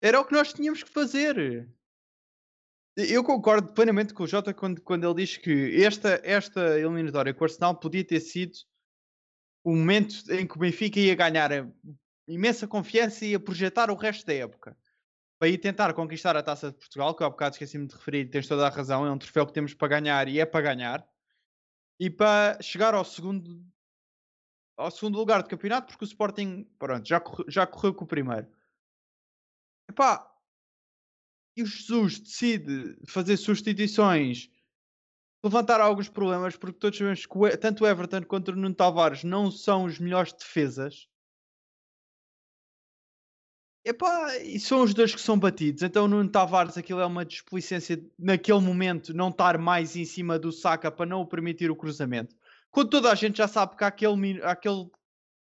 era 0.01 0.19
o 0.19 0.25
que 0.25 0.33
nós 0.33 0.51
tínhamos 0.51 0.83
que 0.83 0.89
fazer. 0.89 1.69
Eu 2.95 3.23
concordo 3.23 3.73
plenamente 3.73 4.13
com 4.13 4.23
o 4.23 4.27
Jota 4.27 4.53
quando, 4.53 4.81
quando 4.81 5.05
ele 5.05 5.25
diz 5.25 5.37
que 5.37 5.83
esta, 5.83 6.21
esta 6.23 6.79
eliminatória 6.79 7.33
com 7.33 7.43
o 7.43 7.45
Arsenal 7.45 7.79
podia 7.79 8.03
ter 8.03 8.19
sido 8.19 8.53
o 9.63 9.75
momento 9.75 10.15
em 10.31 10.45
que 10.45 10.55
o 10.55 10.59
Benfica 10.59 10.99
ia 10.99 11.15
ganhar 11.15 11.51
imensa 12.27 12.67
confiança 12.67 13.25
e 13.25 13.31
ia 13.31 13.39
projetar 13.39 13.89
o 13.91 13.95
resto 13.95 14.25
da 14.25 14.33
época 14.33 14.77
para 15.39 15.49
ir 15.49 15.57
tentar 15.57 15.93
conquistar 15.93 16.37
a 16.37 16.43
taça 16.43 16.71
de 16.71 16.77
Portugal, 16.77 17.13
que 17.13 17.23
há 17.23 17.29
bocado 17.29 17.55
esqueci-me 17.55 17.85
de 17.85 17.93
referir, 17.93 18.29
tens 18.29 18.47
toda 18.47 18.65
a 18.65 18.69
razão, 18.69 19.05
é 19.05 19.11
um 19.11 19.17
troféu 19.17 19.45
que 19.45 19.51
temos 19.51 19.73
para 19.73 19.89
ganhar 19.89 20.27
e 20.29 20.39
é 20.39 20.45
para 20.45 20.61
ganhar, 20.61 21.05
e 21.99 22.09
para 22.09 22.61
chegar 22.61 22.93
ao 22.93 23.03
segundo 23.03 23.61
ao 24.75 24.89
segundo 24.89 25.17
lugar 25.17 25.43
do 25.43 25.49
campeonato, 25.49 25.87
porque 25.87 26.03
o 26.03 26.07
Sporting 26.07 26.63
pronto, 26.79 27.07
já, 27.07 27.19
corre, 27.19 27.43
já 27.47 27.67
correu 27.67 27.93
com 27.93 28.05
o 28.05 28.07
primeiro. 28.07 28.47
Epá, 29.89 30.33
e 31.55 31.61
o 31.61 31.65
Jesus 31.65 32.19
decide 32.19 32.97
fazer 33.05 33.37
substituições, 33.37 34.49
levantar 35.43 35.79
alguns 35.79 36.09
problemas, 36.09 36.55
porque 36.55 36.79
todos 36.79 36.97
sabemos 36.97 37.25
que 37.25 37.57
tanto 37.57 37.83
o 37.83 37.87
Everton 37.87 38.23
quanto 38.23 38.49
o 38.49 38.55
Nuno 38.55 38.73
Tavares 38.73 39.23
não 39.23 39.51
são 39.51 39.83
os 39.83 39.99
melhores 39.99 40.33
defesas. 40.33 41.07
Epá, 43.85 44.37
e 44.37 44.59
são 44.59 44.81
os 44.81 44.93
dois 44.93 45.13
que 45.13 45.19
são 45.19 45.37
batidos. 45.37 45.83
Então, 45.83 46.07
Nuno 46.07 46.29
Tavares, 46.29 46.77
aquilo 46.77 47.01
é 47.01 47.05
uma 47.05 47.25
desplicência 47.25 48.01
naquele 48.17 48.61
momento, 48.61 49.13
não 49.13 49.29
estar 49.29 49.57
mais 49.57 49.95
em 49.97 50.05
cima 50.05 50.39
do 50.39 50.53
saca 50.53 50.89
para 50.89 51.05
não 51.05 51.21
o 51.21 51.27
permitir 51.27 51.69
o 51.69 51.75
cruzamento. 51.75 52.33
Quando 52.71 52.89
toda 52.89 53.11
a 53.11 53.15
gente 53.15 53.37
já 53.37 53.47
sabe 53.47 53.75
que 53.75 53.83
aquele, 53.83 54.41
aquele 54.41 54.89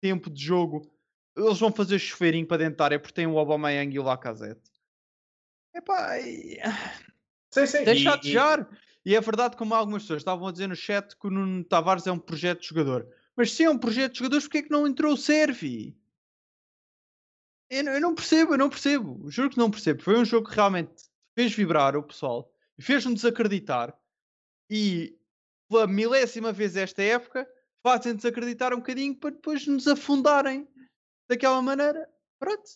tempo 0.01 0.29
de 0.29 0.41
jogo 0.41 0.89
eles 1.45 1.59
vão 1.59 1.71
fazer 1.71 1.99
chuveirinho 1.99 2.47
para 2.47 2.57
dentro 2.57 2.77
da 2.77 2.85
área 2.85 2.99
porque 2.99 3.13
tem 3.13 3.27
o 3.27 3.37
Aubameyang 3.37 3.93
e 3.93 3.99
o 3.99 4.03
Lacazette. 4.03 4.71
Epá, 5.73 6.19
e... 6.19 6.57
sim, 7.51 7.65
sim. 7.65 7.83
deixa 7.83 8.15
de 8.15 8.21
desejar. 8.21 8.67
E... 9.05 9.11
e 9.11 9.15
é 9.15 9.21
verdade, 9.21 9.55
como 9.55 9.73
algumas 9.73 10.03
pessoas 10.03 10.21
estavam 10.21 10.47
a 10.47 10.51
dizer 10.51 10.67
no 10.67 10.75
chat, 10.75 11.15
que 11.17 11.27
o 11.27 11.31
Nuno 11.31 11.63
Tavares 11.63 12.07
é 12.07 12.11
um 12.11 12.19
projeto 12.19 12.61
de 12.61 12.67
jogador. 12.67 13.07
Mas 13.35 13.51
se 13.53 13.63
é 13.63 13.69
um 13.69 13.77
projeto 13.77 14.13
de 14.13 14.19
jogadores, 14.19 14.45
porquê 14.45 14.57
é 14.59 14.63
que 14.63 14.71
não 14.71 14.87
entrou 14.87 15.13
o 15.13 15.17
Servi? 15.17 15.95
Eu, 17.69 17.83
eu, 17.83 18.01
não 18.01 18.15
percebo, 18.15 18.53
eu 18.53 18.57
não 18.57 18.69
percebo. 18.69 19.29
Juro 19.29 19.49
que 19.49 19.57
não 19.57 19.69
percebo. 19.69 20.01
Foi 20.01 20.17
um 20.17 20.25
jogo 20.25 20.49
que 20.49 20.55
realmente 20.55 21.03
fez 21.35 21.53
vibrar 21.53 21.95
o 21.95 22.03
pessoal, 22.03 22.51
fez-nos 22.79 23.15
desacreditar 23.15 23.97
e 24.69 25.17
pela 25.69 25.87
milésima 25.87 26.51
vez 26.51 26.75
esta 26.75 27.01
época 27.01 27.47
fazem 27.83 28.15
desacreditar 28.15 28.73
um 28.73 28.77
bocadinho 28.77 29.15
para 29.15 29.29
depois 29.29 29.65
nos 29.67 29.87
afundarem 29.87 30.67
daquela 31.29 31.61
maneira. 31.61 32.09
Pronto. 32.39 32.67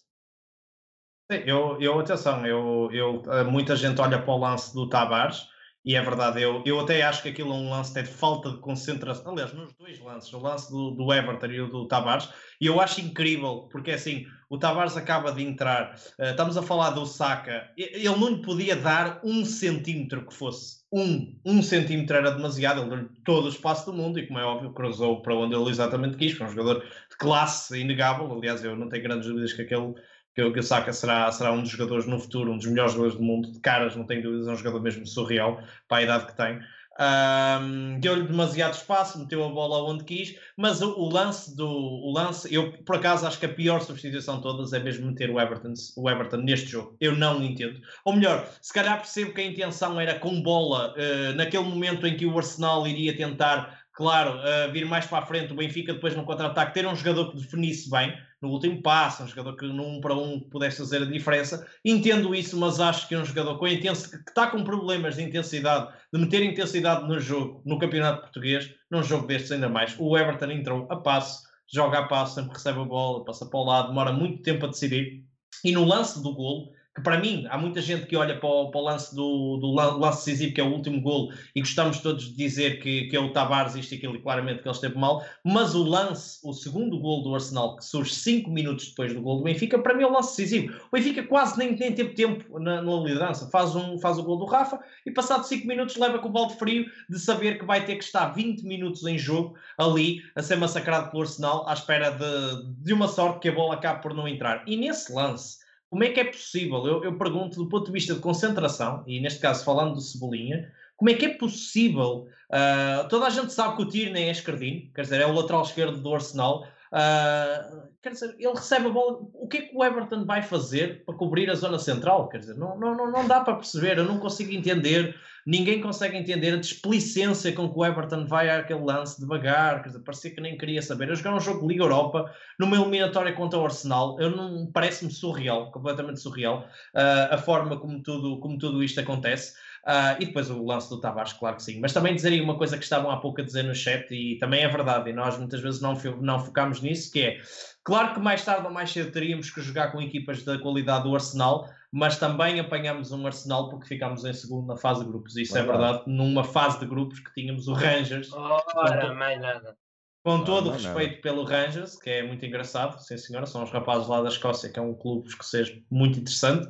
Sim, 1.32 1.40
eu, 1.46 1.82
eu 1.82 2.00
atenção, 2.00 2.46
eu, 2.46 2.90
eu, 2.92 3.24
eh, 3.32 3.44
muita 3.44 3.76
gente 3.76 4.00
olha 4.00 4.22
para 4.22 4.34
o 4.34 4.38
lance 4.38 4.74
do 4.74 4.88
Tavares 4.88 5.48
e 5.86 5.96
é 5.96 6.02
verdade, 6.02 6.42
eu, 6.42 6.64
eu 6.66 6.80
até 6.80 7.02
acho 7.02 7.22
que 7.22 7.30
aquilo 7.30 7.52
é 7.52 7.56
um 7.56 7.70
lance 7.70 7.94
de 7.94 8.08
falta 8.08 8.52
de 8.52 8.60
concentração. 8.60 9.34
Aliás, 9.34 9.54
nos 9.54 9.74
dois 9.74 10.00
lances, 10.00 10.32
o 10.32 10.40
lance 10.40 10.72
do, 10.72 10.92
do 10.92 11.14
Everton 11.14 11.48
e 11.48 11.62
o 11.62 11.68
do 11.68 11.88
Tavares, 11.88 12.30
e 12.62 12.68
eu 12.68 12.80
acho 12.80 13.02
incrível, 13.02 13.68
porque 13.70 13.92
assim, 13.92 14.26
o 14.50 14.58
Tavares 14.58 14.96
acaba 14.96 15.32
de 15.32 15.44
entrar, 15.44 15.96
uh, 16.20 16.24
estamos 16.26 16.56
a 16.56 16.62
falar 16.62 16.92
do 16.92 17.06
Saka, 17.06 17.70
ele 17.76 18.08
não 18.08 18.30
lhe 18.30 18.42
podia 18.42 18.76
dar 18.76 19.20
um 19.24 19.44
centímetro 19.44 20.26
que 20.26 20.34
fosse. 20.34 20.84
Um, 20.94 21.40
um 21.44 21.62
centímetro 21.62 22.16
era 22.16 22.32
demasiado, 22.32 22.82
ele 22.82 22.90
deu 22.90 23.10
todo 23.26 23.46
o 23.46 23.50
espaço 23.50 23.88
do 23.92 23.98
mundo 23.98 24.20
e, 24.20 24.28
como 24.28 24.40
é 24.40 24.46
óbvio, 24.46 24.74
cruzou 24.74 25.22
para 25.22 25.36
onde 25.36 25.56
ele 25.56 25.70
exatamente 25.70 26.18
quis. 26.18 26.34
Foi 26.34 26.46
um 26.46 26.52
jogador 26.52 26.82
de 26.82 27.18
classe 27.18 27.80
inegável. 27.80 28.32
Aliás, 28.32 28.64
eu 28.64 28.76
não 28.76 28.88
tenho 28.88 29.02
grandes 29.02 29.28
dúvidas 29.28 29.54
que 29.54 29.64
aquele 29.64 29.96
que 30.34 30.42
o 30.42 30.64
Saka 30.64 30.92
será, 30.92 31.32
será 31.32 31.52
um 31.52 31.62
dos 31.62 31.70
jogadores 31.70 32.06
no 32.06 32.20
futuro, 32.20 32.52
um 32.52 32.58
dos 32.58 32.66
melhores 32.66 32.94
jogadores 32.94 33.18
do 33.18 33.24
mundo, 33.24 33.52
de 33.52 33.60
caras, 33.60 33.96
não 33.96 34.06
tenho 34.06 34.24
dúvidas, 34.24 34.48
é 34.48 34.52
um 34.52 34.58
jogador 34.58 34.82
mesmo 34.82 35.06
surreal 35.06 35.62
para 35.88 35.98
a 35.98 36.04
idade 36.04 36.26
que 36.26 36.36
tem. 36.36 36.60
Um, 37.00 38.00
deu-lhe 38.00 38.28
demasiado 38.28 38.74
espaço, 38.74 39.18
meteu 39.18 39.44
a 39.44 39.50
bola 39.50 39.84
onde 39.84 40.04
quis, 40.04 40.36
mas 40.56 40.80
o, 40.80 40.92
o, 40.92 41.10
lance 41.10 41.56
do 41.56 41.68
o 41.68 42.14
lance, 42.14 42.54
eu 42.54 42.72
por 42.84 42.98
acaso 42.98 43.26
acho 43.26 43.40
que 43.40 43.48
a 43.48 43.54
pior 43.54 43.82
substituição 43.82 44.38
de 44.38 44.44
todas 44.44 44.74
é 44.74 44.80
mesmo 44.80 45.08
meter 45.08 45.32
o 45.32 45.42
Everton, 45.42 45.74
o 45.98 46.08
Everton 46.08 46.38
neste 46.38 46.68
jogo. 46.68 46.96
Eu 47.02 47.16
não 47.16 47.42
entendo. 47.42 47.82
Ou 48.06 48.16
melhor, 48.16 48.48
se 48.62 48.72
calhar 48.72 48.98
percebo 48.98 49.34
que 49.34 49.42
a 49.42 49.46
intenção 49.46 50.00
era 50.00 50.20
com 50.20 50.40
bola, 50.42 50.94
uh, 50.94 51.34
naquele 51.36 51.64
momento 51.64 52.06
em 52.06 52.16
que 52.16 52.28
o 52.28 52.38
Arsenal 52.38 52.86
iria 52.88 53.16
tentar 53.18 53.84
claro, 53.94 54.40
uh, 54.40 54.72
vir 54.72 54.86
mais 54.86 55.06
para 55.06 55.20
a 55.20 55.26
frente, 55.26 55.52
o 55.52 55.56
Benfica 55.56 55.94
depois 55.94 56.16
no 56.16 56.24
contra-ataque, 56.26 56.76
ter 56.76 56.86
um 56.86 56.96
jogador 56.96 57.32
que 57.32 57.38
definisse 57.38 57.90
bem 57.90 58.16
no 58.44 58.50
último 58.50 58.82
passo, 58.82 59.24
um 59.24 59.28
jogador 59.28 59.56
que 59.56 59.66
num 59.66 60.02
para 60.02 60.14
um 60.14 60.38
pudesse 60.38 60.80
fazer 60.80 61.02
a 61.02 61.06
diferença. 61.06 61.66
Entendo 61.84 62.36
isso, 62.36 62.60
mas 62.60 62.78
acho 62.78 63.08
que 63.08 63.16
um 63.16 63.24
jogador 63.24 63.58
com 63.58 63.66
intenso, 63.66 64.12
que 64.12 64.18
está 64.18 64.48
com 64.48 64.66
problemas 64.66 65.16
de 65.16 65.24
intensidade, 65.24 65.94
de 66.12 66.20
meter 66.20 66.44
intensidade 66.44 67.08
no 67.08 67.22
jogo, 67.22 67.62
no 67.66 67.80
campeonato 67.80 68.24
português, 68.24 68.70
num 68.92 69.02
jogo 69.02 69.28
destes 69.28 69.54
ainda 69.54 69.70
mais. 69.70 69.96
O 69.98 70.18
Everton 70.18 70.52
entrou 70.52 70.86
a 70.90 70.98
passo, 70.98 71.44
joga 71.74 72.00
a 72.00 72.08
passo, 72.08 72.36
sempre 72.36 72.52
recebe 72.52 72.82
a 72.82 72.84
bola, 72.84 73.24
passa 73.24 73.46
para 73.46 73.60
o 73.60 73.64
lado, 73.64 73.88
demora 73.88 74.12
muito 74.12 74.44
tempo 74.44 74.66
a 74.66 74.70
decidir. 74.70 75.24
E 75.64 75.72
no 75.72 75.86
lance 75.86 76.22
do 76.22 76.34
golo, 76.34 76.70
que 76.96 77.02
para 77.02 77.20
mim, 77.20 77.48
há 77.50 77.58
muita 77.58 77.82
gente 77.82 78.06
que 78.06 78.16
olha 78.16 78.40
para 78.40 78.48
o, 78.48 78.70
para 78.70 78.80
o 78.80 78.84
lance 78.84 79.16
do, 79.16 79.58
do, 79.58 79.72
lance 79.72 80.26
decisivo, 80.26 80.54
que 80.54 80.62
é 80.62 80.64
o 80.64 80.72
último 80.72 81.02
gol, 81.02 81.34
e 81.56 81.60
gostamos 81.60 81.98
todos 82.00 82.26
de 82.26 82.36
dizer 82.36 82.80
que, 82.82 83.08
que 83.08 83.16
é 83.16 83.20
o 83.20 83.34
Tavares, 83.34 83.74
isto 83.76 83.94
e 83.94 83.98
aquilo, 83.98 84.16
e 84.16 84.22
claramente 84.22 84.62
que 84.62 84.68
ele 84.68 84.76
esteve 84.76 84.96
mal, 84.96 85.26
mas 85.44 85.74
o 85.74 85.84
lance, 85.84 86.40
o 86.44 86.54
segundo 86.54 87.00
gol 87.00 87.24
do 87.24 87.34
Arsenal, 87.34 87.78
que 87.78 87.84
surge 87.84 88.14
5 88.14 88.50
minutos 88.52 88.90
depois 88.90 89.12
do 89.12 89.22
gol 89.22 89.38
do 89.38 89.44
Benfica, 89.44 89.80
para 89.80 89.96
mim 89.96 90.04
é 90.04 90.08
o 90.08 90.12
lance 90.12 90.38
decisivo. 90.38 90.76
O 90.92 90.96
Benfica 90.96 91.24
quase 91.24 91.58
nem, 91.58 91.76
nem 91.76 91.94
teve 91.94 92.14
tempo 92.14 92.60
na, 92.60 92.80
na 92.80 92.96
liderança, 92.98 93.50
faz, 93.50 93.76
um, 93.76 93.98
faz 93.98 94.20
o 94.20 94.24
gol 94.24 94.38
do 94.38 94.46
Rafa, 94.46 94.80
e 95.04 95.10
passado 95.10 95.46
5 95.46 95.66
minutos 95.66 95.96
leva 95.96 96.20
com 96.20 96.30
o 96.30 96.32
balde 96.32 96.56
frio 96.58 96.86
de 97.10 97.18
saber 97.18 97.58
que 97.58 97.66
vai 97.66 97.84
ter 97.84 97.96
que 97.96 98.04
estar 98.04 98.28
20 98.28 98.62
minutos 98.68 99.04
em 99.06 99.18
jogo, 99.18 99.56
ali, 99.80 100.22
a 100.36 100.44
ser 100.44 100.58
massacrado 100.58 101.10
pelo 101.10 101.24
Arsenal, 101.24 101.68
à 101.68 101.74
espera 101.74 102.12
de, 102.12 102.84
de 102.84 102.94
uma 102.94 103.08
sorte 103.08 103.40
que 103.40 103.50
a 103.50 103.52
bola 103.52 103.74
acabe 103.74 104.04
por 104.04 104.14
não 104.14 104.28
entrar. 104.28 104.64
E 104.68 104.78
nesse 104.78 105.12
lance 105.12 105.63
como 105.94 106.04
é 106.04 106.10
que 106.10 106.20
é 106.20 106.24
possível? 106.24 106.84
Eu, 106.88 107.04
eu, 107.04 107.18
pergunto 107.20 107.64
do 107.64 107.70
ponto 107.70 107.86
de 107.86 107.92
vista 107.92 108.16
de 108.16 108.20
concentração, 108.20 109.04
e 109.06 109.20
neste 109.20 109.40
caso 109.40 109.64
falando 109.64 109.94
do 109.94 110.02
Cebolinha, 110.02 110.74
como 110.98 111.12
é 111.12 111.14
que 111.14 111.24
é 111.24 111.30
possível? 111.30 112.28
Uh, 112.50 113.08
toda 113.10 113.28
a 113.28 113.30
gente 113.30 113.54
sabe 113.54 113.76
que 113.76 113.84
o 113.84 113.88
Tierney 113.88 114.24
é 114.24 114.32
esquerdino, 114.32 114.90
quer 114.92 115.04
dizer, 115.04 115.22
é 115.22 115.28
o 115.28 115.34
lateral 115.34 115.62
esquerdo 115.62 116.02
do 116.02 116.16
Arsenal. 116.16 116.66
Uh, 116.94 117.90
quer 118.02 118.12
dizer, 118.12 118.36
ele 118.38 118.54
recebe 118.54 118.86
a 118.86 118.90
bola. 118.90 119.20
O 119.34 119.48
que 119.48 119.58
é 119.58 119.62
que 119.64 119.76
o 119.76 119.84
Everton 119.84 120.26
vai 120.26 120.44
fazer 120.44 121.04
para 121.04 121.16
cobrir 121.16 121.50
a 121.50 121.56
zona 121.56 121.80
central? 121.80 122.30
Quer 122.30 122.38
dizer, 122.38 122.56
não, 122.56 122.80
não, 122.80 123.12
não 123.12 123.28
dá 123.28 123.42
para 123.42 123.56
perceber, 123.56 123.98
eu 123.98 124.06
não 124.06 124.20
consigo 124.20 124.52
entender 124.52 125.16
ninguém 125.46 125.82
consegue 125.82 126.18
entender 126.18 126.54
a 126.54 126.60
displicência 126.60 127.52
com 127.52 127.70
que 127.70 127.78
o 127.78 127.86
Everton 127.86 128.26
vai 128.26 128.50
àquele 128.50 128.82
lance 128.82 129.20
devagar, 129.20 129.82
quer 129.82 129.90
dizer, 129.90 130.00
parecia 130.04 130.32
que 130.32 130.42
nem 130.42 130.58
queria 130.58 130.82
saber. 130.82 131.10
Eu 131.10 131.16
jogar 131.16 131.36
um 131.36 131.40
jogo 131.40 131.62
de 131.62 131.68
Liga 131.68 131.84
Europa 131.84 132.34
numa 132.58 132.78
eliminatória 132.78 133.34
contra 133.34 133.60
o 133.60 133.66
Arsenal, 133.66 134.20
eu 134.20 134.30
não 134.30 134.72
parece-me 134.72 135.12
surreal, 135.12 135.72
completamente 135.72 136.20
surreal, 136.20 136.66
uh, 136.96 137.34
a 137.34 137.38
forma 137.38 137.78
como 137.80 138.02
tudo, 138.02 138.40
como 138.40 138.58
tudo 138.58 138.84
isto 138.84 139.00
acontece. 139.00 139.54
Uh, 139.86 140.16
e 140.18 140.26
depois 140.28 140.50
o 140.50 140.64
lance 140.64 140.90
do 140.90 141.02
Tavares, 141.02 141.34
claro 141.34 141.58
que 141.58 141.64
sim. 141.64 141.80
Mas 141.82 141.92
também 141.92 142.16
dizer 142.16 142.30
aí 142.30 142.40
uma 142.40 142.58
coisa 142.58 142.78
que 142.78 142.84
estavam 142.84 143.12
há 143.12 143.18
pouco 143.18 143.42
a 143.42 143.44
dizer 143.44 143.64
no 143.64 143.76
chat, 143.76 144.10
e 144.14 144.38
também 144.38 144.64
é 144.64 144.68
verdade, 144.70 145.10
e 145.10 145.14
nós 145.14 145.38
muitas 145.38 145.60
vezes 145.60 145.82
não, 145.82 145.94
não 146.22 146.40
focamos 146.40 146.80
nisso, 146.80 147.12
que 147.12 147.22
é, 147.22 147.42
claro 147.84 148.14
que 148.14 148.20
mais 148.22 148.46
tarde 148.46 148.66
ou 148.66 148.72
mais 148.72 148.90
cedo 148.92 149.12
teríamos 149.12 149.50
que 149.50 149.62
jogar 149.62 149.92
com 149.92 150.02
equipas 150.02 150.42
da 150.44 150.58
qualidade 150.58 151.04
do 151.04 151.14
Arsenal, 151.14 151.70
mas 151.92 152.18
também 152.18 152.62
apanhamos 152.62 153.12
um 153.12 153.28
Arsenal 153.28 153.70
porque 153.70 153.86
ficámos 153.86 154.24
em 154.24 154.34
segundo 154.34 154.68
na 154.68 154.78
fase 154.78 155.02
de 155.02 155.08
grupos. 155.08 155.36
Isso 155.36 155.58
é 155.58 155.64
verdade, 155.64 156.04
numa 156.08 156.46
fase 156.46 156.80
de 156.80 156.86
grupos 156.86 157.20
que 157.20 157.34
tínhamos 157.34 157.68
o 157.68 157.74
Rangers. 157.74 158.32
Ora, 158.32 159.14
mais 159.14 159.40
nada. 159.42 159.76
Com 160.24 160.46
todo 160.46 160.70
o 160.70 160.72
respeito 160.72 161.10
nada. 161.10 161.22
pelo 161.22 161.44
Rangers, 161.44 162.00
que 162.00 162.10
é 162.10 162.24
muito 162.24 162.46
engraçado, 162.46 162.98
sim 163.00 163.18
senhora, 163.18 163.46
são 163.46 163.62
os 163.62 163.70
rapazes 163.70 164.08
lá 164.08 164.22
da 164.22 164.30
Escócia, 164.30 164.70
que 164.70 164.80
é 164.80 164.82
um 164.82 164.94
clube 164.94 165.28
escocês 165.28 165.78
muito 165.92 166.20
interessante. 166.20 166.70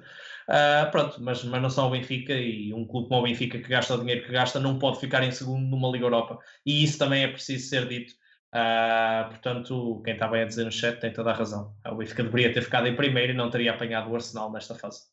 Uh, 0.49 0.91
pronto, 0.91 1.21
mas, 1.21 1.43
mas 1.43 1.61
não 1.61 1.69
são 1.69 1.87
o 1.87 1.91
Benfica 1.91 2.33
e 2.33 2.73
um 2.73 2.85
clube 2.85 3.07
como 3.07 3.21
o 3.21 3.23
Benfica 3.23 3.59
que 3.59 3.69
gasta 3.69 3.95
o 3.95 3.99
dinheiro 3.99 4.25
que 4.25 4.31
gasta 4.31 4.59
não 4.59 4.77
pode 4.77 4.99
ficar 4.99 5.23
em 5.23 5.31
segundo 5.31 5.65
numa 5.65 5.89
Liga 5.89 6.05
Europa. 6.05 6.39
E 6.65 6.83
isso 6.83 6.97
também 6.97 7.23
é 7.23 7.27
preciso 7.27 7.69
ser 7.69 7.87
dito. 7.87 8.13
Uh, 8.53 9.29
portanto, 9.29 10.01
quem 10.03 10.13
estava 10.13 10.37
a 10.37 10.45
dizer 10.45 10.65
no 10.65 10.71
chat 10.71 10.99
tem 10.99 11.11
toda 11.11 11.31
a 11.31 11.33
razão. 11.33 11.75
O 11.85 11.95
Benfica 11.95 12.23
deveria 12.23 12.53
ter 12.53 12.61
ficado 12.61 12.87
em 12.87 12.95
primeiro 12.95 13.33
e 13.33 13.35
não 13.35 13.49
teria 13.49 13.73
apanhado 13.73 14.11
o 14.11 14.15
Arsenal 14.15 14.51
nesta 14.51 14.75
fase. 14.75 15.07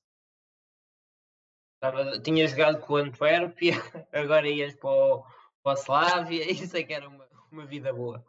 Tinha 2.23 2.47
jogado 2.47 2.81
com 2.81 2.95
o 2.95 2.97
Antuérpia, 2.97 3.75
agora 4.13 4.47
ias 4.47 4.75
para 4.75 4.91
o, 4.91 5.25
para 5.63 5.73
o 5.73 5.75
Slavia, 5.75 6.45
isso 6.53 6.77
é 6.77 6.83
que 6.83 6.93
era 6.93 7.09
uma, 7.09 7.27
uma 7.51 7.65
vida 7.65 7.93
boa. 7.93 8.23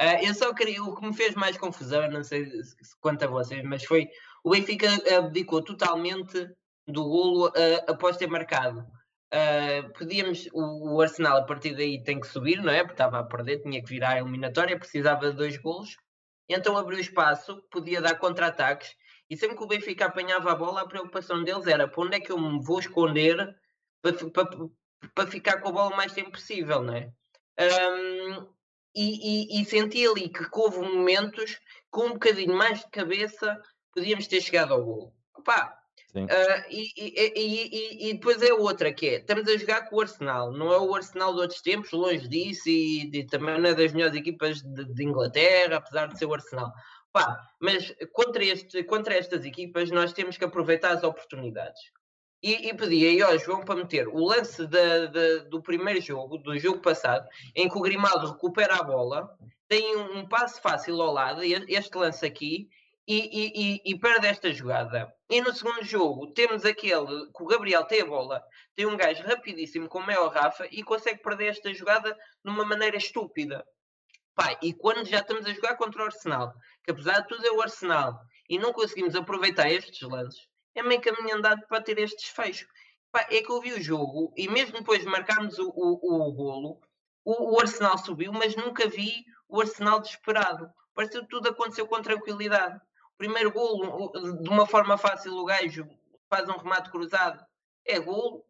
Uh, 0.00 0.24
eu 0.26 0.34
só 0.34 0.54
queria, 0.54 0.82
o 0.82 0.96
que 0.96 1.06
me 1.06 1.14
fez 1.14 1.34
mais 1.34 1.58
confusão, 1.58 2.10
não 2.10 2.24
sei 2.24 2.46
se, 2.62 2.74
quanto 2.98 3.22
a 3.24 3.26
vocês, 3.26 3.62
mas 3.62 3.84
foi 3.84 4.08
o 4.46 4.50
Benfica 4.50 4.86
abdicou 5.18 5.60
totalmente 5.60 6.48
do 6.86 7.02
golo 7.02 7.48
uh, 7.48 7.90
após 7.90 8.16
ter 8.16 8.28
marcado. 8.28 8.86
Uh, 9.34 9.92
podíamos, 9.98 10.48
o, 10.52 10.94
o, 10.94 11.00
Arsenal 11.00 11.38
a 11.38 11.42
partir 11.42 11.74
daí 11.74 12.00
tem 12.00 12.20
que 12.20 12.28
subir, 12.28 12.62
não 12.62 12.72
é? 12.72 12.78
Porque 12.78 12.92
estava 12.92 13.18
a 13.18 13.24
perder, 13.24 13.60
tinha 13.60 13.82
que 13.82 13.88
virar 13.88 14.10
a 14.10 14.18
eliminatória, 14.20 14.78
precisava 14.78 15.32
de 15.32 15.36
dois 15.36 15.56
golos. 15.56 15.96
Então 16.48 16.76
abriu 16.76 17.00
espaço, 17.00 17.60
podia 17.72 18.00
dar 18.00 18.20
contra-ataques. 18.20 18.94
E 19.28 19.36
sempre 19.36 19.56
que 19.56 19.64
o 19.64 19.66
Benfica 19.66 20.06
apanhava 20.06 20.52
a 20.52 20.54
bola, 20.54 20.82
a 20.82 20.88
preocupação 20.88 21.42
deles 21.42 21.66
era 21.66 21.88
para 21.88 22.04
onde 22.04 22.14
é 22.14 22.20
que 22.20 22.30
eu 22.30 22.38
me 22.38 22.62
vou 22.62 22.78
esconder 22.78 23.52
para, 24.00 25.26
ficar 25.26 25.60
com 25.60 25.70
a 25.70 25.72
bola 25.72 25.92
o 25.92 25.96
mais 25.96 26.12
tempo 26.12 26.30
possível, 26.30 26.84
não 26.84 26.94
é? 26.94 27.10
Um, 27.58 28.46
e, 28.94 29.56
e, 29.56 29.60
e, 29.60 29.64
senti 29.64 30.06
ali 30.06 30.28
que 30.28 30.46
houve 30.52 30.78
momentos 30.78 31.58
com 31.90 32.06
um 32.06 32.12
bocadinho 32.12 32.54
mais 32.56 32.78
de 32.78 32.90
cabeça 32.90 33.60
podíamos 33.96 34.26
ter 34.26 34.42
chegado 34.42 34.74
ao 34.74 34.84
gol. 34.84 35.14
Opa, 35.34 35.74
Uh, 36.14 36.64
e, 36.70 36.92
e, 36.96 38.08
e, 38.08 38.14
depois 38.14 38.40
é 38.40 38.50
outra 38.50 38.90
que 38.90 39.06
é, 39.06 39.16
estamos 39.16 39.46
a 39.46 39.58
jogar 39.58 39.82
com 39.82 39.96
o 39.96 40.00
Arsenal, 40.00 40.50
não 40.50 40.72
é 40.72 40.80
o 40.80 40.94
Arsenal 40.94 41.34
de 41.34 41.40
outros 41.40 41.60
tempos, 41.60 41.92
longe 41.92 42.26
disso, 42.26 42.70
e, 42.70 43.26
também 43.26 43.60
não 43.60 43.68
é 43.68 43.74
das 43.74 43.92
melhores 43.92 44.16
equipas 44.16 44.62
de, 44.62 44.86
de 44.86 45.04
Inglaterra, 45.04 45.76
apesar 45.76 46.06
de 46.06 46.18
ser 46.18 46.24
o 46.24 46.32
Arsenal. 46.32 46.72
Pá, 47.12 47.38
mas 47.60 47.94
contra, 48.14 48.42
este, 48.42 48.82
contra 48.84 49.14
estas 49.14 49.44
equipas 49.44 49.90
nós 49.90 50.14
temos 50.14 50.38
que 50.38 50.44
aproveitar 50.44 50.92
as 50.92 51.02
oportunidades. 51.02 51.80
E, 52.42 52.68
e 52.68 52.74
pedi 52.74 53.06
aí 53.06 53.20
ao 53.20 53.38
João 53.38 53.62
para 53.62 53.76
meter 53.76 54.08
o 54.08 54.24
lance 54.24 54.66
da, 54.66 55.06
da, 55.06 55.36
do 55.50 55.60
primeiro 55.60 56.00
jogo, 56.00 56.38
do 56.38 56.58
jogo 56.58 56.78
passado, 56.78 57.28
em 57.54 57.68
que 57.68 57.76
o 57.76 57.82
Grimaldo 57.82 58.32
recupera 58.32 58.76
a 58.76 58.82
bola, 58.82 59.28
tem 59.68 59.96
um, 59.96 60.18
um 60.18 60.28
passo 60.28 60.62
fácil 60.62 61.00
ao 61.02 61.12
lado, 61.12 61.42
este 61.42 61.98
lance 61.98 62.24
aqui, 62.24 62.68
e, 63.06 63.80
e, 63.84 63.92
e, 63.92 63.98
perde 63.98 64.26
esta 64.26 64.52
jogada. 64.52 65.12
E 65.30 65.40
no 65.40 65.54
segundo 65.54 65.84
jogo 65.84 66.32
temos 66.32 66.64
aquele 66.64 67.30
que 67.32 67.42
o 67.42 67.46
Gabriel 67.46 67.84
tem 67.84 68.02
a 68.02 68.06
bola, 68.06 68.42
tem 68.74 68.84
um 68.86 68.96
gajo 68.96 69.22
rapidíssimo 69.22 69.88
como 69.88 70.10
é 70.10 70.18
o 70.18 70.28
Rafa 70.28 70.66
e 70.70 70.82
consegue 70.82 71.22
perder 71.22 71.48
esta 71.48 71.72
jogada 71.72 72.12
de 72.44 72.50
uma 72.50 72.64
maneira 72.64 72.96
estúpida. 72.96 73.64
Pai, 74.34 74.56
e 74.60 74.74
quando 74.74 75.06
já 75.06 75.20
estamos 75.20 75.46
a 75.46 75.52
jogar 75.52 75.76
contra 75.76 76.02
o 76.02 76.06
Arsenal, 76.06 76.52
que 76.84 76.90
apesar 76.90 77.20
de 77.20 77.28
tudo 77.28 77.46
é 77.46 77.52
o 77.52 77.62
Arsenal, 77.62 78.20
e 78.48 78.58
não 78.58 78.72
conseguimos 78.72 79.14
aproveitar 79.14 79.70
estes 79.70 80.00
lances, 80.02 80.46
é 80.74 80.82
meio 80.82 81.00
caminho 81.00 81.36
andado 81.36 81.66
para 81.68 81.80
ter 81.80 81.98
este 81.98 82.18
desfecho. 82.18 82.66
Pá, 83.10 83.26
é 83.30 83.40
que 83.40 83.50
eu 83.50 83.60
vi 83.60 83.72
o 83.72 83.80
jogo 83.80 84.32
e 84.36 84.48
mesmo 84.48 84.78
depois 84.78 85.00
de 85.00 85.06
marcarmos 85.06 85.58
o, 85.58 85.72
o, 85.74 86.28
o 86.28 86.32
golo, 86.32 86.80
o, 87.24 87.54
o 87.54 87.60
Arsenal 87.60 87.96
subiu, 87.98 88.32
mas 88.32 88.54
nunca 88.56 88.88
vi 88.88 89.24
o 89.48 89.60
Arsenal 89.60 90.00
desesperado. 90.00 90.68
Pareceu 90.94 91.22
que 91.22 91.28
tudo 91.28 91.48
aconteceu 91.48 91.86
com 91.86 92.02
tranquilidade 92.02 92.78
primeiro 93.16 93.52
golo, 93.52 94.12
de 94.42 94.48
uma 94.48 94.66
forma 94.66 94.98
fácil, 94.98 95.34
o 95.34 95.44
gajo 95.44 95.88
faz 96.28 96.48
um 96.48 96.56
remate 96.56 96.90
cruzado, 96.90 97.44
é 97.84 97.98
golo, 97.98 98.44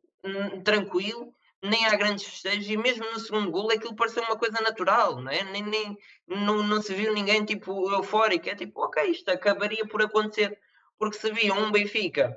tranquilo, 0.64 1.32
nem 1.62 1.86
há 1.86 1.94
grandes 1.96 2.24
festejos, 2.24 2.68
e 2.68 2.76
mesmo 2.76 3.04
no 3.10 3.18
segundo 3.18 3.50
golo 3.50 3.70
aquilo 3.70 3.96
pareceu 3.96 4.22
uma 4.22 4.36
coisa 4.36 4.60
natural, 4.60 5.20
não 5.20 5.30
é? 5.30 5.42
Nem, 5.44 5.62
nem, 5.62 5.98
não, 6.26 6.62
não 6.62 6.82
se 6.82 6.94
viu 6.94 7.12
ninguém 7.12 7.44
tipo 7.44 7.90
eufórico, 7.92 8.48
é 8.48 8.54
tipo, 8.54 8.82
ok, 8.82 9.04
isto 9.10 9.30
acabaria 9.30 9.86
por 9.86 10.02
acontecer, 10.02 10.58
porque 10.98 11.18
se 11.18 11.30
via 11.32 11.54
um 11.54 11.70
Benfica 11.70 12.36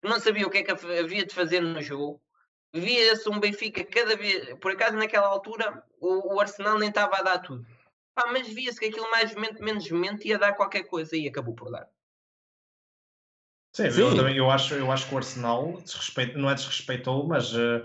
que 0.00 0.08
não 0.08 0.18
sabia 0.18 0.46
o 0.46 0.50
que 0.50 0.58
é 0.58 0.62
que 0.62 0.70
havia 0.70 1.26
de 1.26 1.34
fazer 1.34 1.60
no 1.60 1.82
jogo, 1.82 2.20
via-se 2.72 3.28
um 3.28 3.38
Benfica 3.38 3.84
cada 3.84 4.16
vez, 4.16 4.54
por 4.58 4.72
acaso 4.72 4.96
naquela 4.96 5.26
altura 5.26 5.84
o, 6.00 6.34
o 6.34 6.40
Arsenal 6.40 6.78
nem 6.78 6.88
estava 6.88 7.16
a 7.16 7.22
dar 7.22 7.38
tudo 7.38 7.66
Pá, 8.20 8.30
mas 8.30 8.48
via-se 8.48 8.78
que 8.78 8.86
aquilo 8.86 9.10
mais 9.10 9.34
momento, 9.34 9.62
menos 9.62 9.90
momento 9.90 10.26
ia 10.26 10.38
dar 10.38 10.52
qualquer 10.52 10.82
coisa 10.82 11.16
e 11.16 11.26
acabou 11.26 11.54
por 11.54 11.70
dar. 11.70 11.88
Sim, 13.72 13.90
Sim. 13.90 14.00
Eu, 14.00 14.14
também, 14.14 14.36
eu, 14.36 14.50
acho, 14.50 14.74
eu 14.74 14.92
acho 14.92 15.08
que 15.08 15.14
o 15.14 15.18
Arsenal 15.18 15.82
não 16.36 16.50
é 16.50 16.54
desrespeitou, 16.54 17.26
mas 17.26 17.54
uh, 17.54 17.82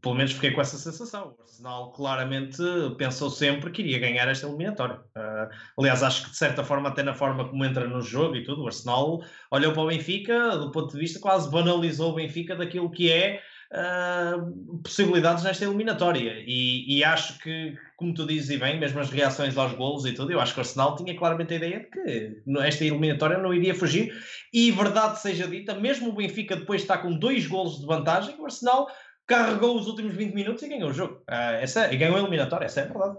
pelo 0.00 0.16
menos 0.16 0.32
fiquei 0.32 0.50
com 0.50 0.60
essa 0.60 0.76
sensação. 0.76 1.36
O 1.38 1.42
Arsenal 1.42 1.92
claramente 1.92 2.60
pensou 2.98 3.30
sempre 3.30 3.70
que 3.70 3.82
iria 3.82 4.00
ganhar 4.00 4.26
esta 4.26 4.48
eliminatória. 4.48 4.96
Uh, 5.16 5.54
aliás, 5.78 6.02
acho 6.02 6.24
que 6.24 6.30
de 6.30 6.36
certa 6.36 6.64
forma, 6.64 6.88
até 6.88 7.04
na 7.04 7.14
forma 7.14 7.48
como 7.48 7.64
entra 7.64 7.86
no 7.86 8.00
jogo 8.00 8.34
e 8.34 8.42
tudo, 8.42 8.64
o 8.64 8.66
Arsenal 8.66 9.22
olhou 9.50 9.72
para 9.72 9.82
o 9.82 9.86
Benfica, 9.86 10.56
do 10.56 10.72
ponto 10.72 10.92
de 10.92 10.98
vista, 10.98 11.20
quase 11.20 11.48
banalizou 11.48 12.10
o 12.10 12.14
Benfica 12.16 12.56
daquilo 12.56 12.90
que 12.90 13.12
é 13.12 13.40
uh, 13.72 14.80
possibilidades 14.82 15.42
nesta 15.42 15.64
eliminatória. 15.64 16.42
E, 16.46 16.98
e, 16.98 17.04
acho 17.04 17.38
que, 17.38 17.76
como 17.96 18.14
tu 18.14 18.26
dizes 18.26 18.50
e 18.50 18.58
bem, 18.58 18.78
mesmo 18.78 19.00
as 19.00 19.10
reações 19.10 19.56
aos 19.56 19.72
golos 19.72 20.04
e 20.04 20.12
tudo, 20.12 20.32
eu 20.32 20.40
acho 20.40 20.52
que 20.52 20.60
o 20.60 20.62
Arsenal 20.62 20.96
tinha 20.96 21.16
claramente 21.16 21.54
a 21.54 21.56
ideia 21.56 21.80
de 21.80 21.86
que 21.86 22.42
esta 22.60 22.84
eliminatória 22.84 23.38
não 23.38 23.52
iria 23.54 23.74
fugir. 23.74 24.12
E 24.52 24.70
verdade 24.70 25.20
seja 25.20 25.48
dita, 25.48 25.74
mesmo 25.74 26.10
o 26.10 26.14
Benfica 26.14 26.56
depois 26.56 26.82
está 26.82 26.98
com 26.98 27.12
dois 27.12 27.46
golos 27.46 27.80
de 27.80 27.86
vantagem, 27.86 28.36
o 28.38 28.44
Arsenal 28.44 28.88
carregou 29.26 29.78
os 29.78 29.86
últimos 29.86 30.14
20 30.14 30.34
minutos 30.34 30.62
e 30.62 30.68
ganhou 30.68 30.90
o 30.90 30.94
jogo. 30.94 31.14
Uh, 31.30 31.56
essa, 31.60 31.86
ganhou 31.88 32.16
a 32.16 32.20
eliminatória, 32.20 32.66
essa 32.66 32.80
é 32.80 32.84
a 32.84 32.88
verdade. 32.88 33.16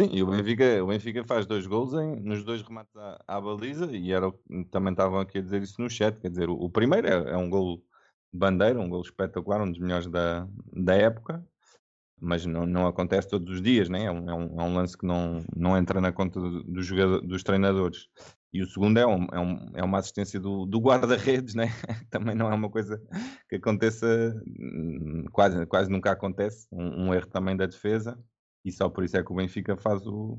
Sim, 0.00 0.08
e 0.10 0.22
o 0.22 0.26
Benfica, 0.26 0.82
o 0.82 0.86
Benfica 0.86 1.22
faz 1.24 1.44
dois 1.44 1.66
gols 1.66 1.92
em, 1.92 2.16
nos 2.16 2.42
dois 2.42 2.62
remates 2.62 2.96
à, 2.96 3.22
à 3.28 3.38
baliza 3.38 3.90
e 3.92 4.10
era, 4.10 4.32
também 4.70 4.92
estavam 4.92 5.20
aqui 5.20 5.36
a 5.36 5.42
dizer 5.42 5.60
isso 5.62 5.82
no 5.82 5.90
chat, 5.90 6.18
quer 6.18 6.30
dizer, 6.30 6.48
o, 6.48 6.54
o 6.54 6.70
primeiro 6.70 7.06
é, 7.06 7.32
é 7.32 7.36
um 7.36 7.50
gol 7.50 7.84
bandeira, 8.32 8.80
um 8.80 8.88
gol 8.88 9.02
espetacular, 9.02 9.62
um 9.62 9.70
dos 9.70 9.80
melhores 9.80 10.06
da, 10.06 10.48
da 10.72 10.94
época, 10.94 11.44
mas 12.20 12.46
não, 12.46 12.64
não 12.64 12.86
acontece 12.86 13.28
todos 13.28 13.54
os 13.54 13.60
dias, 13.60 13.88
né? 13.88 14.04
é, 14.04 14.10
um, 14.10 14.30
é, 14.30 14.34
um, 14.34 14.60
é 14.60 14.68
lance 14.68 14.96
que 14.96 15.04
não, 15.04 15.44
não 15.56 15.76
entra 15.76 16.00
na 16.00 16.12
conta 16.12 16.40
do, 16.40 16.62
do 16.62 16.82
jogador, 16.82 17.20
dos 17.20 17.42
treinadores. 17.42 18.06
E 18.52 18.62
o 18.62 18.66
segundo 18.66 18.98
é, 18.98 19.06
um, 19.06 19.26
é, 19.32 19.40
um, 19.40 19.70
é 19.74 19.82
uma 19.82 19.98
assistência 19.98 20.38
do, 20.38 20.64
do 20.64 20.78
guarda-redes, 20.78 21.54
né? 21.54 21.68
também 22.10 22.36
não 22.36 22.50
é 22.50 22.54
uma 22.54 22.70
coisa 22.70 23.02
que 23.48 23.56
aconteça, 23.56 24.06
hum, 24.46 25.24
quase, 25.32 25.66
quase 25.66 25.90
nunca 25.90 26.12
acontece, 26.12 26.68
um, 26.70 27.06
um 27.06 27.14
erro 27.14 27.26
também 27.26 27.56
da 27.56 27.66
defesa, 27.66 28.16
e 28.64 28.70
só 28.70 28.88
por 28.88 29.02
isso 29.02 29.16
é 29.16 29.22
que 29.24 29.32
o 29.32 29.36
Benfica 29.36 29.76
faz 29.76 30.06
o, 30.06 30.38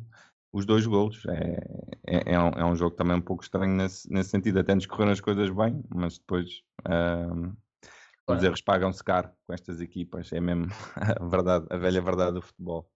os 0.53 0.65
dois 0.65 0.85
golos. 0.85 1.25
É, 1.25 1.57
é, 2.07 2.33
é, 2.33 2.39
um, 2.39 2.49
é 2.49 2.63
um 2.63 2.75
jogo 2.75 2.95
também 2.95 3.17
um 3.17 3.21
pouco 3.21 3.43
estranho 3.43 3.75
nesse, 3.75 4.09
nesse 4.09 4.29
sentido, 4.29 4.59
até 4.59 4.73
nos 4.73 4.85
correram 4.85 5.11
as 5.11 5.19
coisas 5.19 5.49
bem, 5.49 5.83
mas 5.89 6.17
depois 6.17 6.61
hum, 8.29 8.35
os 8.35 8.43
erros 8.43 8.61
pagam-se 8.61 9.03
caro 9.03 9.29
com 9.45 9.53
estas 9.53 9.81
equipas, 9.81 10.31
é 10.31 10.39
mesmo 10.39 10.67
a, 10.95 11.25
verdade, 11.25 11.65
a 11.69 11.77
velha 11.77 12.01
verdade 12.01 12.33
do 12.33 12.41
futebol. 12.41 12.89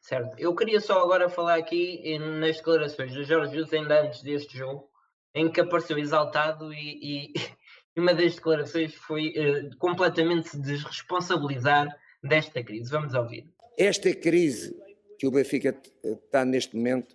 Certo. 0.00 0.38
Eu 0.38 0.54
queria 0.54 0.80
só 0.80 1.02
agora 1.02 1.28
falar 1.28 1.56
aqui 1.56 2.18
nas 2.18 2.56
declarações 2.56 3.12
do 3.12 3.22
Jorge 3.22 3.52
Jesus 3.52 3.72
ainda 3.72 4.02
antes 4.02 4.22
deste 4.22 4.56
jogo, 4.56 4.88
em 5.34 5.50
que 5.50 5.60
apareceu 5.60 5.98
exaltado 5.98 6.72
e, 6.72 7.32
e 7.32 7.32
uma 7.96 8.14
das 8.14 8.34
declarações 8.34 8.94
foi 8.94 9.28
uh, 9.28 9.76
completamente 9.76 10.48
se 10.48 10.60
desresponsabilizar 10.60 11.94
desta 12.22 12.62
crise. 12.62 12.90
Vamos 12.90 13.14
ouvir. 13.14 13.46
Esta 13.78 14.14
crise 14.14 14.74
que 15.18 15.26
o 15.26 15.30
Benfica 15.30 15.78
está 16.02 16.44
neste 16.44 16.74
momento 16.76 17.14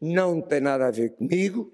não 0.00 0.40
tem 0.42 0.60
nada 0.60 0.86
a 0.86 0.90
ver 0.90 1.16
comigo, 1.16 1.72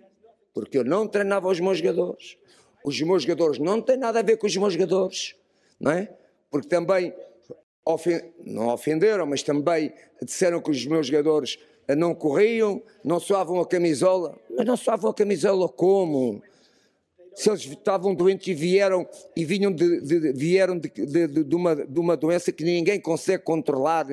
porque 0.55 0.79
eu 0.79 0.85
não 0.85 1.09
treinava 1.09 1.49
os 1.49 1.59
meus 1.59 1.79
jogadores, 1.79 2.39
os 2.85 3.01
meus 3.01 3.23
jogadores 3.23 3.59
não 3.59 3.81
têm 3.81 3.97
nada 3.97 4.21
a 4.21 4.23
ver 4.23 4.37
com 4.37 4.47
os 4.47 4.57
meus 4.57 4.73
jogadores, 4.73 5.35
não 5.81 5.93
é? 5.93 6.09
Porque 6.51 6.69
também 6.69 7.15
não 8.45 8.69
ofenderam, 8.69 9.27
mas 9.27 9.43
também 9.43 9.93
disseram 10.23 10.61
que 10.61 10.71
os 10.71 10.87
meus 10.87 11.07
jogadores 11.07 11.59
não 11.97 12.15
corriam, 12.15 12.83
não 13.05 13.19
suavam 13.19 13.61
a 13.61 13.67
camisola. 13.67 14.39
Mas 14.51 14.67
não 14.67 14.77
suavam 14.77 15.11
a 15.11 15.15
camisola 15.15 15.69
como? 15.69 16.43
Se 17.35 17.49
eles 17.49 17.63
estavam 17.63 18.15
doentes 18.15 18.47
e 18.49 18.55
vieram 18.55 19.09
e 19.35 19.45
vinham 19.45 19.73
de, 19.73 20.01
de 20.01 20.33
vieram 20.33 20.79
de, 20.79 20.89
de, 20.91 21.45
de, 21.45 21.55
uma, 21.55 21.75
de 21.75 21.99
uma 21.99 22.17
doença 22.17 22.53
que 22.53 22.63
ninguém 22.63 23.01
consegue 23.01 23.43
controlar, 23.43 24.07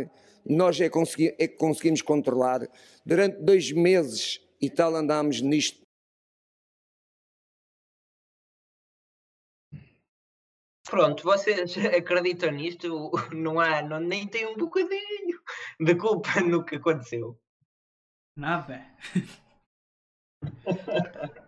nós 0.45 0.79
é, 0.79 0.89
consegui, 0.89 1.35
é 1.37 1.47
que 1.47 1.57
conseguimos 1.57 2.01
controlar. 2.01 2.67
Durante 3.05 3.37
dois 3.41 3.71
meses 3.71 4.39
e 4.61 4.69
tal 4.69 4.95
andámos 4.95 5.41
nisto 5.41 5.88
Pronto, 10.89 11.23
vocês 11.23 11.77
acreditam 11.95 12.51
nisto? 12.51 13.11
Não 13.33 13.59
há, 13.59 13.81
não, 13.81 13.99
nem 13.99 14.27
tem 14.27 14.47
um 14.47 14.57
bocadinho 14.57 15.39
de 15.79 15.95
culpa 15.95 16.29
no 16.41 16.63
que 16.63 16.75
aconteceu. 16.75 17.39
Nada. 18.35 18.85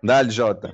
Dá-lhe, 0.03 0.29
Jota. 0.29 0.73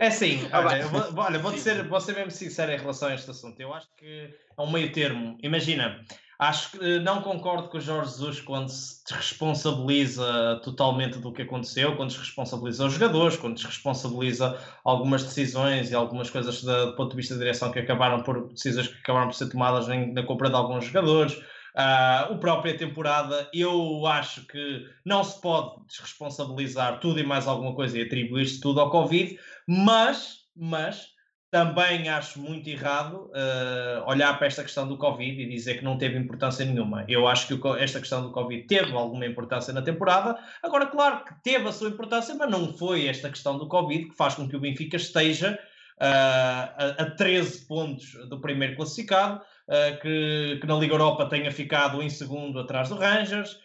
É 0.00 0.08
assim, 0.08 0.40
olha, 0.52 0.86
vou, 0.88 1.24
olha 1.24 1.38
vou, 1.38 1.56
ser, 1.56 1.86
vou 1.86 2.00
ser 2.00 2.14
mesmo 2.14 2.32
sincero 2.32 2.72
em 2.72 2.78
relação 2.78 3.08
a 3.08 3.14
este 3.14 3.30
assunto. 3.30 3.60
Eu 3.60 3.72
acho 3.72 3.88
que 3.96 4.34
é 4.58 4.60
um 4.60 4.70
meio 4.70 4.92
termo. 4.92 5.38
Imagina, 5.40 6.04
Acho 6.38 6.72
que 6.72 6.84
eh, 6.84 6.98
não 7.00 7.22
concordo 7.22 7.68
com 7.68 7.78
o 7.78 7.80
Jorge 7.80 8.10
Jesus 8.10 8.40
quando 8.40 8.68
se 8.68 9.02
desresponsabiliza 9.04 10.60
totalmente 10.62 11.18
do 11.18 11.32
que 11.32 11.42
aconteceu, 11.42 11.96
quando 11.96 12.10
desresponsabiliza 12.10 12.84
os 12.84 12.92
jogadores, 12.92 13.36
quando 13.36 13.54
desresponsabiliza 13.54 14.58
algumas 14.84 15.22
decisões 15.22 15.90
e 15.90 15.94
algumas 15.94 16.28
coisas 16.28 16.62
do 16.62 16.94
ponto 16.94 17.10
de 17.10 17.16
vista 17.16 17.34
da 17.34 17.40
direção 17.40 17.72
que 17.72 17.78
acabaram 17.78 18.22
por 18.22 18.48
decisões 18.48 18.88
que 18.88 18.98
acabaram 18.98 19.28
por 19.28 19.34
ser 19.34 19.48
tomadas 19.48 19.86
na 19.88 20.22
compra 20.24 20.50
de 20.50 20.56
alguns 20.56 20.84
jogadores. 20.84 21.32
Uh, 21.76 22.32
o 22.32 22.38
própria 22.38 22.76
temporada, 22.76 23.50
eu 23.52 24.06
acho 24.06 24.46
que 24.46 24.86
não 25.04 25.22
se 25.22 25.38
pode 25.42 25.84
desresponsabilizar 25.86 27.00
tudo 27.00 27.20
e 27.20 27.22
mais 27.22 27.46
alguma 27.46 27.74
coisa 27.74 27.98
e 27.98 28.02
atribuir-se 28.02 28.60
tudo 28.60 28.80
ao 28.80 28.90
Covid, 28.90 29.38
mas, 29.66 30.46
mas 30.56 31.08
também 31.56 32.06
acho 32.10 32.38
muito 32.38 32.68
errado 32.68 33.30
uh, 33.30 34.06
olhar 34.06 34.36
para 34.36 34.46
esta 34.46 34.62
questão 34.62 34.86
do 34.86 34.98
Covid 34.98 35.40
e 35.40 35.48
dizer 35.48 35.78
que 35.78 35.84
não 35.84 35.96
teve 35.96 36.18
importância 36.18 36.66
nenhuma. 36.66 37.06
Eu 37.08 37.26
acho 37.26 37.48
que 37.48 37.68
esta 37.78 37.98
questão 37.98 38.20
do 38.20 38.30
Covid 38.30 38.64
teve 38.64 38.92
alguma 38.92 39.24
importância 39.24 39.72
na 39.72 39.80
temporada. 39.80 40.38
Agora, 40.62 40.84
claro 40.84 41.24
que 41.24 41.32
teve 41.42 41.66
a 41.66 41.72
sua 41.72 41.88
importância, 41.88 42.34
mas 42.34 42.50
não 42.50 42.74
foi 42.74 43.06
esta 43.06 43.30
questão 43.30 43.56
do 43.56 43.66
Covid 43.68 44.10
que 44.10 44.14
faz 44.14 44.34
com 44.34 44.46
que 44.46 44.54
o 44.54 44.60
Benfica 44.60 44.98
esteja 44.98 45.58
uh, 45.98 46.04
a, 46.04 46.94
a 46.98 47.10
13 47.12 47.66
pontos 47.66 48.12
do 48.28 48.38
primeiro 48.38 48.76
classificado, 48.76 49.40
uh, 49.40 49.98
que, 50.02 50.58
que, 50.60 50.66
na 50.66 50.74
Liga 50.74 50.92
Europa 50.92 51.24
tenha 51.24 51.50
ficado 51.50 52.02
em 52.02 52.10
segundo 52.10 52.58
atrás 52.58 52.90
do 52.90 52.96
Rangers. 52.96 53.58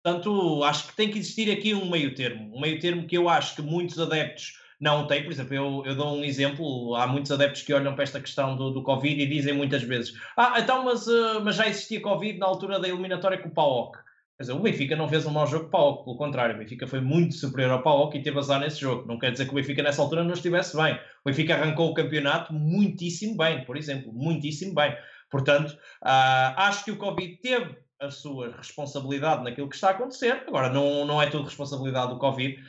portanto, 0.00 0.62
acho 0.62 0.86
que 0.86 0.94
tem 0.94 1.10
que 1.10 1.18
existir 1.18 1.50
aqui 1.50 1.74
um 1.74 1.90
meio 1.90 2.14
termo. 2.14 2.56
Um 2.56 2.60
meio 2.60 2.78
termo 2.78 3.04
que 3.04 3.18
eu 3.18 3.28
acho 3.28 3.56
que 3.56 3.62
muitos 3.62 3.98
adeptos 3.98 4.67
não 4.80 5.06
tem. 5.06 5.22
Por 5.22 5.32
exemplo, 5.32 5.54
eu, 5.54 5.82
eu 5.84 5.94
dou 5.94 6.16
um 6.16 6.24
exemplo: 6.24 6.94
há 6.94 7.06
muitos 7.06 7.30
adeptos 7.32 7.62
que 7.62 7.72
olham 7.72 7.94
para 7.94 8.04
esta 8.04 8.20
questão 8.20 8.56
do, 8.56 8.70
do 8.70 8.82
Covid 8.82 9.20
e 9.20 9.26
dizem 9.26 9.54
muitas 9.54 9.82
vezes: 9.82 10.14
Ah, 10.36 10.54
então, 10.58 10.84
mas, 10.84 11.06
uh, 11.06 11.40
mas 11.42 11.56
já 11.56 11.66
existia 11.66 12.00
Covid 12.00 12.38
na 12.38 12.46
altura 12.46 12.78
da 12.78 12.88
eliminatória 12.88 13.38
com 13.38 13.48
o 13.48 13.54
PAOK. 13.54 13.98
Quer 14.36 14.44
dizer, 14.44 14.52
o 14.52 14.60
Benfica 14.60 14.94
não 14.94 15.08
fez 15.08 15.26
um 15.26 15.32
mau 15.32 15.48
jogo 15.48 15.68
para 15.68 15.80
o 15.80 15.82
PAOK, 15.82 16.04
pelo 16.04 16.16
contrário, 16.16 16.54
o 16.54 16.58
Benfica 16.58 16.86
foi 16.86 17.00
muito 17.00 17.34
superior 17.34 17.72
ao 17.72 17.82
PAOK 17.82 18.16
e 18.16 18.22
teve 18.22 18.38
azar 18.38 18.60
nesse 18.60 18.80
jogo. 18.80 19.04
Não 19.08 19.18
quer 19.18 19.32
dizer 19.32 19.46
que 19.46 19.50
o 19.50 19.54
Benfica 19.56 19.82
nessa 19.82 20.00
altura 20.00 20.22
não 20.22 20.32
estivesse 20.32 20.76
bem. 20.76 20.94
O 20.94 21.28
Benfica 21.28 21.54
arrancou 21.54 21.90
o 21.90 21.94
campeonato 21.94 22.52
muitíssimo 22.52 23.36
bem, 23.36 23.64
por 23.64 23.76
exemplo, 23.76 24.12
muitíssimo 24.12 24.74
bem. 24.74 24.96
Portanto, 25.28 25.72
uh, 26.04 26.54
acho 26.56 26.84
que 26.84 26.92
o 26.92 26.96
Covid 26.96 27.36
teve 27.38 27.76
a 28.00 28.10
sua 28.10 28.54
responsabilidade 28.56 29.42
naquilo 29.42 29.68
que 29.68 29.74
está 29.74 29.88
a 29.88 29.90
acontecer. 29.90 30.44
Agora, 30.46 30.70
não, 30.70 31.04
não 31.04 31.20
é 31.20 31.26
tudo 31.26 31.44
responsabilidade 31.44 32.12
do 32.12 32.18
Covid. 32.18 32.54
Uh, 32.54 32.62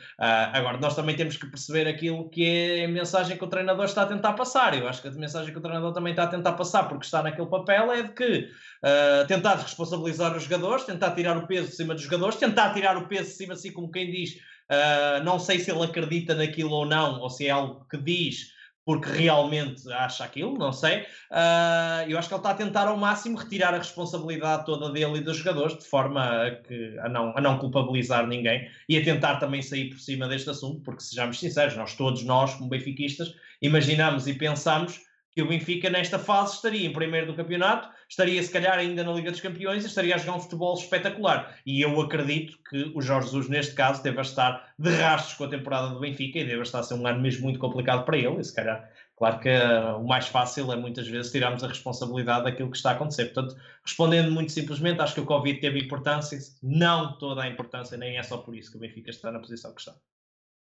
agora, 0.52 0.78
nós 0.78 0.96
também 0.96 1.14
temos 1.14 1.36
que 1.36 1.46
perceber 1.46 1.86
aquilo 1.86 2.28
que 2.28 2.44
é 2.44 2.84
a 2.84 2.88
mensagem 2.88 3.36
que 3.36 3.44
o 3.44 3.46
treinador 3.46 3.84
está 3.84 4.02
a 4.02 4.06
tentar 4.06 4.32
passar. 4.32 4.76
Eu 4.76 4.88
acho 4.88 5.00
que 5.00 5.08
a 5.08 5.12
mensagem 5.12 5.52
que 5.52 5.58
o 5.58 5.62
treinador 5.62 5.92
também 5.92 6.12
está 6.12 6.24
a 6.24 6.28
tentar 6.28 6.52
passar, 6.54 6.88
porque 6.88 7.04
está 7.04 7.22
naquele 7.22 7.48
papel, 7.48 7.92
é 7.92 8.02
de 8.02 8.12
que 8.12 8.48
uh, 8.82 9.26
tentar 9.28 9.54
responsabilizar 9.54 10.36
os 10.36 10.42
jogadores, 10.42 10.84
tentar 10.84 11.12
tirar 11.12 11.36
o 11.36 11.46
peso 11.46 11.68
de 11.68 11.76
cima 11.76 11.94
dos 11.94 12.02
jogadores, 12.02 12.36
tentar 12.36 12.74
tirar 12.74 12.96
o 12.96 13.06
peso 13.06 13.30
de 13.30 13.36
cima, 13.36 13.54
assim 13.54 13.72
como 13.72 13.90
quem 13.90 14.10
diz, 14.10 14.32
uh, 14.34 15.22
não 15.22 15.38
sei 15.38 15.60
se 15.60 15.70
ele 15.70 15.84
acredita 15.84 16.34
naquilo 16.34 16.72
ou 16.72 16.84
não, 16.84 17.20
ou 17.20 17.30
se 17.30 17.46
é 17.46 17.50
algo 17.50 17.86
que 17.88 17.96
diz 17.96 18.58
porque 18.84 19.10
realmente 19.10 19.90
acha 19.92 20.24
aquilo, 20.24 20.58
não 20.58 20.72
sei. 20.72 21.02
Uh, 21.30 22.08
eu 22.08 22.18
acho 22.18 22.28
que 22.28 22.34
ele 22.34 22.40
está 22.40 22.50
a 22.50 22.54
tentar 22.54 22.88
ao 22.88 22.96
máximo 22.96 23.36
retirar 23.36 23.74
a 23.74 23.78
responsabilidade 23.78 24.64
toda 24.64 24.90
dele 24.90 25.18
e 25.18 25.20
dos 25.20 25.36
jogadores, 25.36 25.78
de 25.78 25.84
forma 25.84 26.46
a, 26.46 26.50
que, 26.56 26.98
a, 26.98 27.08
não, 27.08 27.36
a 27.36 27.40
não 27.40 27.58
culpabilizar 27.58 28.26
ninguém 28.26 28.68
e 28.88 28.96
a 28.96 29.04
tentar 29.04 29.36
também 29.36 29.62
sair 29.62 29.90
por 29.90 30.00
cima 30.00 30.26
deste 30.26 30.50
assunto, 30.50 30.80
porque 30.82 31.02
sejamos 31.02 31.38
sinceros, 31.38 31.76
nós 31.76 31.94
todos 31.94 32.24
nós, 32.24 32.54
como 32.54 32.70
benfiquistas, 32.70 33.34
imaginamos 33.62 34.26
e 34.26 34.34
pensamos 34.34 35.09
que 35.40 35.42
o 35.42 35.48
Benfica 35.48 35.88
nesta 35.88 36.18
fase 36.18 36.56
estaria 36.56 36.86
em 36.86 36.92
primeiro 36.92 37.26
do 37.26 37.34
campeonato, 37.34 37.88
estaria 38.06 38.42
se 38.42 38.52
calhar 38.52 38.78
ainda 38.78 39.02
na 39.02 39.10
Liga 39.12 39.30
dos 39.30 39.40
Campeões 39.40 39.84
e 39.84 39.86
estaria 39.86 40.14
a 40.14 40.18
jogar 40.18 40.36
um 40.36 40.40
futebol 40.40 40.74
espetacular. 40.74 41.56
E 41.64 41.80
eu 41.80 41.98
acredito 41.98 42.58
que 42.68 42.92
o 42.94 43.00
Jorge 43.00 43.28
Jesus, 43.28 43.48
neste 43.48 43.74
caso, 43.74 44.02
deve 44.02 44.20
estar 44.20 44.74
de 44.78 44.90
rastros 44.90 45.38
com 45.38 45.44
a 45.44 45.48
temporada 45.48 45.94
do 45.94 46.00
Benfica 46.00 46.38
e 46.38 46.44
deve 46.44 46.60
estar 46.60 46.80
a 46.80 46.82
ser 46.82 46.92
um 46.94 47.06
ano 47.06 47.22
mesmo 47.22 47.44
muito 47.44 47.58
complicado 47.58 48.04
para 48.04 48.18
ele. 48.18 48.38
E 48.38 48.44
se 48.44 48.54
calhar, 48.54 48.86
claro 49.16 49.40
que 49.40 49.48
uh, 49.48 49.96
o 49.96 50.06
mais 50.06 50.28
fácil 50.28 50.70
é 50.72 50.76
muitas 50.76 51.08
vezes 51.08 51.32
tirarmos 51.32 51.64
a 51.64 51.68
responsabilidade 51.68 52.44
daquilo 52.44 52.70
que 52.70 52.76
está 52.76 52.90
a 52.90 52.92
acontecer. 52.92 53.32
Portanto, 53.32 53.56
respondendo 53.82 54.30
muito 54.30 54.52
simplesmente, 54.52 55.00
acho 55.00 55.14
que 55.14 55.20
o 55.20 55.24
Covid 55.26 55.58
teve 55.58 55.78
importância, 55.78 56.38
não 56.62 57.16
toda 57.16 57.44
a 57.44 57.48
importância, 57.48 57.96
nem 57.96 58.18
é 58.18 58.22
só 58.22 58.36
por 58.36 58.54
isso 58.54 58.70
que 58.70 58.76
o 58.76 58.80
Benfica 58.80 59.08
está 59.08 59.32
na 59.32 59.38
posição 59.38 59.74
que 59.74 59.80
está. 59.80 59.94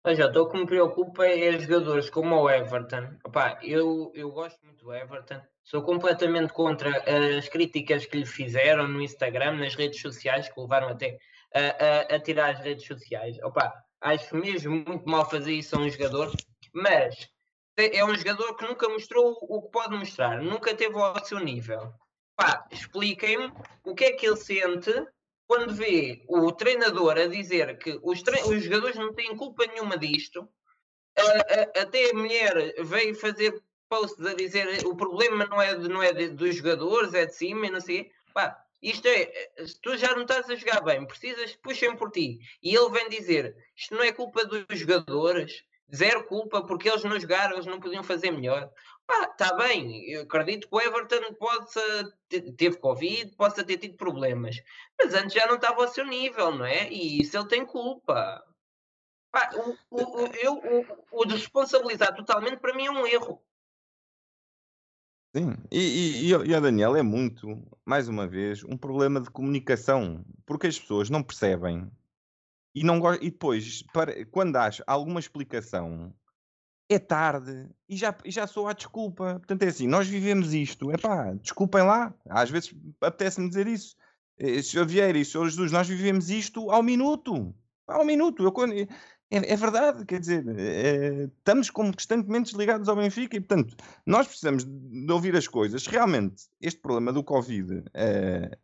O 0.06 0.48
que 0.48 0.56
me 0.56 0.66
preocupa 0.66 1.26
é 1.26 1.58
jogadores 1.58 2.08
como 2.08 2.36
o 2.36 2.48
Everton. 2.48 3.18
Opa, 3.24 3.58
eu, 3.60 4.12
eu 4.14 4.30
gosto 4.30 4.64
muito 4.64 4.84
do 4.84 4.94
Everton. 4.94 5.40
Sou 5.64 5.82
completamente 5.82 6.52
contra 6.52 7.02
as 7.36 7.48
críticas 7.48 8.06
que 8.06 8.18
lhe 8.18 8.24
fizeram 8.24 8.86
no 8.86 9.02
Instagram, 9.02 9.56
nas 9.56 9.74
redes 9.74 10.00
sociais, 10.00 10.48
que 10.48 10.60
levaram 10.60 10.90
até 10.90 11.18
a, 11.52 12.12
a, 12.14 12.14
a 12.14 12.20
tirar 12.20 12.50
as 12.50 12.60
redes 12.60 12.86
sociais. 12.86 13.36
Opa, 13.42 13.74
acho 14.00 14.36
mesmo 14.36 14.76
muito 14.86 15.08
mal 15.08 15.28
fazer 15.28 15.54
isso 15.54 15.74
a 15.74 15.80
um 15.80 15.90
jogador, 15.90 16.30
mas 16.72 17.28
é 17.76 18.04
um 18.04 18.14
jogador 18.14 18.54
que 18.54 18.64
nunca 18.64 18.88
mostrou 18.88 19.36
o 19.42 19.62
que 19.62 19.72
pode 19.72 19.96
mostrar, 19.96 20.40
nunca 20.40 20.72
teve 20.72 20.96
ao 20.96 21.24
seu 21.24 21.40
nível. 21.40 21.92
Expliquem-me 22.70 23.52
o 23.84 23.92
que 23.92 24.04
é 24.04 24.12
que 24.12 24.24
ele 24.24 24.36
sente 24.36 24.92
quando 25.46 25.74
vê 25.74 26.24
o 26.28 26.50
treinador 26.52 27.18
a 27.18 27.26
dizer 27.26 27.78
que 27.78 27.98
os, 28.02 28.22
os 28.48 28.62
jogadores 28.64 28.96
não 28.96 29.14
têm 29.14 29.36
culpa 29.36 29.66
nenhuma 29.66 29.96
disto, 29.96 30.48
até 31.80 32.10
a 32.10 32.14
mulher 32.14 32.74
veio 32.84 33.14
fazer 33.14 33.62
posts 33.88 34.24
a 34.26 34.34
dizer 34.34 34.84
o 34.86 34.96
problema 34.96 35.46
não 35.46 35.60
é, 35.62 35.74
de, 35.74 35.88
não 35.88 36.02
é 36.02 36.12
de, 36.12 36.28
dos 36.28 36.56
jogadores, 36.56 37.14
é 37.14 37.26
de 37.26 37.34
cima 37.34 37.66
e 37.66 37.70
não 37.70 37.80
sei. 37.80 38.10
Pá, 38.34 38.60
isto 38.82 39.06
é, 39.06 39.50
tu 39.82 39.96
já 39.96 40.14
não 40.14 40.22
estás 40.22 40.50
a 40.50 40.54
jogar 40.54 40.80
bem, 40.80 41.06
precisas 41.06 41.52
que 41.52 41.62
puxem 41.62 41.96
por 41.96 42.10
ti. 42.10 42.38
E 42.62 42.74
ele 42.74 42.90
vem 42.90 43.08
dizer: 43.08 43.56
isto 43.74 43.94
não 43.94 44.02
é 44.02 44.12
culpa 44.12 44.44
dos 44.44 44.78
jogadores, 44.78 45.64
zero 45.94 46.24
culpa, 46.24 46.62
porque 46.62 46.88
eles 46.88 47.04
não 47.04 47.18
jogaram, 47.18 47.54
eles 47.54 47.66
não 47.66 47.80
podiam 47.80 48.02
fazer 48.02 48.30
melhor. 48.30 48.70
Pá, 49.06 49.22
está 49.30 49.54
bem, 49.54 50.10
eu 50.10 50.22
acredito 50.22 50.68
que 50.68 50.74
o 50.74 50.80
Everton 50.80 51.32
possa 51.34 52.12
teve 52.28 52.76
Covid, 52.78 53.36
possa 53.36 53.62
ter 53.64 53.78
tido 53.78 53.96
problemas, 53.96 54.56
mas 54.98 55.14
antes 55.14 55.34
já 55.34 55.46
não 55.46 55.56
estava 55.56 55.82
ao 55.82 55.88
seu 55.88 56.06
nível, 56.06 56.52
não 56.52 56.64
é? 56.64 56.90
E 56.90 57.20
isso 57.20 57.36
ele 57.36 57.48
tem 57.48 57.64
culpa. 57.64 58.44
Pá, 59.30 59.50
o, 59.54 59.76
o, 59.90 60.26
eu, 60.40 60.54
o, 60.54 61.20
o 61.20 61.24
de 61.24 61.34
responsabilizar 61.34 62.14
totalmente 62.14 62.58
para 62.58 62.74
mim 62.74 62.86
é 62.86 62.90
um 62.90 63.06
erro. 63.06 63.42
Sim, 65.36 65.54
e, 65.70 66.30
e, 66.30 66.30
e 66.30 66.54
a 66.54 66.60
Daniel 66.60 66.96
é 66.96 67.02
muito, 67.02 67.62
mais 67.84 68.08
uma 68.08 68.26
vez, 68.26 68.64
um 68.64 68.76
problema 68.76 69.20
de 69.20 69.28
comunicação, 69.28 70.24
porque 70.46 70.66
as 70.66 70.78
pessoas 70.78 71.10
não 71.10 71.22
percebem 71.22 71.90
e 72.74 72.82
não 72.82 73.00
e 73.14 73.30
depois, 73.30 73.82
para, 73.92 74.24
quando 74.26 74.56
há 74.56 74.70
alguma 74.86 75.20
explicação, 75.20 76.14
é 76.88 76.98
tarde 76.98 77.68
e 77.88 77.96
já, 77.96 78.16
e 78.24 78.30
já 78.30 78.46
sou 78.46 78.68
a 78.68 78.72
desculpa. 78.72 79.34
Portanto, 79.38 79.62
é 79.62 79.68
assim, 79.68 79.86
nós 79.86 80.06
vivemos 80.06 80.52
isto. 80.54 80.90
É 80.90 80.98
pá, 80.98 81.32
desculpem 81.34 81.82
lá. 81.82 82.14
Às 82.28 82.50
vezes 82.50 82.74
apetece-me 83.00 83.48
dizer 83.48 83.66
isso. 83.66 83.96
Eh, 84.38 84.62
Sr. 84.62 84.86
Vieira 84.86 85.18
e 85.18 85.24
Sr. 85.24 85.44
Jesus, 85.48 85.72
nós 85.72 85.88
vivemos 85.88 86.30
isto 86.30 86.70
ao 86.70 86.82
minuto. 86.82 87.54
Ao 87.86 88.04
minuto. 88.04 88.42
Eu, 88.42 88.52
é, 89.30 89.52
é, 89.52 89.56
verdade, 89.56 90.04
quer 90.04 90.20
dizer, 90.20 90.44
é, 90.56 91.24
estamos 91.24 91.70
constantemente 91.70 92.56
ligados 92.56 92.88
ao 92.88 92.96
Benfica 92.96 93.36
e, 93.36 93.40
portanto, 93.40 93.76
nós 94.04 94.26
precisamos 94.26 94.64
de 94.64 95.12
ouvir 95.12 95.36
as 95.36 95.48
coisas. 95.48 95.86
Realmente, 95.86 96.44
este 96.60 96.80
problema 96.80 97.12
do 97.12 97.24
Covid 97.24 97.82
é, 97.94 98.56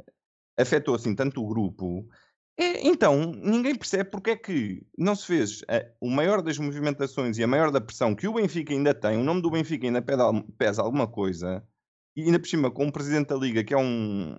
afetou 0.57 0.95
assim 0.95 1.15
tanto 1.15 1.43
o 1.43 1.49
grupo 1.49 2.09
é, 2.57 2.87
então, 2.87 3.33
ninguém 3.33 3.75
percebe 3.75 4.11
porque 4.11 4.31
é 4.31 4.37
que 4.37 4.87
não 4.97 5.17
se 5.17 5.27
fez 5.27 5.63
a, 5.69 5.85
o 6.01 6.11
maior 6.11 6.43
das 6.43 6.59
movimentações 6.59 7.39
e 7.39 7.43
a 7.43 7.47
maior 7.47 7.71
da 7.71 7.81
pressão 7.81 8.15
que 8.15 8.29
o 8.29 8.35
Benfica 8.35 8.73
ainda 8.73 8.95
tem, 8.95 9.19
o 9.19 9.25
nome 9.25 9.41
do 9.41 9.51
Benfica 9.51 9.87
ainda 9.87 10.03
pesa 10.59 10.83
alguma 10.83 11.09
coisa, 11.09 11.67
e 12.15 12.23
ainda 12.23 12.39
por 12.39 12.49
cima 12.49 12.71
com 12.71 12.87
o 12.87 12.93
Presidente 12.93 13.29
da 13.29 13.37
Liga 13.37 13.65
que 13.65 13.75
é 13.75 13.79
um, 13.79 14.37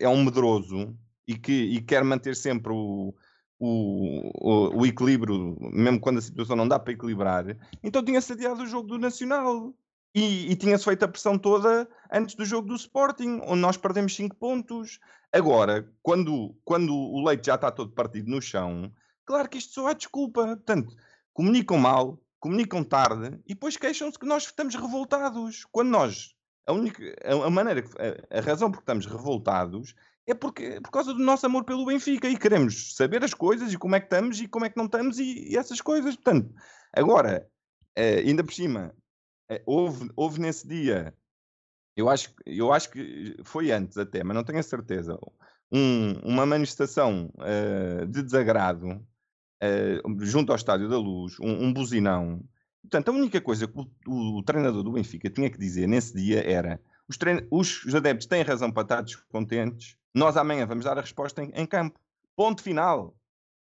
é 0.00 0.08
um 0.08 0.24
medroso 0.24 0.96
e 1.26 1.36
que 1.36 1.52
e 1.52 1.80
quer 1.80 2.04
manter 2.04 2.34
sempre 2.36 2.72
o, 2.72 3.14
o, 3.58 4.30
o, 4.34 4.78
o, 4.78 4.86
equilíbrio, 4.86 5.56
mesmo 5.60 6.00
quando 6.00 6.18
a 6.18 6.22
situação 6.22 6.56
não 6.56 6.68
dá 6.68 6.78
para 6.78 6.92
equilibrar, 6.92 7.56
então 7.82 8.04
tinha-se 8.04 8.32
adiado 8.32 8.62
o 8.62 8.66
jogo 8.66 8.88
do 8.88 8.98
Nacional. 8.98 9.74
E, 10.14 10.50
e 10.50 10.56
tinha-se 10.56 10.84
feito 10.84 11.04
a 11.04 11.08
pressão 11.08 11.38
toda 11.38 11.86
antes 12.10 12.34
do 12.34 12.44
jogo 12.44 12.68
do 12.68 12.74
Sporting, 12.74 13.40
onde 13.44 13.60
nós 13.60 13.76
perdemos 13.76 14.16
5 14.16 14.34
pontos. 14.36 14.98
Agora, 15.30 15.92
quando, 16.02 16.56
quando 16.64 16.94
o 16.94 17.22
leite 17.22 17.46
já 17.46 17.56
está 17.56 17.70
todo 17.70 17.92
partido 17.92 18.30
no 18.30 18.40
chão, 18.40 18.90
claro 19.26 19.48
que 19.48 19.58
isto 19.58 19.74
só 19.74 19.90
é 19.90 19.94
desculpa. 19.94 20.46
Portanto, 20.46 20.96
comunicam 21.34 21.76
mal, 21.76 22.18
comunicam 22.40 22.82
tarde 22.82 23.38
e 23.46 23.54
depois 23.54 23.76
queixam-se 23.76 24.18
que 24.18 24.26
nós 24.26 24.44
estamos 24.44 24.74
revoltados. 24.74 25.66
Quando 25.70 25.90
nós, 25.90 26.34
a 26.68 26.72
única, 26.72 27.02
a, 27.24 27.50
maneira, 27.50 27.84
a, 28.30 28.38
a 28.38 28.40
razão 28.40 28.70
por 28.70 28.78
que 28.78 28.82
estamos 28.82 29.06
revoltados 29.06 29.94
é 30.26 30.34
porque, 30.34 30.80
por 30.82 30.90
causa 30.90 31.14
do 31.14 31.20
nosso 31.20 31.46
amor 31.46 31.64
pelo 31.64 31.86
Benfica 31.86 32.28
e 32.28 32.38
queremos 32.38 32.94
saber 32.94 33.24
as 33.24 33.32
coisas 33.32 33.72
e 33.72 33.78
como 33.78 33.96
é 33.96 34.00
que 34.00 34.06
estamos 34.06 34.40
e 34.40 34.46
como 34.46 34.66
é 34.66 34.70
que 34.70 34.76
não 34.76 34.84
estamos 34.84 35.18
e, 35.18 35.50
e 35.50 35.56
essas 35.56 35.80
coisas. 35.80 36.14
Portanto, 36.16 36.54
agora, 36.92 37.48
eh, 37.96 38.18
ainda 38.18 38.44
por 38.44 38.52
cima, 38.52 38.94
eh, 39.48 39.62
houve, 39.64 40.10
houve 40.14 40.40
nesse 40.40 40.68
dia 40.68 41.14
eu 41.98 42.08
acho, 42.08 42.32
eu 42.46 42.72
acho 42.72 42.90
que 42.90 43.36
foi 43.42 43.72
antes 43.72 43.98
até, 43.98 44.22
mas 44.22 44.36
não 44.36 44.44
tenho 44.44 44.60
a 44.60 44.62
certeza. 44.62 45.18
Um, 45.72 46.12
uma 46.20 46.46
manifestação 46.46 47.28
uh, 47.34 48.06
de 48.06 48.22
desagrado 48.22 49.04
junto 50.20 50.52
ao 50.52 50.56
Estádio 50.56 50.88
da 50.88 50.96
Luz, 50.96 51.40
um, 51.40 51.64
um 51.64 51.72
buzinão. 51.72 52.40
Portanto, 52.90 53.08
a 53.10 53.12
única 53.12 53.40
coisa 53.40 53.68
que 53.68 53.78
o, 54.06 54.38
o, 54.38 54.42
treinador 54.42 54.82
do 54.82 54.92
Benfica 54.92 55.28
tinha 55.28 55.50
que 55.50 55.58
dizer 55.58 55.86
nesse 55.86 56.16
dia 56.16 56.42
era: 56.42 56.80
os, 57.06 57.18
trein... 57.18 57.46
os 57.50 57.94
adeptos 57.94 58.26
têm 58.26 58.42
razão 58.42 58.72
para 58.72 58.82
estar 58.82 59.02
descontentes, 59.02 59.96
nós 60.14 60.36
amanhã 60.36 60.66
vamos 60.66 60.86
dar 60.86 60.96
a 60.96 61.02
resposta 61.02 61.42
em, 61.44 61.50
em 61.54 61.66
campo. 61.66 62.00
Ponto 62.34 62.62
final. 62.62 63.14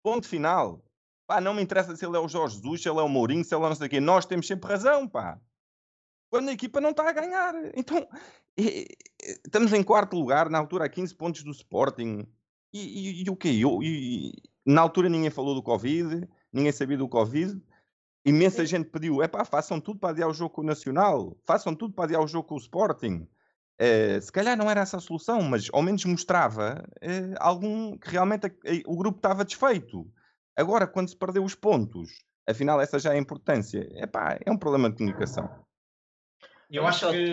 Ponto 0.03 0.27
final. 0.27 0.85
Pá, 1.27 1.41
não 1.41 1.55
me 1.55 1.63
interessa 1.63 1.95
se 1.95 2.05
ele 2.05 2.17
é 2.17 2.21
o 2.21 2.29
Jorge 2.29 2.57
Jesus, 2.57 2.83
se 2.83 2.89
ele 2.89 2.99
é 2.99 3.03
o 3.03 3.09
Mourinho, 3.09 3.45
se 3.45 3.55
ele 3.55 3.65
é 3.65 3.69
não 3.69 3.75
sei 3.77 3.87
o 3.87 3.91
quê. 3.91 4.01
Nós 4.01 4.27
temos 4.27 4.47
sempre 4.47 4.69
razão, 4.69 5.09
pá. 5.09 5.41
quando 6.29 6.49
a 6.49 6.53
equipa 6.53 6.81
não 6.81 6.91
está 6.91 7.09
a 7.09 7.13
ganhar. 7.13 7.55
Então, 7.77 8.07
estamos 9.47 9.73
em 9.73 9.83
quarto 9.83 10.17
lugar, 10.17 10.51
na 10.51 10.59
altura, 10.59 10.87
a 10.87 10.89
15 10.89 11.15
pontos 11.15 11.43
do 11.45 11.53
Sporting. 11.53 12.27
E, 12.73 13.21
e, 13.21 13.25
e 13.25 13.31
o 13.31 13.37
quê? 13.37 13.51
E, 13.51 14.33
na 14.67 14.81
altura 14.81 15.09
ninguém 15.09 15.31
falou 15.31 15.55
do 15.55 15.63
Covid, 15.63 16.29
ninguém 16.53 16.73
sabia 16.73 16.99
do 16.99 17.09
Covid. 17.09 17.63
Imensa 18.25 18.65
gente 18.65 18.89
pediu, 18.89 19.23
é 19.23 19.29
pá, 19.29 19.45
façam 19.45 19.79
tudo 19.79 19.99
para 19.99 20.11
adiar 20.11 20.29
o 20.29 20.35
jogo 20.35 20.55
com 20.55 20.63
o 20.63 20.65
Nacional, 20.65 21.37
façam 21.45 21.75
tudo 21.75 21.93
para 21.93 22.05
adiar 22.05 22.23
o 22.23 22.27
jogo 22.27 22.49
com 22.49 22.55
o 22.55 22.59
Sporting. 22.59 23.29
Uh, 23.81 24.21
se 24.23 24.33
calhar 24.33 24.57
não 24.57 24.71
era 24.71 24.81
essa 24.81 24.97
a 24.97 25.01
solução, 25.01 25.43
mas 25.43 25.69
ao 25.73 25.83
menos 25.83 26.05
mostrava 26.05 26.83
uh, 27.03 27.35
algum 27.39 27.99
que 27.99 28.09
realmente 28.09 28.47
a, 28.47 28.49
a, 28.49 28.83
o 28.87 28.97
grupo 28.97 29.19
estava 29.19 29.45
desfeito. 29.45 30.11
Agora, 30.57 30.87
quando 30.87 31.09
se 31.09 31.17
perdeu 31.17 31.45
os 31.45 31.55
pontos, 31.55 32.25
afinal 32.49 32.81
essa 32.81 32.99
já 32.99 33.13
é 33.13 33.17
a 33.17 33.21
importância. 33.21 33.87
Epá, 33.97 34.39
é 34.45 34.51
um 34.51 34.57
problema 34.57 34.89
de 34.89 34.97
comunicação. 34.97 35.51
Eu 36.71 36.87
acho 36.87 37.11
que... 37.11 37.31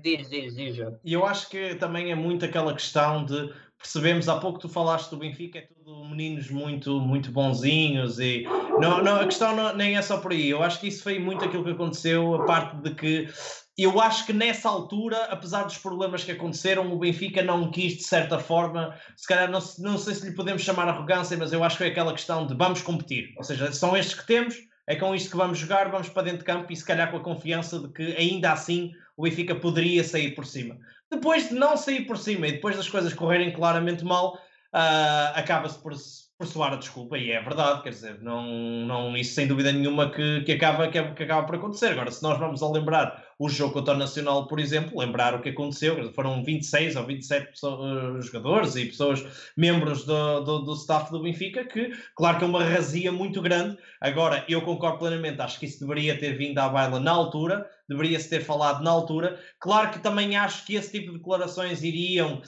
Diz, 0.00 0.28
diz, 0.28 0.56
diz. 0.56 0.78
E 1.04 1.12
eu 1.12 1.24
acho 1.24 1.48
que 1.48 1.76
também 1.76 2.10
é 2.10 2.14
muito 2.14 2.44
aquela 2.44 2.72
questão 2.72 3.24
de 3.24 3.54
percebemos 3.84 4.30
há 4.30 4.38
pouco 4.38 4.58
tu 4.58 4.66
falaste 4.66 5.10
do 5.10 5.18
Benfica, 5.18 5.58
é 5.58 5.60
tudo 5.60 6.06
meninos 6.06 6.48
muito, 6.50 6.98
muito 7.00 7.30
bonzinhos 7.30 8.18
e 8.18 8.44
não, 8.80 9.02
não, 9.02 9.20
a 9.20 9.26
questão 9.26 9.54
não, 9.54 9.76
nem 9.76 9.94
é 9.94 10.00
só 10.00 10.16
por 10.16 10.32
aí. 10.32 10.48
Eu 10.48 10.62
acho 10.62 10.80
que 10.80 10.88
isso 10.88 11.02
foi 11.02 11.18
muito 11.18 11.44
aquilo 11.44 11.62
que 11.62 11.72
aconteceu, 11.72 12.34
a 12.34 12.44
parte 12.46 12.76
de 12.78 12.94
que 12.94 13.28
eu 13.76 14.00
acho 14.00 14.24
que 14.24 14.32
nessa 14.32 14.70
altura, 14.70 15.24
apesar 15.24 15.64
dos 15.64 15.76
problemas 15.76 16.24
que 16.24 16.32
aconteceram, 16.32 16.90
o 16.90 16.98
Benfica 16.98 17.42
não 17.42 17.70
quis, 17.70 17.98
de 17.98 18.04
certa 18.04 18.38
forma, 18.38 18.96
se 19.16 19.28
calhar 19.28 19.50
não, 19.50 19.60
não 19.80 19.98
sei 19.98 20.14
se 20.14 20.24
lhe 20.24 20.34
podemos 20.34 20.62
chamar 20.62 20.88
arrogância, 20.88 21.36
mas 21.36 21.52
eu 21.52 21.62
acho 21.62 21.76
que 21.76 21.82
foi 21.82 21.92
aquela 21.92 22.12
questão 22.12 22.46
de 22.46 22.54
vamos 22.54 22.80
competir. 22.80 23.34
Ou 23.36 23.44
seja, 23.44 23.70
são 23.70 23.94
estes 23.94 24.18
que 24.18 24.26
temos, 24.26 24.56
é 24.86 24.96
com 24.96 25.14
isto 25.14 25.30
que 25.30 25.36
vamos 25.36 25.58
jogar, 25.58 25.90
vamos 25.90 26.08
para 26.08 26.22
dentro 26.22 26.38
de 26.38 26.44
campo 26.44 26.72
e 26.72 26.76
se 26.76 26.84
calhar 26.84 27.10
com 27.10 27.18
a 27.18 27.22
confiança 27.22 27.78
de 27.78 27.88
que 27.88 28.16
ainda 28.16 28.50
assim 28.50 28.92
o 29.14 29.24
Benfica 29.24 29.54
poderia 29.54 30.02
sair 30.02 30.34
por 30.34 30.46
cima. 30.46 30.78
Depois 31.14 31.48
de 31.48 31.54
não 31.54 31.76
sair 31.76 32.06
por 32.06 32.18
cima 32.18 32.48
e 32.48 32.52
depois 32.52 32.76
das 32.76 32.88
coisas 32.88 33.14
correrem 33.14 33.52
claramente 33.52 34.04
mal, 34.04 34.34
uh, 34.34 35.30
acaba-se 35.34 35.78
por, 35.78 35.92
por 36.36 36.46
soar 36.48 36.72
a 36.72 36.76
desculpa, 36.76 37.16
e 37.16 37.30
é 37.30 37.40
verdade, 37.40 37.82
quer 37.82 37.90
dizer, 37.90 38.20
não, 38.20 38.44
não, 38.86 39.16
isso 39.16 39.34
sem 39.34 39.46
dúvida 39.46 39.70
nenhuma 39.72 40.10
que, 40.10 40.40
que, 40.42 40.52
acaba, 40.52 40.88
que, 40.88 41.00
que 41.12 41.22
acaba 41.22 41.46
por 41.46 41.54
acontecer. 41.54 41.92
Agora, 41.92 42.10
se 42.10 42.22
nós 42.22 42.38
vamos 42.38 42.60
a 42.60 42.68
lembrar 42.68 43.24
o 43.38 43.48
jogo 43.48 43.74
contra 43.74 43.94
o 43.94 43.96
Nacional, 43.96 44.46
por 44.46 44.58
exemplo, 44.58 44.98
lembrar 44.98 45.34
o 45.34 45.40
que 45.40 45.50
aconteceu, 45.50 46.12
foram 46.12 46.42
26 46.42 46.96
ou 46.96 47.06
27 47.06 47.50
pessoas, 47.50 47.80
uh, 47.80 48.22
jogadores 48.22 48.76
e 48.76 48.86
pessoas, 48.86 49.24
membros 49.56 50.04
do, 50.04 50.40
do, 50.40 50.58
do, 50.60 50.74
staff 50.74 51.10
do 51.10 51.22
Benfica, 51.22 51.64
que, 51.64 51.92
claro 52.16 52.38
que 52.38 52.44
é 52.44 52.46
uma 52.46 52.64
razia 52.64 53.12
muito 53.12 53.40
grande. 53.40 53.76
Agora, 54.00 54.44
eu 54.48 54.62
concordo 54.62 54.98
plenamente, 54.98 55.40
acho 55.40 55.58
que 55.58 55.66
isso 55.66 55.80
deveria 55.80 56.18
ter 56.18 56.36
vindo 56.36 56.58
à 56.58 56.68
baila 56.68 57.00
na 57.00 57.10
altura, 57.10 57.68
deveria-se 57.88 58.30
ter 58.30 58.40
falado 58.40 58.82
na 58.82 58.90
altura. 58.90 59.38
Claro 59.58 59.90
que 59.90 59.98
também 59.98 60.36
acho 60.36 60.64
que 60.64 60.74
esse 60.74 60.92
tipo 60.92 61.12
de 61.12 61.18
declarações 61.18 61.82
iriam 61.82 62.40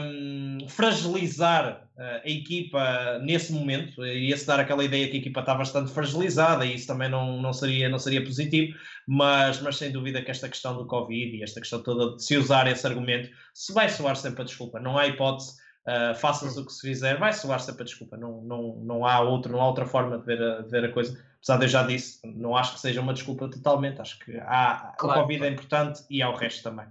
um, 0.00 0.58
fragilizar 0.68 1.88
uh, 1.91 1.91
a 1.98 2.28
equipa 2.28 3.18
nesse 3.18 3.52
momento, 3.52 4.04
iria-se 4.04 4.46
dar 4.46 4.58
aquela 4.58 4.84
ideia 4.84 5.08
que 5.08 5.16
a 5.16 5.20
equipa 5.20 5.40
está 5.40 5.54
bastante 5.54 5.92
fragilizada 5.92 6.64
e 6.64 6.74
isso 6.74 6.86
também 6.86 7.08
não, 7.08 7.40
não, 7.40 7.52
seria, 7.52 7.88
não 7.88 7.98
seria 7.98 8.24
positivo, 8.24 8.76
mas, 9.06 9.60
mas 9.60 9.76
sem 9.76 9.90
dúvida 9.90 10.22
que 10.22 10.30
esta 10.30 10.48
questão 10.48 10.76
do 10.76 10.86
Covid 10.86 11.36
e 11.36 11.42
esta 11.42 11.60
questão 11.60 11.82
toda 11.82 12.16
de 12.16 12.24
se 12.24 12.36
usar 12.36 12.66
esse 12.66 12.86
argumento, 12.86 13.30
se 13.52 13.72
vai 13.72 13.88
soar 13.88 14.16
sempre 14.16 14.42
a 14.42 14.44
desculpa, 14.44 14.80
não 14.80 14.98
há 14.98 15.06
hipótese. 15.06 15.60
Uh, 15.82 16.14
faças 16.14 16.56
o 16.56 16.64
que 16.64 16.72
se 16.72 16.80
fizer, 16.80 17.18
vai 17.18 17.32
soar 17.32 17.58
sempre 17.58 17.82
a 17.82 17.84
desculpa, 17.84 18.16
não, 18.16 18.40
não, 18.42 18.76
não, 18.84 19.04
há 19.04 19.20
outro, 19.20 19.50
não 19.50 19.60
há 19.60 19.66
outra 19.66 19.84
forma 19.84 20.16
de 20.16 20.24
ver 20.24 20.40
a, 20.40 20.60
de 20.60 20.70
ver 20.70 20.84
a 20.84 20.92
coisa 20.92 21.18
apesar 21.42 21.56
de 21.56 21.64
eu 21.64 21.68
já 21.68 21.82
disse, 21.82 22.20
não 22.24 22.56
acho 22.56 22.74
que 22.74 22.80
seja 22.80 23.00
uma 23.00 23.12
desculpa 23.12 23.48
totalmente, 23.48 24.00
acho 24.00 24.16
que 24.20 24.36
há, 24.38 24.94
claro, 24.96 25.20
a 25.20 25.22
Covid 25.22 25.44
é 25.44 25.48
importante 25.48 26.04
e 26.08 26.22
há 26.22 26.30
o 26.30 26.36
resto 26.36 26.62
também. 26.62 26.86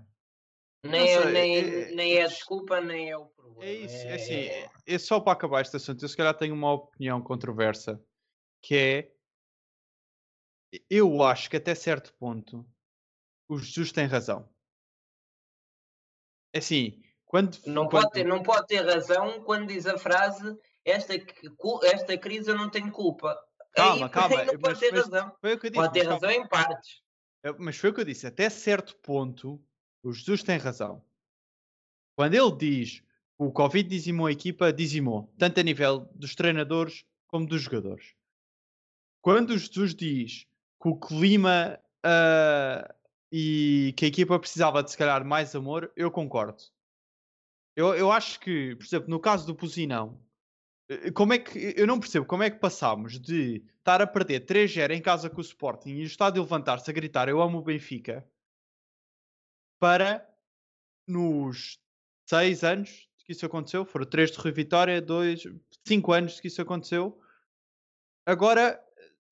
Nem, 0.84 1.10
é, 1.10 1.32
nem, 1.32 1.58
é, 1.58 1.92
nem 1.92 2.18
é 2.18 2.24
a 2.24 2.28
desculpa, 2.28 2.82
nem 2.82 3.12
é 3.12 3.18
o 3.18 3.28
problema. 3.28 3.64
É 3.64 3.74
isso, 3.74 4.08
é, 4.08 4.14
assim, 4.14 4.34
é, 4.34 4.70
é 4.88 4.98
só 4.98 5.20
para 5.20 5.34
acabar 5.34 5.62
este 5.62 5.76
assunto, 5.76 6.04
eu 6.04 6.10
se 6.10 6.18
calhar 6.18 6.36
tenho 6.36 6.56
uma 6.56 6.74
opinião 6.74 7.22
controversa, 7.22 8.04
que 8.62 8.76
é, 8.76 9.12
eu 10.90 11.22
acho 11.22 11.50
que 11.50 11.58
até 11.58 11.76
certo 11.76 12.14
ponto 12.16 12.66
o 13.48 13.60
Jesus 13.60 13.92
tem 13.92 14.08
razão. 14.08 14.50
É 16.54 16.58
assim, 16.58 17.02
quando... 17.26 17.58
Não, 17.68 17.88
quando... 17.88 18.04
Pode 18.04 18.12
ter, 18.12 18.24
não 18.26 18.42
pode 18.42 18.68
ter 18.68 18.82
razão 18.84 19.44
quando 19.44 19.68
diz 19.68 19.86
a 19.86 19.98
frase 19.98 20.58
esta, 20.84 21.14
esta 21.84 22.18
crise 22.18 22.50
eu 22.50 22.58
não 22.58 22.70
tenho 22.70 22.92
culpa. 22.92 23.38
Calma, 23.74 24.10
calma. 24.10 24.44
Não 24.46 24.60
pode 24.60 24.80
ter 24.80 24.94
razão. 24.94 25.36
Foi 25.40 25.54
o 25.54 25.60
que 25.60 25.68
eu 25.68 25.72
disse, 25.72 25.82
pode 25.82 25.94
ter 25.94 26.08
razão 26.08 26.32
em 26.32 26.48
partes. 26.48 27.02
Mas 27.58 27.78
foi 27.78 27.90
o 27.90 27.94
que 27.94 28.02
eu 28.02 28.06
disse. 28.06 28.28
Até 28.28 28.50
certo 28.50 28.96
ponto, 28.98 29.64
o 30.04 30.14
Jesus 30.14 30.44
tem 30.44 30.58
razão. 30.58 31.04
Quando 32.16 32.34
ele 32.34 32.52
diz 32.58 33.00
que 33.00 33.06
o 33.38 33.52
Covid 33.52 33.88
dizimou 33.88 34.28
a 34.28 34.32
equipa, 34.32 34.74
dizimou. 34.74 35.34
Tanto 35.38 35.60
a 35.60 35.64
nível 35.64 36.10
dos 36.16 36.36
treinadores 36.36 37.06
como 37.28 37.46
dos 37.46 37.62
jogadores. 37.62 38.14
Quando 39.22 39.52
o 39.52 39.58
Jesus 39.58 39.96
diz 39.96 40.46
que 40.82 40.90
o 40.90 41.00
clima 41.00 41.80
uh, 42.06 42.94
e 43.32 43.94
que 43.96 44.06
a 44.06 44.08
equipa 44.08 44.40
precisava 44.40 44.84
de 44.84 44.92
se 44.92 44.98
calhar 44.98 45.24
mais 45.24 45.56
amor, 45.56 45.92
eu 45.96 46.12
concordo. 46.12 46.62
Eu, 47.76 47.94
eu 47.94 48.12
acho 48.12 48.40
que, 48.40 48.76
por 48.76 48.86
exemplo, 48.86 49.10
no 49.10 49.20
caso 49.20 49.48
do 49.48 49.56
Pusinão, 49.56 50.20
eh, 50.90 51.12
como 51.12 51.34
é 51.34 51.40
que 51.40 51.74
eu 51.78 51.88
não 51.88 52.00
percebo 52.00 52.26
como 52.26 52.44
é 52.44 52.50
que 52.50 52.60
passámos 52.60 53.18
de 53.18 53.64
estar 53.78 54.02
a 54.02 54.08
perder 54.08 54.46
3-0 54.46 54.92
em 54.92 55.02
casa 55.02 55.30
com 55.30 55.38
o 55.38 55.42
Sporting 55.42 55.92
e 55.92 56.04
o 56.04 56.06
estádio 56.06 56.42
levantar-se 56.42 56.90
a 56.90 56.94
gritar 56.94 57.30
eu 57.30 57.42
amo 57.42 57.60
o 57.60 57.64
Benfica 57.64 58.28
para 59.82 60.30
nos 61.08 61.80
6 62.28 62.64
anos 62.64 63.10
que 63.26 63.32
isso 63.32 63.48
aconteceu, 63.48 63.84
foram 63.84 64.06
3 64.06 64.32
de 64.32 64.38
Rui 64.38 64.52
Vitória, 64.52 65.02
2, 65.02 65.48
5 65.88 66.14
anos 66.14 66.40
que 66.40 66.48
isso 66.48 66.62
aconteceu. 66.62 67.20
Agora 68.24 68.80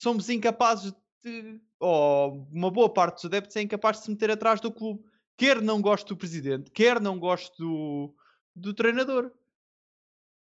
somos 0.02 0.28
incapazes 0.28 0.92
de, 1.24 1.62
ou 1.80 2.48
uma 2.52 2.72
boa 2.72 2.92
parte 2.92 3.18
dos 3.18 3.26
adeptos 3.26 3.56
é 3.58 3.62
incapaz 3.62 3.98
de 3.98 4.06
se 4.06 4.10
meter 4.10 4.32
atrás 4.32 4.60
do 4.60 4.72
clube. 4.72 5.06
Quer 5.38 5.62
não 5.62 5.82
gosto 5.84 6.10
do 6.10 6.18
presidente, 6.18 6.72
quer 6.72 7.00
não 7.00 7.20
gosto 7.20 7.56
do, 7.56 8.16
do 8.56 8.74
treinador. 8.74 9.32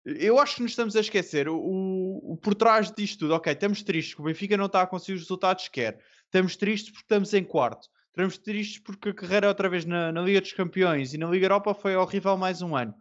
Eu 0.04 0.38
acho 0.38 0.58
que 0.58 0.62
nos 0.62 0.72
estamos 0.72 0.96
a 0.98 1.00
esquecer 1.00 1.48
o, 1.48 1.58
o, 1.58 2.38
por 2.38 2.54
trás 2.54 2.92
disto 2.92 3.20
tudo. 3.20 3.34
Ok, 3.34 3.54
estamos 3.54 3.82
tristes 3.82 4.14
que 4.14 4.22
o 4.22 4.26
Benfica 4.26 4.58
não 4.58 4.66
está 4.66 4.82
a 4.82 4.88
conseguir 4.88 5.14
os 5.14 5.22
resultados 5.22 5.70
que 5.70 5.82
quer. 5.82 6.04
Estamos 6.26 6.58
tristes 6.58 6.92
porque 6.92 7.06
estamos 7.06 7.34
em 7.34 7.46
quarto. 7.46 7.90
Estamos 8.16 8.38
tristes 8.38 8.80
porque 8.80 9.10
a 9.10 9.14
carreira 9.14 9.50
outra 9.50 9.68
vez 9.68 9.84
na, 9.84 10.10
na, 10.10 10.22
Liga 10.22 10.40
dos 10.40 10.54
Campeões 10.54 11.14
e 11.14 11.18
na 11.18 11.28
Liga 11.28 11.48
Europa 11.48 11.74
foi 11.74 11.98
horrível 11.98 12.38
mais 12.38 12.62
um 12.62 12.74
ano. 12.74 12.96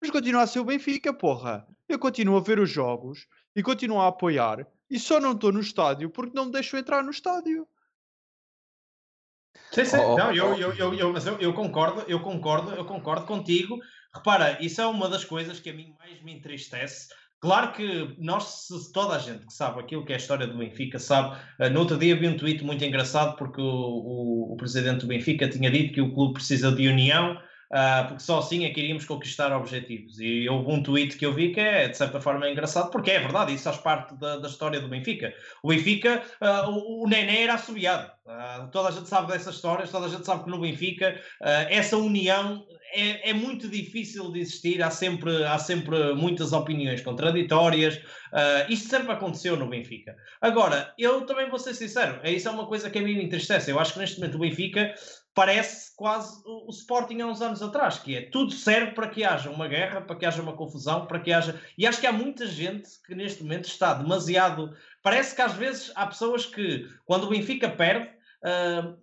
Mas 0.00 0.10
continua 0.10 0.40
a 0.40 0.46
ser 0.46 0.60
o 0.60 0.64
Benfica, 0.64 1.12
porra. 1.12 1.68
Eu 1.86 1.98
continuo 1.98 2.38
a 2.38 2.40
ver 2.40 2.58
os 2.58 2.70
jogos 2.70 3.28
e 3.54 3.62
continuo 3.62 4.00
a 4.00 4.06
apoiar 4.06 4.66
e 4.88 4.98
só 4.98 5.20
não 5.20 5.32
estou 5.32 5.52
no 5.52 5.60
estádio 5.60 6.08
porque 6.08 6.34
não 6.34 6.46
me 6.46 6.52
deixo 6.52 6.74
entrar 6.74 7.04
no 7.04 7.10
estádio. 7.10 7.68
Sim, 9.72 9.84
sim. 9.84 9.98
Oh, 9.98 10.16
não, 10.16 10.32
eu, 10.32 10.54
eu, 10.54 10.72
eu, 10.72 10.94
eu, 10.94 11.12
mas 11.12 11.26
eu, 11.26 11.38
eu 11.38 11.52
concordo, 11.52 12.06
eu 12.08 12.20
concordo, 12.20 12.70
eu 12.70 12.86
concordo 12.86 13.26
contigo 13.26 13.78
Repara, 14.16 14.56
isso 14.64 14.80
é 14.80 14.86
uma 14.86 15.10
das 15.10 15.26
coisas 15.26 15.60
que 15.60 15.68
a 15.68 15.74
mim 15.74 15.94
mais 15.98 16.22
me 16.22 16.32
entristece. 16.32 17.08
Claro 17.46 17.70
que 17.74 18.12
nós, 18.18 18.66
toda 18.92 19.14
a 19.14 19.20
gente 19.20 19.46
que 19.46 19.52
sabe 19.52 19.78
aquilo 19.78 20.04
que 20.04 20.10
é 20.10 20.16
a 20.16 20.18
história 20.18 20.48
do 20.48 20.58
Benfica, 20.58 20.98
sabe. 20.98 21.36
Uh, 21.60 21.70
no 21.70 21.78
outro 21.78 21.96
dia 21.96 22.16
vi 22.16 22.26
um 22.26 22.36
tweet 22.36 22.64
muito 22.64 22.84
engraçado 22.84 23.36
porque 23.36 23.60
o, 23.60 23.64
o, 23.64 24.52
o 24.52 24.56
presidente 24.56 25.02
do 25.02 25.06
Benfica 25.06 25.48
tinha 25.48 25.70
dito 25.70 25.94
que 25.94 26.00
o 26.00 26.12
clube 26.12 26.34
precisa 26.34 26.72
de 26.72 26.88
união 26.88 27.40
Uh, 27.72 28.08
porque 28.08 28.22
só 28.22 28.38
assim 28.38 28.64
é 28.64 28.70
que 28.70 28.80
iríamos 28.80 29.04
conquistar 29.04 29.54
objetivos. 29.56 30.20
E 30.20 30.48
houve 30.48 30.70
um 30.70 30.82
tweet 30.82 31.16
que 31.16 31.26
eu 31.26 31.34
vi 31.34 31.52
que 31.52 31.60
é, 31.60 31.88
de 31.88 31.96
certa 31.96 32.20
forma, 32.20 32.48
engraçado, 32.48 32.90
porque 32.90 33.10
é 33.10 33.18
verdade, 33.18 33.54
isso 33.54 33.64
faz 33.64 33.78
parte 33.78 34.14
da, 34.16 34.36
da 34.36 34.48
história 34.48 34.80
do 34.80 34.88
Benfica. 34.88 35.34
O 35.62 35.68
Benfica, 35.68 36.22
uh, 36.40 36.70
o, 36.70 37.04
o 37.04 37.08
Nené 37.08 37.42
era 37.42 37.54
assobiado. 37.54 38.10
Uh, 38.24 38.70
toda 38.70 38.88
a 38.88 38.92
gente 38.92 39.08
sabe 39.08 39.32
dessas 39.32 39.56
histórias, 39.56 39.90
toda 39.90 40.06
a 40.06 40.08
gente 40.08 40.24
sabe 40.24 40.44
que 40.44 40.50
no 40.50 40.60
Benfica 40.60 41.20
essa 41.68 41.96
união 41.96 42.64
é, 42.92 43.30
é, 43.30 43.32
muito 43.32 43.68
difícil 43.68 44.30
de 44.32 44.40
existir, 44.40 44.82
há 44.82 44.90
sempre, 44.90 45.44
há 45.44 45.58
sempre 45.58 46.14
muitas 46.14 46.52
opiniões 46.52 47.00
contraditórias. 47.00 48.00
isto 48.68 48.88
sempre 48.88 49.12
aconteceu 49.12 49.56
no 49.56 49.68
Benfica. 49.68 50.16
Agora, 50.40 50.92
eu 50.98 51.24
também 51.26 51.48
vou 51.48 51.58
ser 51.58 51.74
sincero, 51.74 52.20
isso 52.24 52.48
é 52.48 52.50
uma 52.50 52.66
coisa 52.66 52.90
que 52.90 52.98
a 52.98 53.02
mim 53.02 53.16
me 53.16 53.24
entristece. 53.24 53.70
Eu 53.70 53.78
acho 53.78 53.92
que 53.92 53.98
neste 53.98 54.18
momento 54.18 54.36
o 54.36 54.40
Benfica 54.40 54.94
parece 55.36 55.94
quase 55.94 56.42
o, 56.46 56.70
Sporting 56.70 57.20
há 57.20 57.26
uns 57.26 57.42
anos 57.42 57.60
atrás, 57.60 57.98
que 57.98 58.16
é 58.16 58.22
tudo 58.22 58.52
serve 58.52 58.92
para 58.92 59.06
que 59.06 59.22
haja 59.22 59.50
uma 59.50 59.68
guerra, 59.68 60.00
para 60.00 60.16
que 60.16 60.24
haja 60.24 60.40
uma 60.40 60.54
confusão, 60.54 61.04
para 61.04 61.20
que 61.20 61.30
haja. 61.30 61.60
E 61.76 61.86
acho 61.86 62.00
que 62.00 62.06
há 62.06 62.12
muita 62.12 62.46
gente 62.46 62.88
que 63.06 63.14
neste 63.14 63.42
momento 63.42 63.66
está 63.66 63.92
demasiado. 63.92 64.74
Parece 65.02 65.36
que 65.36 65.42
às 65.42 65.52
vezes 65.52 65.92
há 65.94 66.06
pessoas 66.06 66.46
que, 66.46 66.88
quando 67.04 67.24
o 67.24 67.28
Benfica 67.28 67.68
perde, 67.68 68.08
uh, 68.42 68.96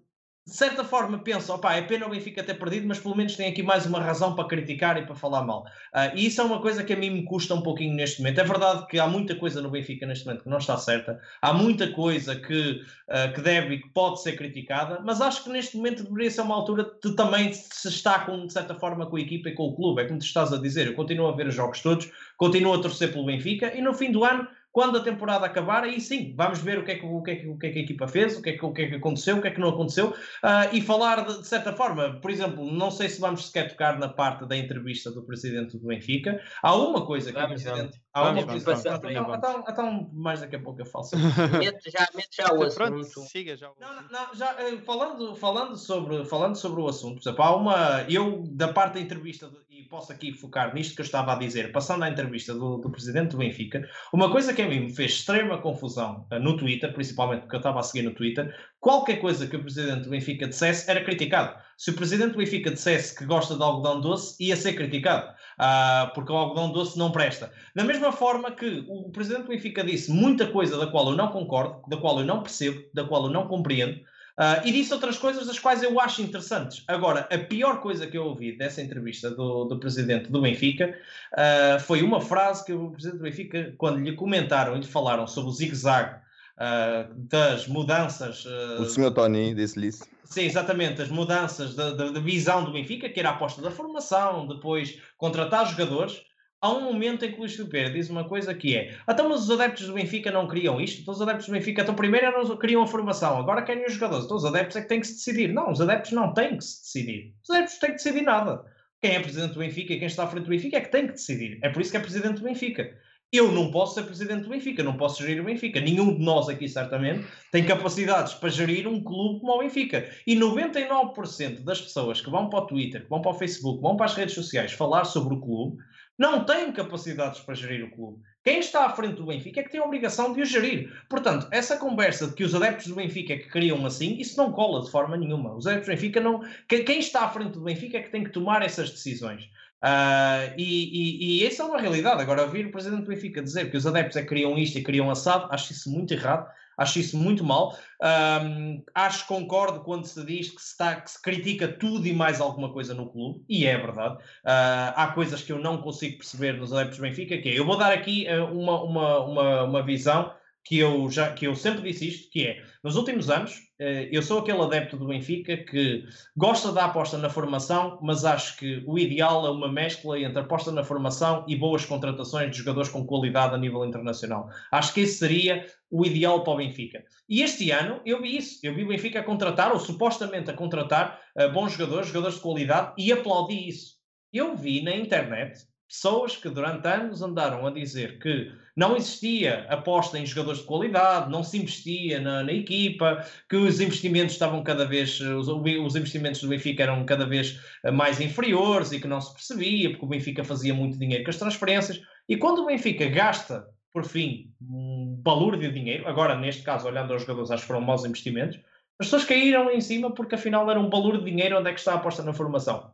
de 0.46 0.54
certa 0.54 0.84
forma 0.84 1.20
penso, 1.20 1.54
opá, 1.54 1.76
é 1.76 1.82
pena 1.82 2.06
o 2.06 2.10
Benfica 2.10 2.44
ter 2.44 2.56
perdido, 2.56 2.86
mas 2.86 3.00
pelo 3.00 3.16
menos 3.16 3.36
tem 3.36 3.48
aqui 3.48 3.64
mais 3.64 3.86
uma 3.86 4.02
razão 4.02 4.36
para 4.36 4.46
criticar 4.46 4.98
e 4.98 5.06
para 5.06 5.16
falar 5.16 5.42
mal. 5.44 5.62
Uh, 5.94 6.16
e 6.16 6.26
isso 6.26 6.42
é 6.42 6.44
uma 6.44 6.62
coisa 6.62 6.84
que 6.84 6.92
a 6.92 6.98
mim 6.98 7.10
me 7.12 7.24
custa 7.24 7.56
um 7.56 7.62
pouquinho 7.62 7.96
neste 7.96 8.22
momento. 8.22 8.40
É 8.40 8.44
verdade 8.44 8.86
que 8.88 9.00
há 9.00 9.08
muita 9.08 9.36
coisa 9.36 9.62
no 9.62 9.70
Benfica 9.70 10.06
neste 10.06 10.26
momento 10.26 10.44
que 10.44 10.50
não 10.50 10.58
está 10.58 10.78
certa, 10.78 11.18
há 11.42 11.54
muita 11.54 11.90
coisa 11.94 12.36
que, 12.36 12.82
uh, 13.08 13.34
que 13.34 13.40
deve 13.40 13.76
e 13.76 13.82
que 13.82 13.90
pode 13.90 14.22
ser 14.22 14.34
criticada, 14.34 15.00
mas 15.06 15.22
acho 15.22 15.46
que 15.46 15.50
neste 15.50 15.78
momento 15.78 16.04
deveria 16.04 16.30
ser 16.30 16.42
uma 16.42 16.56
altura 16.56 16.92
de 17.02 17.16
também 17.16 17.54
se 17.54 17.88
estar 17.88 18.26
com, 18.26 18.46
de 18.46 18.52
certa 18.52 18.76
forma 18.76 19.06
com 19.06 19.16
a 19.16 19.22
equipa 19.22 19.48
e 19.48 19.54
com 19.54 19.68
o 19.68 19.76
clube. 19.76 20.02
É 20.02 20.06
como 20.06 20.20
tu 20.20 20.26
estás 20.26 20.52
a 20.52 20.58
dizer, 20.58 20.88
eu 20.88 20.94
continuo 20.94 21.28
a 21.28 21.36
ver 21.36 21.48
os 21.48 21.56
jogos 21.56 21.80
todos, 21.80 22.12
continuo 22.36 22.74
a 22.74 22.82
torcer 22.82 23.14
pelo 23.14 23.26
Benfica 23.26 23.74
e 23.74 23.82
no 23.82 23.94
fim 23.94 24.12
do 24.12 24.26
ano 24.26 24.46
quando 24.74 24.98
a 24.98 25.04
temporada 25.04 25.46
acabar, 25.46 25.84
aí 25.84 26.02
sim, 26.02 26.34
vamos 26.36 26.60
ver 26.60 26.80
o 26.80 26.84
que 26.84 26.92
é 26.92 26.96
que, 26.96 27.06
o 27.06 27.22
que, 27.22 27.32
é 27.32 27.36
que, 27.36 27.48
o 27.48 27.58
que, 27.60 27.68
é 27.68 27.70
que 27.70 27.80
a 27.80 27.82
equipa 27.84 28.08
fez, 28.08 28.36
o 28.36 28.42
que, 28.42 28.50
é 28.50 28.58
que, 28.58 28.66
o 28.66 28.74
que 28.74 28.82
é 28.82 28.88
que 28.88 28.96
aconteceu, 28.96 29.38
o 29.38 29.42
que 29.42 29.48
é 29.48 29.52
que 29.52 29.60
não 29.60 29.70
aconteceu, 29.70 30.10
uh, 30.10 30.74
e 30.74 30.82
falar 30.82 31.24
de, 31.28 31.42
de, 31.42 31.48
certa 31.48 31.72
forma, 31.74 32.20
por 32.20 32.32
exemplo, 32.32 32.66
não 32.72 32.90
sei 32.90 33.08
se 33.08 33.22
vamos 33.22 33.46
sequer 33.46 33.70
tocar 33.70 34.00
na 34.00 34.10
parte 34.10 34.48
da 34.48 34.58
entrevista 34.58 35.12
do 35.12 35.22
presidente 35.22 35.78
do 35.78 35.86
Benfica. 35.86 36.42
Há 36.64 36.76
uma 36.76 37.06
coisa 37.06 37.32
que 37.32 37.40
vamos, 37.40 37.62
o 37.62 37.64
presidente. 37.64 38.02
Há 38.12 38.32
uma 38.32 38.44
coisa. 38.44 38.72
Então, 38.72 38.96
então, 38.96 39.36
então, 39.36 39.64
então, 39.70 40.10
mais 40.12 40.42
daqui 40.42 40.56
a 40.56 40.60
pouco 40.60 40.82
eu 40.82 40.88
falo 40.88 41.04
sobre 41.04 41.24
mete 41.60 41.92
já, 41.92 42.08
mete 42.16 42.38
já 42.38 42.52
o 42.52 42.64
assunto. 42.64 43.30
Siga 43.30 43.56
já. 43.56 43.70
Não, 43.80 44.02
não, 44.10 44.34
já, 44.34 44.60
eh, 44.60 44.78
falando, 44.78 45.36
falando, 45.36 45.78
sobre, 45.78 46.26
falando 46.26 46.56
sobre 46.56 46.82
o 46.82 46.88
assunto, 46.88 47.22
por 47.22 47.30
exemplo, 47.30 47.44
há 47.44 47.56
uma. 47.56 48.06
Eu, 48.10 48.44
da 48.48 48.74
parte 48.74 48.96
da 48.96 49.02
entrevista, 49.02 49.52
e 49.70 49.84
posso 49.84 50.12
aqui 50.12 50.34
focar 50.34 50.74
nisto 50.74 50.96
que 50.96 51.02
eu 51.02 51.06
estava 51.06 51.34
a 51.34 51.36
dizer, 51.36 51.72
passando 51.72 52.04
à 52.04 52.10
entrevista 52.10 52.56
do, 52.56 52.78
do 52.78 52.90
presidente 52.90 53.32
do 53.32 53.38
Benfica, 53.38 53.88
uma 54.12 54.32
coisa 54.32 54.52
que 54.52 54.63
mim 54.68 54.82
me 54.82 54.94
fez 54.94 55.14
extrema 55.14 55.58
confusão 55.58 56.28
uh, 56.32 56.40
no 56.40 56.58
Twitter, 56.58 56.94
principalmente 56.94 57.42
porque 57.42 57.56
eu 57.56 57.60
estava 57.60 57.80
a 57.80 57.84
seguir 57.84 58.04
no 58.04 58.14
Twitter, 58.14 58.56
qualquer 58.80 59.18
coisa 59.18 59.48
que 59.48 59.56
o 59.56 59.62
presidente 59.62 60.04
do 60.04 60.10
Benfica 60.10 60.48
dissesse 60.48 60.90
era 60.90 61.04
criticado. 61.04 61.56
Se 61.78 61.92
o 61.92 61.96
presidente 61.96 62.32
do 62.32 62.38
Benfica 62.38 62.72
dissesse 62.72 63.16
que 63.18 63.26
gosta 63.26 63.56
de 63.56 63.64
algodão 63.64 64.02
doce, 64.02 64.36
ia 64.44 64.56
ser 64.56 64.74
criticado, 64.74 65.28
uh, 65.60 66.14
porque 66.14 66.32
o 66.32 66.36
algodão 66.36 66.72
doce 66.72 66.98
não 66.98 67.12
presta. 67.12 67.52
Da 67.76 67.84
mesma 67.84 68.12
forma 68.12 68.52
que 68.52 68.86
o 68.88 69.10
presidente 69.12 69.44
do 69.44 69.50
Benfica 69.50 69.84
disse 69.84 70.12
muita 70.12 70.48
coisa 70.48 70.78
da 70.78 70.88
qual 70.88 71.10
eu 71.10 71.16
não 71.16 71.30
concordo, 71.30 71.82
da 71.88 71.98
qual 71.98 72.20
eu 72.20 72.26
não 72.26 72.42
percebo, 72.42 72.84
da 72.94 73.04
qual 73.04 73.26
eu 73.26 73.32
não 73.32 73.48
compreendo, 73.48 74.00
Uh, 74.40 74.66
e 74.66 74.72
disse 74.72 74.92
outras 74.92 75.18
coisas 75.18 75.46
das 75.46 75.60
quais 75.60 75.84
eu 75.84 76.00
acho 76.00 76.24
interessantes. 76.24 76.84
Agora, 76.88 77.28
a 77.32 77.38
pior 77.38 77.82
coisa 77.82 78.08
que 78.08 78.18
eu 78.18 78.26
ouvi 78.26 78.58
dessa 78.58 78.82
entrevista 78.82 79.30
do, 79.30 79.66
do 79.66 79.80
presidente 79.80 80.32
do 80.32 80.42
Benfica 80.42 80.98
uh, 81.34 81.80
foi 81.80 82.02
uma 82.02 82.20
frase 82.20 82.66
que 82.66 82.74
o 82.74 82.90
presidente 82.90 83.20
do 83.20 83.24
Benfica, 83.24 83.76
quando 83.78 84.00
lhe 84.00 84.16
comentaram 84.16 84.76
e 84.76 84.80
lhe 84.80 84.88
falaram 84.88 85.28
sobre 85.28 85.52
o 85.52 85.54
zigue-zague 85.54 86.16
uh, 86.16 87.14
das 87.14 87.68
mudanças. 87.68 88.44
o 88.80 88.86
senhor 88.86 89.12
Tony 89.12 89.54
disse-lhe 89.54 89.88
isso. 89.88 90.06
Sim, 90.24 90.46
exatamente, 90.46 91.00
as 91.00 91.10
mudanças 91.10 91.76
da, 91.76 91.92
da, 91.92 92.10
da 92.10 92.20
visão 92.20 92.64
do 92.64 92.72
Benfica, 92.72 93.08
que 93.08 93.20
era 93.20 93.30
a 93.30 93.34
aposta 93.34 93.62
da 93.62 93.70
formação, 93.70 94.48
depois 94.48 95.00
contratar 95.16 95.70
jogadores 95.70 96.24
há 96.64 96.72
um 96.72 96.82
momento 96.82 97.26
em 97.26 97.30
que 97.30 97.36
o 97.36 97.40
Luís 97.40 97.56
Filipe 97.56 97.92
diz 97.92 98.10
uma 98.10 98.24
coisa 98.24 98.54
que 98.54 98.76
é 98.76 98.96
então 99.08 99.28
mas 99.28 99.44
os 99.44 99.52
adeptos 99.52 99.86
do 99.86 99.94
Benfica 99.94 100.32
não 100.32 100.48
queriam 100.48 100.80
isto, 100.80 101.02
então 101.02 101.14
os 101.14 101.22
adeptos 101.22 101.48
do 101.48 101.52
Benfica 101.52 101.82
então 101.82 101.94
primeiro 101.94 102.32
não 102.32 102.58
queriam 102.58 102.82
a 102.82 102.88
formação, 102.88 103.38
agora 103.38 103.62
querem 103.62 103.86
os 103.86 103.94
jogadores, 103.94 104.26
então 104.26 104.38
os 104.38 104.46
adeptos 104.46 104.78
é 104.78 104.82
que 104.82 104.88
têm 104.88 105.02
que 105.02 105.08
se 105.08 105.14
decidir. 105.14 105.54
Não, 105.54 105.72
os 105.72 105.82
adeptos 105.82 106.12
não 106.12 106.34
têm 106.34 106.58
que 106.58 106.64
se 106.64 106.82
decidir. 106.82 107.34
Os 107.44 107.50
adeptos 107.50 107.78
têm 107.78 107.90
que 107.90 107.96
decidir 107.98 108.22
nada. 108.22 108.64
Quem 109.02 109.16
é 109.16 109.20
presidente 109.20 109.54
do 109.54 109.60
Benfica 109.60 109.94
e 109.94 110.00
quem 110.00 110.08
está 110.08 110.24
à 110.24 110.28
frente 110.28 110.46
do 110.46 110.50
Benfica 110.50 110.78
é 110.78 110.82
que 110.82 110.92
tem 110.92 111.08
que 111.08 111.14
decidir. 111.14 111.60
É 111.62 111.70
por 111.70 111.82
isso 111.82 111.92
que 111.92 111.98
é 111.98 112.00
presidente 112.00 112.40
do 112.40 112.44
Benfica. 112.44 112.98
Eu 113.34 113.52
não 113.52 113.72
posso 113.72 113.96
ser 113.96 114.04
presidente 114.04 114.44
do 114.44 114.50
Benfica, 114.50 114.84
não 114.84 114.96
posso 114.96 115.22
gerir 115.24 115.42
o 115.42 115.46
Benfica. 115.46 115.82
Nenhum 115.82 116.16
de 116.16 116.24
nós 116.24 116.48
aqui, 116.48 116.70
certamente, 116.70 117.26
tem 117.52 117.66
capacidades 117.66 118.34
para 118.36 118.48
gerir 118.48 118.88
um 118.88 119.04
clube 119.04 119.40
como 119.40 119.54
o 119.54 119.60
Benfica. 119.60 120.08
E 120.26 120.36
99% 120.36 121.64
das 121.64 121.82
pessoas 121.82 122.22
que 122.22 122.30
vão 122.30 122.48
para 122.48 122.60
o 122.60 122.68
Twitter, 122.68 123.04
que 123.04 123.10
vão 123.10 123.22
para 123.22 123.32
o 123.32 123.34
Facebook, 123.34 123.78
que 123.78 123.82
vão 123.82 123.98
para 123.98 124.06
as 124.06 124.14
redes 124.14 124.36
sociais 124.36 124.72
falar 124.72 125.04
sobre 125.06 125.34
o 125.34 125.42
clube, 125.42 125.78
não 126.18 126.46
têm 126.46 126.72
capacidades 126.72 127.40
para 127.40 127.56
gerir 127.56 127.86
o 127.86 127.92
clube. 127.92 128.22
Quem 128.44 128.60
está 128.60 128.86
à 128.86 128.90
frente 128.90 129.16
do 129.16 129.26
Benfica 129.26 129.62
é 129.62 129.64
que 129.64 129.72
tem 129.72 129.80
a 129.80 129.86
obrigação 129.86 130.34
de 130.34 130.42
o 130.42 130.46
gerir. 130.46 130.92
Portanto, 131.10 131.48
essa 131.50 131.78
conversa 131.78 132.28
de 132.28 132.34
que 132.34 132.44
os 132.44 132.54
adeptos 132.54 132.88
do 132.88 132.96
Benfica 132.96 133.34
é 133.34 133.38
que 133.38 133.50
queriam 133.50 133.86
assim, 133.86 134.18
isso 134.20 134.38
não 134.38 134.52
cola 134.52 134.84
de 134.84 134.92
forma 134.92 135.16
nenhuma. 135.16 135.56
Os 135.56 135.66
adeptos 135.66 135.88
do 135.88 135.96
Benfica 135.96 136.20
não. 136.20 136.42
Quem 136.68 137.00
está 137.00 137.24
à 137.24 137.30
frente 137.30 137.54
do 137.54 137.62
Benfica 137.62 137.98
é 137.98 138.02
que 138.02 138.12
tem 138.12 138.24
que 138.24 138.32
tomar 138.32 138.62
essas 138.62 138.92
decisões. 138.92 139.44
Uh, 139.84 140.54
e, 140.58 141.40
e, 141.40 141.42
e 141.42 141.46
essa 141.46 141.64
é 141.64 141.66
uma 141.66 141.80
realidade. 141.80 142.22
Agora, 142.22 142.44
ouvir 142.44 142.66
o 142.66 142.72
presidente 142.72 143.04
do 143.04 143.10
Benfica 143.10 143.42
dizer 143.42 143.72
que 143.72 143.78
os 143.78 143.88
adeptos 143.88 144.18
é 144.18 144.22
que 144.22 144.30
queriam 144.30 144.58
isto 144.58 144.78
e 144.78 144.84
queriam 144.84 145.10
assado, 145.10 145.48
acho 145.52 145.72
isso 145.72 145.90
muito 145.90 146.14
errado. 146.14 146.50
Acho 146.78 147.00
isso 147.00 147.18
muito 147.18 147.44
mal. 147.44 147.78
Um, 148.02 148.84
acho 148.94 149.26
concordo 149.28 149.82
quando 149.82 150.06
se 150.06 150.26
diz 150.26 150.50
que 150.50 150.62
se, 150.62 150.72
está, 150.72 151.00
que 151.00 151.10
se, 151.10 151.22
critica 151.22 151.68
tudo 151.68 152.06
e 152.08 152.14
mais 152.14 152.42
alguma 152.42 152.72
coisa 152.72 152.94
no 152.94 153.10
clube, 153.10 153.44
e 153.48 153.66
é 153.66 153.78
verdade. 153.78 154.16
Uh, 154.16 154.94
há 154.96 155.12
coisas 155.14 155.42
que 155.42 155.52
eu 155.52 155.60
não 155.60 155.82
consigo 155.82 156.18
perceber 156.18 156.54
nos 156.54 156.74
adeptos 156.74 156.98
do 156.98 157.04
Benfica, 157.04 157.38
que 157.38 157.50
é, 157.50 157.60
eu 157.60 157.66
vou 157.66 157.78
dar 157.78 157.92
aqui 157.92 158.26
uh, 158.28 158.46
uma, 158.46 158.84
uma, 158.84 159.20
uma, 159.20 159.64
uma 159.64 159.84
visão 159.84 160.34
que 160.64 160.80
eu, 160.80 161.10
já, 161.10 161.32
que 161.34 161.46
eu 161.46 161.56
sempre 161.56 161.82
disse 161.92 162.08
isto, 162.08 162.32
que 162.32 162.48
é, 162.48 162.64
nos 162.84 162.96
últimos 162.96 163.30
anos, 163.30 163.60
eh, 163.80 164.08
eu 164.12 164.22
sou 164.22 164.40
aquele 164.40 164.62
adepto 164.62 164.96
do 164.96 165.08
Benfica 165.08 165.58
que 165.58 166.06
gosta 166.38 166.72
da 166.72 166.86
aposta 166.86 167.18
na 167.18 167.30
formação, 167.30 168.00
mas 168.02 168.24
acho 168.24 168.58
que 168.58 168.82
o 168.88 168.98
ideal 168.98 169.46
é 169.46 169.50
uma 169.50 169.70
mescla 169.70 170.18
entre 170.20 170.40
aposta 170.40 170.72
na 170.72 170.84
formação 170.84 171.46
e 171.50 171.56
boas 171.56 171.86
contratações 171.86 172.52
de 172.52 172.58
jogadores 172.60 172.90
com 172.90 173.06
qualidade 173.06 173.54
a 173.54 173.58
nível 173.58 173.86
internacional. 173.86 174.48
Acho 174.72 174.94
que 174.94 175.02
esse 175.02 175.18
seria 175.18 175.66
o 175.92 176.06
ideal 176.06 176.44
para 176.44 176.54
o 176.54 176.58
Benfica. 176.58 177.04
E 177.28 177.42
este 177.42 177.70
ano 177.72 178.00
eu 178.06 178.22
vi 178.22 178.38
isso. 178.38 178.60
Eu 178.64 178.74
vi 178.74 178.84
o 178.84 178.88
Benfica 178.88 179.20
a 179.20 179.24
contratar, 179.24 179.72
ou 179.74 179.80
supostamente 179.80 180.50
a 180.50 180.54
contratar, 180.54 181.20
uh, 181.38 181.52
bons 181.52 181.74
jogadores, 181.74 182.08
jogadores 182.08 182.36
de 182.38 182.42
qualidade, 182.42 182.94
e 182.98 183.12
aplaudi 183.12 183.68
isso. 183.68 183.96
Eu 184.32 184.56
vi 184.56 184.82
na 184.82 184.96
internet 184.96 185.60
pessoas 185.94 186.36
que 186.36 186.50
durante 186.50 186.88
anos 186.88 187.22
andaram 187.22 187.68
a 187.68 187.72
dizer 187.72 188.18
que 188.18 188.52
não 188.76 188.98
existia 188.98 189.68
aposta 189.70 190.18
em 190.18 190.26
jogadores 190.26 190.62
de 190.62 190.66
qualidade, 190.66 191.30
não 191.30 191.44
se 191.44 191.60
investia 191.60 192.20
na, 192.20 192.42
na 192.42 192.52
equipa, 192.52 193.24
que 193.48 193.56
os 193.56 193.80
investimentos 193.80 194.34
estavam 194.34 194.64
cada 194.64 194.86
vez, 194.86 195.20
os, 195.20 195.48
os, 195.48 195.96
investimentos 195.96 196.42
do 196.42 196.48
Benfica 196.48 196.82
eram 196.82 197.06
cada 197.06 197.28
vez 197.28 197.62
eh, 197.84 197.92
mais 197.92 198.20
inferiores 198.20 198.92
e 198.92 199.00
que 199.00 199.08
não 199.08 199.22
se 199.22 199.32
percebia, 199.34 199.92
porque 199.92 200.04
o 200.04 200.10
Benfica 200.10 200.44
fazia 200.44 200.74
muito 200.74 200.98
dinheiro 200.98 201.24
com 201.24 201.30
as 201.30 201.38
transferências. 201.38 202.02
E 202.28 202.38
quando 202.38 202.64
o 202.64 202.66
Benfica 202.66 203.08
gasta, 203.10 203.64
por 203.94 204.04
fim, 204.04 204.52
um 204.60 205.22
valor 205.24 205.60
de 205.60 205.72
dinheiro, 205.72 206.08
agora 206.08 206.36
neste 206.36 206.64
caso, 206.64 206.88
olhando 206.88 207.14
aos 207.14 207.22
jogadores, 207.22 207.52
acho 207.52 207.62
que 207.62 207.68
foram 207.68 207.82
maus 207.82 208.04
investimentos, 208.04 208.60
as 209.00 209.06
pessoas 209.06 209.26
caíram 209.26 209.70
em 209.70 209.80
cima 209.80 210.12
porque 210.12 210.34
afinal 210.34 210.70
era 210.72 210.80
um 210.80 210.90
valor 210.90 211.20
de 211.20 211.26
dinheiro 211.26 211.60
onde 211.60 211.70
é 211.70 211.74
que 211.74 211.80
está 211.80 211.92
a 211.92 211.96
aposta 211.98 212.24
na 212.24 212.34
formação. 212.34 212.92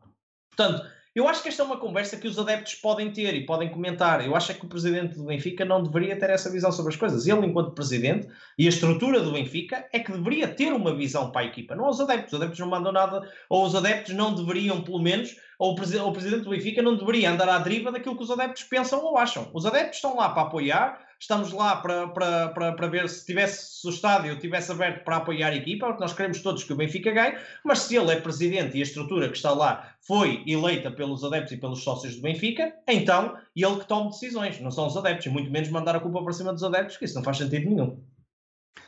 Portanto, 0.54 0.86
eu 1.20 1.28
acho 1.28 1.44
que 1.44 1.50
esta 1.50 1.62
é 1.62 1.66
uma 1.66 1.78
conversa 1.78 2.18
que 2.18 2.28
os 2.28 2.40
adeptos 2.40 2.76
podem 2.76 3.12
ter 3.12 3.36
e 3.36 3.46
podem 3.46 3.70
comentar. 3.70 4.26
Eu 4.26 4.36
acho 4.36 4.52
é 4.52 4.56
que 4.56 4.66
o 4.66 4.70
presidente 4.70 5.16
do 5.16 5.26
Benfica 5.26 5.66
não 5.66 5.84
deveria 5.84 6.18
ter 6.18 6.30
essa 6.30 6.50
visão 6.50 6.72
sobre 6.72 6.94
as 6.94 6.98
coisas. 6.98 7.28
Ele, 7.28 7.46
enquanto 7.46 7.74
presidente, 7.74 8.28
e 8.58 8.66
a 8.66 8.70
estrutura 8.70 9.20
do 9.20 9.34
Benfica, 9.34 9.86
é 9.92 10.00
que 10.00 10.12
deveria 10.12 10.48
ter 10.48 10.72
uma 10.72 10.96
visão 10.96 11.32
para 11.32 11.42
a 11.42 11.46
equipa, 11.46 11.76
não 11.76 11.86
aos 11.86 12.00
adeptos. 12.00 12.34
Os 12.34 12.40
adeptos 12.40 12.60
não 12.60 12.70
mandam 12.70 12.92
nada, 12.92 13.30
ou 13.50 13.66
os 13.66 13.76
adeptos 13.76 14.16
não 14.16 14.34
deveriam, 14.34 14.82
pelo 14.82 15.00
menos, 15.00 15.36
ou 15.60 15.74
o, 15.74 15.76
presidente 15.76 16.44
do 16.44 16.52
Benfica 16.52 16.82
não 16.82 16.96
deveria 16.96 17.30
andar 17.30 17.50
à 17.50 17.60
deriva 17.60 17.92
daquilo 17.92 18.16
que 18.16 18.24
os 18.24 18.32
adeptos 18.32 18.64
pensam 18.64 19.04
ou 19.04 19.18
acham. 19.18 19.52
Os 19.54 19.66
adeptos 19.66 19.98
estão 19.98 20.16
lá 20.16 20.30
para 20.30 20.44
apoiar, 20.44 21.06
estamos 21.20 21.52
lá 21.52 21.76
para, 21.76 22.08
para, 22.08 22.48
para, 22.48 22.72
para 22.72 22.88
ver 22.88 23.10
se 23.10 23.26
tivesse 23.26 23.82
se 23.82 23.86
o 23.86 23.90
estádio 23.90 24.40
tivesse 24.40 24.72
aberto 24.72 25.04
para 25.04 25.18
apoiar 25.18 25.50
a 25.50 25.56
equipa, 25.56 25.88
porque 25.88 26.02
nós 26.02 26.14
queremos 26.14 26.42
todos 26.42 26.64
que 26.64 26.72
o 26.72 26.78
Benfica 26.78 27.12
ganhe, 27.12 27.38
mas 27.62 27.80
se 27.80 27.98
ele 27.98 28.10
é 28.10 28.22
presidente 28.22 28.78
e 28.78 28.80
a 28.80 28.84
estrutura 28.84 29.28
que 29.28 29.36
está 29.36 29.52
lá 29.52 29.96
foi 30.00 30.46
eleita 30.48 30.90
pelos 30.90 31.26
adeptos 31.26 31.52
e 31.52 31.58
pelos 31.58 31.84
sócios 31.84 32.16
do 32.16 32.22
Benfica, 32.22 32.74
então 32.88 33.38
ele 33.54 33.80
que 33.80 33.86
toma 33.86 34.12
decisões, 34.12 34.62
não 34.62 34.72
são 34.72 34.88
os 34.88 34.96
adeptos, 34.96 35.26
e 35.26 35.30
muito 35.30 35.52
menos 35.52 35.68
mandar 35.68 35.94
a 35.94 36.00
culpa 36.00 36.24
para 36.24 36.32
cima 36.32 36.54
dos 36.54 36.64
adeptos, 36.64 36.96
que 36.96 37.04
isso 37.04 37.16
não 37.16 37.24
faz 37.24 37.38
sentido 37.38 37.70
nenhum. 37.70 38.02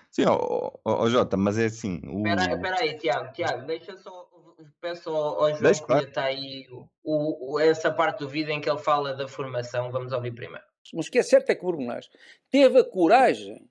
Sim, 0.09 0.23
ó, 0.25 0.37
ó, 0.39 1.03
ó 1.03 1.09
Jota, 1.09 1.35
mas 1.35 1.57
é 1.57 1.65
assim. 1.65 1.95
Espera 1.95 2.77
o... 2.77 2.79
aí, 2.79 2.97
Tiago, 2.97 3.33
Tiago, 3.33 3.67
deixa 3.67 3.97
só. 3.97 4.30
Peço 4.79 5.09
ao, 5.09 5.45
ao 5.45 5.55
João 5.55 5.73
que 5.73 5.93
está 6.05 6.25
aí 6.25 6.67
o, 7.03 7.53
o, 7.53 7.59
essa 7.59 7.91
parte 7.91 8.19
do 8.19 8.29
vídeo 8.29 8.51
em 8.51 8.61
que 8.61 8.69
ele 8.69 8.79
fala 8.79 9.13
da 9.13 9.27
formação. 9.27 9.91
Vamos 9.91 10.11
ouvir 10.11 10.33
primeiro. 10.33 10.63
Mas 10.93 11.07
o 11.07 11.11
que 11.11 11.19
é 11.19 11.23
certo 11.23 11.49
é 11.49 11.55
que 11.55 11.65
o 11.65 11.67
Brunás 11.67 12.09
teve 12.49 12.79
a 12.79 12.83
coragem 12.83 13.67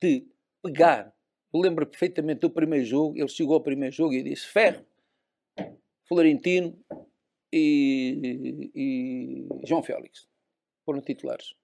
de 0.00 0.26
pegar. 0.62 1.12
Eu 1.52 1.60
lembro 1.60 1.86
perfeitamente 1.86 2.40
do 2.40 2.50
primeiro 2.50 2.84
jogo. 2.84 3.16
Ele 3.16 3.28
chegou 3.28 3.54
ao 3.54 3.62
primeiro 3.62 3.94
jogo 3.94 4.14
e 4.14 4.22
disse: 4.22 4.46
Ferro, 4.46 4.84
Florentino 6.08 6.78
e, 7.52 8.70
e 8.74 9.48
João 9.66 9.82
Félix 9.82 10.26
foram 10.84 11.00
titulares. 11.00 11.54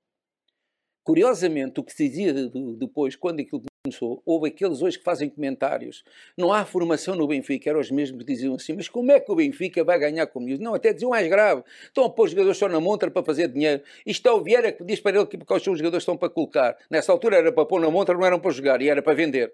Curiosamente, 1.02 1.80
o 1.80 1.84
que 1.84 1.92
se 1.92 2.08
dizia 2.08 2.34
depois, 2.76 3.16
quando 3.16 3.40
aquilo 3.40 3.62
começou, 3.84 4.22
houve 4.24 4.48
aqueles 4.48 4.82
hoje 4.82 4.98
que 4.98 5.04
fazem 5.04 5.28
comentários. 5.28 6.04
Não 6.36 6.52
há 6.52 6.64
formação 6.64 7.14
no 7.14 7.26
Benfica, 7.26 7.70
eram 7.70 7.80
os 7.80 7.90
mesmos 7.90 8.22
que 8.22 8.32
diziam 8.32 8.54
assim, 8.54 8.74
mas 8.74 8.88
como 8.88 9.10
é 9.12 9.20
que 9.20 9.30
o 9.30 9.34
Benfica 9.34 9.82
vai 9.84 9.98
ganhar 9.98 10.26
com 10.26 10.46
isso? 10.48 10.62
Não, 10.62 10.74
até 10.74 10.92
diziam 10.92 11.10
mais 11.10 11.26
grave. 11.28 11.62
Estão 11.84 12.04
a 12.04 12.10
pôr 12.10 12.24
os 12.24 12.30
jogadores 12.30 12.58
só 12.58 12.68
na 12.68 12.80
montra 12.80 13.10
para 13.10 13.24
fazer 13.24 13.48
dinheiro. 13.48 13.82
Isto 14.04 14.28
é 14.28 14.32
o 14.32 14.42
Vieira 14.42 14.72
que 14.72 14.84
diz 14.84 15.00
para 15.00 15.16
ele 15.16 15.26
que 15.26 15.38
porque 15.38 15.54
os 15.54 15.62
jogadores 15.62 16.02
estão 16.02 16.16
para 16.16 16.28
colocar. 16.28 16.76
Nessa 16.90 17.12
altura 17.12 17.36
era 17.36 17.52
para 17.52 17.64
pôr 17.64 17.80
na 17.80 17.90
montra, 17.90 18.14
não 18.14 18.24
eram 18.24 18.40
para 18.40 18.50
jogar, 18.50 18.82
e 18.82 18.88
era 18.88 19.02
para 19.02 19.14
vender. 19.14 19.52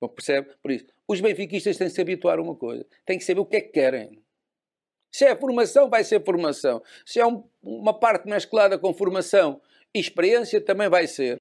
Bom, 0.00 0.08
percebe? 0.08 0.48
Por 0.62 0.70
isso, 0.70 0.86
os 1.08 1.20
benfiquistas 1.20 1.76
têm 1.76 1.88
que 1.88 1.94
se 1.94 2.00
habituar 2.00 2.38
a 2.38 2.42
uma 2.42 2.54
coisa. 2.54 2.84
Têm 3.04 3.18
que 3.18 3.24
saber 3.24 3.40
o 3.40 3.46
que 3.46 3.56
é 3.56 3.60
que 3.60 3.70
querem. 3.70 4.22
Se 5.10 5.24
é 5.24 5.34
formação, 5.34 5.88
vai 5.88 6.04
ser 6.04 6.22
formação. 6.24 6.82
Se 7.04 7.20
é 7.20 7.26
um, 7.26 7.44
uma 7.62 7.98
parte 7.98 8.28
mesclada 8.28 8.78
com 8.78 8.92
formação 8.92 9.60
e 9.94 10.00
experiência, 10.00 10.60
também 10.60 10.90
vai 10.90 11.06
ser. 11.06 11.38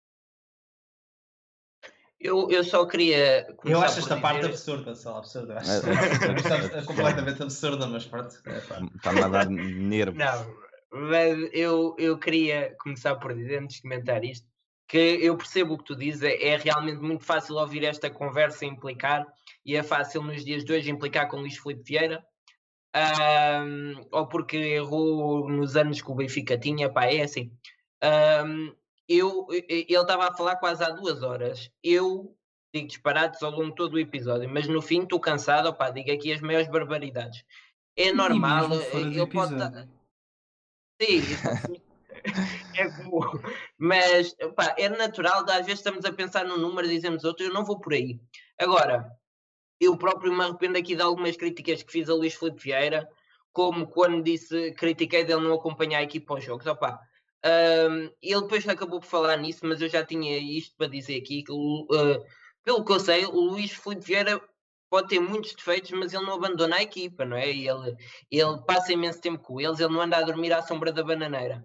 Eu, 2.19 2.49
eu 2.49 2.63
só 2.63 2.85
queria. 2.85 3.45
Eu 3.63 3.81
acho 3.81 3.99
esta 3.99 4.17
parte 4.17 4.37
dizer- 4.37 4.49
absurda, 4.51 4.95
só 4.95 5.17
absurda. 5.17 5.57
Acho, 5.57 5.71
É, 5.71 5.75
acho- 5.75 6.75
acho 6.77 6.85
completamente 6.85 7.43
absurda, 7.43 7.87
mas 7.87 8.05
pronto. 8.05 8.35
é. 8.45 8.57
Está-me 8.57 9.21
a 9.21 9.27
dar 9.27 9.49
nervos. 9.49 10.17
Não, 10.17 10.55
mas 10.91 11.37
eu, 11.53 11.95
eu 11.99 12.17
queria 12.17 12.73
começar 12.79 13.15
por 13.15 13.33
dizer, 13.35 13.59
antes 13.61 13.77
de 13.77 13.81
comentar 13.83 14.23
isto, 14.23 14.47
que 14.87 14.97
eu 14.97 15.35
percebo 15.35 15.73
o 15.73 15.77
que 15.77 15.83
tu 15.83 15.95
dizes, 15.95 16.23
é, 16.23 16.41
é 16.47 16.57
realmente 16.57 17.01
muito 17.01 17.23
fácil 17.25 17.55
ouvir 17.55 17.83
esta 17.83 18.09
conversa 18.09 18.65
e 18.65 18.69
implicar, 18.69 19.25
e 19.65 19.75
é 19.75 19.83
fácil 19.83 20.21
nos 20.23 20.45
dias 20.45 20.63
de 20.63 20.71
hoje 20.71 20.89
implicar 20.91 21.27
com 21.27 21.37
Luís 21.37 21.57
Filipe 21.57 21.83
Vieira, 21.83 22.23
ahm, 22.93 23.95
ou 24.11 24.27
porque 24.27 24.57
errou 24.57 25.49
nos 25.49 25.75
anos 25.75 26.01
que 26.01 26.11
o 26.11 26.15
Benfica 26.15 26.57
tinha, 26.57 26.89
pá, 26.89 27.05
é 27.05 27.21
assim. 27.23 27.51
Ahm, 28.01 28.71
eu, 29.07 29.47
ele 29.51 29.85
estava 29.89 30.27
a 30.27 30.33
falar 30.35 30.55
quase 30.57 30.83
há 30.83 30.89
duas 30.89 31.21
horas, 31.23 31.69
eu 31.83 32.35
digo 32.73 32.87
disparates 32.87 33.41
ao 33.41 33.51
longo 33.51 33.69
de 33.69 33.75
todo 33.75 33.93
o 33.93 33.99
episódio, 33.99 34.49
mas 34.49 34.67
no 34.67 34.81
fim 34.81 35.03
estou 35.03 35.19
cansado, 35.19 35.69
opá, 35.69 35.89
digo 35.89 36.11
aqui 36.11 36.33
as 36.33 36.41
maiores 36.41 36.67
barbaridades. 36.67 37.43
É 37.95 38.11
normal, 38.11 38.69
ele 38.93 39.25
pode 39.27 39.53
estar- 39.53 39.87
Sim, 41.01 41.21
é 42.75 42.89
como. 43.03 43.39
Mas 43.77 44.35
pá, 44.55 44.75
é 44.77 44.89
natural, 44.89 45.45
às 45.49 45.65
vezes 45.65 45.79
estamos 45.79 46.03
a 46.05 46.11
pensar 46.11 46.45
num 46.45 46.57
número 46.57 46.87
e 46.87 46.95
dizemos 46.95 47.23
outro, 47.23 47.45
eu 47.45 47.53
não 47.53 47.63
vou 47.65 47.79
por 47.79 47.93
aí. 47.93 48.19
Agora, 48.59 49.09
eu 49.79 49.97
próprio 49.97 50.33
me 50.33 50.43
arrependo 50.43 50.77
aqui 50.77 50.95
de 50.95 51.01
algumas 51.01 51.35
críticas 51.37 51.83
que 51.83 51.91
fiz 51.91 52.09
a 52.09 52.13
Luís 52.13 52.33
Filipe 52.35 52.61
Vieira, 52.61 53.09
como 53.51 53.87
quando 53.87 54.23
disse, 54.23 54.71
critiquei 54.73 55.23
dele 55.23 55.41
não 55.41 55.53
acompanhar 55.53 55.99
a 55.99 56.03
equipa 56.03 56.33
aos 56.33 56.43
jogos. 56.43 56.65
Opá, 56.65 56.99
hum, 57.45 58.11
ele 58.21 58.41
depois 58.41 58.67
acabou 58.67 58.99
por 58.99 59.07
falar 59.07 59.37
nisso, 59.37 59.61
mas 59.63 59.81
eu 59.81 59.89
já 59.89 60.05
tinha 60.05 60.37
isto 60.37 60.75
para 60.77 60.87
dizer 60.87 61.17
aqui. 61.17 61.43
Que, 61.43 61.51
uh, 61.51 62.23
pelo 62.63 62.83
que 62.83 62.91
eu 62.91 62.99
sei, 62.99 63.25
o 63.25 63.39
Luís 63.39 63.71
Filipe 63.71 64.05
Vieira 64.05 64.41
pode 64.89 65.09
ter 65.09 65.19
muitos 65.19 65.53
defeitos, 65.53 65.91
mas 65.91 66.13
ele 66.13 66.25
não 66.25 66.35
abandona 66.35 66.77
a 66.77 66.83
equipa, 66.83 67.25
não 67.25 67.37
é? 67.37 67.49
Ele, 67.49 67.95
ele 68.31 68.61
passa 68.65 68.93
imenso 68.93 69.21
tempo 69.21 69.43
com 69.43 69.59
eles, 69.59 69.79
ele 69.79 69.93
não 69.93 70.01
anda 70.01 70.17
a 70.17 70.21
dormir 70.21 70.53
à 70.53 70.61
sombra 70.61 70.91
da 70.91 71.03
bananeira. 71.03 71.63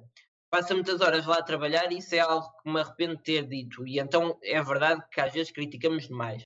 Passa 0.50 0.74
muitas 0.74 1.00
horas 1.00 1.24
lá 1.26 1.38
a 1.38 1.42
trabalhar 1.42 1.92
e 1.92 1.98
isso 1.98 2.14
é 2.14 2.18
algo 2.18 2.50
que 2.60 2.70
me 2.70 2.80
arrependo 2.80 3.16
de 3.16 3.22
ter 3.22 3.46
dito. 3.46 3.86
E 3.86 4.00
então 4.00 4.36
é 4.42 4.60
verdade 4.62 5.02
que 5.10 5.20
às 5.20 5.32
vezes 5.32 5.52
criticamos 5.52 6.08
demais. 6.08 6.44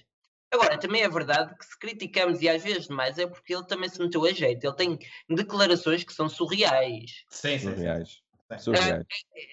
Agora, 0.53 0.79
também 0.79 1.03
é 1.03 1.09
verdade 1.09 1.57
que 1.57 1.65
se 1.65 1.77
criticamos 1.79 2.41
e 2.41 2.49
às 2.49 2.63
vezes 2.63 2.87
demais 2.87 3.19
é 3.19 3.27
porque 3.27 3.55
ele 3.55 3.67
também 3.67 3.89
se 3.89 3.99
meteu 3.99 4.25
a 4.25 4.33
jeito. 4.33 4.65
Ele 4.65 4.77
tem 4.77 4.99
declarações 5.29 6.05
que 6.05 6.13
são 6.13 6.29
surreais. 6.29 7.25
Sim, 7.31 7.59
sim, 7.59 7.59
sim. 7.59 7.75
Surreais. 7.75 8.24
Sim. 8.59 8.75
Surreais. 8.75 9.05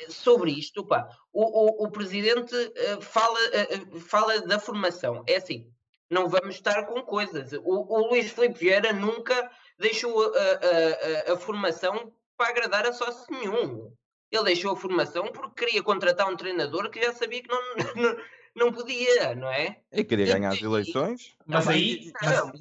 Sobre 0.10 0.52
isto, 0.52 0.86
pá, 0.86 1.08
o, 1.34 1.44
o, 1.84 1.86
o 1.86 1.92
presidente 1.92 2.56
eh, 2.76 2.98
fala, 3.02 3.40
eh, 3.54 3.68
eh, 3.76 4.00
fala 4.00 4.42
da 4.42 4.60
formação. 4.60 5.24
É 5.28 5.38
assim, 5.38 5.72
não 6.10 6.28
vamos 6.28 6.56
estar 6.56 6.86
com 6.86 7.02
coisas. 7.02 7.54
O, 7.54 7.62
o 7.64 8.08
Luís 8.10 8.32
Filipe 8.32 8.60
Vieira 8.60 8.92
nunca 8.94 9.50
deixou 9.78 10.22
a, 10.24 10.28
a- 10.38 11.32
a- 11.32 11.34
a 11.34 11.38
formação 11.38 12.12
para 12.38 12.50
agradar 12.50 12.86
a 12.86 12.94
sócio 12.94 13.26
nenhum. 13.30 13.94
Ele 14.32 14.44
deixou 14.46 14.72
a 14.74 14.78
formação 14.78 15.28
porque 15.28 15.66
queria 15.66 15.84
contratar 15.84 16.28
um 16.30 16.38
treinador 16.38 16.90
que 16.90 17.02
já 17.04 17.14
sabia 17.14 17.42
que 17.44 17.50
não, 17.50 17.62
não, 17.96 18.18
não 18.56 18.72
podia, 18.74 19.34
não 19.36 19.50
é? 19.50 19.78
E 19.94 20.04
queria 20.04 20.26
ganhar 20.26 20.50
as 20.50 20.62
eleições. 20.62 21.32
Mas 21.46 21.68
aí. 21.68 22.12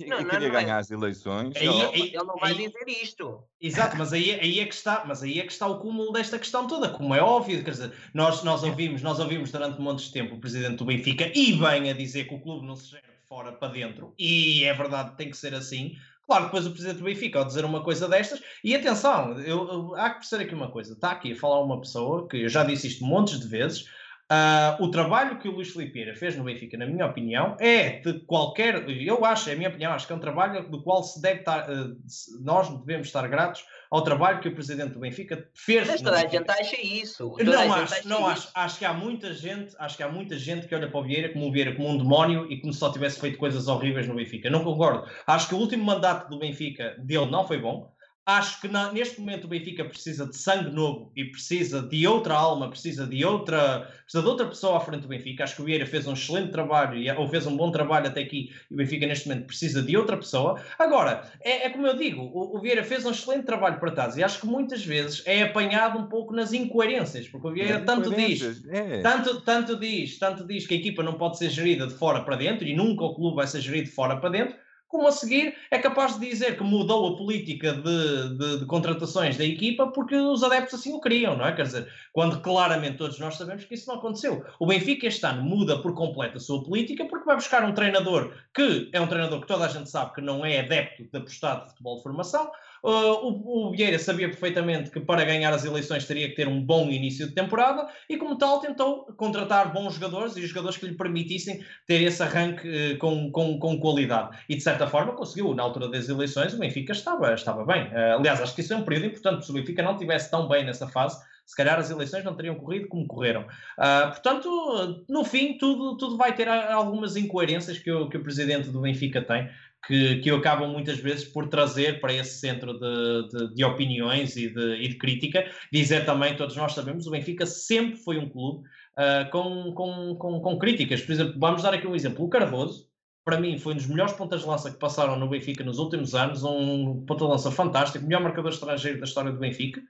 não, 0.07 0.21
E 0.21 0.25
queria 0.25 0.47
é. 0.49 0.51
ganhar 0.51 0.79
as 0.79 0.91
eleições. 0.91 1.55
Ele 1.57 2.13
não 2.15 2.37
vai 2.39 2.53
aí- 2.53 2.69
dizer 2.69 2.89
isto. 3.03 3.43
Exato, 3.61 3.97
mas 3.97 4.13
aí, 4.13 4.33
aí 4.33 4.61
é 4.61 4.67
que 4.67 4.75
está, 4.75 5.05
mas 5.07 5.23
aí 5.23 5.41
é 5.41 5.43
que 5.45 5.53
está 5.53 5.67
o 5.67 5.79
cúmulo 5.79 6.13
desta 6.13 6.39
questão 6.39 6.67
toda, 6.67 6.89
como 6.91 7.15
é 7.15 7.21
óbvio, 7.21 7.63
quer 7.65 7.71
dizer, 7.73 7.93
nós, 8.15 8.43
nós 8.43 8.63
ouvimos, 8.63 9.03
nós 9.03 9.19
ouvimos 9.19 9.51
durante 9.51 9.79
um 9.81 9.83
monte 9.85 10.05
de 10.05 10.13
tempo 10.13 10.35
o 10.37 10.41
presidente 10.41 10.77
do 10.77 10.85
Benfica 10.85 11.31
e 11.35 11.53
bem 11.55 11.91
a 11.91 11.93
dizer 11.93 12.25
que 12.29 12.35
o 12.35 12.41
clube 12.41 12.67
não 12.67 12.77
se 12.77 12.91
gera 12.91 13.03
de 13.03 13.29
fora 13.29 13.53
para 13.53 13.69
dentro, 13.73 14.15
e 14.19 14.65
é 14.65 14.73
verdade, 14.73 15.17
tem 15.17 15.31
que 15.31 15.37
ser 15.37 15.55
assim. 15.55 15.95
Claro, 16.27 16.45
depois 16.45 16.65
o 16.67 16.71
presidente 16.71 16.99
do 16.99 17.05
Benfica 17.05 17.41
ao 17.41 17.45
dizer 17.45 17.65
uma 17.65 17.83
coisa 17.83 18.09
destas, 18.09 18.41
e 18.65 18.75
atenção, 18.75 19.39
eu, 19.41 19.69
eu- 19.69 19.95
há 19.97 20.11
que 20.11 20.19
perceber 20.21 20.45
aqui 20.45 20.55
uma 20.55 20.71
coisa, 20.71 20.93
está 20.95 21.11
aqui 21.11 21.33
a 21.33 21.37
falar 21.37 21.61
uma 21.61 21.81
pessoa 21.81 22.27
que 22.29 22.39
eu 22.39 22.49
já 22.49 22.63
disse 22.65 22.87
isto 22.87 23.05
montes 23.05 23.39
de 23.41 23.47
vezes. 23.49 23.87
Ah, 24.33 24.77
o 24.79 24.89
trabalho 24.91 25.39
que 25.39 25.49
o 25.49 25.53
Luís 25.53 25.71
Filipe 25.71 25.93
Vieira 25.93 26.15
fez 26.15 26.37
no 26.37 26.45
Benfica, 26.45 26.79
na 26.79 26.87
minha 26.87 27.05
opinião, 27.05 27.57
é 27.59 27.99
de 27.99 28.21
qualquer. 28.21 28.89
Eu 28.89 29.25
acho, 29.25 29.51
é 29.51 29.55
a 29.55 29.57
minha 29.57 29.69
opinião, 29.69 29.93
acho 29.93 30.07
que 30.07 30.13
é 30.13 30.17
um 30.17 30.21
trabalho 30.21 30.71
do 30.71 30.81
qual 30.83 31.03
se 31.03 31.21
deve 31.21 31.41
estar. 31.41 31.67
se- 32.07 32.41
nós 32.43 32.69
devemos 32.81 33.09
estar 33.09 33.27
gratos 33.29 33.65
ao 33.91 34.05
trabalho 34.05 34.39
que 34.39 34.47
o 34.49 34.55
presidente 34.55 34.93
do 34.93 35.01
Benfica 35.01 35.49
fez. 35.53 35.89
Mas 35.89 36.01
toda 36.01 36.17
a 36.17 36.27
gente 36.29 36.49
acha 36.49 36.81
isso. 36.81 37.35
Não 37.45 37.73
acho, 37.73 38.09
não 38.09 38.19
isso. 38.21 38.29
acho. 38.31 38.51
Acho 38.55 38.79
que 38.79 38.85
há 38.85 38.93
muita 38.93 39.35
gente, 39.35 39.75
acho 39.79 39.97
que 39.97 40.03
há 40.05 40.09
muita 40.09 40.39
gente 40.39 40.69
que 40.69 40.75
olha 40.77 40.89
para 40.89 41.01
o 41.01 41.03
Vieira 41.03 41.33
como 41.33 41.49
o 41.49 41.53
Vieira 41.53 41.75
como 41.75 41.89
um 41.89 41.99
demónio 41.99 42.47
e 42.51 42.61
como 42.61 42.73
se 42.73 42.79
só 42.79 42.93
tivesse 42.93 43.19
feito 43.21 43.37
coisas 43.37 43.67
horríveis 43.67 44.07
no 44.07 44.15
Benfica. 44.15 44.49
Não 44.49 44.63
concordo. 44.63 45.09
Acho 45.27 45.49
que 45.49 45.55
o 45.57 45.59
último 45.59 45.85
mandato 45.85 46.31
do 46.31 46.39
Benfica 46.39 46.95
dele 47.01 47.27
não 47.27 47.45
foi 47.45 47.59
bom. 47.59 47.93
Acho 48.39 48.61
que 48.61 48.69
na- 48.69 48.93
neste 48.93 49.19
momento 49.21 49.45
o 49.45 49.49
Benfica 49.49 49.85
precisa 49.85 50.25
de 50.27 50.37
sangue 50.37 50.71
novo 50.71 51.11
e 51.17 51.25
precisa 51.25 51.83
de 51.83 52.07
outra 52.07 52.35
alma, 52.35 52.69
precisa 52.71 53.07
de 53.07 53.25
outra, 53.25 53.91
precisa 54.05 54.23
de 54.23 54.29
outra 54.29 54.47
pessoa 54.47 54.77
à 54.77 54.81
frente 54.81 55.03
do 55.03 55.09
Benfica. 55.09 55.43
Acho 55.45 55.57
que 55.57 55.63
o 55.63 55.65
Vieira 55.65 55.85
fez 55.85 56.07
um 56.07 56.13
excelente 56.13 56.53
trabalho 56.53 56.97
e, 56.97 57.11
ou 57.11 57.27
fez 57.29 57.47
um 57.47 57.57
bom 57.57 57.71
trabalho 57.73 58.07
até 58.07 58.21
aqui 58.21 58.53
e 58.71 58.75
o 58.75 58.77
Benfica 58.77 59.07
neste 59.07 59.29
momento 59.29 59.47
precisa 59.47 59.83
de 59.83 59.97
outra 59.97 60.17
pessoa. 60.17 60.61
Agora, 60.79 61.29
é, 61.41 61.67
é 61.67 61.71
como 61.71 61.87
eu 61.87 61.97
digo, 61.97 62.23
o, 62.23 62.57
o 62.57 62.61
Vieira 62.61 62.85
fez 62.85 63.05
um 63.05 63.11
excelente 63.11 63.45
trabalho 63.47 63.81
para 63.81 63.91
trás 63.91 64.17
e 64.17 64.23
acho 64.23 64.41
que 64.41 64.47
muitas 64.47 64.85
vezes 64.85 65.23
é 65.27 65.43
apanhado 65.43 65.99
um 65.99 66.07
pouco 66.07 66.33
nas 66.35 66.53
incoerências, 66.53 67.29
porque 67.29 67.49
o 67.49 67.53
Vieira 67.53 67.81
tanto 67.81 68.11
diz 68.11 68.63
É. 68.71 69.01
tanto, 69.01 69.41
tanto, 69.41 69.77
diz, 69.77 70.19
tanto 70.19 70.47
diz 70.47 70.67
que 70.67 70.75
a 70.75 70.77
equipa 70.77 71.03
não 71.03 71.15
pode 71.15 71.37
ser 71.39 71.51
gerida 71.51 71.87
de 71.87 71.95
fora 71.95 72.21
para 72.23 72.37
dentro 72.37 72.67
e 72.67 72.75
nunca 72.77 73.05
o 73.05 73.15
clube 73.15 73.37
vai 73.37 73.47
ser 73.47 73.61
gerido 73.61 73.89
de 73.89 73.95
fora 73.95 74.17
para 74.17 74.31
dentro, 74.31 74.55
como 74.91 75.07
a 75.07 75.13
seguir 75.13 75.55
é 75.71 75.79
capaz 75.79 76.19
de 76.19 76.29
dizer 76.29 76.57
que 76.59 76.65
mudou 76.65 77.15
a 77.15 77.17
política 77.17 77.73
de, 77.73 78.37
de- 78.37 78.59
de 78.59 78.67
contratações 78.67 79.37
da 79.37 79.45
equipa 79.45 79.87
porque 79.87 80.17
os 80.17 80.43
adeptos 80.43 80.75
assim 80.75 80.93
o 80.93 81.01
queriam, 81.01 81.37
não 81.37 81.47
é? 81.47 81.53
Quer 81.53 81.63
dizer, 81.63 81.89
quando 82.13 82.41
claramente 82.41 82.99
todos 82.99 83.19
nós 83.21 83.37
sabemos 83.37 83.65
que 83.65 83.75
isso 83.75 83.89
não 83.89 83.95
aconteceu. 83.99 84.45
O 84.59 84.67
Benfica 84.67 85.07
este 85.07 85.25
ano 85.25 85.43
muda 85.43 85.81
por 85.81 85.95
completo 85.95 86.37
a 86.37 86.41
sua 86.41 86.63
política 86.63 87.05
porque 87.07 87.25
vai 87.25 87.37
buscar 87.37 87.65
um 87.65 87.73
treinador 87.73 88.33
que 88.55 88.91
é 88.93 89.01
um 89.01 89.07
treinador 89.07 89.41
que 89.41 89.47
toda 89.47 89.65
a 89.65 89.69
gente 89.69 89.89
sabe 89.89 90.13
que 90.13 90.21
não 90.21 90.45
é 90.45 90.59
adepto 90.61 91.05
de 91.05 91.17
apostar 91.17 91.63
de 91.63 91.69
futebol 91.71 91.97
de 91.97 92.03
formação, 92.03 92.51
o, 92.83 93.69
o 93.69 93.71
Vieira 93.71 93.99
sabia 93.99 94.29
perfeitamente 94.29 94.91
que 94.91 95.01
para 95.01 95.25
ganhar 95.25 95.53
as 95.53 95.65
eleições 95.65 96.07
teria 96.07 96.29
que 96.29 96.35
ter 96.35 96.49
um 96.49 96.61
bom 96.63 96.89
início 96.89 97.27
de 97.27 97.35
temporada 97.35 97.89
e, 98.09 98.17
como 98.17 98.39
tal, 98.39 98.61
tentou 98.61 99.05
contratar 99.17 99.73
bons 99.73 99.95
jogadores 99.95 100.37
e 100.37 100.47
jogadores 100.47 100.77
que 100.77 100.87
lhe 100.87 100.95
permitissem 100.95 101.65
ter 101.87 102.03
esse 102.03 102.23
arranque 102.23 102.69
uh, 102.69 102.99
com, 102.99 103.31
com, 103.31 103.59
com 103.59 103.79
qualidade. 103.79 104.39
E, 104.49 104.57
de 104.57 104.63
certa 104.63 104.87
forma, 104.87 105.13
conseguiu. 105.13 105.55
Na 105.55 105.63
altura 105.63 105.89
das 105.89 106.09
eleições, 106.09 106.55
o 106.55 106.59
Benfica 106.59 106.93
estava, 106.93 107.33
estava 107.35 107.65
bem. 107.65 107.89
Uh, 107.89 108.17
aliás, 108.19 108.41
acho 108.41 108.55
que 108.55 108.61
isso 108.61 108.73
é 108.73 108.77
um 108.77 108.85
período 108.85 109.07
importante. 109.07 109.45
Se 109.45 109.51
o 109.51 109.55
Benfica 109.55 109.83
não 109.83 109.93
estivesse 109.93 110.31
tão 110.31 110.49
bem 110.49 110.65
nessa 110.65 110.89
fase, 110.89 111.21
se 111.51 111.57
calhar 111.57 111.79
as 111.81 111.91
eleições 111.91 112.25
não 112.25 112.37
teriam 112.37 112.55
corrido 112.55 112.87
como 112.87 113.07
correram. 113.07 113.43
Uh, 113.43 114.09
portanto, 114.11 115.05
no 115.09 115.25
fim, 115.25 115.59
tudo, 115.59 115.97
tudo 115.97 116.17
vai 116.17 116.33
ter 116.33 116.49
algumas 116.49 117.17
incoerências 117.17 117.79
que 117.79 117.91
o, 117.91 118.09
que 118.09 118.17
o 118.17 118.23
presidente 118.23 118.71
do 118.71 118.81
Benfica 118.81 119.21
tem 119.21 119.51
que, 119.87 120.17
que 120.17 120.31
acabam 120.31 120.71
muitas 120.71 120.99
vezes 120.99 121.25
por 121.25 121.49
trazer 121.49 122.01
para 122.01 122.13
esse 122.13 122.39
centro 122.39 122.75
de, 122.79 123.29
de, 123.29 123.55
de 123.55 123.65
opiniões 123.65 124.37
e 124.37 124.49
de, 124.49 124.75
e 124.77 124.89
de, 124.89 124.97
crítica. 124.97 125.51
Dizer 125.73 126.05
também, 126.05 126.37
todos 126.37 126.57
nós 126.57 126.73
sabemos, 126.73 127.07
o 127.07 127.11
Benfica 127.11 127.47
sempre 127.47 127.97
foi 127.97 128.19
um 128.19 128.29
clube 128.29 128.67
uh, 128.99 129.31
com, 129.31 129.73
com, 129.73 130.15
com, 130.17 130.41
com, 130.41 130.59
críticas. 130.59 131.01
Por 131.03 131.13
exemplo, 131.13 131.35
vamos 131.39 131.63
dar 131.63 131.75
aqui 131.75 131.87
um 131.87 131.95
exemplo. 131.95 132.25
O 132.25 132.29
Cardoso, 132.29 132.89
para 133.25 133.41
mim, 133.41 133.59
foi 133.59 133.73
um 133.73 133.77
dos 133.77 133.87
melhores 133.87 134.13
pontas 134.13 134.43
de 134.43 134.47
lança 134.47 134.71
que 134.71 134.79
passaram 134.79 135.19
no 135.19 135.29
Benfica 135.29 135.65
nos 135.65 135.79
últimos 135.79 136.15
anos, 136.15 136.43
um 136.45 137.05
ponta 137.07 137.25
de 137.25 137.31
lança 137.31 137.51
fantástico, 137.51 138.05
melhor 138.05 138.23
marcador 138.23 138.53
estrangeiro 138.53 138.99
da 138.99 139.05
história 139.05 139.33
do 139.33 139.39
Benfica 139.39 139.81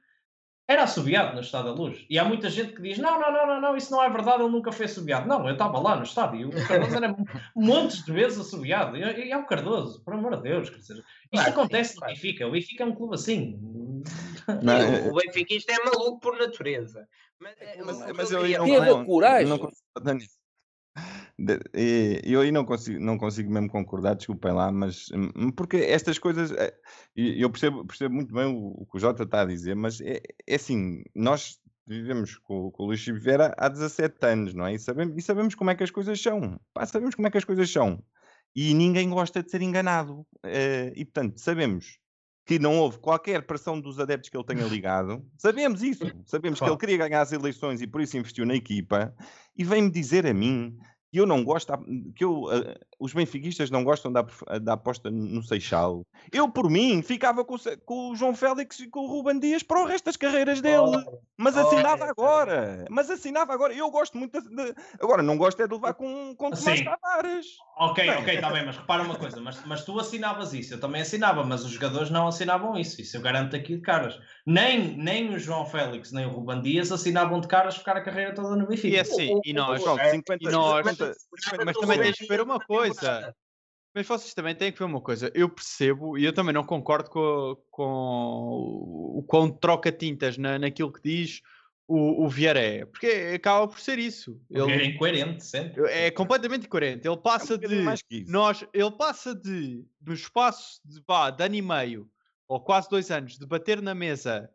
era 0.69 0.85
assobiado 0.85 1.35
no 1.35 1.41
Estado 1.41 1.65
da 1.65 1.73
Luz. 1.74 2.07
E 2.09 2.19
há 2.19 2.24
muita 2.24 2.49
gente 2.49 2.73
que 2.74 2.82
diz: 2.82 2.99
não, 2.99 3.20
não, 3.20 3.32
não, 3.32 3.47
não, 3.47 3.61
não, 3.61 3.77
isso 3.77 3.91
não 3.91 4.03
é 4.03 4.09
verdade, 4.09 4.43
ele 4.43 4.53
nunca 4.53 4.70
foi 4.70 4.87
assobiado. 4.87 5.27
Não, 5.27 5.45
eu 5.47 5.53
estava 5.55 5.78
lá 5.81 5.97
no 5.97 6.05
estádio. 6.05 6.49
O 6.49 6.66
Cardoso 6.69 6.97
era 6.97 7.16
montes 7.57 8.05
de 8.05 8.12
vezes 8.12 8.39
assobiado. 8.39 8.97
E, 8.97 9.01
e 9.01 9.32
é 9.32 9.37
o 9.37 9.47
Cardoso, 9.47 10.01
por 10.05 10.15
amor 10.15 10.37
de 10.37 10.43
Deus. 10.43 10.70
Quer 10.70 10.77
dizer, 10.78 10.95
isto 10.95 11.07
Claro, 11.32 11.51
acontece 11.51 11.95
sim, 11.95 12.01
no. 12.01 12.07
Benfica. 12.07 12.47
O 12.47 12.51
Benfica 12.53 12.85
é 12.85 12.87
um 12.87 12.95
clube 12.95 13.15
assim. 13.15 13.59
Não, 14.62 14.73
é- 14.73 15.09
o 15.11 15.15
Benfiquista 15.15 15.73
é 15.73 15.85
maluco 15.85 16.20
por 16.20 16.39
natureza. 16.39 17.09
Mas, 17.39 17.55
eh, 17.61 17.78
Mas, 17.85 17.99
mas 18.16 18.31
eu 18.31 18.47
eu 18.47 18.66
não, 18.66 19.01
a 19.01 19.05
coragem. 19.05 19.49
não 19.49 19.59
consigo, 19.59 19.82
Dani, 20.03 20.20
de- 20.20 20.28
e- 21.74 22.20
eu 22.24 22.40
aí 22.40 22.50
não 22.52 22.64
consigo, 22.64 23.00
não 23.00 23.18
consigo 23.18 23.50
mesmo 23.52 23.68
concordar, 23.70 24.14
desculpem 24.14 24.52
lá, 24.52 24.70
mas 24.70 25.08
hum, 25.12 25.50
porque 25.52 25.76
estas 25.78 26.18
coisas, 26.18 26.50
eh, 26.52 26.74
eu 27.16 27.50
percebo, 27.50 27.86
percebo 27.86 28.14
muito 28.14 28.34
bem 28.34 28.46
o, 28.46 28.82
o 28.82 28.86
que 28.86 28.96
o 28.96 29.00
Jota 29.00 29.22
está 29.24 29.42
a 29.42 29.44
dizer, 29.46 29.74
mas 29.76 30.00
é, 30.00 30.20
é 30.46 30.54
assim, 30.54 31.02
nós 31.14 31.58
vivemos 31.86 32.36
com, 32.38 32.70
com 32.70 32.84
o 32.84 32.86
Luís 32.86 33.04
Vieira 33.04 33.54
há 33.58 33.68
17 33.68 34.24
anos, 34.26 34.54
não 34.54 34.66
é? 34.66 34.74
E 34.74 34.78
sabemos, 34.78 35.16
e 35.16 35.22
sabemos 35.22 35.54
como 35.54 35.70
é 35.70 35.74
que 35.74 35.82
as 35.84 35.90
coisas 35.90 36.20
são. 36.20 36.60
Pá, 36.72 36.86
sabemos 36.86 37.14
como 37.14 37.26
é 37.28 37.30
que 37.30 37.38
as 37.38 37.44
coisas 37.44 37.70
são. 37.70 38.02
e 38.54 38.74
ninguém 38.74 39.08
gosta 39.10 39.42
de 39.42 39.50
ser 39.50 39.62
enganado. 39.62 40.26
Eh, 40.44 40.92
e 40.96 41.04
portanto, 41.04 41.38
sabemos 41.40 41.98
que 42.44 42.58
não 42.58 42.78
houve 42.78 42.98
qualquer 42.98 43.42
pressão 43.46 43.80
dos 43.80 44.00
adeptos 44.00 44.28
que 44.28 44.36
ele 44.36 44.44
tenha 44.44 44.64
ligado. 44.68 45.24
Sabemos 45.38 45.82
isso. 45.82 46.04
Sabemos 46.26 46.58
que 46.58 46.66
ele 46.66 46.76
queria 46.76 46.96
ganhar 46.96 47.20
as 47.20 47.32
eleições 47.32 47.80
e 47.80 47.86
por 47.86 48.00
isso 48.00 48.16
investiu 48.16 48.44
na 48.44 48.54
equipa. 48.54 49.14
E 49.56 49.64
vem-me 49.64 49.90
dizer 49.90 50.26
a 50.26 50.34
mim 50.34 50.76
que 51.11 51.19
eu 51.19 51.27
não 51.27 51.43
gosto, 51.43 51.73
que 52.15 52.24
eu, 52.24 52.45
uh, 52.45 52.74
os 52.99 53.12
benfiquistas 53.12 53.70
não 53.70 53.82
gostam 53.82 54.12
da, 54.12 54.24
da 54.61 54.74
aposta 54.74 55.11
no 55.11 55.43
Seixal. 55.43 56.03
Eu, 56.32 56.49
por 56.49 56.70
mim, 56.70 57.03
ficava 57.03 57.45
com, 57.45 57.57
com, 57.85 58.11
o 58.11 58.16
João 58.16 58.35
Félix 58.35 58.78
e 58.81 58.89
com 58.89 59.01
o 59.01 59.07
Ruben 59.07 59.39
Dias 59.39 59.62
para 59.62 59.82
o 59.82 59.87
resto 59.87 60.05
das 60.05 60.16
carreiras 60.16 60.61
dele. 60.61 60.77
Oh, 60.78 61.19
mas 61.37 61.57
assinava 61.57 62.05
agora. 62.05 62.85
Mas 62.91 63.11
assinava 63.11 63.53
agora. 63.53 63.74
Eu 63.74 63.91
gosto 63.91 64.16
muito 64.19 64.41
de, 64.41 64.74
Agora, 65.01 65.23
não 65.23 65.37
gosto 65.37 65.61
é 65.62 65.66
de 65.66 65.74
levar 65.74 65.95
com, 65.95 66.35
com 66.37 66.51
Tomás 66.51 66.82
Tavares. 66.82 67.47
Ok, 67.78 68.05
bem. 68.05 68.19
ok, 68.19 68.35
está 68.35 68.51
bem, 68.51 68.66
mas 68.66 68.77
repara 68.77 69.03
uma 69.03 69.16
coisa. 69.16 69.41
Mas, 69.41 69.65
mas 69.65 69.85
tu 69.85 69.99
assinavas 69.99 70.53
isso, 70.53 70.74
eu 70.74 70.81
também 70.81 71.01
assinava, 71.01 71.43
mas 71.43 71.65
os 71.65 71.70
jogadores 71.70 72.11
não 72.11 72.28
assinavam 72.28 72.78
isso. 72.78 73.01
Isso 73.01 73.16
eu 73.16 73.23
garanto 73.23 73.57
aqui 73.57 73.77
de 73.77 73.81
caras. 73.81 74.20
Nem, 74.47 74.97
nem 74.97 75.35
o 75.35 75.39
João 75.39 75.65
Félix, 75.65 76.12
nem 76.12 76.27
o 76.27 76.31
Ruben 76.31 76.61
Dias 76.61 76.93
assinavam 76.93 77.41
de 77.41 77.49
caras 77.49 77.77
ficar 77.77 77.97
a 77.97 78.03
carreira 78.03 78.35
toda 78.35 78.55
no 78.55 78.66
Benfica. 78.66 78.97
E 78.97 79.01
assim, 79.01 79.41
e 79.45 79.53
nós, 79.53 79.82
50, 79.82 80.39
e 80.41 80.53
nós 80.53 80.99
mas 81.64 81.77
também 81.77 81.98
tens 82.01 82.16
que 82.16 82.27
ver 82.27 82.40
uma 82.40 82.59
coisa. 82.59 83.35
Mas 83.94 84.06
vocês 84.06 84.35
também 84.35 84.55
têm 84.55 84.70
que 84.72 84.78
ver 84.78 84.85
uma 84.85 85.01
coisa. 85.01 85.31
Eu 85.35 85.48
percebo, 85.48 86.16
e 86.16 86.24
eu 86.24 86.32
também 86.32 86.55
não 86.55 86.64
concordo 86.64 87.10
com, 87.10 87.56
com 87.70 89.16
o 89.18 89.24
quão 89.27 89.51
troca 89.51 89.90
tintas 89.90 90.39
na, 90.39 90.59
naquilo 90.59 90.93
que 90.93 91.02
diz 91.02 91.43
o, 91.89 92.24
o 92.24 92.28
Vieira. 92.28 92.86
Porque 92.86 93.32
acaba 93.35 93.66
por 93.66 93.81
ser 93.81 93.98
isso. 93.98 94.40
Ele 94.48 94.72
é 94.72 94.85
incoerente, 94.86 95.44
sempre. 95.44 95.82
É 95.90 96.10
completamente 96.10 96.66
incoerente. 96.66 97.06
Ele 97.06 97.16
passa 97.16 97.55
é 97.55 97.56
um 97.56 97.59
de. 97.59 98.24
Nós, 98.31 98.64
ele 98.72 98.93
passa 98.93 99.35
de, 99.35 99.85
no 100.01 100.14
espaço 100.14 100.81
de, 100.85 101.02
vá, 101.06 101.31
de 101.31 101.43
ano 101.43 101.56
e 101.56 101.62
meio, 101.62 102.09
ou 102.47 102.60
quase 102.60 102.89
dois 102.89 103.10
anos, 103.10 103.36
de 103.36 103.44
bater 103.44 103.82
na 103.82 103.94
mesa 103.94 104.48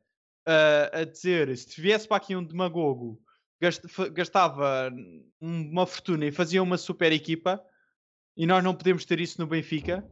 uh, 0.48 1.02
a 1.02 1.04
dizer 1.04 1.56
se 1.58 1.82
viesse 1.82 2.08
para 2.08 2.18
aqui 2.18 2.36
um 2.36 2.44
demagogo 2.44 3.22
gastava 4.12 4.92
uma 5.40 5.86
fortuna 5.86 6.26
e 6.26 6.32
fazia 6.32 6.62
uma 6.62 6.78
super 6.78 7.12
equipa 7.12 7.64
e 8.36 8.46
nós 8.46 8.64
não 8.64 8.76
podemos 8.76 9.06
ter 9.06 9.20
isso 9.20 9.40
no 9.40 9.48
Benfica 9.48 10.04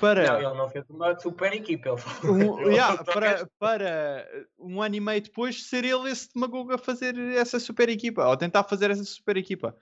para 0.00 0.26
não, 0.26 0.50
ele 0.50 0.58
não 0.58 0.68
fez 0.68 0.84
uma 0.90 1.18
super 1.18 1.52
equipa 1.52 1.90
ele... 1.90 2.30
um, 2.30 2.60
yeah, 2.68 3.02
para, 3.04 3.48
para 3.58 4.28
um 4.58 4.82
ano 4.82 4.96
e 4.96 5.00
meio 5.00 5.22
depois 5.22 5.64
ser 5.64 5.84
ele 5.84 6.10
esse 6.10 6.32
demagogo 6.34 6.72
a 6.72 6.78
fazer 6.78 7.16
essa 7.34 7.58
super 7.58 7.88
equipa 7.88 8.26
ou 8.26 8.36
tentar 8.36 8.64
fazer 8.64 8.90
essa 8.90 9.04
super 9.04 9.36
equipa. 9.36 9.76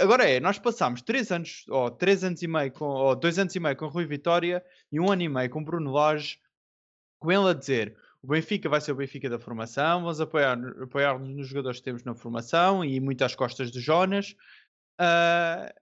Agora 0.00 0.28
é, 0.28 0.40
nós 0.40 0.58
passámos 0.58 1.00
3 1.02 1.30
anos 1.30 1.64
ou 1.68 1.88
3 1.90 2.24
anos 2.24 2.42
e 2.42 2.48
meio 2.48 2.72
com, 2.72 2.86
ou 2.86 3.14
2 3.14 3.38
anos 3.38 3.54
e 3.54 3.60
meio 3.60 3.76
com 3.76 3.86
Rui 3.86 4.04
Vitória 4.04 4.64
e 4.90 4.98
um 4.98 5.10
ano 5.10 5.22
e 5.22 5.28
meio 5.28 5.48
com 5.48 5.62
Bruno 5.62 5.92
Lage 5.92 6.40
com 7.20 7.30
ele 7.30 7.48
a 7.48 7.54
dizer 7.54 7.96
o 8.26 8.28
Benfica 8.28 8.68
vai 8.68 8.80
ser 8.80 8.90
o 8.90 8.96
Benfica 8.96 9.30
da 9.30 9.38
formação, 9.38 10.02
vamos 10.02 10.20
apoiar, 10.20 10.58
apoiar 10.82 11.16
nos 11.16 11.46
jogadores 11.46 11.78
que 11.78 11.84
temos 11.84 12.02
na 12.02 12.12
formação 12.12 12.84
e 12.84 12.98
muito 12.98 13.22
às 13.22 13.36
costas 13.36 13.70
de 13.70 13.78
Jonas. 13.78 14.34
Uh, 15.00 15.72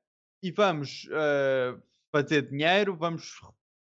e 0.42 0.50
vamos 0.50 1.04
uh, 1.06 1.82
fazer 2.12 2.42
dinheiro, 2.42 2.94
vamos 2.94 3.40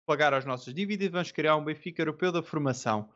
pagar 0.06 0.32
as 0.32 0.46
nossas 0.46 0.72
dívidas, 0.72 1.10
vamos 1.10 1.30
criar 1.32 1.54
um 1.56 1.64
Benfica 1.64 2.00
europeu 2.00 2.32
da 2.32 2.42
formação. 2.42 3.10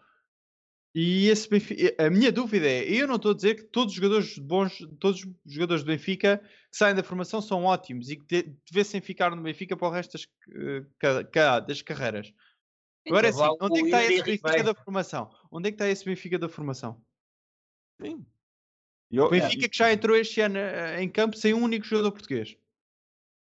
E 0.95 1.29
esse 1.29 1.49
Benfica, 1.49 1.95
a 2.05 2.11
minha 2.11 2.31
dúvida 2.31 2.67
é, 2.67 2.85
eu 2.91 3.09
não 3.09 3.17
estou 3.17 3.31
a 3.31 3.35
dizer 3.35 3.55
que 3.55 3.63
todos 3.63 3.95
os 3.95 3.97
jogadores 3.97 4.37
bons, 4.37 4.87
todos 4.99 5.25
os 5.25 5.55
jogadores 5.55 5.83
do 5.83 5.87
Benfica 5.87 6.37
que 6.71 6.77
saem 6.77 6.95
da 6.95 7.03
formação 7.03 7.41
são 7.41 7.65
ótimos 7.65 8.11
e 8.11 8.17
que 8.17 8.55
devessem 8.71 9.01
ficar 9.01 9.35
no 9.35 9.43
Benfica 9.43 9.75
para 9.75 9.89
o 9.89 9.91
resto 9.91 10.19
das, 11.01 11.67
das 11.67 11.81
carreiras. 11.81 12.31
Agora 13.07 13.27
é 13.27 13.31
assim, 13.31 13.57
onde 13.61 13.79
é 13.79 13.83
que 13.83 13.87
está 13.87 14.05
esse 14.05 14.23
Benfica 14.23 14.63
da 14.63 14.75
formação? 14.75 15.31
Onde 15.51 15.69
é 15.69 15.71
que 15.71 15.75
está 15.75 15.89
esse 15.89 16.05
Benfica 16.05 16.39
da 16.39 16.49
formação? 16.49 17.03
Sim. 18.01 18.25
O 19.13 19.29
Benfica 19.29 19.69
que 19.69 19.77
já 19.77 19.93
entrou 19.93 20.17
este 20.17 20.41
ano 20.41 20.59
eh, 20.59 21.03
em 21.03 21.09
campo 21.09 21.37
sem 21.37 21.53
um 21.53 21.63
único 21.63 21.85
jogador 21.85 22.13
português. 22.13 22.57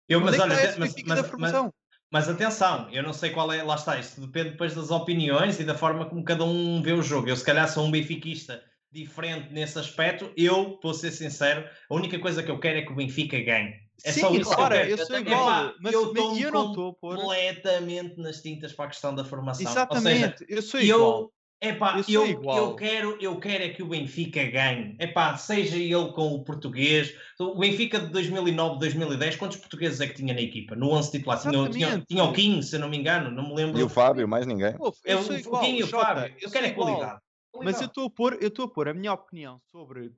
Eu, 0.07 0.21
mas, 0.21 0.35
é 0.35 0.47
mas, 0.47 0.77
mas, 0.77 0.95
mas, 1.37 1.71
mas, 2.11 2.29
atenção, 2.29 2.89
eu 2.91 3.03
não 3.03 3.13
sei 3.13 3.29
qual 3.29 3.51
é, 3.51 3.61
lá 3.61 3.75
está, 3.75 3.99
isto 3.99 4.21
depende 4.21 4.51
depois 4.51 4.73
das 4.73 4.89
opiniões 4.89 5.59
e 5.59 5.63
da 5.63 5.75
forma 5.75 6.09
como 6.09 6.23
cada 6.23 6.43
um 6.43 6.81
vê 6.81 6.93
o 6.93 7.03
jogo. 7.03 7.29
Eu 7.29 7.35
se 7.35 7.45
calhar 7.45 7.69
sou 7.69 7.85
um 7.85 7.91
benfiquista 7.91 8.63
diferente 8.91 9.53
nesse 9.53 9.77
aspecto, 9.77 10.33
eu, 10.35 10.79
vou 10.81 10.95
ser 10.95 11.11
sincero, 11.11 11.69
a 11.87 11.93
única 11.93 12.17
coisa 12.17 12.41
que 12.41 12.49
eu 12.49 12.59
quero 12.59 12.79
é 12.79 12.81
que 12.81 12.91
o 12.91 12.95
Benfica 12.95 13.39
ganhe. 13.39 13.75
É 14.03 14.11
Sim, 14.11 14.21
só 14.21 14.33
isso 14.33 14.55
claro, 14.55 14.75
eu, 14.75 14.97
eu 14.97 15.05
sou 15.05 15.17
igual, 15.17 15.73
mas 15.79 15.93
eu, 15.93 16.13
mas 16.13 16.41
eu 16.41 16.51
não 16.51 16.69
estou 16.69 16.93
completamente 16.95 18.17
nas 18.19 18.41
tintas 18.41 18.73
para 18.73 18.85
a 18.85 18.87
questão 18.89 19.13
da 19.13 19.23
formação. 19.23 19.69
Exatamente, 19.69 20.39
seja, 20.39 20.45
eu 20.49 20.61
sou 20.61 20.79
igual. 20.79 21.31
Eu, 21.61 21.69
epá, 21.69 22.01
eu, 22.07 22.25
eu, 22.25 22.43
eu, 22.43 22.75
quero, 22.75 23.17
eu 23.19 23.39
quero 23.39 23.63
é 23.63 23.69
que 23.69 23.83
o 23.83 23.87
Benfica 23.87 24.43
ganhe. 24.45 24.95
Epá, 24.99 25.35
seja 25.37 25.75
ele 25.75 26.11
com 26.13 26.33
o 26.33 26.43
português. 26.43 27.13
O 27.39 27.59
Benfica 27.59 27.99
de 27.99 28.07
2009, 28.07 28.79
2010, 28.79 29.35
quantos 29.35 29.57
portugueses 29.57 29.99
é 29.99 30.07
que 30.07 30.15
tinha 30.15 30.33
na 30.33 30.41
equipa? 30.41 30.75
No 30.75 30.91
11 30.91 31.11
titular? 31.11 31.39
Tinha, 31.39 31.69
tinha, 31.69 32.05
tinha 32.07 32.23
o 32.23 32.33
15, 32.33 32.69
se 32.69 32.75
eu 32.75 32.79
não 32.79 32.89
me 32.89 32.97
engano, 32.97 33.29
não 33.31 33.49
me 33.49 33.55
lembro. 33.55 33.79
E 33.79 33.83
o 33.83 33.89
Fábio, 33.89 34.27
mais 34.27 34.45
ninguém. 34.45 34.73
Pô, 34.77 34.93
eu, 35.03 35.17
eu 35.17 35.19
o 35.19 35.43
Foguinho 35.43 35.79
e 35.79 35.83
o 35.83 35.87
Fábio. 35.87 36.33
Eu, 36.41 36.49
quero 36.49 36.65
é 36.65 36.71
qualidade. 36.71 37.19
Mas 37.55 37.81
eu 37.81 37.87
estou 37.87 38.07
a 38.07 38.09
pôr, 38.09 38.37
eu 38.41 38.47
estou 38.47 38.65
a 38.65 38.69
pôr 38.69 38.87
a 38.87 38.93
minha 38.93 39.13
opinião 39.13 39.59
sobre 39.71 40.13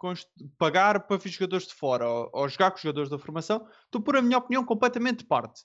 pagar 0.58 1.08
para 1.08 1.18
jogadores 1.26 1.68
de 1.68 1.74
fora 1.74 2.08
ou, 2.08 2.30
ou, 2.34 2.50
jogar 2.50 2.72
com 2.72 2.78
os 2.78 2.84
jogadores 2.84 3.10
da 3.10 3.18
formação, 3.18 3.68
estou 3.86 4.02
a 4.02 4.04
pôr 4.04 4.18
a 4.18 4.22
minha 4.22 4.38
opinião 4.38 4.66
completamente 4.66 5.20
de 5.20 5.26
parte. 5.26 5.64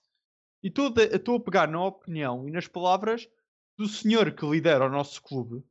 E 0.62 0.68
estou 0.68 1.36
a 1.36 1.40
pegar 1.40 1.68
na 1.68 1.84
opinião 1.84 2.48
e 2.48 2.52
nas 2.52 2.66
palavras 2.66 3.28
do 3.76 3.86
senhor 3.88 4.32
que 4.32 4.46
lidera 4.46 4.86
o 4.86 4.90
nosso 4.90 5.22
clube 5.22 5.62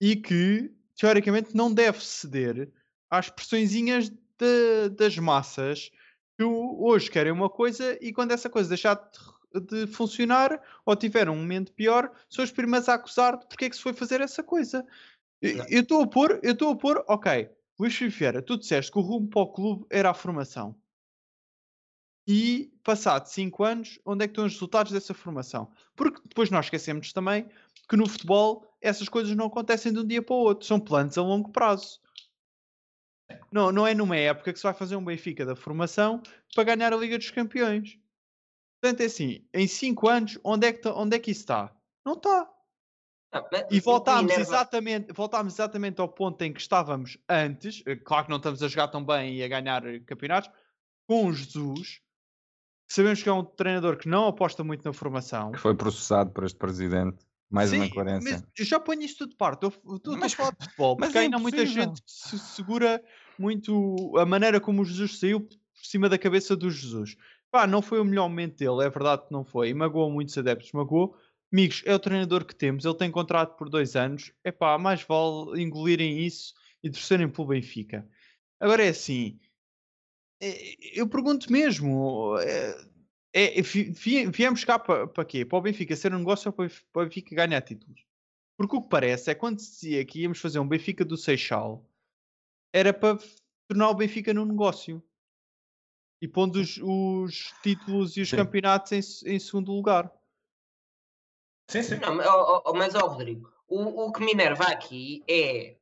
e 0.00 0.16
que, 0.16 0.74
teoricamente, 0.96 1.54
não 1.54 1.72
deve 1.72 2.00
ceder 2.00 2.72
às 3.10 3.28
pressõezinhas 3.28 4.08
de, 4.08 4.88
das 4.96 5.16
massas 5.18 5.90
que 6.36 6.44
hoje 6.44 7.10
querem 7.10 7.32
uma 7.32 7.50
coisa 7.50 7.98
e 8.00 8.12
quando 8.12 8.32
essa 8.32 8.48
coisa 8.48 8.68
deixar 8.68 8.94
de 8.94 9.18
de 9.60 9.86
funcionar 9.86 10.60
ou 10.84 10.96
tiver 10.96 11.28
um 11.28 11.36
momento 11.36 11.72
pior, 11.72 12.10
são 12.28 12.44
os 12.44 12.50
primeiros 12.50 12.88
a 12.88 12.94
acusar 12.94 13.38
de 13.38 13.46
porque 13.46 13.66
é 13.66 13.70
que 13.70 13.76
se 13.76 13.82
foi 13.82 13.92
fazer 13.92 14.20
essa 14.20 14.42
coisa. 14.42 14.86
Eu 15.40 15.82
estou 15.82 16.02
a 16.02 16.06
pôr, 16.06 16.38
eu 16.42 16.52
estou 16.52 16.70
a 16.70 16.76
pôr, 16.76 17.04
ok, 17.08 17.50
Luís 17.78 17.94
Filipeira, 17.94 18.40
tu 18.40 18.56
disseste 18.56 18.92
que 18.92 18.98
o 18.98 19.02
rumo 19.02 19.28
para 19.28 19.42
o 19.42 19.52
clube 19.52 19.86
era 19.90 20.10
a 20.10 20.14
formação. 20.14 20.76
E, 22.26 22.72
passado 22.84 23.26
5 23.26 23.64
anos, 23.64 23.98
onde 24.06 24.24
é 24.24 24.28
que 24.28 24.32
estão 24.32 24.46
os 24.46 24.52
resultados 24.52 24.92
dessa 24.92 25.12
formação? 25.12 25.70
Porque 25.96 26.20
depois 26.24 26.50
nós 26.50 26.66
esquecemos 26.66 27.12
também 27.12 27.48
que 27.88 27.96
no 27.96 28.08
futebol 28.08 28.72
essas 28.80 29.08
coisas 29.08 29.34
não 29.36 29.46
acontecem 29.46 29.92
de 29.92 29.98
um 29.98 30.06
dia 30.06 30.22
para 30.22 30.34
o 30.34 30.38
outro, 30.38 30.66
são 30.66 30.78
planos 30.78 31.18
a 31.18 31.22
longo 31.22 31.50
prazo. 31.50 32.00
Não, 33.50 33.72
não 33.72 33.86
é 33.86 33.94
numa 33.94 34.16
época 34.16 34.52
que 34.52 34.58
se 34.58 34.62
vai 34.62 34.74
fazer 34.74 34.94
um 34.94 35.04
Benfica 35.04 35.44
da 35.44 35.56
formação 35.56 36.22
para 36.54 36.64
ganhar 36.64 36.92
a 36.92 36.96
Liga 36.96 37.18
dos 37.18 37.30
Campeões. 37.30 37.98
Portanto, 38.82 39.00
é 39.00 39.04
assim, 39.04 39.44
em 39.54 39.68
5 39.68 40.08
anos, 40.08 40.38
onde 40.42 40.66
é, 40.66 40.72
que 40.72 40.82
tá, 40.82 40.92
onde 40.92 41.14
é 41.14 41.20
que 41.20 41.30
isso 41.30 41.42
está? 41.42 41.72
Não 42.04 42.14
está. 42.14 42.50
e 43.70 43.78
voltámos 43.78 44.36
exatamente, 44.36 45.12
voltámos 45.12 45.54
exatamente 45.54 46.00
ao 46.00 46.08
ponto 46.08 46.42
em 46.42 46.52
que 46.52 46.60
estávamos 46.60 47.16
antes. 47.28 47.80
Eh, 47.86 47.94
claro 47.94 48.24
que 48.24 48.30
não 48.30 48.38
estamos 48.38 48.60
a 48.60 48.66
jogar 48.66 48.88
tão 48.88 49.04
bem 49.04 49.36
e 49.36 49.44
a 49.44 49.46
ganhar 49.46 49.82
campeonatos. 50.00 50.50
Com 51.06 51.26
o 51.26 51.32
Jesus, 51.32 52.00
sabemos 52.88 53.22
que 53.22 53.28
é 53.28 53.32
um 53.32 53.44
treinador 53.44 53.96
que 53.96 54.08
não 54.08 54.26
aposta 54.26 54.64
muito 54.64 54.84
na 54.84 54.92
formação. 54.92 55.52
Que 55.52 55.60
foi 55.60 55.76
processado 55.76 56.32
por 56.32 56.42
este 56.42 56.58
presidente. 56.58 57.24
Mais 57.48 57.70
Sim, 57.70 57.76
uma 57.76 57.86
incoerência. 57.86 58.42
eu 58.58 58.64
já 58.64 58.80
ponho 58.80 59.02
isto 59.02 59.18
tudo 59.18 59.30
de 59.30 59.36
parte. 59.36 59.62
Eu 59.62 59.68
estou 59.96 60.14
a 60.14 60.28
falar 60.28 60.56
de 60.58 60.64
futebol, 60.64 60.96
porque 60.96 61.18
é 61.18 61.20
ainda 61.20 61.36
há 61.36 61.40
muita 61.40 61.64
gente 61.66 62.02
que 62.02 62.10
se 62.10 62.38
segura 62.38 63.00
muito 63.38 64.16
a 64.18 64.24
maneira 64.26 64.58
como 64.58 64.82
o 64.82 64.84
Jesus 64.84 65.20
saiu 65.20 65.40
por 65.40 65.58
cima 65.82 66.08
da 66.08 66.18
cabeça 66.18 66.56
do 66.56 66.70
Jesus. 66.70 67.16
Pá, 67.52 67.66
não 67.66 67.82
foi 67.82 68.00
o 68.00 68.04
melhor 68.04 68.30
momento 68.30 68.56
dele, 68.56 68.82
é 68.82 68.88
verdade 68.88 69.26
que 69.26 69.32
não 69.32 69.44
foi. 69.44 69.68
E 69.68 69.74
magoou 69.74 70.10
muitos 70.10 70.36
adeptos, 70.38 70.72
magoou. 70.72 71.14
Amigos, 71.52 71.82
é 71.84 71.94
o 71.94 71.98
treinador 71.98 72.46
que 72.46 72.54
temos, 72.54 72.86
ele 72.86 72.96
tem 72.96 73.10
contrato 73.10 73.58
por 73.58 73.68
dois 73.68 73.94
anos. 73.94 74.32
É 74.42 74.50
pá, 74.50 74.78
mais 74.78 75.02
vale 75.02 75.62
engolirem 75.62 76.18
isso 76.24 76.54
e 76.82 76.90
torcerem 76.90 77.28
pelo 77.28 77.48
Benfica. 77.48 78.08
Agora 78.58 78.82
é 78.82 78.88
assim, 78.88 79.38
é, 80.40 80.98
eu 80.98 81.06
pergunto 81.06 81.52
mesmo, 81.52 82.38
é, 82.38 82.86
é, 83.34 83.62
viemos 84.30 84.64
cá 84.64 84.78
para, 84.78 85.06
para 85.06 85.24
quê? 85.24 85.44
Para 85.44 85.58
o 85.58 85.62
Benfica 85.62 85.94
ser 85.94 86.14
um 86.14 86.20
negócio 86.20 86.48
ou 86.48 86.52
para 86.54 87.02
o 87.02 87.04
Benfica 87.04 87.36
ganhar 87.36 87.60
títulos? 87.60 88.02
Porque 88.56 88.76
o 88.76 88.80
que 88.80 88.88
parece 88.88 89.30
é 89.30 89.34
quando 89.34 89.60
se 89.60 89.72
dizia 89.72 90.04
que 90.06 90.22
íamos 90.22 90.40
fazer 90.40 90.58
um 90.58 90.66
Benfica 90.66 91.04
do 91.04 91.18
Seixal, 91.18 91.86
era 92.72 92.94
para 92.94 93.18
tornar 93.68 93.90
o 93.90 93.94
Benfica 93.94 94.32
num 94.32 94.46
negócio 94.46 95.02
e 96.22 96.28
pondo 96.28 96.60
os, 96.60 96.78
os 96.80 97.52
títulos 97.64 98.16
e 98.16 98.20
os 98.20 98.30
sim. 98.30 98.36
campeonatos 98.36 98.92
em, 99.24 99.34
em, 99.34 99.38
segundo 99.40 99.72
lugar. 99.72 100.08
Sim, 101.68 101.82
sim. 101.82 101.96
Não, 101.96 102.14
mas, 102.14 102.94
oh, 102.94 103.08
Rodrigo, 103.08 103.52
o, 103.66 104.04
o 104.04 104.12
que 104.12 104.20
me 104.24 104.30
enerva 104.30 104.64
aqui 104.66 105.24
é 105.28 105.76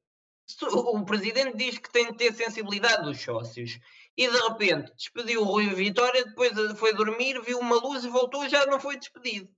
o 0.73 1.05
presidente 1.05 1.57
diz 1.59 1.79
que 1.79 1.93
tem 1.93 2.07
de 2.07 2.15
ter 2.17 2.33
sensibilidade 2.33 3.05
dos 3.05 3.21
sócios 3.21 3.79
e 4.17 4.29
de 4.29 4.37
repente 4.49 4.93
despediu 4.97 5.43
o 5.43 5.45
Rui 5.45 5.67
Vitória, 5.75 6.25
depois 6.25 6.57
eh, 6.57 6.75
foi 6.75 6.95
dormir, 6.95 7.41
viu 7.43 7.59
uma 7.61 7.77
luz 7.77 8.05
e 8.05 8.09
voltou, 8.09 8.49
já 8.49 8.65
não 8.67 8.81
foi 8.81 8.97
despedido. 8.97 9.49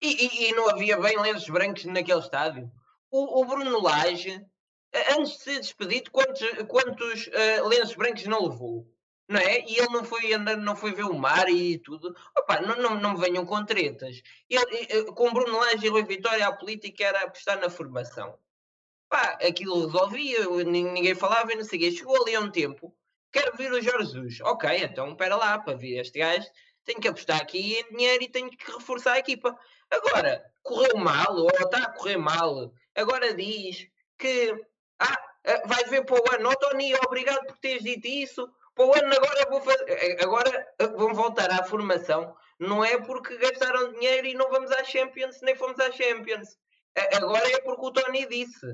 E, 0.00 0.08
e- 0.08 0.48
e 0.48 0.54
não 0.54 0.70
havia 0.70 0.98
bem 0.98 1.20
lenços 1.20 1.48
brancos 1.48 1.84
naquele 1.84 2.18
estádio. 2.20 2.70
O, 3.10 3.40
o 3.42 3.44
Bruno 3.44 3.80
Lage, 3.80 4.44
eh, 4.92 5.12
antes 5.12 5.32
de 5.34 5.42
ser 5.42 5.60
despedido, 5.60 6.10
quantos, 6.10 6.40
quantos 6.66 7.28
eh, 7.28 7.60
lenços 7.62 7.94
brancos 7.94 8.24
não 8.26 8.48
levou? 8.48 8.90
Não 9.28 9.38
é? 9.38 9.60
E 9.60 9.76
ele 9.78 9.88
não 9.90 10.04
foi 10.04 10.32
andar, 10.32 10.56
não 10.56 10.74
foi 10.74 10.92
ver 10.92 11.04
o 11.04 11.14
mar 11.14 11.48
e 11.50 11.78
tudo. 11.78 12.14
Opa, 12.36 12.60
não, 12.62 12.76
não, 12.76 12.94
não 13.00 13.12
me 13.12 13.20
venham 13.20 13.44
com 13.44 13.62
tretas. 13.64 14.22
Ele, 14.48 15.04
com 15.12 15.32
Bruno 15.32 15.58
Lage 15.58 15.84
e 15.86 15.88
Rui 15.90 16.02
Vitória, 16.04 16.46
a 16.46 16.52
política 16.52 17.04
era 17.04 17.24
apostar 17.24 17.60
na 17.60 17.68
formação 17.70 18.38
pá, 19.08 19.38
aquilo 19.42 19.86
resolvia, 19.86 20.44
nin- 20.64 20.92
ninguém 20.92 21.14
falava 21.14 21.52
e 21.52 21.56
não 21.56 21.64
sei 21.64 21.78
o 21.78 21.82
quê. 21.82 21.90
Chegou 21.92 22.22
ali 22.22 22.34
a 22.34 22.40
um 22.40 22.50
tempo, 22.50 22.94
quero 23.32 23.56
vir 23.56 23.72
o 23.72 23.80
Jorge 23.80 24.12
Jesus. 24.12 24.40
Ok, 24.42 24.68
então 24.82 25.10
espera 25.10 25.36
lá, 25.36 25.58
para 25.58 25.76
vir 25.76 25.98
este 25.98 26.18
gajo, 26.18 26.46
tenho 26.84 27.00
que 27.00 27.08
apostar 27.08 27.40
aqui 27.40 27.74
em 27.78 27.90
dinheiro 27.96 28.22
e 28.24 28.28
tenho 28.28 28.50
que 28.50 28.70
reforçar 28.70 29.14
a 29.14 29.18
equipa. 29.18 29.58
Agora, 29.90 30.44
correu 30.62 30.96
mal, 30.98 31.34
ou 31.36 31.48
está 31.48 31.84
a 31.84 31.92
correr 31.92 32.18
mal, 32.18 32.70
agora 32.94 33.32
diz 33.34 33.88
que 34.18 34.54
ah, 34.98 35.18
eh, 35.44 35.66
vais 35.66 35.88
ver 35.88 36.04
para 36.04 36.20
o 36.20 36.34
ano, 36.34 36.54
Tony, 36.56 36.94
obrigado 37.06 37.46
por 37.46 37.56
teres 37.58 37.82
dito 37.82 38.06
isso. 38.06 38.46
Para 38.78 38.86
o 38.86 38.94
ano 38.94 39.12
agora 39.12 39.50
vou 39.50 39.60
fazer. 39.60 40.16
Agora 40.22 40.68
eh, 40.78 40.86
vão 40.86 41.12
voltar 41.12 41.50
à 41.50 41.64
formação. 41.64 42.36
Não 42.60 42.84
é 42.84 42.96
porque 42.96 43.36
gastaram 43.36 43.92
dinheiro 43.92 44.28
e 44.28 44.34
não 44.34 44.48
vamos 44.50 44.70
à 44.70 44.84
Champions, 44.84 45.40
nem 45.42 45.56
fomos 45.56 45.80
à 45.80 45.90
Champions. 45.90 46.56
Agora 47.16 47.44
é 47.50 47.60
porque 47.60 47.84
o 47.84 47.90
Tony 47.90 48.24
disse. 48.26 48.66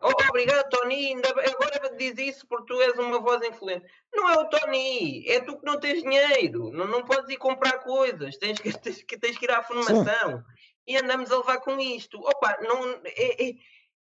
Oh, 0.00 0.12
obrigado, 0.28 0.68
Tony. 0.70 1.08
Ainda 1.08 1.28
Agora 1.30 1.96
diz 1.96 2.16
isso 2.16 2.46
porque 2.46 2.72
tu 2.72 2.80
és 2.80 2.96
uma 2.96 3.18
voz 3.18 3.44
influente. 3.44 3.84
Não 4.14 4.30
é 4.30 4.38
o 4.38 4.48
Tony, 4.48 5.28
é 5.28 5.40
tu 5.40 5.58
que 5.58 5.66
não 5.66 5.80
tens 5.80 6.00
dinheiro. 6.00 6.70
Não, 6.70 6.86
não 6.86 7.04
podes 7.04 7.28
ir 7.28 7.36
comprar 7.36 7.80
coisas. 7.80 8.36
Tens 8.36 8.60
que, 8.60 8.72
tens, 8.78 9.02
que, 9.02 9.18
tens 9.18 9.36
que 9.36 9.46
ir 9.46 9.50
à 9.50 9.64
formação. 9.64 10.44
E 10.86 10.96
andamos 10.96 11.30
a 11.32 11.38
levar 11.38 11.58
com 11.58 11.78
isto. 11.80 12.20
Opa, 12.20 12.56
não, 12.62 13.00
é- 13.04 13.48
é- 13.48 13.54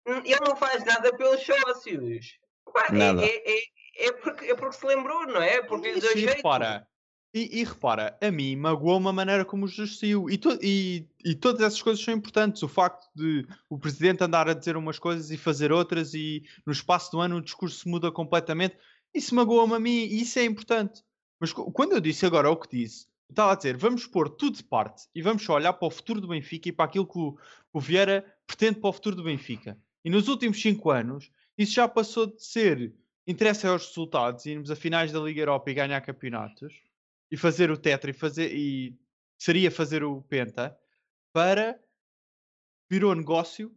ele 0.05 0.39
não 0.47 0.55
faz 0.55 0.85
nada 0.85 1.11
pelos 1.17 1.41
sócios. 1.43 2.37
Opa, 2.67 2.85
é- 2.89 2.93
Nada. 2.93 3.25
É, 3.25 3.63
é, 3.99 4.11
porque, 4.11 4.45
é 4.45 4.55
porque 4.55 4.75
se 4.75 4.85
lembrou, 4.85 5.25
não 5.27 5.41
é? 5.41 5.61
Porque 5.61 5.91
lhe 5.91 5.99
deu 6.01 6.11
e 6.15 6.19
jeito. 6.21 6.35
repara, 6.37 6.87
e, 7.33 7.59
e 7.59 7.63
repara, 7.63 8.17
a 8.21 8.31
mim 8.31 8.55
magoou 8.55 8.97
uma 8.97 9.13
maneira 9.13 9.45
como 9.45 9.65
o. 9.65 10.29
E, 10.29 10.37
to- 10.37 10.59
e, 10.61 11.05
e 11.23 11.35
todas 11.35 11.61
essas 11.61 11.81
coisas 11.81 12.03
são 12.03 12.13
importantes. 12.13 12.63
O 12.63 12.67
facto 12.67 13.07
de 13.15 13.45
o 13.69 13.77
presidente 13.77 14.23
andar 14.23 14.49
a 14.49 14.53
dizer 14.53 14.75
umas 14.77 14.97
coisas 14.97 15.29
e 15.29 15.37
fazer 15.37 15.71
outras, 15.71 16.13
e 16.13 16.43
no 16.65 16.73
espaço 16.73 17.11
do 17.11 17.19
ano 17.19 17.37
o 17.37 17.41
discurso 17.41 17.87
muda 17.87 18.11
completamente, 18.11 18.75
isso 19.13 19.35
magoou-me 19.35 19.75
a 19.75 19.79
mim 19.79 20.05
e 20.05 20.21
isso 20.21 20.39
é 20.39 20.45
importante. 20.45 21.03
Mas 21.39 21.53
quando 21.53 21.93
eu 21.93 21.99
disse 21.99 22.25
agora 22.25 22.49
o 22.49 22.57
que 22.57 22.77
disse, 22.77 23.05
eu 23.29 23.33
estava 23.33 23.51
a 23.53 23.55
dizer, 23.55 23.77
vamos 23.77 24.05
pôr 24.07 24.27
tudo 24.29 24.57
de 24.57 24.63
parte 24.63 25.07
e 25.13 25.21
vamos 25.21 25.43
só 25.43 25.53
olhar 25.53 25.73
para 25.73 25.87
o 25.87 25.91
futuro 25.91 26.19
do 26.19 26.27
Benfica 26.27 26.67
e 26.67 26.71
para 26.71 26.85
aquilo 26.85 27.05
que 27.05 27.17
o, 27.17 27.33
que 27.33 27.39
o 27.73 27.79
Vieira 27.79 28.25
pretende 28.47 28.79
para 28.79 28.89
o 28.89 28.93
futuro 28.93 29.15
do 29.15 29.23
Benfica. 29.23 29.77
E 30.03 30.09
nos 30.09 30.27
últimos 30.27 30.59
cinco 30.61 30.89
anos, 30.89 31.31
isso 31.57 31.73
já 31.73 31.87
passou 31.87 32.25
de 32.25 32.43
ser 32.43 32.93
interessa 33.29 33.69
aos 33.69 33.87
resultados, 33.87 34.45
irmos 34.45 34.71
a 34.71 34.75
finais 34.75 35.11
da 35.11 35.19
Liga 35.19 35.41
Europa 35.41 35.69
e 35.69 35.73
ganhar 35.75 36.01
campeonatos, 36.01 36.73
e 37.31 37.37
fazer 37.37 37.69
o 37.69 37.77
tetra 37.77 38.09
e 38.09 38.13
fazer 38.13 38.51
e 38.53 38.97
seria 39.37 39.69
fazer 39.69 40.03
o 40.03 40.21
penta 40.23 40.75
para 41.31 41.79
virou 42.89 43.13
negócio 43.13 43.71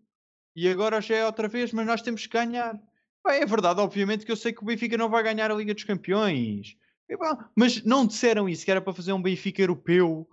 e 0.57 0.67
agora 0.69 1.01
já 1.01 1.17
é 1.17 1.27
outra 1.27 1.49
vez, 1.49 1.71
mas 1.73 1.87
nós 1.87 2.01
temos 2.03 2.27
que 2.27 2.33
ganhar. 2.33 2.81
Pá, 3.23 3.35
é 3.35 3.45
verdade, 3.45 3.81
obviamente 3.81 4.25
que 4.25 4.33
eu 4.33 4.37
sei 4.37 4.53
que 4.53 4.63
o 4.63 4.65
Benfica 4.67 4.97
não 4.97 5.09
vai 5.11 5.23
ganhar 5.23 5.51
a 5.51 5.55
Liga 5.55 5.75
dos 5.75 5.85
Campeões. 5.85 6.77
E, 7.09 7.17
pá, 7.17 7.51
mas 7.55 7.83
não 7.85 8.07
disseram 8.07 8.49
isso, 8.49 8.65
que 8.65 8.71
era 8.71 8.81
para 8.81 8.93
fazer 8.95 9.13
um 9.13 9.23
Benfica 9.23 9.63
europeu 9.63 10.27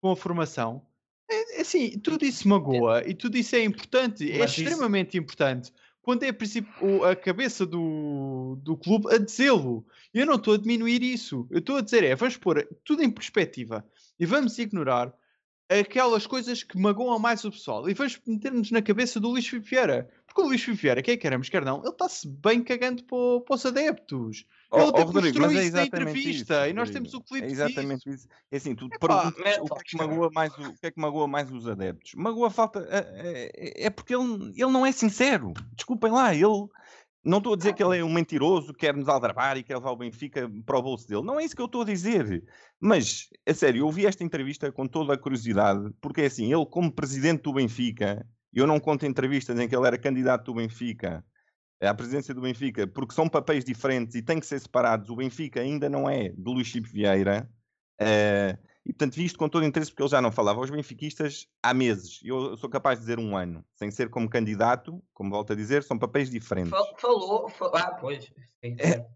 com 0.00 0.10
a 0.10 0.16
formação. 0.16 0.86
É, 1.30 1.58
é 1.58 1.60
assim, 1.62 1.98
tudo 1.98 2.24
isso 2.24 2.46
magoa 2.48 3.02
e 3.06 3.14
tudo 3.14 3.36
isso 3.36 3.56
é 3.56 3.64
importante, 3.64 4.30
é 4.30 4.38
Mas 4.38 4.52
isso- 4.52 4.62
extremamente 4.62 5.16
importante. 5.18 5.72
Quando 6.08 6.22
é 6.22 6.30
a, 6.30 7.10
a 7.10 7.14
cabeça 7.14 7.66
do, 7.66 8.58
do 8.62 8.78
clube 8.78 9.14
a 9.14 9.18
dizê-lo. 9.18 9.86
Eu 10.14 10.24
não 10.24 10.36
estou 10.36 10.54
a 10.54 10.56
diminuir 10.56 11.02
isso. 11.02 11.46
Eu 11.50 11.58
estou 11.58 11.76
a 11.76 11.82
dizer 11.82 12.02
é, 12.02 12.14
vamos 12.14 12.34
pôr 12.38 12.66
tudo 12.82 13.02
em 13.02 13.10
perspectiva 13.10 13.84
e 14.18 14.24
vamos 14.24 14.58
ignorar 14.58 15.12
aquelas 15.68 16.26
coisas 16.26 16.62
que 16.62 16.78
magoam 16.78 17.18
mais 17.18 17.44
o 17.44 17.50
pessoal 17.50 17.90
e 17.90 17.92
vamos 17.92 18.18
meter-nos 18.26 18.70
na 18.70 18.80
cabeça 18.80 19.20
do 19.20 19.28
Luís 19.28 19.46
Filipe 19.46 19.68
Vieira. 19.68 20.08
Porque 20.38 20.42
o 20.46 20.50
Luís 20.50 20.62
Filipe 20.62 20.82
Vieira, 20.82 21.02
quer 21.02 21.16
queremos, 21.16 21.48
quer 21.48 21.64
não, 21.64 21.80
ele 21.80 21.88
está-se 21.88 22.28
bem 22.28 22.62
cagando 22.62 23.02
para, 23.04 23.40
para 23.44 23.54
os 23.56 23.66
adeptos. 23.66 24.46
Ó- 24.70 24.76
ele 24.78 24.84
ó, 24.86 24.88
até 24.90 25.02
Rodrigo, 25.02 25.26
mostrou 25.26 25.46
mas 25.48 25.56
é 25.56 25.64
exatamente 25.64 26.10
entrevista 26.10 26.54
isso, 26.60 26.70
e 26.70 26.72
nós 26.72 26.88
Rodrigo. 26.88 26.92
temos 27.10 27.14
o 27.14 27.20
clipe 27.22 27.44
É 27.46 27.48
disso. 27.48 27.62
exatamente 27.62 28.08
isso. 28.10 28.28
É 28.52 28.56
assim, 28.56 28.74
tu 28.76 28.86
Epá, 28.86 28.98
perguntas 29.32 29.58
o 29.58 29.74
que, 29.74 29.80
é 29.80 29.84
que 29.84 29.96
magoa 29.96 30.30
mais 30.32 30.56
o, 30.56 30.62
o 30.68 30.78
que 30.78 30.86
é 30.86 30.90
que 30.92 31.00
magoa 31.00 31.26
mais 31.26 31.50
os 31.50 31.66
adeptos. 31.66 32.12
Magoa 32.14 32.50
falta. 32.50 32.86
É, 32.88 33.50
é- 33.56 33.86
é 33.86 33.90
porque 33.90 34.14
ele, 34.14 34.52
ele 34.54 34.70
não 34.70 34.86
é 34.86 34.92
sincero. 34.92 35.52
Desculpem 35.74 36.12
lá, 36.12 36.32
ele. 36.32 36.68
Não 37.24 37.38
estou 37.38 37.54
a 37.54 37.56
dizer 37.56 37.74
que 37.74 37.82
ele 37.82 37.98
é 37.98 38.04
um 38.04 38.12
mentiroso, 38.12 38.72
quer 38.72 38.94
nos 38.96 39.08
aldrabar 39.08 39.56
e 39.58 39.62
quer 39.64 39.74
levar 39.74 39.90
o 39.90 39.96
Benfica 39.96 40.48
para 40.64 40.78
o 40.78 40.82
bolso 40.82 41.06
dele. 41.08 41.22
Não 41.22 41.38
é 41.38 41.44
isso 41.44 41.54
que 41.54 41.60
eu 41.60 41.66
estou 41.66 41.82
a 41.82 41.84
dizer. 41.84 42.44
Mas, 42.80 43.28
a 43.46 43.52
sério, 43.52 43.80
eu 43.80 43.86
ouvi 43.86 44.06
esta 44.06 44.22
entrevista 44.22 44.70
com 44.70 44.86
toda 44.86 45.12
a 45.14 45.18
curiosidade, 45.18 45.90
porque 46.00 46.20
é 46.22 46.26
assim, 46.26 46.50
ele, 46.50 46.64
como 46.64 46.92
presidente 46.92 47.42
do 47.42 47.52
Benfica, 47.52 48.24
eu 48.58 48.66
não 48.66 48.78
conto 48.80 49.06
entrevistas 49.06 49.58
em 49.58 49.68
que 49.68 49.76
ele 49.76 49.86
era 49.86 49.98
candidato 49.98 50.46
do 50.46 50.54
Benfica 50.54 51.24
à 51.80 51.94
presidência 51.94 52.34
do 52.34 52.40
Benfica, 52.40 52.86
porque 52.86 53.14
são 53.14 53.28
papéis 53.28 53.64
diferentes 53.64 54.14
e 54.16 54.22
têm 54.22 54.40
que 54.40 54.46
ser 54.46 54.58
separados. 54.60 55.10
O 55.10 55.16
Benfica 55.16 55.60
ainda 55.60 55.88
não 55.88 56.08
é 56.10 56.30
do 56.30 56.52
Luís 56.52 56.66
Chico 56.66 56.88
Vieira. 56.88 57.48
eh, 58.00 58.58
e, 58.86 58.92
portanto, 58.92 59.14
vi 59.16 59.24
isto 59.26 59.38
com 59.38 59.48
todo 59.50 59.66
interesse, 59.66 59.90
porque 59.90 60.02
ele 60.02 60.08
já 60.10 60.22
não 60.22 60.32
falava 60.32 60.60
aos 60.60 60.70
benfiquistas 60.70 61.46
há 61.62 61.74
meses. 61.74 62.20
Eu 62.24 62.56
sou 62.56 62.70
capaz 62.70 62.98
de 62.98 63.04
dizer 63.04 63.18
um 63.18 63.36
ano, 63.36 63.62
sem 63.74 63.90
ser 63.90 64.08
como 64.08 64.30
candidato, 64.30 65.02
como 65.12 65.28
volto 65.30 65.52
a 65.52 65.56
dizer, 65.56 65.82
são 65.82 65.98
papéis 65.98 66.30
diferentes. 66.30 66.70
Fal- 66.70 66.96
Falou, 66.98 67.48
fal- 67.50 67.76
ah, 67.76 67.92
pois. 68.00 68.32
É. 68.62 69.06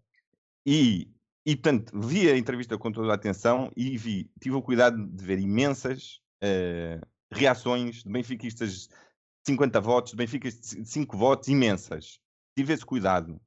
E, 0.65 1.09
e, 1.45 1.55
portanto, 1.55 1.91
vi 1.99 2.29
a 2.29 2.37
entrevista 2.37 2.77
com 2.77 2.91
toda 2.91 3.11
a 3.11 3.15
atenção 3.15 3.71
e 3.75 3.97
vi, 3.97 4.29
tive 4.39 4.55
o 4.55 4.61
cuidado 4.61 5.05
de 5.07 5.25
ver 5.25 5.39
imensas 5.39 6.19
eh, 6.41 7.01
reações 7.31 8.03
de 8.03 8.11
benfiquistas 8.11 8.89
50 9.45 9.79
votos, 9.81 10.13
benfiquistas 10.13 10.71
de 10.71 10.89
5 10.89 11.17
votos, 11.17 11.47
imensas. 11.47 12.19
Tive 12.55 12.73
esse 12.73 12.85
cuidado. 12.85 13.39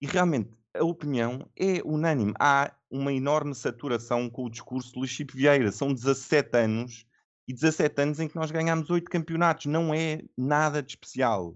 E 0.00 0.06
realmente 0.06 0.50
a 0.74 0.84
opinião 0.84 1.48
é 1.56 1.82
unânime. 1.84 2.34
Há 2.38 2.74
uma 2.90 3.12
enorme 3.12 3.54
saturação 3.54 4.28
com 4.28 4.44
o 4.44 4.50
discurso 4.50 4.92
de 4.92 4.98
Luís 4.98 5.10
Chico 5.10 5.36
Vieira. 5.36 5.70
São 5.70 5.92
17 5.92 6.56
anos 6.56 7.06
e 7.46 7.52
17 7.52 8.02
anos 8.02 8.20
em 8.20 8.28
que 8.28 8.36
nós 8.36 8.50
ganhamos 8.50 8.90
8 8.90 9.10
campeonatos. 9.10 9.66
Não 9.66 9.94
é 9.94 10.22
nada 10.36 10.82
de 10.82 10.92
especial 10.92 11.54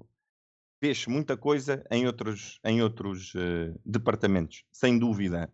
fez 0.80 1.06
muita 1.06 1.36
coisa 1.36 1.84
em 1.90 2.06
outros, 2.06 2.58
em 2.64 2.82
outros 2.82 3.32
eh, 3.36 3.74
departamentos, 3.84 4.64
sem 4.72 4.98
dúvida. 4.98 5.52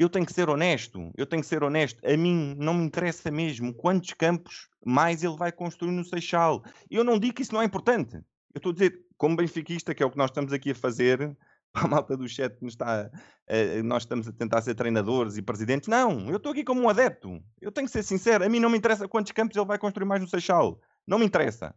Eu 0.00 0.08
tenho 0.08 0.24
que 0.24 0.32
ser 0.32 0.48
honesto, 0.48 1.12
eu 1.14 1.26
tenho 1.26 1.42
que 1.42 1.48
ser 1.48 1.62
honesto. 1.62 2.00
A 2.06 2.16
mim 2.16 2.56
não 2.58 2.72
me 2.72 2.82
interessa 2.86 3.30
mesmo 3.30 3.74
quantos 3.74 4.14
campos 4.14 4.66
mais 4.82 5.22
ele 5.22 5.36
vai 5.36 5.52
construir 5.52 5.90
no 5.90 6.02
Seixal. 6.02 6.64
Eu 6.90 7.04
não 7.04 7.18
digo 7.18 7.34
que 7.34 7.42
isso 7.42 7.52
não 7.52 7.60
é 7.60 7.66
importante. 7.66 8.14
Eu 8.16 8.56
estou 8.56 8.70
a 8.70 8.72
dizer, 8.72 8.98
como 9.18 9.36
benfiquista, 9.36 9.94
que 9.94 10.02
é 10.02 10.06
o 10.06 10.10
que 10.10 10.16
nós 10.16 10.30
estamos 10.30 10.54
aqui 10.54 10.70
a 10.70 10.74
fazer, 10.74 11.36
para 11.70 11.84
a 11.84 11.86
malta 11.86 12.16
do 12.16 12.26
chat 12.26 12.56
que 12.56 12.64
nos 12.64 12.72
está, 12.72 13.10
eh, 13.46 13.82
nós 13.82 14.04
estamos 14.04 14.26
a 14.26 14.32
tentar 14.32 14.62
ser 14.62 14.74
treinadores 14.74 15.36
e 15.36 15.42
presidentes. 15.42 15.86
Não, 15.86 16.30
eu 16.30 16.38
estou 16.38 16.52
aqui 16.52 16.64
como 16.64 16.80
um 16.80 16.88
adepto. 16.88 17.38
Eu 17.60 17.70
tenho 17.70 17.86
que 17.86 17.92
ser 17.92 18.02
sincero, 18.02 18.42
a 18.42 18.48
mim 18.48 18.58
não 18.58 18.70
me 18.70 18.78
interessa 18.78 19.06
quantos 19.06 19.32
campos 19.32 19.54
ele 19.54 19.66
vai 19.66 19.76
construir 19.76 20.06
mais 20.06 20.22
no 20.22 20.28
Seixal. 20.28 20.80
Não 21.06 21.18
me 21.18 21.26
interessa. 21.26 21.74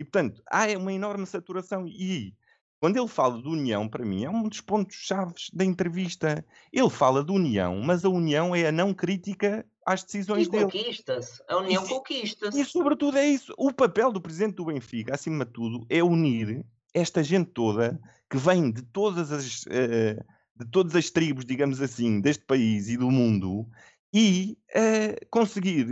E, 0.00 0.04
portanto, 0.04 0.42
há 0.50 0.66
uma 0.76 0.92
enorme 0.92 1.24
saturação. 1.24 1.86
E 1.86 2.34
quando 2.80 2.96
ele 2.96 3.06
fala 3.06 3.40
de 3.40 3.46
união, 3.46 3.86
para 3.86 4.04
mim, 4.04 4.24
é 4.24 4.30
um 4.30 4.48
dos 4.48 4.62
pontos-chave 4.62 5.34
da 5.52 5.64
entrevista. 5.64 6.44
Ele 6.72 6.88
fala 6.88 7.22
de 7.22 7.30
união, 7.30 7.78
mas 7.82 8.04
a 8.04 8.08
união 8.08 8.56
é 8.56 8.66
a 8.66 8.72
não 8.72 8.94
crítica 8.94 9.66
às 9.84 10.02
decisões 10.02 10.46
E 10.46 10.50
dele. 10.50 10.64
conquista-se. 10.64 11.42
A 11.46 11.58
União 11.58 11.86
conquista-se. 11.86 12.58
E, 12.58 12.64
sobretudo, 12.64 13.18
é 13.18 13.28
isso. 13.28 13.52
O 13.58 13.70
papel 13.70 14.10
do 14.10 14.20
presidente 14.20 14.54
do 14.54 14.64
Benfica, 14.64 15.14
acima 15.14 15.44
de 15.44 15.52
tudo, 15.52 15.86
é 15.90 16.02
unir 16.02 16.64
esta 16.94 17.22
gente 17.22 17.50
toda 17.50 18.00
que 18.30 18.38
vem 18.38 18.70
de 18.70 18.82
todas 18.82 19.30
as, 19.30 19.66
eh, 19.68 20.18
de 20.56 20.64
todas 20.70 20.96
as 20.96 21.10
tribos, 21.10 21.44
digamos 21.44 21.82
assim, 21.82 22.20
deste 22.20 22.44
país 22.44 22.88
e 22.88 22.96
do 22.96 23.10
mundo 23.10 23.68
e 24.12 24.56
eh, 24.74 25.16
conseguir 25.30 25.86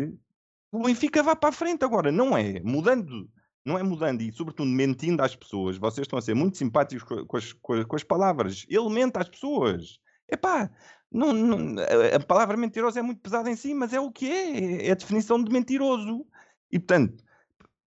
que 0.71 0.77
o 0.77 0.85
Benfica 0.85 1.23
vá 1.23 1.37
para 1.37 1.51
a 1.51 1.53
frente. 1.53 1.85
Agora, 1.85 2.11
não 2.11 2.37
é 2.37 2.61
mudando, 2.61 3.29
não 3.69 3.79
é 3.79 3.83
mudando 3.83 4.23
e, 4.23 4.33
sobretudo, 4.33 4.69
mentindo 4.71 5.23
às 5.23 5.37
pessoas. 5.37 5.77
Vocês 5.79 6.05
estão 6.07 6.19
a 6.19 6.23
ser 6.23 6.35
muito 6.35 6.57
simpáticos 6.57 7.05
co- 7.05 7.27
com 7.27 7.37
as, 7.37 7.53
com 7.53 7.97
as- 7.97 8.03
palavras. 8.05 8.65
Ele 8.69 8.89
mente 8.89 9.17
às 9.19 9.29
pessoas. 9.29 10.01
Epá, 10.29 10.71
não, 11.11 11.33
não, 11.33 11.81
a- 11.83 12.17
a 12.17 12.21
palavra 12.21 12.57
mentiroso 12.57 12.99
é 12.99 13.03
muito 13.03 13.21
pesada 13.21 13.51
em 13.51 13.57
si, 13.57 13.75
mas 13.75 13.93
é 13.93 14.01
o 14.01 14.11
que 14.11 14.31
é. 14.31 14.87
É 14.89 14.91
a 14.93 14.95
definição 14.95 15.43
de 15.43 15.53
mentiroso. 15.53 16.27
E, 16.73 16.79
portanto, 16.79 17.23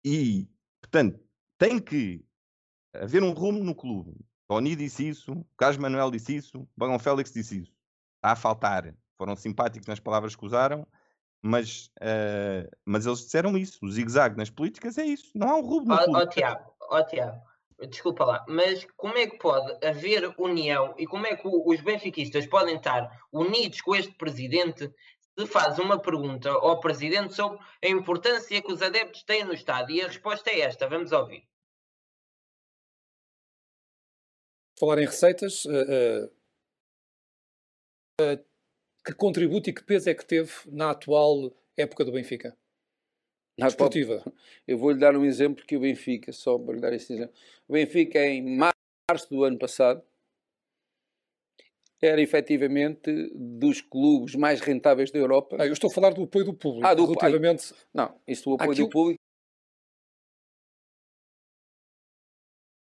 e, 0.04 0.48
portanto 0.80 1.20
tem 1.58 1.78
que 1.78 2.24
haver 2.94 3.22
um 3.22 3.32
rumo 3.32 3.62
no 3.62 3.74
clube. 3.74 4.14
Tony 4.48 4.74
disse 4.74 5.08
isso, 5.08 5.46
Carlos 5.56 5.76
Manuel 5.78 6.10
disse 6.10 6.34
isso, 6.36 6.66
Bagão 6.76 6.98
Félix 6.98 7.32
disse 7.32 7.60
isso. 7.62 7.72
Está 8.16 8.32
a 8.32 8.36
faltar. 8.36 8.94
Foram 9.16 9.36
simpáticos 9.36 9.86
nas 9.86 10.00
palavras 10.00 10.34
que 10.34 10.44
usaram, 10.44 10.86
mas, 11.42 11.86
uh, 12.00 12.68
mas 12.84 13.06
eles 13.06 13.20
disseram 13.20 13.56
isso. 13.56 13.78
O 13.82 13.90
zigue-zague 13.90 14.36
nas 14.36 14.50
políticas 14.50 14.98
é 14.98 15.04
isso. 15.04 15.30
Não 15.34 15.48
há 15.48 15.56
um 15.56 15.62
rubro 15.62 15.88
no 15.88 15.94
Ó 15.94 16.04
clube. 16.04 16.18
ó, 16.18 16.26
Tiago, 16.26 16.74
ó, 16.82 17.02
Tiago, 17.02 17.40
desculpa 17.88 18.24
lá, 18.24 18.44
mas 18.48 18.86
como 18.96 19.16
é 19.16 19.26
que 19.26 19.38
pode 19.38 19.84
haver 19.86 20.34
união 20.38 20.94
e 20.98 21.06
como 21.06 21.26
é 21.26 21.36
que 21.36 21.46
o- 21.48 21.68
os 21.68 21.80
benfiquistas 21.80 22.46
podem 22.46 22.76
estar 22.76 23.10
unidos 23.32 23.80
com 23.80 23.94
este 23.96 24.12
presidente 24.14 24.92
se 25.38 25.46
faz 25.46 25.78
uma 25.78 25.98
pergunta 25.98 26.50
ao 26.50 26.78
presidente 26.80 27.32
sobre 27.34 27.58
a 27.82 27.88
importância 27.88 28.60
que 28.60 28.72
os 28.72 28.82
adeptos 28.82 29.22
têm 29.22 29.44
no 29.44 29.54
estádio? 29.54 29.96
E 29.96 30.02
a 30.02 30.06
resposta 30.08 30.50
é 30.50 30.60
esta, 30.60 30.86
vamos 30.88 31.12
ouvir. 31.12 31.48
Falar 34.78 34.98
em 34.98 35.06
receitas, 35.06 35.64
eh, 35.66 36.30
eh, 38.20 38.44
que 39.10 39.16
contributo 39.16 39.68
e 39.70 39.72
que 39.72 39.82
peso 39.82 40.08
é 40.10 40.14
que 40.14 40.24
teve 40.24 40.52
na 40.66 40.90
atual 40.90 41.52
época 41.76 42.04
do 42.04 42.12
Benfica? 42.12 42.56
Na 43.58 43.66
atual- 43.66 43.88
Desportiva. 43.90 44.32
Eu 44.66 44.78
vou-lhe 44.78 44.98
dar 44.98 45.16
um 45.16 45.24
exemplo 45.24 45.64
que 45.66 45.76
o 45.76 45.80
Benfica, 45.80 46.32
só 46.32 46.58
para 46.58 46.74
lhe 46.74 46.80
dar 46.80 46.92
esse 46.92 47.12
exemplo. 47.12 47.34
O 47.68 47.72
Benfica, 47.74 48.24
em 48.24 48.42
março 48.56 49.28
do 49.30 49.44
ano 49.44 49.58
passado, 49.58 50.02
era 52.02 52.20
efetivamente 52.22 53.10
dos 53.34 53.82
clubes 53.82 54.34
mais 54.34 54.60
rentáveis 54.60 55.10
da 55.10 55.18
Europa. 55.18 55.56
Ah, 55.60 55.66
eu 55.66 55.72
estou 55.74 55.90
a 55.90 55.92
falar 55.94 56.14
do 56.14 56.22
apoio 56.22 56.46
do 56.46 56.54
público. 56.54 56.86
Ah, 56.86 56.94
do- 56.94 57.04
relativamente. 57.04 57.74
Não, 57.92 58.18
isso 58.26 58.44
do 58.48 58.54
apoio 58.54 58.70
Aquilo- 58.70 58.88
do 58.88 58.90
público. 58.92 59.20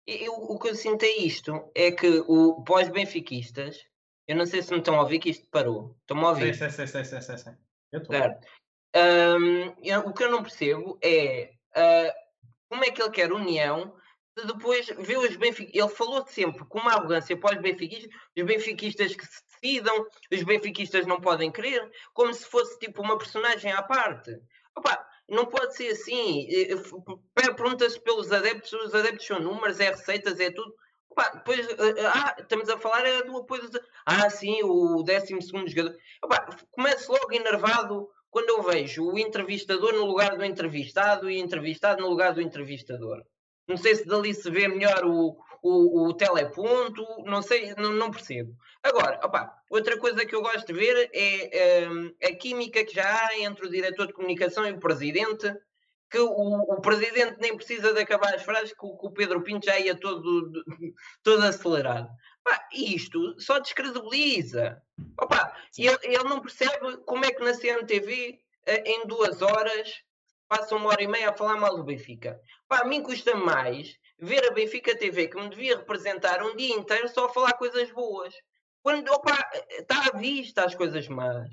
Eu- 0.06 0.34
o 0.34 0.60
que 0.60 0.70
eu 0.70 0.76
sinto 0.76 1.04
é 1.04 1.18
isto, 1.18 1.72
é 1.76 1.92
que 1.92 2.08
o 2.28 2.64
pós-benfiquistas, 2.64 3.84
eu 4.30 4.36
não 4.36 4.46
sei 4.46 4.62
se 4.62 4.72
me 4.72 4.78
estão 4.80 4.96
a 4.96 5.02
ouvir 5.02 5.20
que 5.20 5.30
isto 5.32 5.48
parou. 5.50 5.96
Estão-me 6.02 6.24
a 6.24 6.30
ouvir? 6.30 6.54
Sim, 6.56 6.70
sim, 6.70 6.88
sim, 6.88 7.04
sim, 7.04 7.22
sim, 7.22 7.38
sim. 7.38 7.58
Eu 7.92 8.00
estou. 8.02 8.16
Ahm, 8.96 9.74
eu- 9.84 10.02
o 10.02 10.14
que 10.14 10.24
eu 10.24 10.32
não 10.32 10.42
percebo 10.44 10.98
é 11.04 11.52
ah, 11.76 12.14
como 12.70 12.84
é 12.84 12.92
que 12.92 13.02
ele 13.02 13.12
quer 13.12 13.32
união 13.32 13.96
se 14.38 14.46
depois 14.48 14.88
vê 15.00 15.18
os 15.18 15.36
benfiquistas. 15.36 15.82
Ele 15.84 15.96
falou 15.96 16.26
sempre 16.28 16.66
com 16.66 16.80
uma 16.80 16.94
arrogância 16.94 17.36
para 17.38 17.56
os 17.56 17.62
benfiquistas, 17.62 18.10
os 18.38 18.44
benfiquistas 18.44 19.16
que 19.16 19.26
se 19.26 19.42
decidam, 19.62 20.06
os 20.32 20.44
benfiquistas 20.44 21.06
não 21.06 21.20
podem 21.20 21.52
querer, 21.52 21.90
como 22.14 22.34
se 22.34 22.46
fosse 22.46 22.78
tipo 22.80 23.02
uma 23.02 23.18
personagem 23.18 23.72
à 23.72 23.82
parte. 23.84 24.32
Opa, 24.78 25.06
não 25.28 25.46
pode 25.48 25.76
ser 25.76 25.90
assim. 25.90 26.48
Eh, 26.50 26.76
Pergunta-se 27.36 28.00
pelos 28.00 28.32
adeptos, 28.32 28.72
os 28.74 28.94
adeptos 28.96 29.26
são 29.28 29.40
números, 29.40 29.80
é 29.80 29.90
receitas, 29.90 30.40
é 30.40 30.52
tudo. 30.52 30.74
Opa, 31.10 31.30
depois, 31.30 31.68
eh, 31.68 32.06
ah, 32.06 32.36
estamos 32.40 32.70
a 32.70 32.78
falar 32.78 33.06
é 33.06 33.24
do 33.24 33.38
apoio 33.38 33.70
dos. 33.70 33.82
Ah, 34.06 34.30
sim, 34.30 34.62
o 34.64 35.04
12 35.04 35.40
jogador. 35.68 35.98
Opa, 36.24 36.58
começo 36.72 37.12
logo 37.12 37.34
enervado 37.34 38.08
quando 38.30 38.50
eu 38.50 38.64
vejo 38.64 39.06
o 39.06 39.18
entrevistador 39.18 39.94
no 39.94 40.06
lugar 40.06 40.38
do 40.38 40.46
entrevistado 40.46 41.30
e 41.30 41.40
entrevistado 41.40 42.02
no 42.02 42.10
lugar 42.10 42.34
do 42.34 42.42
entrevistador. 42.42 43.24
Não 43.68 43.78
sei 43.78 43.96
se 43.96 44.06
dali 44.06 44.34
se 44.34 44.50
vê 44.50 44.68
melhor 44.68 45.04
o, 45.06 45.38
o, 45.62 46.08
o 46.08 46.14
teleponto, 46.14 47.06
não 47.26 47.42
sei, 47.42 47.74
não, 47.76 47.92
não 47.92 48.12
percebo. 48.12 48.56
Agora, 48.82 49.20
opa, 49.24 49.54
outra 49.70 49.98
coisa 49.98 50.26
que 50.26 50.34
eu 50.34 50.42
gosto 50.42 50.68
de 50.68 50.74
ver 50.74 51.10
é 51.14 51.88
hum, 51.90 52.14
a 52.24 52.32
química 52.34 52.84
que 52.86 52.96
já 52.96 53.28
há 53.28 53.40
entre 53.40 53.66
o 53.66 53.70
diretor 53.70 54.08
de 54.08 54.14
comunicação 54.14 54.66
e 54.66 54.72
o 54.72 54.80
presidente, 54.80 55.54
que 56.10 56.20
o, 56.20 56.28
o 56.28 56.82
presidente 56.82 57.38
nem 57.40 57.56
precisa 57.56 57.94
de 57.94 58.02
acabar 58.02 58.34
as 58.34 58.44
frases, 58.44 58.74
que 58.74 58.86
o, 58.86 58.98
que 58.98 59.08
o 59.08 59.12
Pedro 59.12 59.44
Pinto 59.44 59.66
já 59.66 59.80
ia 59.80 59.96
todo, 59.96 60.52
todo 61.24 61.44
acelerado. 61.44 62.10
Pá, 62.44 62.68
isto 62.74 63.40
só 63.40 63.60
descredibiliza. 63.60 64.82
Opa, 65.22 65.56
ele, 65.78 65.98
ele 66.04 66.24
não 66.24 66.42
percebe 66.42 66.98
como 67.06 67.26
é 67.26 67.32
que 67.32 67.44
na 67.44 67.54
CMTV, 67.54 68.40
eh, 68.66 68.84
em 68.92 69.06
duas 69.06 69.42
horas, 69.42 69.94
passa 70.48 70.76
uma 70.76 70.90
hora 70.90 71.04
e 71.04 71.08
meia 71.08 71.30
a 71.30 71.38
falar 71.38 71.58
mal 71.58 71.78
do 71.78 71.84
Benfica. 71.84 72.40
Pá, 72.68 72.80
a 72.80 72.86
mim 72.86 73.04
custa 73.04 73.36
mais 73.36 73.96
ver 74.18 74.46
a 74.48 74.52
Benfica 74.52 74.98
TV, 74.98 75.28
que 75.28 75.40
me 75.40 75.50
devia 75.50 75.78
representar 75.78 76.44
um 76.44 76.56
dia 76.56 76.76
inteiro, 76.76 77.08
só 77.08 77.26
a 77.26 77.34
falar 77.34 77.54
coisas 77.54 77.92
boas. 77.92 78.34
Quando, 78.82 79.08
opa, 79.12 79.50
está 79.70 80.08
à 80.08 80.18
vista 80.18 80.64
as 80.64 80.74
coisas 80.74 81.08
más. 81.08 81.50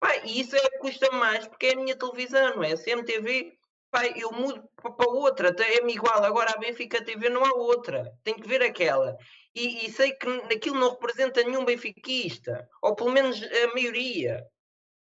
Pá, 0.00 0.16
e 0.24 0.40
isso 0.40 0.56
é 0.56 0.60
que 0.60 0.78
custa 0.78 1.10
mais, 1.10 1.46
porque 1.46 1.66
é 1.66 1.72
a 1.74 1.76
minha 1.76 1.96
televisão, 1.96 2.56
não 2.56 2.64
é? 2.64 2.72
A 2.72 2.76
CMTV, 2.76 3.57
pá, 3.90 4.06
eu 4.16 4.30
mudo 4.32 4.68
pa- 4.82 4.90
para 4.92 5.08
outra, 5.10 5.54
é-me 5.76 5.94
igual. 5.94 6.22
Agora 6.24 6.52
a 6.52 6.58
Benfica 6.58 7.04
TV 7.04 7.28
não 7.28 7.44
há 7.44 7.52
outra. 7.54 8.12
Tenho 8.24 8.38
que 8.40 8.48
ver 8.48 8.62
aquela. 8.62 9.16
E, 9.54 9.86
e 9.86 9.92
sei 9.92 10.12
que 10.12 10.28
aquilo 10.54 10.78
não 10.78 10.90
representa 10.90 11.42
nenhum 11.42 11.64
benfiquista, 11.64 12.68
ou 12.82 12.94
pelo 12.94 13.10
menos 13.12 13.42
a 13.42 13.74
maioria. 13.74 14.44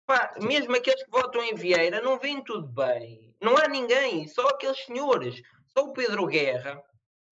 Pá, 0.05 0.33
mesmo 0.41 0.75
aqueles 0.75 1.03
que 1.03 1.11
votam 1.11 1.43
em 1.43 1.53
Vieira 1.55 2.01
não 2.01 2.17
veem 2.17 2.43
tudo 2.43 2.67
bem. 2.67 3.35
Não 3.41 3.57
há 3.57 3.67
ninguém, 3.67 4.27
só 4.27 4.47
aqueles 4.47 4.83
senhores. 4.85 5.41
Só 5.67 5.85
o 5.85 5.93
Pedro 5.93 6.25
Guerra 6.25 6.81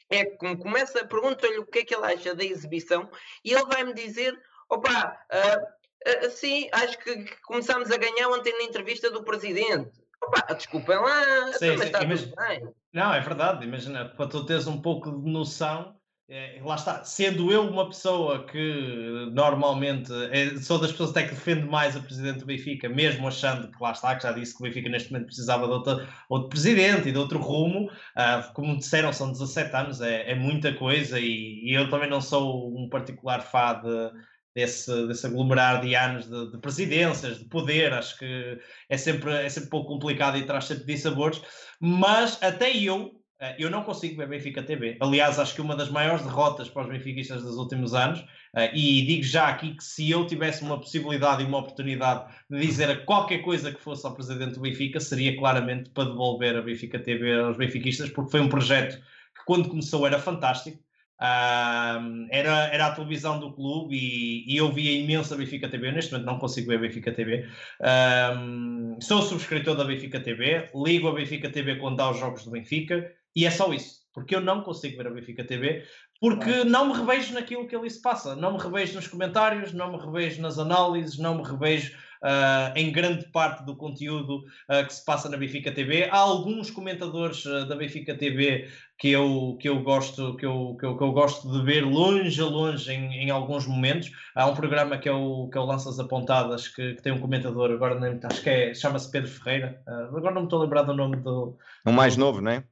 é 0.10 0.26
que 0.26 0.45
me 0.45 0.57
começa, 0.57 1.06
pergunta-lhe 1.07 1.57
o 1.60 1.65
que 1.65 1.80
é 1.80 1.86
que 1.86 1.95
ele 1.95 2.06
acha 2.06 2.36
da 2.36 2.44
exibição 2.44 3.10
e 3.44 3.53
ele 3.53 3.65
vai-me 3.65 3.94
dizer: 3.94 4.40
opá, 4.69 5.26
ah, 5.32 5.61
ah, 6.06 6.30
sim, 6.30 6.69
acho 6.72 6.98
que 6.99 7.26
começámos 7.41 7.90
a 7.91 7.98
ganhar 7.98 8.30
ontem 8.30 8.53
na 8.57 8.64
entrevista 8.64 9.10
do 9.10 9.23
presidente. 9.23 10.05
Opá, 10.27 10.53
desculpem 10.53 10.97
lá, 10.97 11.52
Sim, 11.53 11.77
sim, 11.77 11.84
está 11.85 12.03
imag- 12.03 12.19
tudo 12.23 12.35
bem. 12.35 12.68
Não, 12.93 13.14
é 13.14 13.19
verdade. 13.19 13.65
Imagina, 13.65 14.06
para 14.06 14.27
tu 14.27 14.45
teres 14.45 14.68
um 14.68 14.81
pouco 14.81 15.11
de 15.22 15.30
noção, 15.30 15.95
eh, 16.30 16.60
lá 16.64 16.76
está, 16.76 17.03
sendo 17.03 17.52
eu 17.52 17.64
uma 17.69 17.88
pessoa 17.88 18.45
que 18.45 19.30
normalmente 19.34 20.11
é- 20.31 20.56
sou 20.57 20.80
das 20.80 20.91
pessoas 20.91 21.11
até 21.11 21.23
que 21.23 21.35
defende 21.35 21.65
mais 21.68 21.95
o 21.95 22.02
presidente 22.02 22.39
do 22.39 22.45
Benfica, 22.45 22.88
mesmo 22.89 23.27
achando 23.27 23.69
que 23.69 23.81
lá 23.84 23.91
está, 23.91 24.15
que 24.15 24.23
já 24.23 24.31
disse 24.31 24.56
que 24.56 24.64
o 24.64 24.64
Benfica 24.64 24.89
neste 24.89 25.11
momento 25.11 25.27
precisava 25.27 25.68
de 25.68 25.73
outra, 25.73 26.07
outro 26.30 26.49
presidente 26.49 27.10
e 27.10 27.11
de 27.11 27.18
outro 27.18 27.38
rumo, 27.39 27.91
ah, 28.15 28.49
como 28.53 28.77
disseram, 28.77 29.11
são 29.14 29.31
17 29.31 29.76
anos, 29.76 30.02
é, 30.02 30.31
é 30.31 30.35
muita 30.35 30.73
coisa 30.73 31.19
e, 31.19 31.61
e 31.65 31.73
eu 31.73 31.89
também 31.89 32.10
não 32.10 32.22
sou 32.22 32.76
um 32.76 32.89
particular 32.89 33.41
fã 33.41 33.80
de, 33.84 34.11
desse, 34.56 35.07
desse 35.07 35.27
aglomerar 35.27 35.82
de 35.82 35.94
anos 35.95 36.27
de, 36.30 36.52
de 36.52 36.57
presidências, 36.60 37.40
de 37.40 37.45
poder, 37.45 37.91
acho 37.94 38.18
que 38.18 38.57
é 38.90 38.98
sempre, 38.98 39.32
é 39.32 39.49
sempre 39.49 39.68
um 39.68 39.69
pouco 39.69 39.90
complicado 39.90 40.38
e 40.38 40.45
traz 40.45 40.65
sempre 40.65 40.86
dissabores, 40.86 41.41
mas 41.80 42.41
até 42.41 42.76
eu, 42.76 43.11
eh, 43.41 43.57
eu 43.60 43.69
não 43.69 43.84
consigo 43.84 44.15
ver 44.15 44.30
Benfica 44.30 44.64
TV. 44.64 44.98
Aliás, 45.02 45.38
acho 45.40 45.53
que 45.53 45.61
uma 45.61 45.76
das 45.76 45.90
maiores 45.90 46.23
derrotas 46.23 46.69
para 46.69 46.84
os 46.84 46.90
benfiquistas 46.90 47.44
dos 47.44 47.57
últimos 47.57 47.94
anos, 47.94 48.26
eh, 48.56 48.72
e 48.73 49.06
digo 49.06 49.23
já 49.23 49.49
aqui 49.49 49.76
que 49.76 49.84
se 49.84 50.10
eu 50.10 50.26
tivesse 50.26 50.64
uma 50.64 50.80
possibilidade 50.80 51.44
e 51.44 51.45
uma 51.45 51.57
oportunidade 51.57 52.34
de 52.49 52.65
dizer 52.65 53.03
qualquer 53.03 53.40
coisa 53.40 53.73
que 53.73 53.82
fosse 53.82 54.06
ao 54.07 54.15
presidente 54.15 54.53
do 54.53 54.61
Benfica, 54.61 55.02
seria 55.02 55.38
claramente 55.38 55.90
para 55.90 56.06
devolver 56.06 56.56
a 56.56 56.61
Benfica 56.61 56.98
TV 56.98 57.38
aos 57.41 57.57
benfiquistas, 57.57 58.10
porque 58.10 58.32
foi 58.32 58.40
um 58.40 58.48
projeto 58.48 58.95
que 58.95 59.44
quando 59.45 59.68
começou 59.68 60.07
era 60.07 60.18
fantástico. 60.18 60.85
Ahm, 61.20 62.28
era, 62.30 62.68
era 62.74 62.88
a 62.88 62.92
televisão 62.92 63.40
do 63.40 63.54
clube 63.54 63.96
e, 63.96 64.54
e 64.54 64.58
eu 64.58 64.72
via 64.72 64.92
imensa 64.92 65.36
Benfica 65.36 65.70
TV. 65.70 65.92
Neste 65.92 66.12
momento 66.12 66.28
não 66.28 66.40
consigo 66.40 66.68
ver 66.68 66.80
Benfica 66.80 67.12
TV. 67.12 67.48
Ahm, 67.82 69.00
sou 69.02 69.22
subscritor 69.22 69.76
da 69.76 69.84
Benfica 69.84 70.20
TV, 70.20 70.70
ligo 70.76 71.08
a 71.08 71.14
Benfica 71.14 71.50
TV 71.50 71.76
quando 71.78 71.98
dá 71.98 72.10
os 72.10 72.20
jogos 72.20 72.44
do 72.44 72.52
Benfica 72.52 73.12
e 73.36 73.46
é 73.46 73.52
só 73.52 73.74
isso, 73.74 74.02
porque 74.14 74.36
eu 74.36 74.42
não 74.42 74.62
consigo 74.62 74.98
ver 74.98 75.08
a 75.08 75.12
Benfica 75.12 75.44
TV, 75.44 75.84
porque 76.22 76.64
não 76.64 76.88
me 76.88 76.94
revejo 76.94 77.34
naquilo 77.34 77.68
que 77.68 77.76
ali 77.76 77.90
se 77.90 78.02
passa, 78.02 78.36
não 78.36 78.54
me 78.54 78.60
revejo 78.60 78.96
nos 78.96 79.08
comentários, 79.08 79.74
não 79.74 79.92
me 79.92 79.98
revejo 79.98 80.42
nas 80.42 80.58
análises, 80.58 81.18
não 81.18 81.36
me 81.36 81.44
revejo 81.44 81.98
ah, 82.27 82.73
em 82.76 82.91
grande 82.91 83.27
parte 83.27 83.64
do 83.64 83.76
conteúdo 83.76 84.43
ah, 84.68 84.84
que 84.84 84.91
se 84.91 85.06
passa 85.06 85.30
na 85.30 85.38
Benfica 85.38 85.72
TV. 85.72 86.06
Há 86.06 86.18
alguns 86.18 86.72
comentadores 86.72 87.45
ah, 87.45 87.65
da 87.65 87.76
Benfica 87.76 88.18
TV 88.18 88.68
que 88.97 89.11
eu, 89.11 89.56
que 89.60 89.69
eu, 89.69 89.84
gosto, 89.84 90.35
que, 90.38 90.45
eu, 90.45 90.76
que, 90.80 90.85
eu, 90.88 90.97
que 90.97 91.03
eu 91.03 91.11
gosto 91.11 91.52
de 91.52 91.64
ver 91.64 91.81
longe 91.81 92.41
a 92.41 92.45
longe 92.45 92.91
em, 92.91 93.14
em 93.14 93.30
alguns 93.30 93.68
momentos. 93.68 94.11
Há 94.34 94.47
um 94.47 94.56
programa 94.56 94.97
que 94.97 95.07
é 95.07 95.14
o, 95.14 95.47
que 95.49 95.57
é 95.57 95.61
o 95.61 95.65
Lanças 95.65 95.99
Apontadas, 95.99 96.68
que, 96.68 96.95
que 96.95 97.02
tem 97.03 97.14
um 97.14 97.19
comentador, 97.19 97.69
agora 97.72 97.99
nem, 97.99 98.19
acho 98.23 98.41
que 98.41 98.49
é, 98.49 98.73
chama-se 98.73 99.11
Pedro 99.11 99.30
Ferreira. 99.30 99.80
Ah, 99.88 100.07
agora 100.07 100.34
não 100.34 100.41
me 100.41 100.47
estou 100.47 100.60
a 100.60 100.64
lembrar 100.64 100.81
do 100.81 100.95
nome 100.95 101.18
do. 101.18 101.56
O 101.85 101.91
mais 101.91 102.18
novo, 102.18 102.41
não 102.41 102.52
é? 102.52 102.64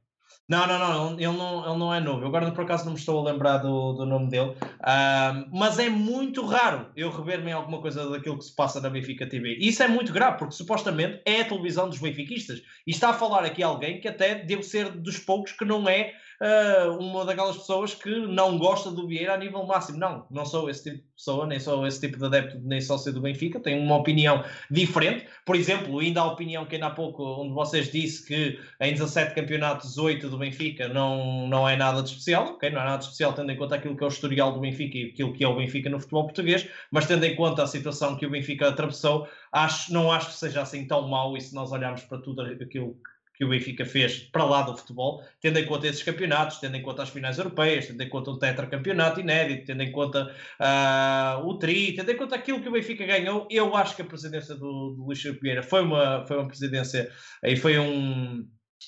Não, 0.46 0.66
não, 0.66 0.78
não, 0.78 1.12
ele 1.14 1.38
não, 1.38 1.66
ele 1.66 1.78
não 1.78 1.94
é 1.94 2.00
novo. 2.00 2.22
Eu 2.22 2.28
agora 2.28 2.50
por 2.50 2.64
acaso 2.64 2.84
não 2.84 2.92
me 2.92 2.98
estou 2.98 3.18
a 3.18 3.30
lembrar 3.30 3.58
do, 3.58 3.94
do 3.94 4.04
nome 4.04 4.28
dele. 4.28 4.54
Ah, 4.80 5.46
mas 5.50 5.78
é 5.78 5.88
muito 5.88 6.44
raro 6.44 6.90
eu 6.94 7.10
rever-me 7.10 7.50
em 7.50 7.54
alguma 7.54 7.80
coisa 7.80 8.10
daquilo 8.10 8.36
que 8.36 8.44
se 8.44 8.54
passa 8.54 8.78
na 8.78 8.90
Benfica 8.90 9.26
TV. 9.26 9.56
Isso 9.58 9.82
é 9.82 9.88
muito 9.88 10.12
grave, 10.12 10.38
porque 10.38 10.54
supostamente 10.54 11.22
é 11.24 11.40
a 11.40 11.44
televisão 11.44 11.88
dos 11.88 11.98
benfiquistas. 11.98 12.62
E 12.86 12.90
está 12.90 13.10
a 13.10 13.14
falar 13.14 13.44
aqui 13.44 13.62
alguém 13.62 14.00
que 14.00 14.08
até 14.08 14.34
deve 14.34 14.62
ser 14.62 14.90
dos 14.90 15.18
poucos 15.18 15.52
que 15.52 15.64
não 15.64 15.88
é 15.88 16.12
uh, 16.44 16.98
uma 16.98 17.24
daquelas 17.24 17.56
pessoas 17.56 17.94
que 17.94 18.26
não 18.26 18.58
gosta 18.58 18.90
do 18.90 19.08
Vieira 19.08 19.34
a 19.34 19.36
nível 19.38 19.64
máximo. 19.64 19.98
Não, 19.98 20.26
não 20.30 20.44
sou 20.44 20.68
esse 20.68 20.84
tipo 20.84 20.96
de 20.96 21.12
pessoa, 21.16 21.46
nem 21.46 21.58
sou 21.58 21.86
esse 21.86 22.00
tipo 22.00 22.18
de 22.18 22.24
adepto, 22.26 22.60
nem 22.62 22.80
sócio 22.80 23.12
do 23.12 23.20
Benfica. 23.20 23.58
Tenho 23.58 23.82
uma 23.82 23.96
opinião 23.96 24.44
diferente. 24.70 25.26
Por 25.46 25.56
exemplo, 25.56 25.98
ainda 25.98 26.20
a 26.20 26.26
opinião 26.26 26.66
que 26.66 26.74
ainda 26.74 26.88
há 26.88 26.90
pouco, 26.90 27.22
onde 27.22 27.54
vocês 27.54 27.90
disse 27.90 28.26
que 28.26 28.58
em 28.80 28.92
17 28.92 29.34
campeonatos, 29.34 29.96
8 29.96 30.28
do 30.28 30.36
Benfica 30.36 30.88
não, 30.88 31.48
não 31.48 31.68
é 31.68 31.76
nada 31.76 32.02
de 32.02 32.10
especial. 32.10 32.54
Okay? 32.54 32.70
Não 32.70 32.80
é 32.80 32.84
nada 32.84 32.98
de 32.98 33.04
especial, 33.04 33.32
tendo 33.32 33.50
em 33.50 33.56
conta 33.56 33.76
aquilo 33.76 33.96
que 33.96 34.04
é 34.04 34.06
o 34.06 34.08
historial 34.08 34.52
do 34.52 34.60
Benfica 34.60 34.98
e 34.98 35.10
aquilo 35.10 35.32
que 35.32 35.42
é 35.42 35.48
o 35.48 35.56
Benfica 35.56 35.88
no 35.88 35.98
futebol 35.98 36.24
português, 36.24 36.68
mas 36.90 37.06
tendo 37.06 37.24
em 37.24 37.34
conta 37.34 37.62
a 37.62 37.66
situação 37.66 38.16
que 38.16 38.26
o 38.26 38.30
Benfica 38.30 38.68
atravessou, 38.68 39.26
acho, 39.50 39.92
não 39.92 40.12
acho 40.12 40.28
que 40.28 40.34
seja 40.34 40.62
assim 40.62 40.86
tão 40.86 41.08
mau 41.08 41.36
e 41.36 41.40
se 41.40 41.54
nós 41.54 41.72
olharmos 41.72 42.02
para 42.02 42.18
tudo 42.18 42.42
aquilo 42.42 42.96
que 43.34 43.44
o 43.44 43.48
Benfica 43.48 43.84
fez 43.84 44.18
para 44.18 44.44
lá 44.44 44.62
do 44.62 44.76
futebol, 44.76 45.22
tendo 45.40 45.58
em 45.58 45.66
conta 45.66 45.88
esses 45.88 46.02
campeonatos, 46.02 46.58
tendo 46.58 46.76
em 46.76 46.82
conta 46.82 47.02
as 47.02 47.10
finais 47.10 47.36
europeias, 47.36 47.86
tendo 47.86 48.00
em 48.00 48.08
conta 48.08 48.30
o 48.30 48.38
tetracampeonato 48.38 49.20
inédito, 49.20 49.66
tendo 49.66 49.82
em 49.82 49.90
conta 49.90 50.34
uh, 50.60 51.46
o 51.46 51.58
tri, 51.58 51.92
tendo 51.92 52.10
em 52.10 52.16
conta 52.16 52.36
aquilo 52.36 52.60
que 52.60 52.68
o 52.68 52.72
Benfica 52.72 53.04
ganhou, 53.04 53.46
eu 53.50 53.74
acho 53.74 53.96
que 53.96 54.02
a 54.02 54.04
presidência 54.04 54.54
do, 54.54 54.94
do 54.96 55.04
Luís 55.04 55.22
Vieira 55.42 55.62
foi 55.62 55.82
uma, 55.82 56.24
foi 56.26 56.36
uma 56.36 56.46
presidência 56.46 57.10
e 57.42 57.56
foi 57.56 57.78
um 57.78 58.46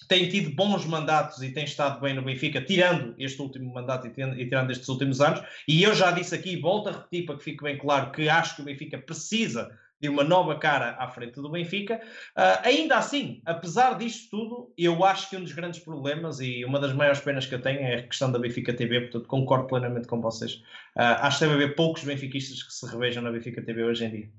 tem 0.09 0.29
tido 0.29 0.55
bons 0.55 0.85
mandatos 0.85 1.43
e 1.43 1.51
tem 1.51 1.65
estado 1.65 2.01
bem 2.01 2.15
no 2.15 2.23
Benfica, 2.23 2.61
tirando 2.61 3.15
este 3.19 3.41
último 3.41 3.73
mandato 3.73 4.07
e, 4.07 4.11
tendo, 4.11 4.39
e 4.39 4.45
tirando 4.45 4.71
estes 4.71 4.89
últimos 4.89 5.21
anos. 5.21 5.41
E 5.67 5.83
eu 5.83 5.95
já 5.95 6.11
disse 6.11 6.35
aqui, 6.35 6.61
volto 6.61 6.89
a 6.89 6.93
repetir 6.93 7.25
para 7.25 7.37
que 7.37 7.45
fique 7.45 7.63
bem 7.63 7.79
claro, 7.79 8.13
que 8.13 8.29
acho 8.29 8.57
que 8.57 8.63
o 8.63 8.65
Benfica 8.65 8.99
precisa 8.99 9.71
de 10.01 10.09
uma 10.09 10.23
nova 10.23 10.59
cara 10.59 10.97
à 10.99 11.09
frente 11.09 11.41
do 11.41 11.51
Benfica. 11.51 12.01
Uh, 12.37 12.61
ainda 12.65 12.97
assim, 12.97 13.41
apesar 13.45 13.97
disto 13.97 14.31
tudo, 14.31 14.73
eu 14.77 15.05
acho 15.05 15.31
que 15.31 15.37
um 15.37 15.43
dos 15.43 15.53
grandes 15.53 15.81
problemas 15.81 16.41
e 16.41 16.65
uma 16.65 16.79
das 16.79 16.93
maiores 16.93 17.21
penas 17.21 17.47
que 17.47 17.55
eu 17.55 17.63
tenho 17.63 17.81
é 17.81 17.97
a 17.97 18.07
questão 18.07 18.31
da 18.31 18.39
Benfica 18.39 18.75
TV, 18.75 19.03
portanto 19.03 19.27
concordo 19.27 19.67
plenamente 19.67 20.07
com 20.07 20.21
vocês. 20.21 20.55
Uh, 20.97 21.21
acho 21.21 21.39
que 21.39 21.45
deve 21.47 21.63
haver 21.63 21.75
poucos 21.75 22.05
benfiquistas 22.05 22.63
que 22.63 22.73
se 22.73 22.87
revejam 22.87 23.23
na 23.23 23.33
Benfica 23.33 23.63
TV 23.63 23.85
hoje 23.85 24.05
em 24.05 24.11
dia. 24.11 24.31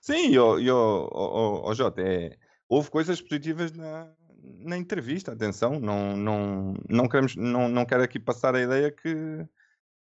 Sim, 0.00 0.34
eu, 0.34 0.60
eu, 0.60 1.08
oh, 1.12 1.62
oh, 1.64 1.74
Jota, 1.74 2.02
é, 2.02 2.36
houve 2.68 2.90
coisas 2.90 3.20
positivas 3.20 3.72
na, 3.72 4.10
na 4.60 4.76
entrevista, 4.76 5.32
atenção, 5.32 5.78
não, 5.78 6.16
não, 6.16 6.74
não, 6.88 7.08
queremos, 7.08 7.36
não, 7.36 7.68
não 7.68 7.84
quero 7.84 8.02
aqui 8.02 8.18
passar 8.18 8.54
a 8.54 8.60
ideia 8.60 8.90
que 8.90 9.46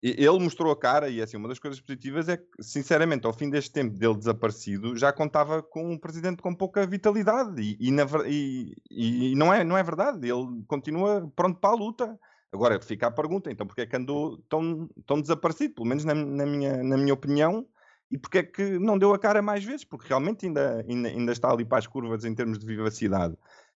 ele 0.02 0.40
mostrou 0.40 0.72
a 0.72 0.80
cara 0.80 1.10
e 1.10 1.22
assim, 1.22 1.38
uma 1.38 1.48
das 1.48 1.60
coisas 1.60 1.80
positivas 1.80 2.30
é 2.30 2.38
que, 2.38 2.46
sinceramente, 2.62 3.26
ao 3.26 3.34
fim 3.34 3.50
deste 3.50 3.72
tempo 3.72 3.98
dele 3.98 4.16
desaparecido, 4.16 4.96
já 4.96 5.12
contava 5.12 5.64
com 5.64 5.92
um 5.92 5.98
presidente 5.98 6.42
com 6.42 6.54
pouca 6.54 6.86
vitalidade 6.86 7.62
e, 7.62 7.78
e, 7.80 7.92
na, 7.92 8.06
e, 8.28 8.76
e 8.92 9.36
não, 9.36 9.54
é, 9.54 9.64
não 9.64 9.78
é 9.78 9.82
verdade, 9.82 10.30
ele 10.30 10.64
continua 10.68 11.32
pronto 11.36 11.60
para 11.60 11.72
a 11.72 11.76
luta. 11.76 12.20
Agora 12.52 12.80
fica 12.80 13.08
a 13.08 13.12
pergunta, 13.12 13.52
então, 13.52 13.68
porque 13.68 13.82
é 13.82 13.86
que 13.86 13.96
andou 13.96 14.38
tão, 14.48 14.88
tão 15.06 15.20
desaparecido, 15.20 15.76
pelo 15.76 15.88
menos 15.88 16.06
na, 16.06 16.14
na, 16.14 16.46
minha, 16.46 16.82
na 16.84 16.98
minha 16.98 17.14
opinião, 17.14 17.68
e 18.10 18.18
porque 18.18 18.38
é 18.38 18.44
que 18.44 18.80
não 18.80 18.98
deu 18.98 19.14
a 19.14 19.20
cara 19.20 19.42
mais 19.42 19.64
vezes, 19.64 19.84
porque 19.84 20.08
realmente 20.08 20.46
ainda, 20.46 20.86
ainda, 20.88 21.10
ainda 21.10 21.32
está 21.32 21.52
ali 21.52 21.66
para 21.66 21.80
as 21.80 21.88
curvas 21.88 22.24
em 22.24 22.34
termos 22.34 22.58
de 22.58 22.66
vivacidade. 22.66 23.36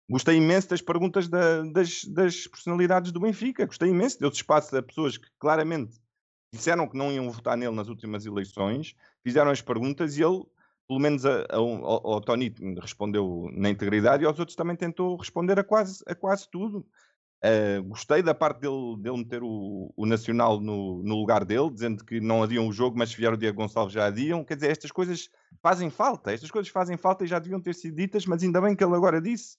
Gostei 0.09 0.35
imenso 0.37 0.69
das 0.69 0.81
perguntas 0.81 1.27
da, 1.27 1.63
das, 1.63 2.03
das, 2.05 2.47
personalidades 2.47 3.11
do 3.11 3.19
Benfica. 3.19 3.65
Gostei 3.65 3.89
imenso. 3.89 4.19
Deu-se 4.19 4.37
espaço 4.37 4.75
a 4.75 4.83
pessoas 4.83 5.17
que 5.17 5.27
claramente 5.39 5.97
disseram 6.51 6.87
que 6.87 6.97
não 6.97 7.11
iam 7.11 7.31
votar 7.31 7.57
nele 7.57 7.75
nas 7.75 7.87
últimas 7.87 8.25
eleições, 8.25 8.95
fizeram 9.23 9.51
as 9.51 9.61
perguntas 9.61 10.17
e 10.17 10.23
ele, 10.23 10.43
pelo 10.87 10.99
menos 10.99 11.25
a, 11.25 11.41
a, 11.49 11.55
ao, 11.55 12.13
ao 12.13 12.21
Tony, 12.21 12.53
respondeu 12.81 13.49
na 13.53 13.69
integridade 13.69 14.23
e 14.23 14.25
aos 14.25 14.37
outros 14.37 14.55
também 14.55 14.75
tentou 14.75 15.15
responder 15.15 15.57
a 15.57 15.63
quase, 15.63 16.03
a 16.05 16.13
quase 16.13 16.49
tudo. 16.49 16.85
Uh, 17.43 17.81
gostei 17.85 18.21
da 18.21 18.35
parte 18.35 18.59
dele, 18.59 18.97
dele 18.99 19.17
meter 19.17 19.41
o, 19.41 19.91
o 19.97 20.05
Nacional 20.05 20.59
no, 20.59 21.01
no, 21.01 21.15
lugar 21.15 21.43
dele, 21.43 21.71
dizendo 21.71 22.05
que 22.05 22.19
não 22.19 22.43
adiam 22.43 22.67
o 22.67 22.71
jogo, 22.71 22.95
mas 22.95 23.09
se 23.09 23.17
vier 23.17 23.33
o 23.33 23.37
Diego 23.37 23.57
Gonçalves 23.57 23.93
já 23.93 24.05
adiam. 24.05 24.43
Quer 24.43 24.55
dizer, 24.55 24.69
estas 24.69 24.91
coisas 24.91 25.27
fazem 25.59 25.89
falta, 25.89 26.31
estas 26.31 26.51
coisas 26.51 26.71
fazem 26.71 26.97
falta 26.97 27.23
e 27.23 27.27
já 27.27 27.39
deviam 27.39 27.59
ter 27.59 27.73
sido 27.73 27.95
ditas, 27.95 28.27
mas 28.27 28.43
ainda 28.43 28.61
bem 28.61 28.75
que 28.75 28.83
ele 28.83 28.93
agora 28.93 29.19
disse 29.19 29.57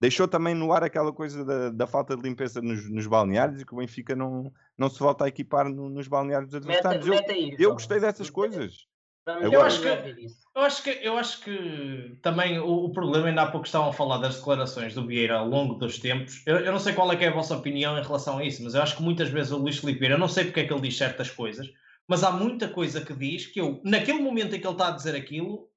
deixou 0.00 0.26
também 0.26 0.54
no 0.54 0.72
ar 0.72 0.82
aquela 0.82 1.12
coisa 1.12 1.44
da, 1.44 1.70
da 1.70 1.86
falta 1.86 2.16
de 2.16 2.22
limpeza 2.22 2.62
nos, 2.62 2.90
nos, 2.90 3.06
balneários 3.06 3.60
e 3.60 3.66
que 3.66 3.74
o 3.74 3.78
Benfica 3.78 4.16
não, 4.16 4.52
não 4.76 4.88
se 4.88 4.98
volta 4.98 5.24
a 5.24 5.28
equipar 5.28 5.68
no, 5.68 5.90
nos 5.90 6.08
balneários 6.08 6.54
adversários. 6.54 7.06
eu, 7.06 7.14
eu 7.58 7.72
gostei 7.72 8.00
dessas 8.00 8.30
coisas. 8.30 8.88
Agora, 9.26 9.54
eu, 9.54 9.62
acho 9.62 9.82
que, 9.82 9.88
eu, 9.88 10.62
acho 10.62 10.82
que, 10.82 10.90
eu 11.02 11.18
acho 11.18 11.40
que 11.42 12.18
também 12.22 12.58
o, 12.58 12.86
o, 12.86 12.92
problema, 12.92 13.28
ainda 13.28 13.42
há 13.42 13.50
pouco 13.50 13.66
estavam 13.66 13.90
a 13.90 13.92
falar 13.92 14.18
das 14.18 14.36
declarações 14.36 14.94
do 14.94 15.06
Vieira 15.06 15.36
ao 15.36 15.46
longo 15.46 15.74
dos 15.74 15.98
tempos. 15.98 16.42
Eu, 16.46 16.56
eu 16.56 16.72
não 16.72 16.80
sei 16.80 16.94
qual 16.94 17.12
é, 17.12 17.22
é 17.22 17.28
a 17.28 17.32
vossa 17.32 17.54
opinião 17.54 17.98
em 17.98 18.02
relação 18.02 18.38
a 18.38 18.44
isso, 18.44 18.64
mas 18.64 18.74
eu 18.74 18.82
acho 18.82 18.96
que 18.96 19.02
muitas 19.02 19.28
vezes 19.28 19.52
o 19.52 19.58
Luís 19.58 19.78
Filipe 19.78 20.00
Vieira, 20.00 20.14
eu 20.14 20.18
não 20.18 20.28
sei 20.28 20.44
porque 20.44 20.60
é 20.60 20.66
que 20.66 20.72
ele 20.72 20.80
diz 20.80 20.96
certas 20.96 21.30
coisas, 21.30 21.68
mas 22.08 22.24
há 22.24 22.32
muita 22.32 22.66
coisa 22.66 23.00
que 23.00 23.14
diz 23.14 23.46
que 23.46 23.60
eu, 23.60 23.80
naquele 23.84 24.20
momento 24.20 24.56
em 24.56 24.60
que 24.60 24.66
ele 24.66 24.74
está 24.74 24.88
a 24.88 24.92
dizer 24.92 25.14
aquilo, 25.14 25.69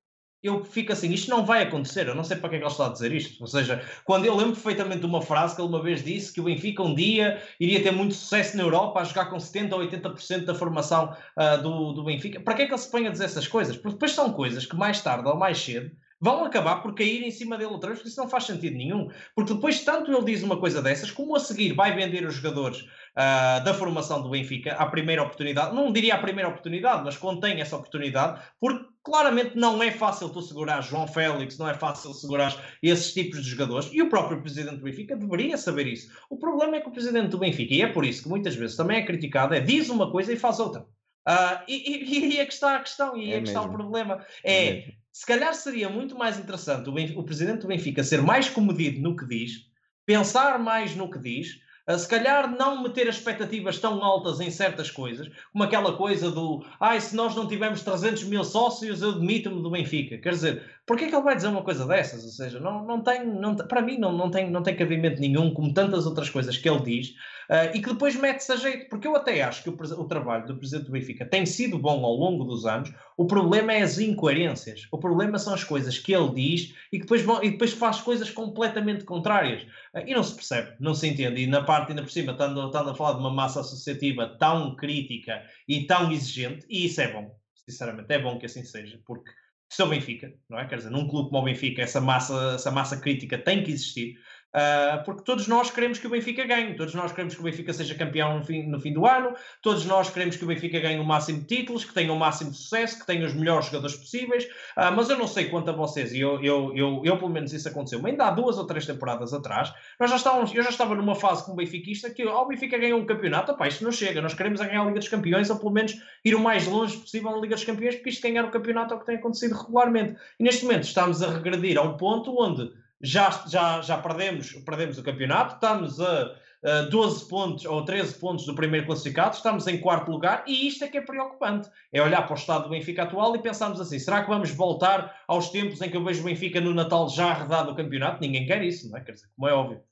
eu 0.43 0.63
fico 0.65 0.91
assim, 0.91 1.09
isto 1.11 1.31
não 1.31 1.45
vai 1.45 1.63
acontecer, 1.63 2.07
eu 2.07 2.13
não 2.13 2.23
sei 2.23 2.35
para 2.35 2.49
que 2.49 2.55
é 2.55 2.59
que 2.59 2.65
ele 2.65 2.71
está 2.71 2.87
a 2.87 2.89
dizer 2.89 3.13
isto. 3.13 3.39
Ou 3.39 3.47
seja, 3.47 3.81
quando 4.03 4.25
eu 4.25 4.35
lembro 4.35 4.53
perfeitamente 4.53 4.99
de 4.99 5.05
uma 5.05 5.21
frase 5.21 5.55
que 5.55 5.61
ele 5.61 5.69
uma 5.69 5.81
vez 5.81 6.03
disse 6.03 6.33
que 6.33 6.41
o 6.41 6.43
Benfica 6.43 6.83
um 6.83 6.93
dia 6.93 7.41
iria 7.59 7.81
ter 7.81 7.91
muito 7.91 8.13
sucesso 8.13 8.57
na 8.57 8.63
Europa 8.63 8.99
a 8.99 9.03
jogar 9.05 9.25
com 9.27 9.37
70% 9.37 9.71
ou 9.71 9.79
80% 9.79 10.43
da 10.43 10.53
formação 10.53 11.15
uh, 11.37 11.61
do, 11.61 11.93
do 11.93 12.03
Benfica. 12.03 12.41
Para 12.41 12.55
que 12.55 12.63
é 12.63 12.65
que 12.65 12.73
ele 12.73 12.77
se 12.77 12.91
põe 12.91 13.07
a 13.07 13.09
dizer 13.09 13.25
essas 13.25 13.47
coisas? 13.47 13.77
Porque 13.77 13.93
depois 13.93 14.11
são 14.11 14.33
coisas 14.33 14.65
que 14.65 14.75
mais 14.75 14.99
tarde 15.01 15.29
ou 15.29 15.37
mais 15.37 15.57
cedo 15.57 15.89
vão 16.23 16.45
acabar 16.45 16.81
por 16.81 16.95
cair 16.95 17.21
em 17.21 17.29
cima 17.29 17.57
dele 17.57 17.71
outra 17.71 17.89
vez, 17.89 17.99
porque 17.99 18.09
isso 18.09 18.21
não 18.21 18.29
faz 18.29 18.45
sentido 18.45 18.77
nenhum. 18.77 19.09
Porque 19.35 19.53
depois, 19.53 19.81
tanto 19.81 20.09
ele 20.09 20.23
diz 20.23 20.41
uma 20.41 20.55
coisa 20.55 20.81
dessas, 20.81 21.11
como 21.11 21.35
a 21.35 21.39
seguir 21.39 21.73
vai 21.73 21.93
vender 21.93 22.25
os 22.25 22.35
jogadores 22.35 22.79
uh, 22.79 23.61
da 23.65 23.73
formação 23.73 24.23
do 24.23 24.29
Benfica 24.29 24.71
à 24.75 24.85
primeira 24.85 25.21
oportunidade, 25.21 25.75
não 25.75 25.91
diria 25.91 26.15
a 26.15 26.17
primeira 26.17 26.49
oportunidade, 26.49 27.03
mas 27.03 27.19
tem 27.41 27.59
essa 27.59 27.75
oportunidade, 27.75 28.41
porque 28.57 28.85
claramente 29.03 29.57
não 29.57 29.83
é 29.83 29.91
fácil 29.91 30.29
tu 30.29 30.41
segurar 30.41 30.79
João 30.79 31.05
Félix, 31.05 31.57
não 31.57 31.67
é 31.67 31.73
fácil 31.73 32.13
segurar 32.13 32.55
esses 32.81 33.13
tipos 33.13 33.43
de 33.43 33.49
jogadores, 33.49 33.89
e 33.91 34.01
o 34.01 34.07
próprio 34.07 34.39
presidente 34.41 34.77
do 34.77 34.83
Benfica 34.83 35.17
deveria 35.17 35.57
saber 35.57 35.87
isso. 35.87 36.09
O 36.29 36.37
problema 36.37 36.77
é 36.77 36.79
que 36.79 36.87
o 36.87 36.91
presidente 36.91 37.27
do 37.27 37.37
Benfica, 37.37 37.73
e 37.73 37.81
é 37.81 37.87
por 37.87 38.05
isso 38.05 38.23
que 38.23 38.29
muitas 38.29 38.55
vezes 38.55 38.77
também 38.77 38.99
é 38.99 39.05
criticado, 39.05 39.53
é 39.53 39.59
diz 39.59 39.89
uma 39.89 40.09
coisa 40.09 40.31
e 40.31 40.37
faz 40.37 40.61
outra. 40.61 40.85
Uh, 41.27 41.59
e, 41.67 42.05
e, 42.05 42.35
e 42.35 42.39
é 42.39 42.45
que 42.45 42.53
está 42.53 42.77
a 42.77 42.79
questão, 42.79 43.17
e 43.17 43.33
é, 43.33 43.35
é 43.35 43.41
que 43.41 43.49
está 43.49 43.61
o 43.61 43.69
problema. 43.69 44.25
É, 44.41 44.67
é 44.67 45.02
se 45.13 45.25
calhar 45.25 45.53
seria 45.53 45.87
muito 45.87 46.17
mais 46.17 46.39
interessante 46.39 46.89
o, 46.89 46.91
Benfica, 46.91 47.19
o 47.19 47.23
presidente 47.23 47.61
do 47.61 47.67
Benfica 47.67 48.03
ser 48.03 48.21
mais 48.21 48.49
comedido 48.49 48.99
no 48.99 49.15
que 49.15 49.25
diz, 49.25 49.67
pensar 50.05 50.59
mais 50.59 50.95
no 50.95 51.09
que 51.09 51.19
diz, 51.19 51.61
Uh, 51.85 51.99
se 51.99 52.07
calhar 52.07 52.49
não 52.49 52.81
meter 52.81 53.09
as 53.09 53.17
expectativas 53.17 53.77
tão 53.77 54.01
altas 54.01 54.39
em 54.39 54.49
certas 54.49 54.89
coisas, 54.89 55.29
como 55.51 55.65
aquela 55.65 55.97
coisa 55.97 56.31
do 56.31 56.65
ai, 56.79 57.01
se 57.01 57.13
nós 57.13 57.35
não 57.35 57.45
tivermos 57.45 57.81
300 57.81 58.23
mil 58.23 58.41
sócios, 58.45 59.01
eu 59.01 59.19
demito-me 59.19 59.61
do 59.61 59.69
Benfica. 59.69 60.17
Quer 60.17 60.29
dizer, 60.29 60.63
porquê 60.85 61.05
é 61.05 61.07
que 61.07 61.15
ele 61.15 61.23
vai 61.23 61.35
dizer 61.35 61.47
uma 61.47 61.63
coisa 61.63 61.85
dessas? 61.85 62.23
Ou 62.23 62.31
seja, 62.31 62.59
não, 62.59 62.85
não 62.85 63.01
tem, 63.01 63.25
não, 63.25 63.55
para 63.55 63.81
mim 63.81 63.97
não, 63.97 64.11
não, 64.11 64.29
tem, 64.29 64.49
não 64.49 64.61
tem 64.61 64.75
cabimento 64.75 65.21
nenhum, 65.21 65.53
como 65.53 65.73
tantas 65.73 66.05
outras 66.05 66.29
coisas 66.29 66.57
que 66.57 66.69
ele 66.69 66.81
diz, 66.81 67.09
uh, 67.49 67.73
e 67.73 67.81
que 67.81 67.89
depois 67.89 68.15
mete-se 68.15 68.51
a 68.51 68.55
jeito, 68.57 68.89
porque 68.89 69.07
eu 69.07 69.15
até 69.15 69.41
acho 69.41 69.63
que 69.63 69.69
o, 69.69 69.73
o, 69.73 70.07
trabalho 70.07 70.45
do 70.45 70.57
Presidente 70.57 70.85
do 70.85 70.91
Benfica 70.91 71.25
tem 71.25 71.45
sido 71.45 71.79
bom 71.79 72.03
ao 72.03 72.13
longo 72.13 72.43
dos 72.43 72.65
anos, 72.65 72.91
o 73.15 73.25
problema 73.25 73.73
é 73.73 73.81
as 73.81 73.97
incoerências, 73.97 74.87
o 74.91 74.97
problema 74.97 75.39
são 75.39 75.53
as 75.53 75.63
coisas 75.63 75.97
que 75.97 76.13
ele 76.13 76.33
diz 76.33 76.73
e 76.91 76.99
que 76.99 77.05
depois, 77.05 77.23
e 77.43 77.51
depois 77.51 77.71
faz 77.73 78.01
coisas 78.01 78.29
completamente 78.29 79.05
contrárias. 79.05 79.63
Uh, 79.93 80.03
e 80.05 80.13
não 80.13 80.23
se 80.23 80.35
percebe, 80.35 80.75
não 80.79 80.93
se 80.93 81.07
entende, 81.07 81.43
e 81.43 81.47
na 81.47 81.63
parte 81.63 81.91
ainda 81.91 82.01
por 82.01 82.11
cima, 82.11 82.33
estando, 82.33 82.65
estando 82.65 82.89
a 82.89 82.95
falar 82.95 83.13
de 83.13 83.19
uma 83.19 83.33
massa 83.33 83.61
associativa 83.61 84.35
tão 84.37 84.75
crítica 84.75 85.43
e 85.67 85.85
tão 85.85 86.11
exigente, 86.11 86.65
e 86.69 86.85
isso 86.87 86.99
é 86.99 87.11
bom, 87.11 87.33
sinceramente, 87.55 88.11
é 88.11 88.19
bom 88.19 88.37
que 88.37 88.47
assim 88.47 88.65
seja, 88.65 88.99
porque 89.05 89.31
se 89.73 89.81
o 89.83 89.87
Benfica, 89.87 90.33
não 90.49 90.59
é? 90.59 90.67
Quer 90.67 90.77
dizer, 90.77 90.89
num 90.89 91.07
clube 91.07 91.29
como 91.29 91.41
o 91.41 91.45
Benfica, 91.45 91.81
essa 91.81 91.99
massa, 91.99 92.53
essa 92.55 92.71
massa 92.71 92.97
crítica 92.97 93.37
tem 93.37 93.63
que 93.63 93.71
existir, 93.71 94.15
Uh, 94.53 95.03
porque 95.03 95.23
todos 95.23 95.47
nós 95.47 95.71
queremos 95.71 95.97
que 95.97 96.05
o 96.05 96.11
Benfica 96.11 96.45
ganhe, 96.45 96.75
todos 96.75 96.93
nós 96.93 97.11
queremos 97.11 97.33
que 97.33 97.41
o 97.41 97.43
Benfica 97.43 97.73
seja 97.73 97.95
campeão 97.95 98.37
no 98.37 98.43
fim, 98.43 98.67
no 98.67 98.79
fim 98.79 98.93
do 98.93 99.07
ano, 99.07 99.33
todos 99.63 99.83
nós 99.85 100.11
queremos 100.11 100.35
que 100.35 100.43
o 100.43 100.47
Benfica 100.47 100.79
ganhe 100.79 100.99
o 100.99 101.03
máximo 101.03 101.39
de 101.39 101.45
títulos, 101.45 101.83
que 101.83 101.93
tenha 101.93 102.13
o 102.13 102.19
máximo 102.19 102.51
de 102.51 102.57
sucesso, 102.57 102.99
que 102.99 103.05
tenha 103.05 103.25
os 103.25 103.33
melhores 103.33 103.65
jogadores 103.65 103.95
possíveis. 103.95 104.43
Uh, 104.43 104.93
mas 104.95 105.09
eu 105.09 105.17
não 105.17 105.27
sei 105.27 105.45
quanto 105.45 105.71
a 105.71 105.73
vocês, 105.73 106.13
e 106.13 106.19
eu, 106.19 106.43
eu, 106.43 106.71
eu, 106.75 107.01
eu, 107.03 107.17
pelo 107.17 107.31
menos 107.31 107.51
isso 107.51 107.67
aconteceu, 107.67 108.05
ainda 108.05 108.27
há 108.27 108.31
duas 108.31 108.59
ou 108.59 108.67
três 108.67 108.85
temporadas 108.85 109.33
atrás, 109.33 109.73
nós 109.99 110.11
já 110.11 110.17
estávamos, 110.17 110.53
eu 110.53 110.61
já 110.61 110.69
estava 110.69 110.93
numa 110.93 111.15
fase 111.15 111.43
como 111.43 111.57
benfiquista 111.57 112.11
que 112.11 112.23
oh, 112.23 112.45
Benfica 112.45 112.77
ganhou 112.77 112.99
um 112.99 113.05
campeonato, 113.05 113.53
opá, 113.53 113.67
isto 113.67 113.83
não 113.83 113.91
chega, 113.91 114.21
nós 114.21 114.35
queremos 114.35 114.61
ganhar 114.61 114.81
a 114.81 114.85
Liga 114.85 114.99
dos 114.99 115.09
Campeões, 115.09 115.49
ou 115.49 115.57
pelo 115.57 115.71
menos 115.71 115.99
ir 116.23 116.35
o 116.35 116.39
mais 116.39 116.67
longe 116.67 116.97
possível 116.97 117.31
na 117.31 117.37
Liga 117.37 117.55
dos 117.55 117.63
Campeões, 117.63 117.95
porque 117.95 118.09
isto 118.11 118.21
ganhar 118.21 118.45
o 118.45 118.51
campeonato 118.51 118.93
é 118.93 118.97
o 118.97 118.99
que 118.99 119.05
tem 119.07 119.15
acontecido 119.15 119.55
regularmente. 119.55 120.15
E 120.39 120.43
neste 120.43 120.63
momento 120.63 120.83
estamos 120.83 121.23
a 121.23 121.31
regredir 121.31 121.77
a 121.79 121.81
um 121.81 121.97
ponto 121.97 122.39
onde 122.39 122.82
já, 123.03 123.29
já, 123.47 123.81
já 123.81 123.97
perdemos, 123.97 124.53
perdemos 124.65 124.97
o 124.97 125.03
campeonato, 125.03 125.55
estamos 125.55 125.99
a, 125.99 126.35
a 126.63 126.81
12 126.83 127.27
pontos 127.27 127.65
ou 127.65 127.83
13 127.83 128.17
pontos 128.17 128.45
do 128.45 128.55
primeiro 128.55 128.85
classificado, 128.85 129.35
estamos 129.35 129.67
em 129.67 129.77
quarto 129.81 130.09
lugar 130.09 130.45
e 130.47 130.65
isto 130.65 130.85
é 130.85 130.87
que 130.87 130.97
é 130.97 131.01
preocupante. 131.01 131.69
É 131.91 132.01
olhar 132.01 132.21
para 132.21 132.33
o 132.33 132.37
estado 132.37 132.63
do 132.63 132.69
Benfica 132.69 133.03
atual 133.03 133.35
e 133.35 133.41
pensarmos 133.41 133.81
assim: 133.81 133.99
será 133.99 134.23
que 134.23 134.29
vamos 134.29 134.51
voltar 134.51 135.21
aos 135.27 135.49
tempos 135.49 135.81
em 135.81 135.91
que 135.91 135.97
eu 135.97 136.03
vejo 136.03 136.21
o 136.21 136.25
Benfica 136.25 136.61
no 136.61 136.73
Natal 136.73 137.09
já 137.09 137.27
arredado 137.31 137.71
o 137.71 137.75
campeonato? 137.75 138.21
Ninguém 138.21 138.45
quer 138.45 138.63
isso, 138.63 138.89
não 138.89 138.97
é? 138.97 139.01
Quer 139.01 139.11
dizer, 139.11 139.27
como 139.35 139.49
é 139.49 139.53
óbvio. 139.53 139.83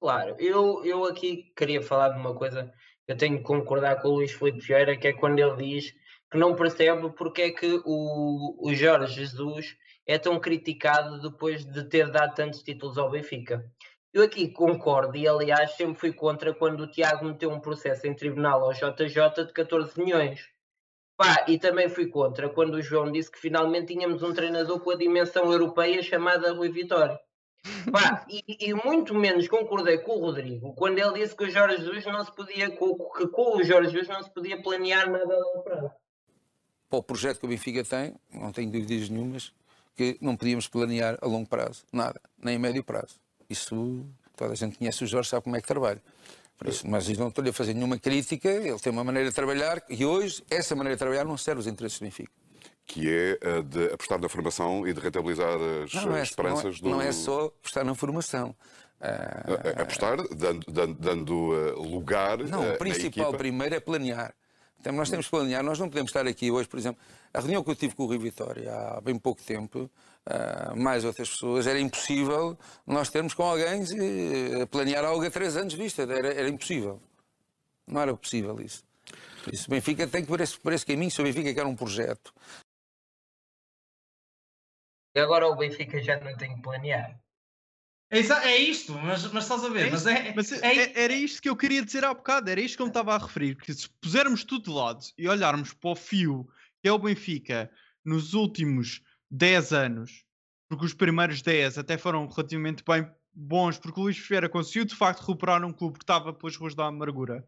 Claro, 0.00 0.34
eu, 0.38 0.82
eu 0.84 1.04
aqui 1.04 1.52
queria 1.54 1.82
falar 1.82 2.10
de 2.10 2.18
uma 2.18 2.34
coisa, 2.34 2.72
eu 3.06 3.16
tenho 3.16 3.38
que 3.38 3.44
concordar 3.44 4.00
com 4.00 4.08
o 4.08 4.14
Luís 4.16 4.32
Filipe 4.32 4.60
Vieira, 4.60 4.96
que 4.96 5.08
é 5.08 5.12
quando 5.12 5.38
ele 5.38 5.56
diz 5.56 5.94
que 6.30 6.38
não 6.38 6.54
percebe 6.54 7.10
porque 7.10 7.42
é 7.42 7.50
que 7.50 7.82
o, 7.84 8.56
o 8.66 8.74
Jorge 8.74 9.14
Jesus 9.14 9.76
é 10.06 10.18
tão 10.18 10.38
criticado 10.38 11.20
depois 11.20 11.64
de 11.64 11.84
ter 11.84 12.10
dado 12.10 12.34
tantos 12.34 12.62
títulos 12.62 12.96
ao 12.96 13.10
Benfica. 13.10 13.68
Eu 14.12 14.22
aqui 14.22 14.48
concordo 14.48 15.16
e, 15.16 15.28
aliás, 15.28 15.72
sempre 15.72 15.98
fui 15.98 16.12
contra 16.12 16.54
quando 16.54 16.80
o 16.80 16.86
Tiago 16.86 17.24
meteu 17.26 17.50
um 17.50 17.60
processo 17.60 18.06
em 18.06 18.14
tribunal 18.14 18.64
ao 18.64 18.72
JJ 18.72 19.44
de 19.46 19.52
14 19.52 20.00
milhões. 20.00 20.48
Pá, 21.16 21.44
e 21.48 21.58
também 21.58 21.88
fui 21.88 22.06
contra 22.08 22.48
quando 22.48 22.74
o 22.74 22.82
João 22.82 23.10
disse 23.10 23.30
que 23.30 23.38
finalmente 23.38 23.94
tínhamos 23.94 24.22
um 24.22 24.32
treinador 24.32 24.80
com 24.80 24.90
a 24.90 24.96
dimensão 24.96 25.50
europeia 25.50 26.02
chamada 26.02 26.52
Rui 26.52 26.68
Vitória. 26.70 27.18
Pá, 27.90 28.24
e, 28.30 28.68
e, 28.68 28.74
muito 28.74 29.14
menos 29.14 29.48
concordei 29.48 29.98
com 29.98 30.12
o 30.12 30.20
Rodrigo 30.20 30.74
quando 30.74 30.98
ele 30.98 31.14
disse 31.14 31.34
que 31.34 31.44
o 31.44 31.50
Jorge 31.50 31.78
Jesus 31.78 32.04
não 32.06 32.24
se 32.24 32.34
podia, 32.34 32.70
que 32.70 32.76
com 33.28 33.56
o 33.56 33.64
Jorge 33.64 33.90
Jesus 33.90 34.08
não 34.08 34.22
se 34.22 34.30
podia 34.30 34.62
planear 34.62 35.10
nada 35.10 35.34
a 35.34 35.38
longo 35.38 35.62
prazo. 35.62 35.90
Para 36.88 36.98
o 36.98 37.02
projeto 37.02 37.40
que 37.40 37.46
o 37.46 37.48
Benfica 37.48 37.82
tem, 37.82 38.14
não 38.32 38.52
tenho 38.52 38.70
dúvidas 38.70 39.08
nenhumas, 39.08 39.52
que 39.96 40.18
não 40.20 40.36
podíamos 40.36 40.68
planear 40.68 41.18
a 41.20 41.26
longo 41.26 41.48
prazo, 41.48 41.84
nada, 41.92 42.20
nem 42.42 42.56
a 42.56 42.58
médio 42.58 42.84
prazo. 42.84 43.16
Isso, 43.48 44.04
toda 44.36 44.52
a 44.52 44.56
gente 44.56 44.76
conhece 44.78 45.02
o 45.02 45.06
Jorge, 45.06 45.30
sabe 45.30 45.42
como 45.42 45.56
é 45.56 45.60
que 45.60 45.66
trabalha. 45.66 46.02
Isso, 46.64 46.88
mas 46.88 47.08
não 47.18 47.28
estou-lhe 47.28 47.50
a 47.50 47.52
fazer 47.52 47.74
nenhuma 47.74 47.98
crítica, 47.98 48.48
ele 48.48 48.78
tem 48.78 48.92
uma 48.92 49.04
maneira 49.04 49.28
de 49.28 49.34
trabalhar 49.34 49.82
e 49.88 50.04
hoje 50.04 50.42
essa 50.50 50.74
maneira 50.74 50.96
de 50.96 50.98
trabalhar 50.98 51.24
não 51.24 51.36
serve 51.36 51.60
aos 51.60 51.66
interesses 51.66 51.98
do 51.98 52.04
Benfica. 52.04 52.32
Que 52.86 53.38
é 53.42 53.62
de 53.62 53.92
apostar 53.92 54.18
na 54.20 54.28
formação 54.28 54.86
e 54.86 54.92
de 54.92 55.00
rentabilizar 55.00 55.58
as 55.84 55.92
não, 55.92 56.06
não 56.06 56.16
é, 56.16 56.22
esperanças 56.22 56.80
não 56.80 56.88
é, 56.88 56.92
do. 56.92 56.96
Não 56.98 57.02
é 57.02 57.12
só 57.12 57.46
apostar 57.46 57.84
na 57.84 57.94
formação. 57.94 58.54
Uh, 59.00 59.82
apostar, 59.82 60.16
dando, 60.34 60.64
dando, 60.72 60.94
dando 60.94 61.34
lugar. 61.82 62.38
Não, 62.38 62.72
o 62.72 62.78
principal 62.78 63.34
primeiro 63.34 63.74
é 63.74 63.80
planear. 63.80 64.34
Então, 64.80 64.92
nós 64.92 65.10
temos 65.10 65.26
que 65.26 65.30
planear, 65.30 65.62
nós 65.62 65.78
não 65.78 65.88
podemos 65.88 66.10
estar 66.10 66.26
aqui 66.26 66.50
hoje, 66.50 66.68
por 66.68 66.78
exemplo, 66.78 67.02
a 67.32 67.40
reunião 67.40 67.62
que 67.64 67.70
eu 67.70 67.74
tive 67.74 67.94
com 67.94 68.04
o 68.04 68.06
Rio 68.06 68.20
Vitória 68.20 68.72
há 68.72 69.00
bem 69.00 69.18
pouco 69.18 69.42
tempo, 69.42 69.90
uh, 70.26 70.76
mais 70.76 71.04
outras 71.04 71.28
pessoas, 71.28 71.66
era 71.66 71.80
impossível 71.80 72.56
nós 72.86 73.10
termos 73.10 73.34
com 73.34 73.42
alguém 73.42 73.82
uh, 73.82 74.66
planear 74.68 75.04
algo 75.04 75.24
a 75.26 75.30
três 75.30 75.56
anos 75.56 75.72
de 75.72 75.78
vista, 75.78 76.02
era, 76.02 76.32
era 76.32 76.48
impossível. 76.48 77.00
Não 77.86 78.00
era 78.00 78.16
possível 78.16 78.60
isso. 78.60 78.84
Isso, 79.52 79.70
Benfica 79.70 80.06
tem 80.06 80.22
que 80.22 80.28
por 80.28 80.40
esse, 80.40 80.58
por 80.58 80.72
esse 80.72 80.84
caminho, 80.84 81.10
se 81.10 81.20
o 81.20 81.24
Benfica 81.24 81.54
quer 81.54 81.66
um 81.66 81.76
projeto. 81.76 82.32
E 85.14 85.20
agora 85.20 85.46
o 85.48 85.56
Benfica 85.56 86.02
já 86.02 86.18
não 86.20 86.36
tem 86.36 86.54
que 86.54 86.62
planear. 86.62 87.18
É, 88.08 88.18
é 88.20 88.56
isto, 88.58 88.92
mas, 88.92 89.30
mas 89.32 89.44
estás 89.44 89.64
a 89.64 89.68
ver. 89.68 89.88
É 89.88 89.90
mas 89.90 90.06
é, 90.06 90.32
mas 90.34 90.52
é, 90.52 90.76
é, 90.76 91.04
era 91.04 91.12
isto 91.12 91.42
que 91.42 91.48
eu 91.48 91.56
queria 91.56 91.84
dizer 91.84 92.04
há 92.04 92.14
bocado, 92.14 92.48
era 92.48 92.60
isto 92.60 92.76
que 92.76 92.82
eu 92.82 92.86
me 92.86 92.90
estava 92.90 93.14
a 93.14 93.18
referir. 93.18 93.56
Que 93.56 93.74
se 93.74 93.88
pusermos 94.00 94.44
tudo 94.44 94.64
de 94.64 94.70
lado 94.70 95.04
e 95.18 95.28
olharmos 95.28 95.72
para 95.72 95.90
o 95.90 95.96
fio 95.96 96.48
que 96.80 96.88
é 96.88 96.92
o 96.92 96.98
Benfica 96.98 97.70
nos 98.04 98.32
últimos 98.32 99.02
10 99.30 99.72
anos, 99.72 100.24
porque 100.68 100.84
os 100.84 100.94
primeiros 100.94 101.42
10 101.42 101.78
até 101.78 101.98
foram 101.98 102.28
relativamente 102.28 102.84
bem 102.86 103.10
bons, 103.32 103.76
porque 103.76 103.98
o 103.98 104.04
Luís 104.04 104.18
Ferreira 104.18 104.48
conseguiu 104.48 104.84
de 104.84 104.94
facto 104.94 105.20
recuperar 105.20 105.64
um 105.64 105.72
clube 105.72 105.98
que 105.98 106.04
estava 106.04 106.32
pelas 106.32 106.56
ruas 106.56 106.74
da 106.74 106.86
amargura. 106.86 107.46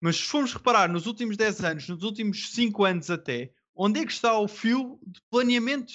Mas 0.00 0.16
se 0.16 0.22
formos 0.24 0.54
reparar 0.54 0.88
nos 0.88 1.06
últimos 1.06 1.36
10 1.36 1.64
anos, 1.64 1.88
nos 1.88 2.02
últimos 2.02 2.50
5 2.52 2.84
anos 2.84 3.10
até, 3.10 3.52
onde 3.74 4.00
é 4.00 4.06
que 4.06 4.12
está 4.12 4.36
o 4.38 4.48
fio 4.48 4.98
de 5.06 5.20
planeamento 5.30 5.92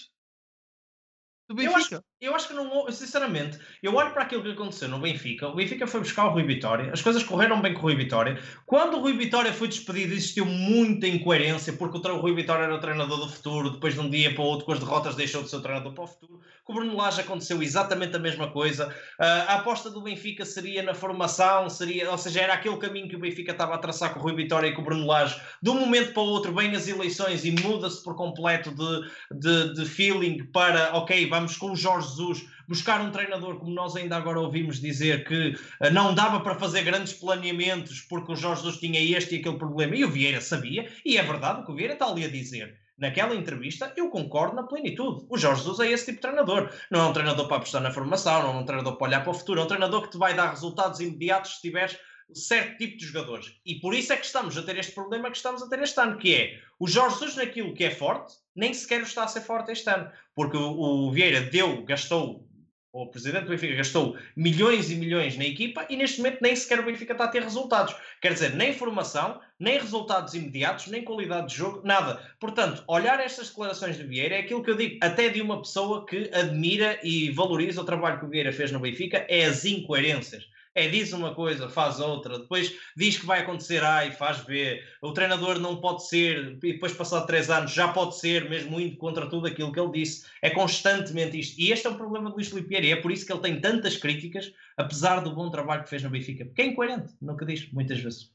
do 1.50 1.56
Benfica? 1.56 2.06
Eu 2.20 2.34
acho 2.34 2.48
que 2.48 2.54
não, 2.56 2.92
sinceramente, 2.92 3.60
eu 3.84 3.94
olho 3.94 4.12
para 4.12 4.24
aquilo 4.24 4.42
que 4.42 4.50
aconteceu 4.50 4.88
no 4.88 4.98
Benfica. 4.98 5.50
O 5.50 5.54
Benfica 5.54 5.86
foi 5.86 6.00
buscar 6.00 6.26
o 6.26 6.32
Rui 6.32 6.42
Vitória, 6.42 6.92
as 6.92 7.00
coisas 7.00 7.22
correram 7.24 7.62
bem 7.62 7.76
com 7.76 7.80
o 7.80 7.84
Rui 7.84 7.96
Vitória. 7.96 8.42
Quando 8.66 8.98
o 8.98 9.02
Rui 9.02 9.14
Vitória 9.14 9.54
foi 9.54 9.68
despedido, 9.68 10.14
existiu 10.14 10.44
muita 10.44 11.06
incoerência, 11.06 11.74
porque 11.74 11.96
o 11.96 12.18
Rui 12.18 12.34
Vitória 12.34 12.64
era 12.64 12.74
o 12.74 12.80
treinador 12.80 13.20
do 13.20 13.30
futuro, 13.30 13.70
depois 13.70 13.94
de 13.94 14.00
um 14.00 14.10
dia 14.10 14.34
para 14.34 14.42
o 14.44 14.48
outro, 14.48 14.66
com 14.66 14.72
as 14.72 14.80
derrotas, 14.80 15.14
deixou 15.14 15.44
de 15.44 15.50
ser 15.52 15.58
o 15.58 15.62
treinador 15.62 15.94
para 15.94 16.06
o 16.06 16.08
futuro. 16.08 16.42
Com 16.64 16.74
o 16.74 16.76
Bruno 16.76 16.98
Lage 16.98 17.22
aconteceu 17.22 17.62
exatamente 17.62 18.16
a 18.16 18.20
mesma 18.20 18.52
coisa. 18.52 18.88
Uh, 18.88 19.24
a 19.48 19.54
aposta 19.54 19.90
do 19.90 20.02
Benfica 20.02 20.44
seria 20.44 20.82
na 20.82 20.94
formação, 20.96 21.70
seria, 21.70 22.10
ou 22.12 22.18
seja, 22.18 22.42
era 22.42 22.54
aquele 22.54 22.78
caminho 22.78 23.08
que 23.08 23.16
o 23.16 23.20
Benfica 23.20 23.52
estava 23.52 23.76
a 23.76 23.78
traçar 23.78 24.14
com 24.14 24.20
o 24.20 24.24
Rui 24.24 24.36
Vitória 24.36 24.68
e 24.68 24.74
com 24.74 24.82
o 24.82 24.86
Bruno 24.86 25.06
Lage. 25.06 25.40
De 25.62 25.70
um 25.70 25.80
momento 25.80 26.14
para 26.14 26.24
o 26.24 26.26
outro, 26.26 26.54
vem 26.54 26.76
as 26.76 26.88
eleições 26.88 27.46
e 27.46 27.52
muda-se 27.52 28.04
por 28.04 28.16
completo 28.16 28.72
de, 28.72 29.40
de, 29.40 29.74
de 29.76 29.86
feeling 29.86 30.44
para, 30.52 30.98
ok, 30.98 31.30
vamos 31.30 31.56
com 31.56 31.72
o 31.72 31.76
Jorge 31.76 32.07
Jesus 32.10 32.48
buscar 32.68 33.02
um 33.02 33.12
treinador, 33.12 33.58
como 33.58 33.72
nós 33.72 33.96
ainda 33.96 34.18
agora 34.18 34.40
ouvimos 34.40 34.80
dizer, 34.80 35.26
que 35.26 35.50
uh, 35.50 35.90
não 35.92 36.14
dava 36.14 36.40
para 36.40 36.56
fazer 36.56 36.84
grandes 36.84 37.14
planeamentos 37.14 38.02
porque 38.02 38.32
o 38.32 38.36
Jorge 38.36 38.62
Jesus 38.62 38.80
tinha 38.80 39.00
este 39.00 39.36
e 39.36 39.40
aquele 39.40 39.58
problema, 39.58 39.96
e 39.96 40.04
o 40.04 40.10
Vieira 40.10 40.42
sabia, 40.42 40.90
e 41.06 41.18
é 41.18 41.24
verdade 41.24 41.62
o 41.62 41.66
que 41.66 41.72
o 41.72 41.76
Vieira 41.76 41.94
está 41.94 42.06
ali 42.08 42.26
a 42.26 42.30
dizer. 42.30 42.78
Naquela 42.98 43.36
entrevista, 43.36 43.94
eu 43.96 44.10
concordo 44.10 44.56
na 44.56 44.64
plenitude. 44.64 45.24
O 45.30 45.38
Jorge 45.38 45.62
Jesus 45.62 45.80
é 45.80 45.92
esse 45.92 46.06
tipo 46.06 46.16
de 46.16 46.22
treinador. 46.22 46.72
Não 46.90 47.02
é 47.02 47.04
um 47.04 47.14
treinador 47.14 47.48
para 47.48 47.58
apostar 47.58 47.80
na 47.80 47.92
formação, 47.92 48.42
não 48.42 48.58
é 48.58 48.62
um 48.62 48.66
treinador 48.66 48.98
para 48.98 49.08
olhar 49.08 49.22
para 49.22 49.30
o 49.30 49.36
futuro, 49.36 49.60
é 49.60 49.64
um 49.64 49.68
treinador 49.68 50.02
que 50.02 50.12
te 50.12 50.18
vai 50.18 50.34
dar 50.34 50.50
resultados 50.50 51.00
imediatos 51.00 51.56
se 51.56 51.62
tiveres 51.62 51.96
certo 52.34 52.78
tipo 52.78 52.98
de 52.98 53.06
jogadores. 53.06 53.54
E 53.66 53.76
por 53.76 53.94
isso 53.94 54.14
é 54.14 54.18
que 54.18 54.26
estamos 54.26 54.58
a 54.58 54.64
ter 54.64 54.78
este 54.78 54.92
problema 54.92 55.32
que 55.32 55.38
estamos 55.38 55.62
a 55.62 55.70
ter 55.70 55.80
este 55.80 56.00
ano, 56.00 56.18
que 56.18 56.36
é 56.36 56.60
o 56.80 56.88
Jorge 56.88 57.20
Jesus 57.20 57.36
naquilo 57.36 57.74
que 57.74 57.84
é 57.84 57.92
forte, 57.92 58.36
nem 58.56 58.74
sequer 58.74 59.02
está 59.02 59.24
a 59.24 59.28
ser 59.28 59.42
forte 59.42 59.72
este 59.72 59.90
ano. 59.90 60.12
Porque 60.36 60.58
o, 60.58 61.08
o 61.08 61.12
Vieira 61.12 61.42
deu, 61.42 61.84
gastou 61.84 62.48
o 62.92 63.06
presidente 63.06 63.44
do 63.44 63.50
Benfica 63.50 63.76
gastou 63.76 64.18
milhões 64.36 64.90
e 64.90 64.96
milhões 64.96 65.38
na 65.38 65.46
equipa 65.46 65.86
e 65.90 65.96
neste 65.96 66.18
momento 66.18 66.40
nem 66.42 66.56
sequer 66.56 66.80
o 66.80 66.84
Benfica 66.84 67.14
está 67.14 67.26
a 67.26 67.28
ter 67.28 67.44
resultados. 67.44 67.96
Quer 68.22 68.34
dizer, 68.34 68.56
nem 68.56 68.74
formação, 68.74 69.40
nem 69.60 69.78
resultados 69.78 70.34
imediatos, 70.34 70.88
nem 70.88 71.04
qualidade 71.04 71.50
de 71.50 71.56
jogo, 71.56 71.82
nada. 71.84 72.20
Portanto, 72.40 72.84
olhar 72.88 73.20
estas 73.20 73.50
declarações 73.50 73.98
de 73.98 74.04
Vieira 74.04 74.36
é 74.36 74.40
aquilo 74.40 74.64
que 74.64 74.72
eu 74.72 74.76
digo, 74.76 74.98
até 75.02 75.30
de 75.30 75.42
uma 75.42 75.62
pessoa 75.62 76.06
que 76.06 76.32
admira 76.34 77.00
e 77.04 77.30
valoriza 77.30 77.82
o 77.82 77.86
trabalho 77.86 78.20
que 78.20 78.26
o 78.26 78.30
Vieira 78.30 78.52
fez 78.52 78.72
no 78.72 78.80
Benfica, 78.80 79.26
é 79.30 79.46
as 79.46 79.64
incoerências 79.64 80.48
é 80.78 80.88
diz 80.88 81.12
uma 81.12 81.34
coisa, 81.34 81.68
faz 81.68 82.00
outra, 82.00 82.38
depois 82.38 82.78
diz 82.96 83.18
que 83.18 83.26
vai 83.26 83.42
acontecer 83.42 83.84
A 83.84 84.06
e 84.06 84.12
faz 84.12 84.42
B, 84.42 84.80
o 85.02 85.12
treinador 85.12 85.58
não 85.60 85.82
pode 85.82 86.08
ser, 86.08 86.60
e 86.64 86.74
depois 86.74 86.94
passado 86.94 87.26
três 87.26 87.50
anos 87.50 87.74
já 87.74 87.88
pode 87.88 88.20
ser, 88.20 88.48
mesmo 88.48 88.80
indo 88.80 88.96
contra 88.96 89.28
tudo 89.28 89.48
aquilo 89.48 89.72
que 89.72 89.80
ele 89.80 89.92
disse, 89.92 90.28
é 90.40 90.52
constantemente 90.52 91.40
isto. 91.40 91.60
E 91.60 91.72
este 91.72 91.88
é 91.88 91.90
o 91.90 91.98
problema 91.98 92.30
de 92.30 92.36
Luís 92.36 92.50
Filipe 92.50 92.76
e 92.76 92.92
é 92.92 92.96
por 92.96 93.12
isso 93.12 93.26
que 93.26 93.34
ele 93.34 93.42
tem 93.42 93.60
tantas 93.60 93.98
críticas, 93.98 94.54
apesar 94.78 95.20
do 95.22 95.34
bom 95.34 95.50
trabalho 95.50 95.84
que 95.84 95.90
fez 95.90 96.04
no 96.04 96.12
Benfica, 96.12 96.46
porque 96.46 96.62
é 96.62 96.66
incoerente 96.68 97.12
no 97.20 97.36
que 97.36 97.46
diz, 97.46 97.72
muitas 97.74 98.00
vezes. 98.00 98.32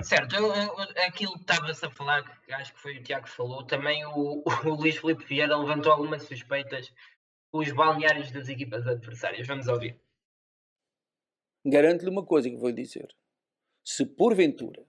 Certo, 0.00 0.36
eu, 0.36 0.54
eu, 0.54 0.72
aquilo 1.04 1.32
que 1.32 1.40
estava-se 1.40 1.84
a 1.84 1.90
falar, 1.90 2.22
que 2.22 2.52
acho 2.52 2.72
que 2.72 2.80
foi 2.80 2.98
o 2.98 3.02
Tiago 3.02 3.24
que 3.24 3.32
falou, 3.32 3.64
também 3.64 4.06
o, 4.06 4.44
o 4.64 4.70
Luís 4.70 4.98
Filipe 4.98 5.24
Vieira 5.24 5.56
levantou 5.56 5.90
algumas 5.90 6.22
suspeitas 6.22 6.92
os 7.52 7.70
balneários 7.72 8.30
das 8.30 8.48
equipas 8.48 8.86
adversárias. 8.86 9.46
Vamos 9.46 9.68
ouvir. 9.68 9.98
Garanto-lhe 11.64 12.10
uma 12.10 12.24
coisa 12.24 12.48
que 12.48 12.56
vou 12.56 12.72
dizer. 12.72 13.08
Se 13.84 14.04
porventura 14.04 14.84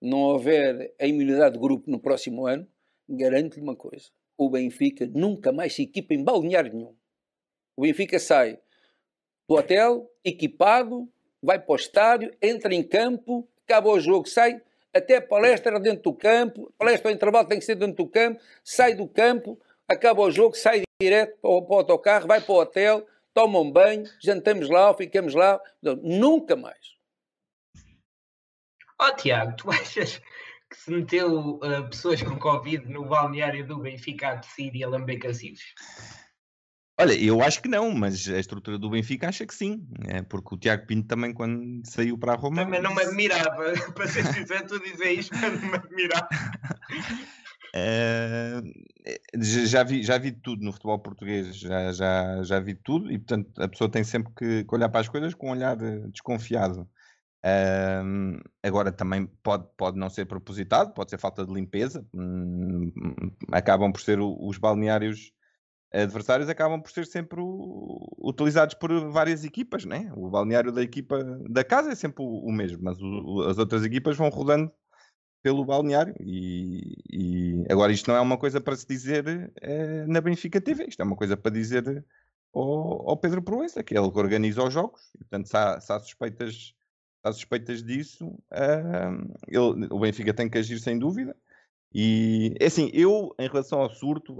não 0.00 0.18
houver 0.18 0.94
a 1.00 1.06
imunidade 1.06 1.54
de 1.54 1.60
grupo 1.60 1.90
no 1.90 2.00
próximo 2.00 2.46
ano, 2.46 2.66
garanto-lhe 3.08 3.62
uma 3.62 3.76
coisa. 3.76 4.10
O 4.36 4.50
Benfica 4.50 5.06
nunca 5.06 5.52
mais 5.52 5.74
se 5.74 5.82
equipa 5.82 6.14
em 6.14 6.24
balneário 6.24 6.72
nenhum. 6.72 6.96
O 7.76 7.82
Benfica 7.82 8.18
sai 8.18 8.58
do 9.48 9.54
hotel, 9.56 10.10
equipado, 10.24 11.08
vai 11.42 11.58
para 11.58 11.72
o 11.72 11.76
estádio, 11.76 12.34
entra 12.40 12.74
em 12.74 12.82
campo, 12.82 13.48
acaba 13.64 13.90
o 13.90 14.00
jogo, 14.00 14.26
sai, 14.28 14.60
até 14.94 15.20
palestra 15.20 15.78
dentro 15.80 16.02
do 16.02 16.14
campo, 16.14 16.72
palestra 16.78 17.10
ao 17.10 17.14
intervalo 17.14 17.48
tem 17.48 17.58
que 17.58 17.64
ser 17.64 17.74
dentro 17.74 18.04
do 18.04 18.10
campo, 18.10 18.40
sai 18.64 18.94
do 18.94 19.08
campo, 19.08 19.60
acaba 19.88 20.22
o 20.22 20.30
jogo, 20.30 20.56
sai 20.56 20.82
direto 21.02 21.38
para 21.40 21.50
o, 21.50 21.62
para 21.62 21.74
o 21.74 21.78
autocarro, 21.78 22.26
vai 22.26 22.40
para 22.40 22.52
o 22.52 22.58
hotel, 22.58 23.06
toma 23.34 23.60
um 23.60 23.70
banho, 23.70 24.04
jantamos 24.22 24.68
lá, 24.68 24.94
ficamos 24.94 25.34
lá. 25.34 25.60
nunca 26.02 26.56
mais. 26.56 26.96
Ó 29.00 29.08
oh, 29.08 29.16
Tiago, 29.16 29.56
tu 29.56 29.70
achas 29.72 30.18
que 30.70 30.76
se 30.76 30.90
meteu 30.90 31.56
uh, 31.56 31.88
pessoas 31.90 32.22
com 32.22 32.38
Covid 32.38 32.88
no 32.88 33.04
balneário 33.04 33.66
do 33.66 33.78
Benfica 33.78 34.28
a 34.28 34.38
tossir 34.38 34.74
e 34.74 34.84
a 34.84 34.88
lamber 34.88 35.18
cacilhos? 35.18 35.74
Olha, 37.00 37.14
eu 37.14 37.42
acho 37.42 37.60
que 37.60 37.68
não, 37.68 37.90
mas 37.90 38.28
a 38.28 38.38
estrutura 38.38 38.78
do 38.78 38.90
Benfica 38.90 39.28
acha 39.28 39.46
que 39.46 39.54
sim. 39.54 39.84
É 40.06 40.22
porque 40.22 40.54
o 40.54 40.58
Tiago 40.58 40.86
Pinto 40.86 41.08
também, 41.08 41.32
quando 41.32 41.82
saiu 41.84 42.16
para 42.16 42.34
a 42.34 42.36
Roma. 42.36 42.64
Também 42.64 42.80
não 42.80 42.94
me 42.94 43.02
admirava, 43.02 43.72
para 43.92 44.06
ser 44.06 44.24
sincero, 44.26 44.66
tu 44.68 44.78
dizer 44.78 45.12
isto, 45.12 45.36
mas 45.36 45.60
não 45.60 45.68
me 45.68 45.76
admirava. 45.76 46.28
Uh, 47.74 48.60
já, 49.40 49.82
vi, 49.82 50.02
já 50.02 50.18
vi 50.18 50.30
tudo 50.30 50.62
no 50.62 50.72
futebol 50.72 50.98
português, 50.98 51.56
já, 51.56 51.90
já, 51.90 52.42
já 52.42 52.60
vi 52.60 52.74
tudo 52.74 53.10
e 53.10 53.18
portanto 53.18 53.50
a 53.62 53.66
pessoa 53.66 53.90
tem 53.90 54.04
sempre 54.04 54.30
que, 54.34 54.66
olhar 54.74 54.90
para 54.90 55.00
as 55.00 55.08
coisas 55.08 55.32
com 55.32 55.48
um 55.48 55.52
olhar 55.52 55.80
eh, 55.82 56.00
desconfiado. 56.08 56.86
Uh, 57.44 58.38
agora 58.62 58.92
também 58.92 59.26
pode, 59.42 59.66
pode 59.76 59.98
não 59.98 60.10
ser 60.10 60.26
propositado, 60.26 60.92
pode 60.92 61.10
ser 61.10 61.18
falta 61.18 61.44
de 61.46 61.52
limpeza, 61.52 62.06
hum, 62.14 62.92
acabam 63.50 63.90
por 63.90 64.00
ser 64.00 64.20
os 64.20 64.58
balneários 64.58 65.32
adversários 65.92 66.48
acabam 66.48 66.80
por 66.80 66.90
ser 66.90 67.06
sempre 67.06 67.40
o, 67.40 68.06
utilizados 68.18 68.74
por 68.74 69.10
várias 69.10 69.44
equipas, 69.44 69.84
né? 69.84 70.10
O 70.14 70.30
balneário 70.30 70.72
da 70.72 70.82
equipa 70.82 71.22
da 71.48 71.62
casa 71.64 71.92
é 71.92 71.94
sempre 71.94 72.22
o, 72.22 72.26
o 72.26 72.52
mesmo, 72.52 72.82
mas 72.82 72.96
as 73.50 73.58
outras 73.58 73.84
equipas 73.84 74.16
vão 74.16 74.28
rodando 74.28 74.72
pelo 75.42 75.64
balneário 75.64 76.14
e, 76.20 76.94
e, 77.10 77.64
agora 77.68 77.92
isto 77.92 78.08
não 78.08 78.16
é 78.16 78.20
uma 78.20 78.38
coisa 78.38 78.60
para 78.60 78.76
se 78.76 78.86
dizer 78.86 79.52
é, 79.60 80.06
na 80.06 80.20
Benfica 80.20 80.60
TV, 80.60 80.86
isto 80.88 81.00
é 81.00 81.04
uma 81.04 81.16
coisa 81.16 81.36
para 81.36 81.50
dizer 81.50 82.04
ao, 82.54 83.10
ao 83.10 83.16
Pedro 83.16 83.42
Proença, 83.42 83.82
que 83.82 83.96
é 83.96 84.00
ele 84.00 84.10
que 84.10 84.18
organiza 84.18 84.62
os 84.62 84.72
jogos, 84.72 85.00
e, 85.14 85.18
portanto 85.18 85.48
se 85.48 85.56
há, 85.56 85.80
se 85.80 85.92
há 85.92 85.98
suspeitas, 85.98 86.74
há 87.24 87.32
suspeitas 87.32 87.82
disso, 87.82 88.26
uh, 88.26 89.34
ele, 89.48 89.88
o 89.90 89.98
Benfica 89.98 90.32
tem 90.32 90.48
que 90.48 90.58
agir 90.58 90.78
sem 90.78 90.98
dúvida. 90.98 91.36
E 91.94 92.54
é 92.58 92.66
assim, 92.66 92.90
eu 92.94 93.34
em 93.38 93.48
relação 93.48 93.80
ao 93.80 93.90
surto 93.90 94.38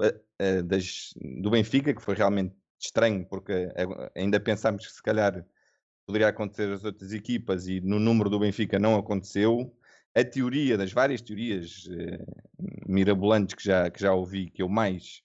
das, 0.65 1.13
do 1.43 1.51
Benfica, 1.51 1.93
que 1.93 2.01
foi 2.01 2.15
realmente 2.15 2.55
estranho, 2.79 3.27
porque 3.27 3.69
ainda 4.17 4.41
pensámos 4.41 4.87
que 4.87 4.93
se 4.93 5.03
calhar 5.03 5.45
poderia 6.07 6.29
acontecer 6.29 6.71
às 6.73 6.85
outras 6.85 7.13
equipas 7.13 7.69
e 7.69 7.81
no 7.81 7.99
número 7.99 8.31
do 8.31 8.39
Benfica 8.39 8.79
não 8.79 8.97
aconteceu. 8.97 9.73
A 10.15 10.25
teoria, 10.25 10.77
das 10.77 10.93
várias 10.93 11.23
teorias 11.23 11.89
mirabolantes 12.87 13.55
que 13.55 13.65
já, 13.65 13.91
que 13.91 14.01
já 14.01 14.13
ouvi, 14.13 14.51
que 14.51 14.63
eu 14.63 14.69
mais 14.69 15.23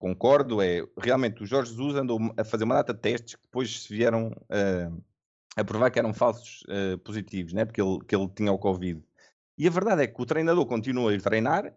concordo, 0.00 0.62
é 0.62 0.82
realmente 0.98 1.42
o 1.42 1.46
Jorge 1.46 1.70
Jesus 1.70 1.94
andou 1.94 2.18
a 2.36 2.42
fazer 2.42 2.64
uma 2.64 2.74
data 2.74 2.94
de 2.94 3.00
testes 3.00 3.34
que 3.36 3.42
depois 3.42 3.82
se 3.82 3.94
vieram 3.94 4.28
uh, 4.28 5.04
a 5.54 5.62
provar 5.62 5.90
que 5.90 5.98
eram 5.98 6.14
falsos 6.14 6.62
uh, 6.62 6.98
positivos, 6.98 7.52
né? 7.52 7.66
porque 7.66 7.80
ele, 7.80 7.98
que 8.08 8.16
ele 8.16 8.28
tinha 8.28 8.50
o 8.50 8.58
Covid. 8.58 9.00
E 9.58 9.68
a 9.68 9.70
verdade 9.70 10.02
é 10.02 10.06
que 10.06 10.20
o 10.20 10.24
treinador 10.24 10.64
continua 10.64 11.10
a 11.10 11.14
ir 11.14 11.20
treinar, 11.20 11.76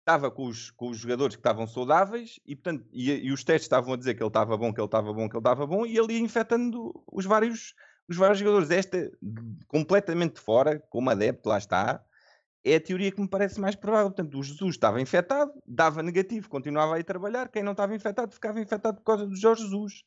estava 0.00 0.30
com 0.30 0.44
os, 0.44 0.70
com 0.72 0.90
os 0.90 0.98
jogadores 0.98 1.34
que 1.34 1.40
estavam 1.40 1.66
saudáveis 1.66 2.38
e, 2.44 2.54
portanto, 2.54 2.86
e, 2.92 3.10
e 3.10 3.32
os 3.32 3.42
testes 3.42 3.64
estavam 3.64 3.94
a 3.94 3.96
dizer 3.96 4.14
que 4.14 4.22
ele 4.22 4.28
estava 4.28 4.54
bom, 4.56 4.72
que 4.72 4.80
ele 4.80 4.86
estava 4.86 5.10
bom, 5.10 5.26
que 5.26 5.34
ele 5.34 5.40
estava 5.40 5.66
bom, 5.66 5.86
e 5.86 5.96
ele 5.96 6.12
ia 6.12 6.20
infectando 6.20 6.92
os 7.10 7.24
vários, 7.24 7.74
os 8.12 8.18
vários 8.18 8.38
jogadores. 8.38 8.70
Esta, 8.70 9.10
completamente 9.66 10.40
fora, 10.40 10.78
como 10.90 11.10
adepto, 11.10 11.48
lá 11.48 11.58
está, 11.58 12.04
é 12.64 12.76
a 12.76 12.80
teoria 12.80 13.10
que 13.10 13.20
me 13.20 13.28
parece 13.28 13.60
mais 13.60 13.74
provável. 13.74 14.10
Portanto, 14.10 14.38
o 14.38 14.42
Jesus 14.42 14.74
estava 14.74 15.00
infectado, 15.00 15.52
dava 15.66 16.02
negativo, 16.02 16.48
continuava 16.48 16.94
a 16.94 17.00
ir 17.00 17.04
trabalhar. 17.04 17.48
Quem 17.48 17.62
não 17.62 17.72
estava 17.72 17.94
infectado 17.94 18.32
ficava 18.32 18.60
infectado 18.60 18.98
por 18.98 19.04
causa 19.04 19.26
do 19.26 19.36
Jorge 19.36 19.64
Jesus. 19.64 20.04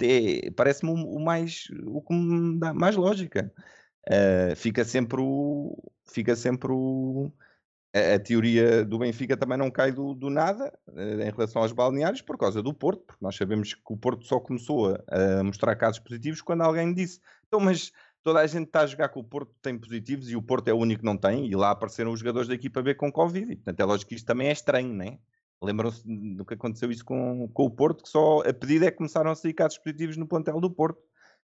É, 0.00 0.50
Parece-me 0.52 0.92
o, 0.92 1.16
o, 1.16 1.20
mais 1.20 1.64
o 1.84 2.00
que 2.00 2.14
me 2.14 2.58
dá 2.58 2.72
mais 2.72 2.94
lógica. 2.94 3.52
Uh, 4.08 4.54
fica 4.56 4.84
sempre 4.84 5.20
o. 5.20 5.76
Fica 6.06 6.36
sempre 6.36 6.70
o. 6.70 7.32
A, 7.92 8.18
teoria 8.20 8.84
do 8.84 8.98
Benfica 8.98 9.36
também 9.36 9.58
não 9.58 9.70
cai 9.70 9.90
do, 9.90 10.14
do 10.14 10.30
nada 10.30 10.72
uh, 10.88 11.22
em 11.22 11.30
relação 11.30 11.62
aos 11.62 11.72
balneários 11.72 12.22
por 12.22 12.38
causa 12.38 12.62
do 12.62 12.72
Porto, 12.72 13.02
porque 13.04 13.24
nós 13.24 13.34
sabemos 13.34 13.74
que 13.74 13.92
o 13.92 13.96
Porto 13.96 14.24
só 14.24 14.38
começou 14.38 14.94
a, 14.94 15.40
a 15.40 15.44
mostrar 15.44 15.74
casos 15.74 15.98
positivos 15.98 16.40
quando 16.40 16.62
alguém 16.62 16.94
disse: 16.94 17.20
então, 17.48 17.58
mas 17.58 17.90
toda 18.22 18.40
a 18.40 18.46
gente 18.46 18.66
está 18.66 18.82
a 18.82 18.86
jogar 18.86 19.08
com 19.08 19.20
o 19.20 19.24
Porto 19.24 19.52
tem 19.60 19.76
positivos 19.76 20.30
e 20.30 20.36
o 20.36 20.42
Porto 20.42 20.68
é 20.68 20.72
o 20.72 20.76
único 20.76 21.00
que 21.00 21.06
não 21.06 21.16
tem, 21.16 21.46
e 21.46 21.56
lá 21.56 21.70
apareceram 21.70 22.12
os 22.12 22.20
jogadores 22.20 22.48
da 22.48 22.54
equipa 22.54 22.80
B 22.82 22.94
com 22.94 23.10
Covid. 23.10 23.52
E, 23.52 23.56
portanto, 23.56 23.80
é 23.80 23.84
lógico 23.84 24.10
que 24.10 24.14
isto 24.14 24.26
também 24.26 24.48
é 24.48 24.52
estranho, 24.52 24.94
né? 24.94 25.18
Lembram-se 25.62 26.02
do 26.06 26.44
que 26.44 26.54
aconteceu 26.54 26.90
isso 26.90 27.04
com, 27.04 27.48
com 27.52 27.64
o 27.64 27.70
Porto, 27.70 28.04
que 28.04 28.08
só 28.08 28.40
a 28.40 28.52
pedido 28.52 28.86
é 28.86 28.90
que 28.90 28.96
começaram 28.96 29.30
a 29.30 29.34
sair 29.34 29.52
casos 29.52 29.78
positivos 29.78 30.16
no 30.16 30.26
plantel 30.26 30.58
do 30.60 30.70
Porto. 30.70 31.02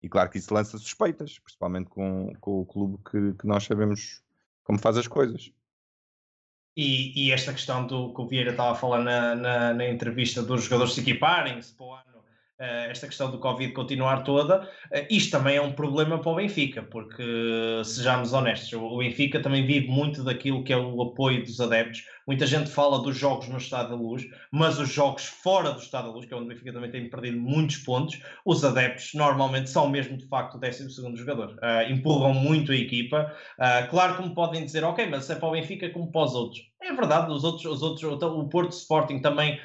E 0.02 0.08
claro 0.08 0.30
que 0.30 0.38
isso 0.38 0.54
lança 0.54 0.78
suspeitas, 0.78 1.38
principalmente 1.38 1.88
com, 1.88 2.32
com 2.40 2.60
o 2.60 2.66
clube 2.66 2.98
que, 3.10 3.32
que 3.34 3.46
nós 3.46 3.64
sabemos 3.64 4.22
como 4.62 4.78
faz 4.78 4.96
as 4.96 5.08
coisas. 5.08 5.50
E, 6.76 7.12
e, 7.28 7.32
esta 7.32 7.52
questão 7.52 7.86
do 7.86 8.12
que 8.12 8.20
o 8.20 8.26
Vieira 8.26 8.50
estava 8.50 8.72
a 8.72 8.74
falar 8.74 9.02
na, 9.02 9.34
na, 9.34 9.72
na 9.72 9.88
entrevista 9.88 10.42
dos 10.42 10.64
jogadores 10.64 10.92
se 10.92 11.00
equiparem-se 11.00 11.72
para 11.72 11.86
o 11.86 11.94
ano 11.94 12.15
esta 12.88 13.06
questão 13.06 13.30
do 13.30 13.38
Covid 13.38 13.72
continuar 13.72 14.22
toda, 14.22 14.62
uh, 14.62 15.06
isto 15.10 15.30
também 15.30 15.56
é 15.56 15.60
um 15.60 15.72
problema 15.72 16.18
para 16.18 16.32
o 16.32 16.36
Benfica, 16.36 16.82
porque, 16.82 17.22
sejamos 17.84 18.32
honestos, 18.32 18.72
o 18.72 18.98
Benfica 18.98 19.40
também 19.40 19.66
vive 19.66 19.88
muito 19.88 20.24
daquilo 20.24 20.64
que 20.64 20.72
é 20.72 20.76
o 20.76 21.02
apoio 21.02 21.44
dos 21.44 21.60
adeptos. 21.60 22.04
Muita 22.26 22.46
gente 22.46 22.68
fala 22.70 23.00
dos 23.00 23.16
jogos 23.16 23.48
no 23.48 23.58
Estado 23.58 23.90
da 23.90 23.94
Luz, 23.94 24.24
mas 24.50 24.80
os 24.80 24.92
jogos 24.92 25.26
fora 25.26 25.70
do 25.70 25.78
Estado 25.78 26.08
da 26.08 26.14
Luz, 26.14 26.26
que 26.26 26.34
é 26.34 26.36
onde 26.36 26.46
o 26.46 26.48
Benfica 26.48 26.72
também 26.72 26.90
tem 26.90 27.08
perdido 27.08 27.38
muitos 27.38 27.76
pontos, 27.76 28.20
os 28.44 28.64
adeptos 28.64 29.12
normalmente 29.14 29.70
são 29.70 29.88
mesmo 29.88 30.16
de 30.16 30.26
facto 30.26 30.56
o 30.56 30.58
12 30.58 30.88
jogador. 31.16 31.56
Uh, 31.62 31.92
empurram 31.92 32.34
muito 32.34 32.72
a 32.72 32.76
equipa. 32.76 33.32
claro 33.90 34.16
que 34.16 34.22
me 34.28 34.34
podem 34.34 34.64
dizer, 34.64 34.82
ok, 34.82 35.06
mas 35.06 35.30
é 35.30 35.36
para 35.36 35.48
o 35.48 35.52
Benfica 35.52 35.90
como 35.90 36.10
para 36.10 36.22
os 36.22 36.34
outros. 36.34 36.60
É 36.82 36.92
verdade, 36.92 37.32
os 37.32 37.42
outros, 37.44 37.64
os 37.64 37.82
outros 37.82 38.22
o 38.22 38.48
Porto 38.48 38.72
Sporting 38.72 39.20
também 39.20 39.58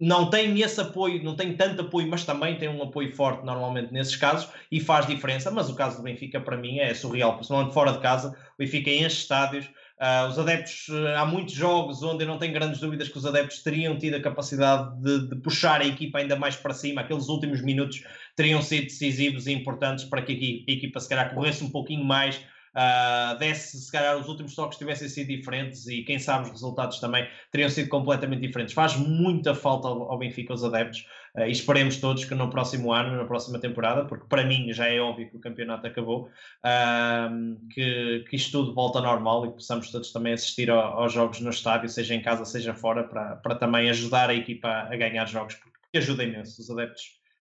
não 0.00 0.28
tem 0.28 0.60
esse 0.60 0.80
apoio, 0.80 1.22
não 1.22 1.36
tem 1.36 1.56
tanto 1.56 1.82
apoio, 1.82 2.08
mas 2.08 2.24
também 2.24 2.58
tem 2.58 2.68
um 2.68 2.82
apoio 2.82 3.14
forte 3.14 3.44
normalmente 3.44 3.92
nesses 3.92 4.16
casos 4.16 4.48
e 4.70 4.80
faz 4.80 5.06
diferença. 5.06 5.50
Mas 5.50 5.70
o 5.70 5.74
caso 5.74 5.98
do 5.98 6.02
Benfica, 6.02 6.40
para 6.40 6.56
mim, 6.56 6.78
é 6.78 6.92
surreal, 6.94 7.34
principalmente 7.34 7.72
fora 7.72 7.92
de 7.92 8.00
casa. 8.00 8.30
O 8.30 8.58
Benfica 8.58 8.90
enche 8.90 9.20
estádios. 9.22 9.66
Uh, 9.94 10.28
os 10.28 10.38
adeptos, 10.38 10.88
uh, 10.88 11.16
há 11.16 11.24
muitos 11.24 11.54
jogos 11.54 12.02
onde 12.02 12.24
eu 12.24 12.28
não 12.28 12.36
tenho 12.36 12.52
grandes 12.52 12.80
dúvidas 12.80 13.08
que 13.08 13.16
os 13.16 13.24
adeptos 13.24 13.62
teriam 13.62 13.96
tido 13.96 14.16
a 14.16 14.20
capacidade 14.20 15.00
de, 15.00 15.28
de, 15.28 15.36
puxar 15.36 15.80
a 15.80 15.86
equipa 15.86 16.18
ainda 16.18 16.34
mais 16.34 16.56
para 16.56 16.74
cima. 16.74 17.00
Aqueles 17.00 17.28
últimos 17.28 17.62
minutos 17.62 18.02
teriam 18.34 18.60
sido 18.60 18.84
decisivos 18.84 19.46
e 19.46 19.52
importantes 19.52 20.04
para 20.04 20.20
que 20.20 20.64
a 20.68 20.72
equipa 20.72 20.98
se 20.98 21.08
calhar 21.08 21.32
corresse 21.32 21.62
um 21.62 21.70
pouquinho 21.70 22.04
mais 22.04 22.44
uh, 22.74 23.38
desse, 23.38 23.80
se 23.80 23.90
calhar 23.90 24.16
os 24.16 24.28
últimos 24.28 24.54
toques 24.54 24.78
tivessem 24.78 25.08
sido 25.08 25.28
diferentes 25.28 25.86
e 25.86 26.02
quem 26.02 26.18
sabe 26.18 26.44
os 26.44 26.50
resultados 26.50 26.98
também 27.00 27.26
teriam 27.50 27.70
sido 27.70 27.88
completamente 27.88 28.40
diferentes. 28.40 28.74
Faz 28.74 28.96
muita 28.96 29.54
falta 29.54 29.88
ao, 29.88 30.10
ao 30.10 30.18
Benfica 30.18 30.52
os 30.52 30.64
adeptos 30.64 31.06
uh, 31.36 31.42
e 31.42 31.50
esperemos 31.52 31.98
todos 31.98 32.24
que 32.24 32.34
no 32.34 32.50
próximo 32.50 32.92
ano, 32.92 33.16
na 33.16 33.24
próxima 33.24 33.58
temporada, 33.58 34.04
porque 34.04 34.26
para 34.28 34.44
mim 34.44 34.72
já 34.72 34.88
é 34.88 35.00
óbvio 35.00 35.30
que 35.30 35.36
o 35.36 35.40
campeonato 35.40 35.86
acabou, 35.86 36.28
uh, 36.64 37.68
que, 37.70 38.24
que 38.28 38.36
isto 38.36 38.52
tudo 38.52 38.74
volta 38.74 38.98
ao 38.98 39.04
normal 39.04 39.46
e 39.46 39.52
possamos 39.52 39.90
todos 39.90 40.12
também 40.12 40.32
assistir 40.32 40.70
ao, 40.70 41.02
aos 41.02 41.12
jogos 41.12 41.40
no 41.40 41.50
estádio, 41.50 41.88
seja 41.88 42.14
em 42.14 42.22
casa, 42.22 42.44
seja 42.44 42.74
fora, 42.74 43.04
para, 43.04 43.36
para 43.36 43.54
também 43.54 43.88
ajudar 43.90 44.30
a 44.30 44.34
equipa 44.34 44.68
a 44.68 44.96
ganhar 44.96 45.26
jogos, 45.26 45.54
porque 45.54 45.98
ajuda 45.98 46.24
imenso, 46.24 46.60
os 46.60 46.70
adeptos 46.70 47.04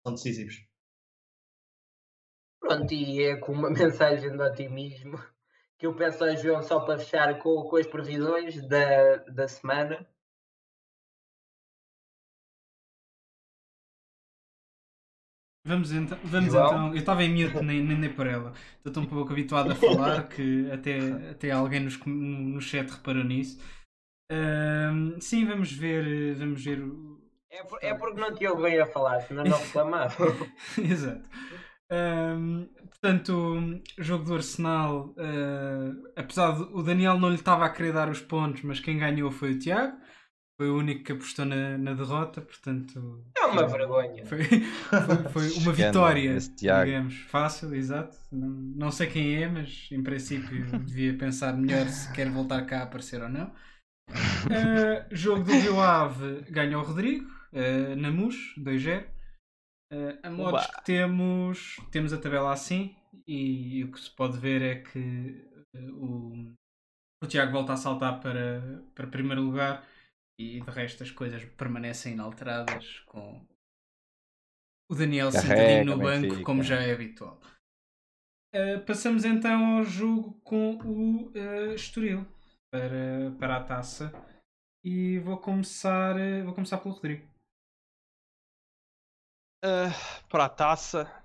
são 0.02 0.14
decisivos. 0.14 0.71
Pronto, 2.62 2.94
e 2.94 3.24
é 3.24 3.36
com 3.36 3.52
uma 3.52 3.68
mensagem 3.74 4.30
de 4.30 4.40
otimismo 4.40 5.20
que 5.76 5.84
eu 5.84 5.96
peço 5.96 6.22
ao 6.22 6.36
João 6.36 6.62
só 6.62 6.78
para 6.78 6.96
fechar 6.96 7.36
com, 7.40 7.64
com 7.64 7.76
as 7.76 7.86
previsões 7.88 8.64
da, 8.68 9.16
da 9.16 9.48
semana. 9.48 10.06
Vamos 15.64 15.92
então, 15.92 16.18
vamos 16.24 16.54
então. 16.54 16.88
Eu 16.88 16.96
estava 16.96 17.24
em 17.24 17.30
mute, 17.30 17.64
nem, 17.64 17.82
nem, 17.82 17.98
nem 17.98 18.12
por 18.12 18.26
ela. 18.28 18.52
Estou 18.76 18.92
tão 18.92 19.06
pouco 19.06 19.32
habituado 19.32 19.72
a 19.72 19.74
falar 19.74 20.26
que 20.30 20.70
até, 20.70 20.98
até 21.30 21.50
alguém 21.50 21.80
nos, 21.80 21.98
no 22.06 22.60
chat 22.60 22.88
reparou 22.88 23.24
nisso. 23.24 23.60
Uh, 24.30 25.20
sim, 25.20 25.44
vamos 25.44 25.72
ver. 25.72 26.34
Vamos 26.36 26.64
ver 26.64 26.80
é, 27.50 27.62
por, 27.64 27.78
é 27.82 27.94
porque 27.94 28.20
não 28.20 28.34
te 28.34 28.46
ouvi 28.46 28.80
a 28.80 28.86
falar, 28.86 29.20
senão 29.20 29.44
não 29.44 29.58
reclamava. 29.58 30.14
Exato. 30.78 31.28
Um, 31.92 32.68
portanto, 32.88 33.82
jogo 33.98 34.24
do 34.24 34.34
Arsenal, 34.34 35.14
uh, 35.18 36.10
apesar 36.16 36.52
de 36.52 36.62
o 36.72 36.82
Daniel 36.82 37.18
não 37.18 37.28
lhe 37.28 37.34
estava 37.34 37.66
a 37.66 37.70
querer 37.70 37.92
dar 37.92 38.08
os 38.08 38.20
pontos, 38.20 38.62
mas 38.62 38.80
quem 38.80 38.98
ganhou 38.98 39.30
foi 39.30 39.52
o 39.52 39.58
Tiago. 39.58 40.00
Foi 40.58 40.70
o 40.70 40.78
único 40.78 41.02
que 41.04 41.12
apostou 41.12 41.44
na, 41.44 41.76
na 41.76 41.92
derrota, 41.92 42.40
portanto. 42.40 43.24
É 43.36 43.44
uma 43.46 43.66
vergonha. 43.66 44.24
Foi, 44.24 44.44
foi, 44.44 45.16
foi 45.32 45.50
uma 45.62 45.72
vitória, 45.72 46.38
digamos, 46.38 47.14
fácil, 47.22 47.74
exato. 47.74 48.16
Não, 48.30 48.48
não 48.48 48.90
sei 48.92 49.08
quem 49.08 49.42
é, 49.42 49.48
mas 49.48 49.88
em 49.90 50.02
princípio 50.02 50.64
devia 50.86 51.16
pensar 51.16 51.56
melhor 51.56 51.88
se 51.88 52.12
quer 52.12 52.30
voltar 52.30 52.62
cá 52.66 52.80
a 52.80 52.82
aparecer 52.84 53.22
ou 53.22 53.28
não. 53.28 53.46
Uh, 54.10 55.04
jogo 55.10 55.42
do 55.42 55.52
Rio 55.52 55.80
Ave 55.80 56.42
ganhou 56.50 56.82
o 56.82 56.86
Rodrigo, 56.86 57.26
uh, 57.52 57.96
na 57.96 58.10
MUS, 58.10 58.36
2-0. 58.58 59.04
Uh, 59.92 60.18
a 60.22 60.30
modos 60.30 60.66
que 60.68 60.84
temos, 60.84 61.76
temos 61.90 62.14
a 62.14 62.18
tabela 62.18 62.50
assim 62.50 62.96
e, 63.26 63.84
o 63.84 63.92
que 63.92 64.00
se 64.00 64.10
pode 64.10 64.38
ver 64.38 64.62
é 64.62 64.76
que 64.76 65.46
uh, 65.74 65.94
o, 66.02 66.54
o 67.22 67.26
Tiago 67.26 67.52
volta 67.52 67.74
a 67.74 67.76
saltar 67.76 68.18
para, 68.18 68.82
para 68.94 69.06
primeiro 69.06 69.42
lugar 69.42 69.86
e 70.40 70.62
de 70.62 70.70
resto 70.70 71.02
as 71.02 71.10
coisas 71.10 71.44
permanecem 71.44 72.14
inalteradas 72.14 73.00
com 73.00 73.46
o 74.90 74.94
Daniel 74.94 75.30
sentadinho 75.30 75.84
no 75.84 75.98
banco, 75.98 76.36
fica. 76.36 76.44
como 76.44 76.62
já 76.62 76.80
é 76.80 76.90
habitual. 76.90 77.38
Uh, 78.54 78.80
passamos 78.86 79.26
então 79.26 79.76
ao 79.76 79.84
jogo 79.84 80.40
com 80.42 80.76
o 80.76 81.28
uh, 81.28 81.74
Estoril 81.74 82.26
para, 82.72 83.30
para 83.38 83.56
a 83.58 83.64
taça 83.64 84.10
e 84.82 85.18
vou 85.18 85.36
começar, 85.36 86.14
vou 86.44 86.54
começar 86.54 86.78
pelo 86.78 86.94
Rodrigo. 86.94 87.31
Uh, 89.64 90.28
para 90.28 90.46
a 90.46 90.48
taça. 90.48 91.22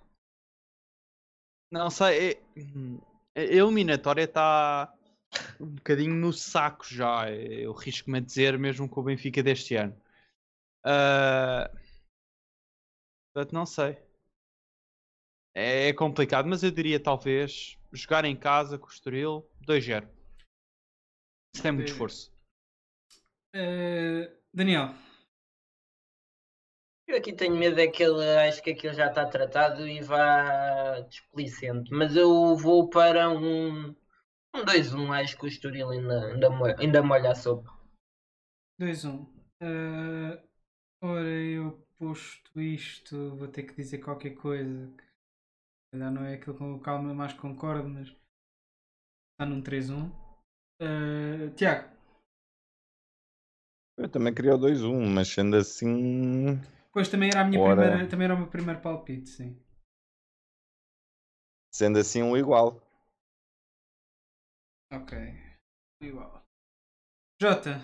Não 1.72 1.90
sei. 1.90 2.34
É, 3.36 3.42
a 3.42 3.42
eliminatória 3.42 4.24
está 4.24 4.94
um 5.60 5.76
bocadinho 5.76 6.16
no 6.16 6.32
saco 6.32 6.86
já. 6.86 7.32
Eu 7.32 7.74
risco-me 7.74 8.20
a 8.20 8.22
dizer, 8.22 8.58
mesmo 8.58 8.88
com 8.88 9.02
o 9.02 9.04
Benfica 9.04 9.42
deste 9.42 9.76
ano. 9.76 10.00
Uh, 10.86 11.68
portanto, 13.34 13.54
não 13.54 13.66
sei. 13.66 13.98
É, 15.56 15.90
é 15.90 15.94
complicado, 15.94 16.48
mas 16.48 16.64
eu 16.64 16.70
diria 16.70 17.00
talvez 17.00 17.78
jogar 17.92 18.24
em 18.26 18.36
casa 18.36 18.78
com 18.78 18.86
o 18.86 18.90
Estoril 18.90 19.50
2-0. 19.66 20.08
Isso 21.56 21.68
é 21.68 21.72
muito 21.72 21.92
esforço. 21.92 22.32
Uh, 23.56 24.32
Daniel. 24.54 25.07
Eu 27.08 27.18
aqui 27.18 27.32
tenho 27.32 27.56
medo 27.56 27.80
é 27.80 27.88
que 27.88 28.04
ele 28.04 28.22
acho 28.48 28.62
que 28.62 28.72
aquilo 28.72 28.94
já 28.94 29.08
está 29.08 29.26
tratado 29.26 29.88
e 29.88 30.02
vá 30.02 31.00
desplicente. 31.02 31.90
Mas 31.90 32.18
eu 32.18 32.56
vou 32.58 32.90
para 32.90 33.30
um, 33.30 33.96
um 34.54 34.66
2-1, 34.66 35.12
acho 35.22 35.38
que 35.38 35.46
o 35.46 35.48
Estoril 35.48 35.90
ainda, 35.90 36.34
ainda, 36.34 36.50
molha, 36.50 36.76
ainda 36.78 37.02
molha 37.02 37.32
a 37.32 37.36
sopa. 37.36 37.72
2-1. 38.82 39.26
Uh, 39.64 40.48
ora, 41.02 41.30
eu 41.30 41.82
posto 41.98 42.60
isto, 42.60 43.36
vou 43.38 43.48
ter 43.48 43.64
que 43.64 43.76
dizer 43.76 44.00
qualquer 44.00 44.36
coisa 44.36 44.94
que 44.98 45.04
calhar 45.94 46.12
não 46.12 46.26
é 46.26 46.34
aquilo 46.34 46.58
com 46.58 46.74
o 46.76 46.80
calma 46.82 47.14
mais 47.14 47.34
concordo, 47.34 47.88
mas 47.88 48.10
está 48.10 49.46
num 49.46 49.64
3-1. 49.64 50.12
Uh, 50.82 51.56
Tiago. 51.56 51.96
Eu 53.98 54.10
também 54.10 54.34
queria 54.34 54.56
o 54.56 54.60
2-1, 54.60 55.08
mas 55.08 55.30
sendo 55.30 55.56
assim. 55.56 56.60
Pois 56.98 57.10
também 57.10 57.30
era, 57.30 57.42
a 57.42 57.44
minha 57.46 57.62
Ora... 57.62 57.84
primeira, 57.84 58.10
também 58.10 58.26
era 58.26 58.34
o 58.34 58.40
meu 58.40 58.48
primeiro 58.48 58.82
palpite, 58.82 59.30
sim. 59.30 59.56
Sendo 61.72 62.00
assim 62.00 62.24
um 62.24 62.36
igual. 62.36 62.82
Ok. 64.92 65.16
Igual. 66.02 66.44
Jota, 67.40 67.82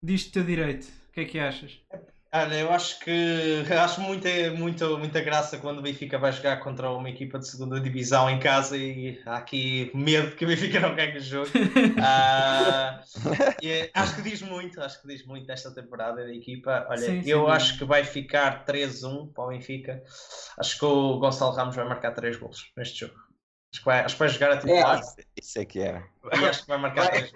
diz-te 0.00 0.30
teu 0.30 0.44
direito. 0.44 0.86
O 1.08 1.12
que 1.12 1.20
é 1.22 1.24
que 1.24 1.40
achas? 1.40 1.84
Olha, 2.32 2.54
eu 2.54 2.70
acho 2.70 3.00
que 3.00 3.64
acho 3.76 4.00
muita, 4.00 4.28
muita, 4.56 4.88
muita 4.96 5.20
graça 5.20 5.58
quando 5.58 5.80
o 5.80 5.82
Benfica 5.82 6.16
vai 6.16 6.30
jogar 6.30 6.60
contra 6.60 6.88
uma 6.90 7.10
equipa 7.10 7.40
de 7.40 7.48
segunda 7.48 7.80
divisão 7.80 8.30
em 8.30 8.38
casa 8.38 8.76
e 8.76 9.20
há 9.26 9.38
aqui 9.38 9.90
medo 9.92 10.36
que 10.36 10.44
o 10.44 10.48
Benfica 10.48 10.78
não 10.78 10.94
ganhe 10.94 11.18
o 11.18 11.20
jogo. 11.20 11.48
uh, 11.48 13.00
acho 13.94 14.16
que 14.16 14.22
diz 14.22 14.42
muito, 14.42 14.80
acho 14.80 15.02
que 15.02 15.08
diz 15.08 15.26
muito 15.26 15.44
desta 15.44 15.74
temporada 15.74 16.22
da 16.22 16.32
equipa. 16.32 16.86
Olha, 16.88 16.98
sim, 16.98 17.22
eu 17.26 17.46
sim, 17.46 17.50
acho 17.50 17.72
sim. 17.72 17.78
que 17.78 17.84
vai 17.84 18.04
ficar 18.04 18.64
3-1 18.64 19.32
para 19.32 19.44
o 19.44 19.48
Benfica. 19.48 20.00
Acho 20.56 20.78
que 20.78 20.84
o 20.84 21.18
Gonçalo 21.18 21.52
Ramos 21.52 21.74
vai 21.74 21.84
marcar 21.84 22.12
3 22.12 22.36
golos 22.36 22.70
neste 22.76 23.00
jogo. 23.00 23.18
Acho 23.72 23.80
que 23.80 23.86
vai, 23.86 24.00
acho 24.00 24.14
que 24.14 24.18
vai 24.20 24.28
jogar 24.28 24.52
a 24.52 24.56
titular. 24.56 25.00
É, 25.00 25.24
isso 25.40 25.58
é 25.58 25.64
que 25.64 25.80
era. 25.80 26.04
E 26.32 26.44
acho 26.44 26.62
que 26.62 26.68
vai 26.68 26.78
marcar 26.78 27.10
vai, 27.10 27.28
3 27.28 27.32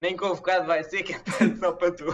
Nem 0.00 0.16
convocado 0.16 0.66
vai 0.66 0.82
ser, 0.82 1.02
que 1.02 1.12
é 1.12 1.20
só 1.60 1.72
para 1.72 1.92
tu. 1.92 2.06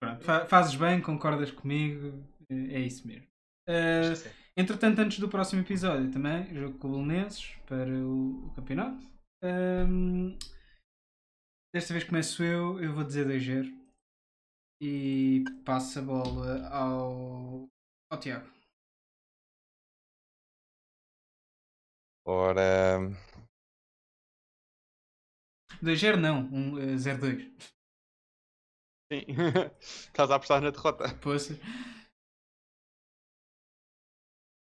Pronto, 0.00 0.24
fazes 0.46 0.76
bem, 0.76 1.02
concordas 1.02 1.50
comigo, 1.50 2.24
é 2.50 2.80
isso 2.80 3.06
mesmo. 3.06 3.26
Uh, 3.68 4.14
entretanto, 4.56 5.00
antes 5.00 5.18
do 5.18 5.28
próximo 5.28 5.62
episódio, 5.62 6.10
também 6.10 6.54
jogo 6.54 6.78
com 6.78 6.88
o 6.88 6.90
Belenenses 6.92 7.56
para 7.66 7.90
o, 7.90 8.46
o 8.46 8.54
campeonato. 8.54 9.06
Um, 9.42 10.38
desta 11.74 11.92
vez 11.92 12.04
começo 12.04 12.42
eu, 12.42 12.80
eu 12.82 12.94
vou 12.94 13.04
dizer 13.04 13.26
2-0 13.26 13.76
e 14.80 15.44
passo 15.64 15.98
a 15.98 16.02
bola 16.02 16.68
ao, 16.68 17.68
ao 18.10 18.20
Tiago. 18.20 18.48
Ora. 22.24 22.98
2-0 25.82 26.16
não, 26.16 26.40
um, 26.52 26.74
uh, 26.74 26.96
0-2. 26.96 27.77
Sim. 29.10 29.24
Estás 29.80 30.30
a 30.30 30.34
apostar 30.34 30.60
na 30.60 30.70
derrota. 30.70 31.04
Pois. 31.22 31.48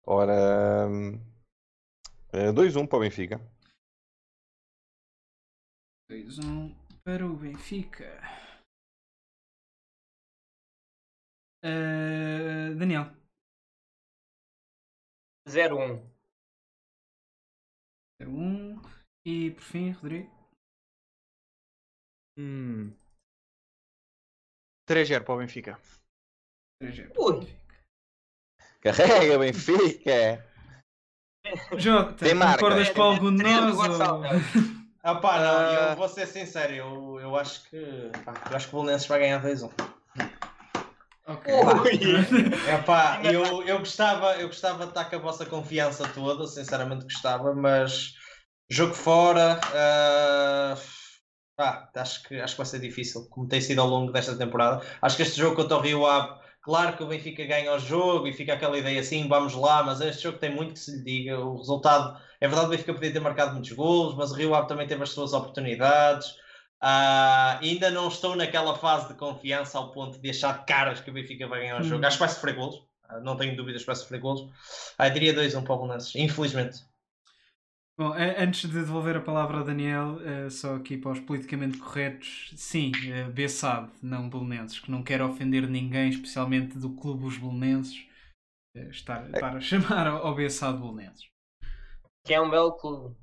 Ora. 0.05 0.89
2-1 2.33 2.81
um 2.81 2.87
para 2.87 2.97
o 2.97 2.99
Benfica. 2.99 3.39
2-1 6.11 6.43
um 6.43 6.75
para 7.03 7.25
o 7.25 7.37
Benfica. 7.37 8.21
Uh, 11.63 12.77
Daniel. 12.77 13.05
0-1. 15.47 16.03
0-1. 18.21 18.81
E 19.25 19.51
por 19.51 19.63
fim, 19.63 19.91
Rodrigo. 19.91 20.29
Hum. 22.37 23.04
3-0 24.87 25.23
para 25.23 25.33
o 25.33 25.37
Benfica. 25.37 25.79
3-0. 26.81 27.11
Ui. 27.17 27.47
Carrega, 28.81 29.39
Benfica! 29.39 30.45
Jota, 31.77 32.25
concordas 32.35 32.89
com 32.89 33.01
algum 33.01 33.35
de 33.35 33.43
nós? 33.43 33.77
Ah 35.07 35.13
pá, 35.13 35.39
não, 35.39 35.61
eu 35.71 35.95
vou 35.95 36.09
ser 36.09 36.25
sincero, 36.25 36.73
eu, 36.73 37.19
eu 37.19 37.35
acho 37.35 37.69
que 37.69 38.09
pá, 38.25 38.33
eu 38.49 38.55
acho 38.55 38.67
que 38.67 38.75
o 38.75 38.79
Belenenses 38.79 39.07
vai 39.07 39.19
ganhar 39.19 39.39
2-1. 39.39 39.69
Ok. 41.27 41.53
É 42.67 42.77
pá, 42.81 43.21
eu, 43.23 43.61
eu, 43.67 43.77
gostava, 43.77 44.35
eu 44.37 44.47
gostava 44.47 44.85
de 44.85 44.89
estar 44.89 45.05
com 45.05 45.15
a 45.15 45.19
vossa 45.19 45.45
confiança 45.45 46.07
toda, 46.07 46.47
sinceramente 46.47 47.03
gostava, 47.03 47.53
mas 47.53 48.15
jogo 48.67 48.95
fora. 48.95 49.59
Uh 49.75 51.04
ah, 51.57 51.89
acho 51.95 52.23
que, 52.23 52.35
acho 52.35 52.53
que 52.53 52.57
vai 52.57 52.65
ser 52.65 52.79
difícil, 52.79 53.27
como 53.29 53.47
tem 53.47 53.61
sido 53.61 53.79
ao 53.81 53.87
longo 53.87 54.11
desta 54.11 54.35
temporada. 54.35 54.85
Acho 55.01 55.15
que 55.15 55.23
este 55.23 55.39
jogo 55.39 55.55
contra 55.55 55.77
o 55.77 55.81
Rio 55.81 56.05
Ave, 56.05 56.37
claro 56.61 56.97
que 56.97 57.03
o 57.03 57.07
Benfica 57.07 57.45
ganha 57.45 57.73
o 57.73 57.79
jogo 57.79 58.27
e 58.27 58.33
fica 58.33 58.53
aquela 58.53 58.77
ideia 58.77 58.99
assim, 58.99 59.27
vamos 59.27 59.53
lá, 59.53 59.81
mas 59.83 60.01
este 60.01 60.23
jogo 60.23 60.37
tem 60.37 60.53
muito 60.53 60.73
que 60.73 60.79
se 60.79 60.91
lhe 60.97 61.03
diga. 61.03 61.39
O 61.39 61.57
resultado, 61.57 62.19
é 62.41 62.47
verdade, 62.47 62.67
o 62.67 62.71
Benfica 62.71 62.93
podia 62.93 63.13
ter 63.13 63.21
marcado 63.21 63.53
muitos 63.53 63.71
golos, 63.71 64.15
mas 64.15 64.31
o 64.31 64.35
Rio 64.35 64.53
Ave 64.53 64.67
também 64.67 64.85
teve 64.87 65.03
as 65.03 65.11
suas 65.11 65.33
oportunidades. 65.33 66.31
Uh, 66.83 67.57
ainda 67.61 67.89
não 67.89 68.09
estou 68.09 68.35
naquela 68.35 68.77
fase 68.77 69.07
de 69.07 69.13
confiança 69.13 69.77
ao 69.77 69.91
ponto 69.91 70.19
de 70.19 70.29
achar 70.29 70.59
de 70.59 70.65
caras 70.65 70.99
que 70.99 71.09
o 71.09 71.13
Benfica 71.13 71.47
vai 71.47 71.61
ganhar 71.61 71.79
o 71.79 71.83
jogo. 71.83 72.03
Hum. 72.03 72.07
Acho 72.07 72.17
que 72.17 72.23
vai 72.25 72.29
sofrer 72.29 72.55
golos, 72.55 72.75
uh, 73.09 73.21
não 73.23 73.37
tenho 73.37 73.55
dúvidas 73.55 73.81
que 73.81 73.87
vai 73.87 73.95
sofrer 73.95 74.19
golos. 74.19 74.41
Uh, 74.41 75.09
diria 75.13 75.33
2-1 75.33 75.57
um 75.57 75.63
para 75.63 75.73
o 75.73 75.77
Belenenses, 75.77 76.13
infelizmente. 76.15 76.79
Bom, 77.97 78.11
antes 78.13 78.69
de 78.69 78.73
devolver 78.73 79.15
a 79.15 79.21
palavra 79.21 79.59
ao 79.59 79.63
Daniel, 79.63 80.17
uh, 80.17 80.51
só 80.51 80.75
aqui 80.75 80.97
para 80.97 81.11
os 81.11 81.19
politicamente 81.21 81.77
corretos, 81.77 82.51
sim, 82.57 82.91
uh, 82.91 83.31
Bessade, 83.31 83.89
não 84.03 84.29
Belenenses, 84.29 84.79
que 84.79 84.91
não 84.91 85.01
quero 85.01 85.25
ofender 85.25 85.65
ninguém, 85.65 86.09
especialmente 86.09 86.77
do 86.77 86.93
clube 86.93 87.23
Os 87.23 87.37
Belenenses, 87.37 88.05
uh, 88.75 88.89
estar, 88.89 89.25
estar 89.29 89.55
a 89.55 89.61
chamar 89.61 90.07
ao, 90.07 90.35
Bessade 90.35 90.77
Belenenses. 90.77 91.29
Que 92.25 92.33
é 92.33 92.41
um 92.41 92.49
belo 92.49 92.73
clube. 92.73 93.15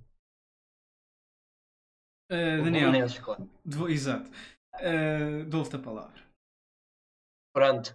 Uh, 2.31 2.65
Daniel, 2.65 3.07
claro. 3.23 3.51
exato. 3.91 4.31
Uh, 4.77 5.45
Dou-te 5.51 5.77
a 5.77 5.79
palavra. 5.79 6.23
Pronto. 7.53 7.95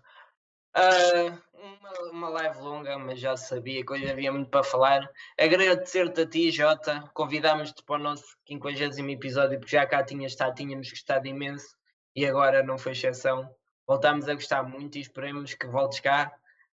Uh, 0.76 1.42
uma, 1.80 2.12
uma 2.12 2.30
live 2.30 2.60
longa, 2.60 2.98
mas 2.98 3.20
já 3.20 3.36
sabia 3.36 3.86
que 3.86 3.92
hoje 3.92 4.10
havia 4.10 4.32
muito 4.32 4.50
para 4.50 4.64
falar. 4.64 5.10
Agradecer-te 5.40 6.22
a 6.22 6.28
ti, 6.28 6.52
Jota. 6.52 7.04
Convidámos-te 7.14 7.84
para 7.84 7.96
o 7.96 8.04
nosso 8.04 8.26
50 8.48 9.02
episódio, 9.12 9.60
porque 9.60 9.76
já 9.76 9.86
cá 9.86 10.04
tinhas 10.04 10.32
estado, 10.32 10.56
tínhamos 10.56 10.90
gostado 10.90 11.28
imenso 11.28 11.76
e 12.16 12.26
agora 12.26 12.64
não 12.64 12.78
foi 12.78 12.94
exceção. 12.94 13.50
Voltámos 13.88 14.28
a 14.28 14.34
gostar 14.34 14.64
muito 14.64 14.98
e 14.98 15.02
esperemos 15.02 15.54
que 15.54 15.68
voltes 15.68 16.00
cá, 16.00 16.34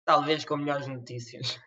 talvez 0.05 0.45
com 0.45 0.57
melhores 0.57 0.87
notícias. 0.87 1.59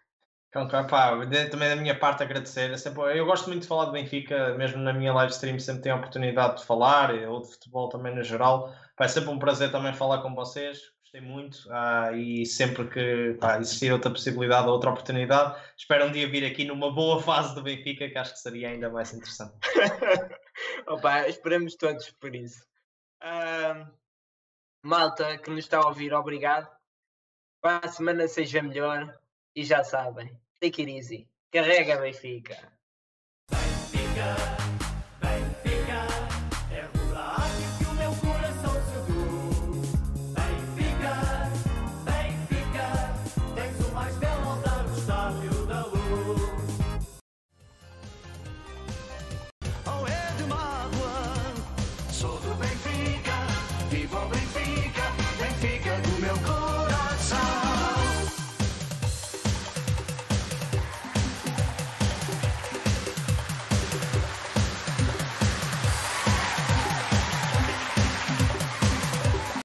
Então, 0.50 0.68
pá, 0.68 1.12
também 1.50 1.70
da 1.70 1.78
minha 1.78 1.98
parte 1.98 2.24
agradecer. 2.24 2.72
É 2.72 3.18
eu 3.18 3.26
gosto 3.26 3.48
muito 3.48 3.62
de 3.62 3.68
falar 3.70 3.86
do 3.86 3.94
Benfica, 3.94 4.54
mesmo 4.56 4.82
na 4.82 4.92
minha 4.92 5.14
live 5.14 5.32
stream 5.32 5.58
sempre 5.60 5.84
tenho 5.84 5.96
a 5.96 5.98
oportunidade 5.98 6.58
de 6.58 6.66
falar, 6.66 7.12
ou 7.12 7.42
de 7.42 7.52
futebol 7.52 7.88
também 7.88 8.14
no 8.14 8.22
geral. 8.22 8.74
é 9.00 9.08
sempre 9.08 9.30
um 9.30 9.40
prazer 9.40 9.72
também 9.72 9.94
falar 9.94 10.22
com 10.22 10.36
vocês 10.36 10.92
gostei 11.12 11.22
muito 11.22 11.70
uh, 11.70 12.16
e 12.16 12.46
sempre 12.46 12.88
que 12.88 13.38
pá, 13.40 13.60
existir 13.60 13.92
outra 13.92 14.10
possibilidade 14.10 14.68
ou 14.68 14.74
outra 14.74 14.92
oportunidade, 14.92 15.62
espero 15.76 16.06
um 16.06 16.12
dia 16.12 16.30
vir 16.30 16.46
aqui 16.46 16.64
numa 16.64 16.90
boa 16.90 17.22
fase 17.22 17.54
do 17.54 17.62
Benfica, 17.62 18.10
que 18.10 18.18
acho 18.18 18.34
que 18.34 18.40
seria 18.40 18.70
ainda 18.70 18.90
mais 18.90 19.14
interessante. 19.14 19.54
Opa, 20.88 21.28
esperamos 21.28 21.76
todos 21.76 22.10
por 22.12 22.34
isso. 22.34 22.66
Uh, 23.22 23.86
malta 24.82 25.38
que 25.38 25.50
nos 25.50 25.66
está 25.66 25.80
a 25.80 25.88
ouvir, 25.88 26.14
obrigado. 26.14 26.70
Para 27.62 27.86
a 27.86 27.92
semana 27.92 28.28
seja 28.28 28.62
melhor 28.62 29.20
e 29.54 29.66
já 29.66 29.84
sabem, 29.84 30.32
take 30.62 30.82
it 30.82 30.92
easy. 30.92 31.28
Carrega 31.52 31.98
Benfica. 31.98 32.72
Benfica. 33.52 34.61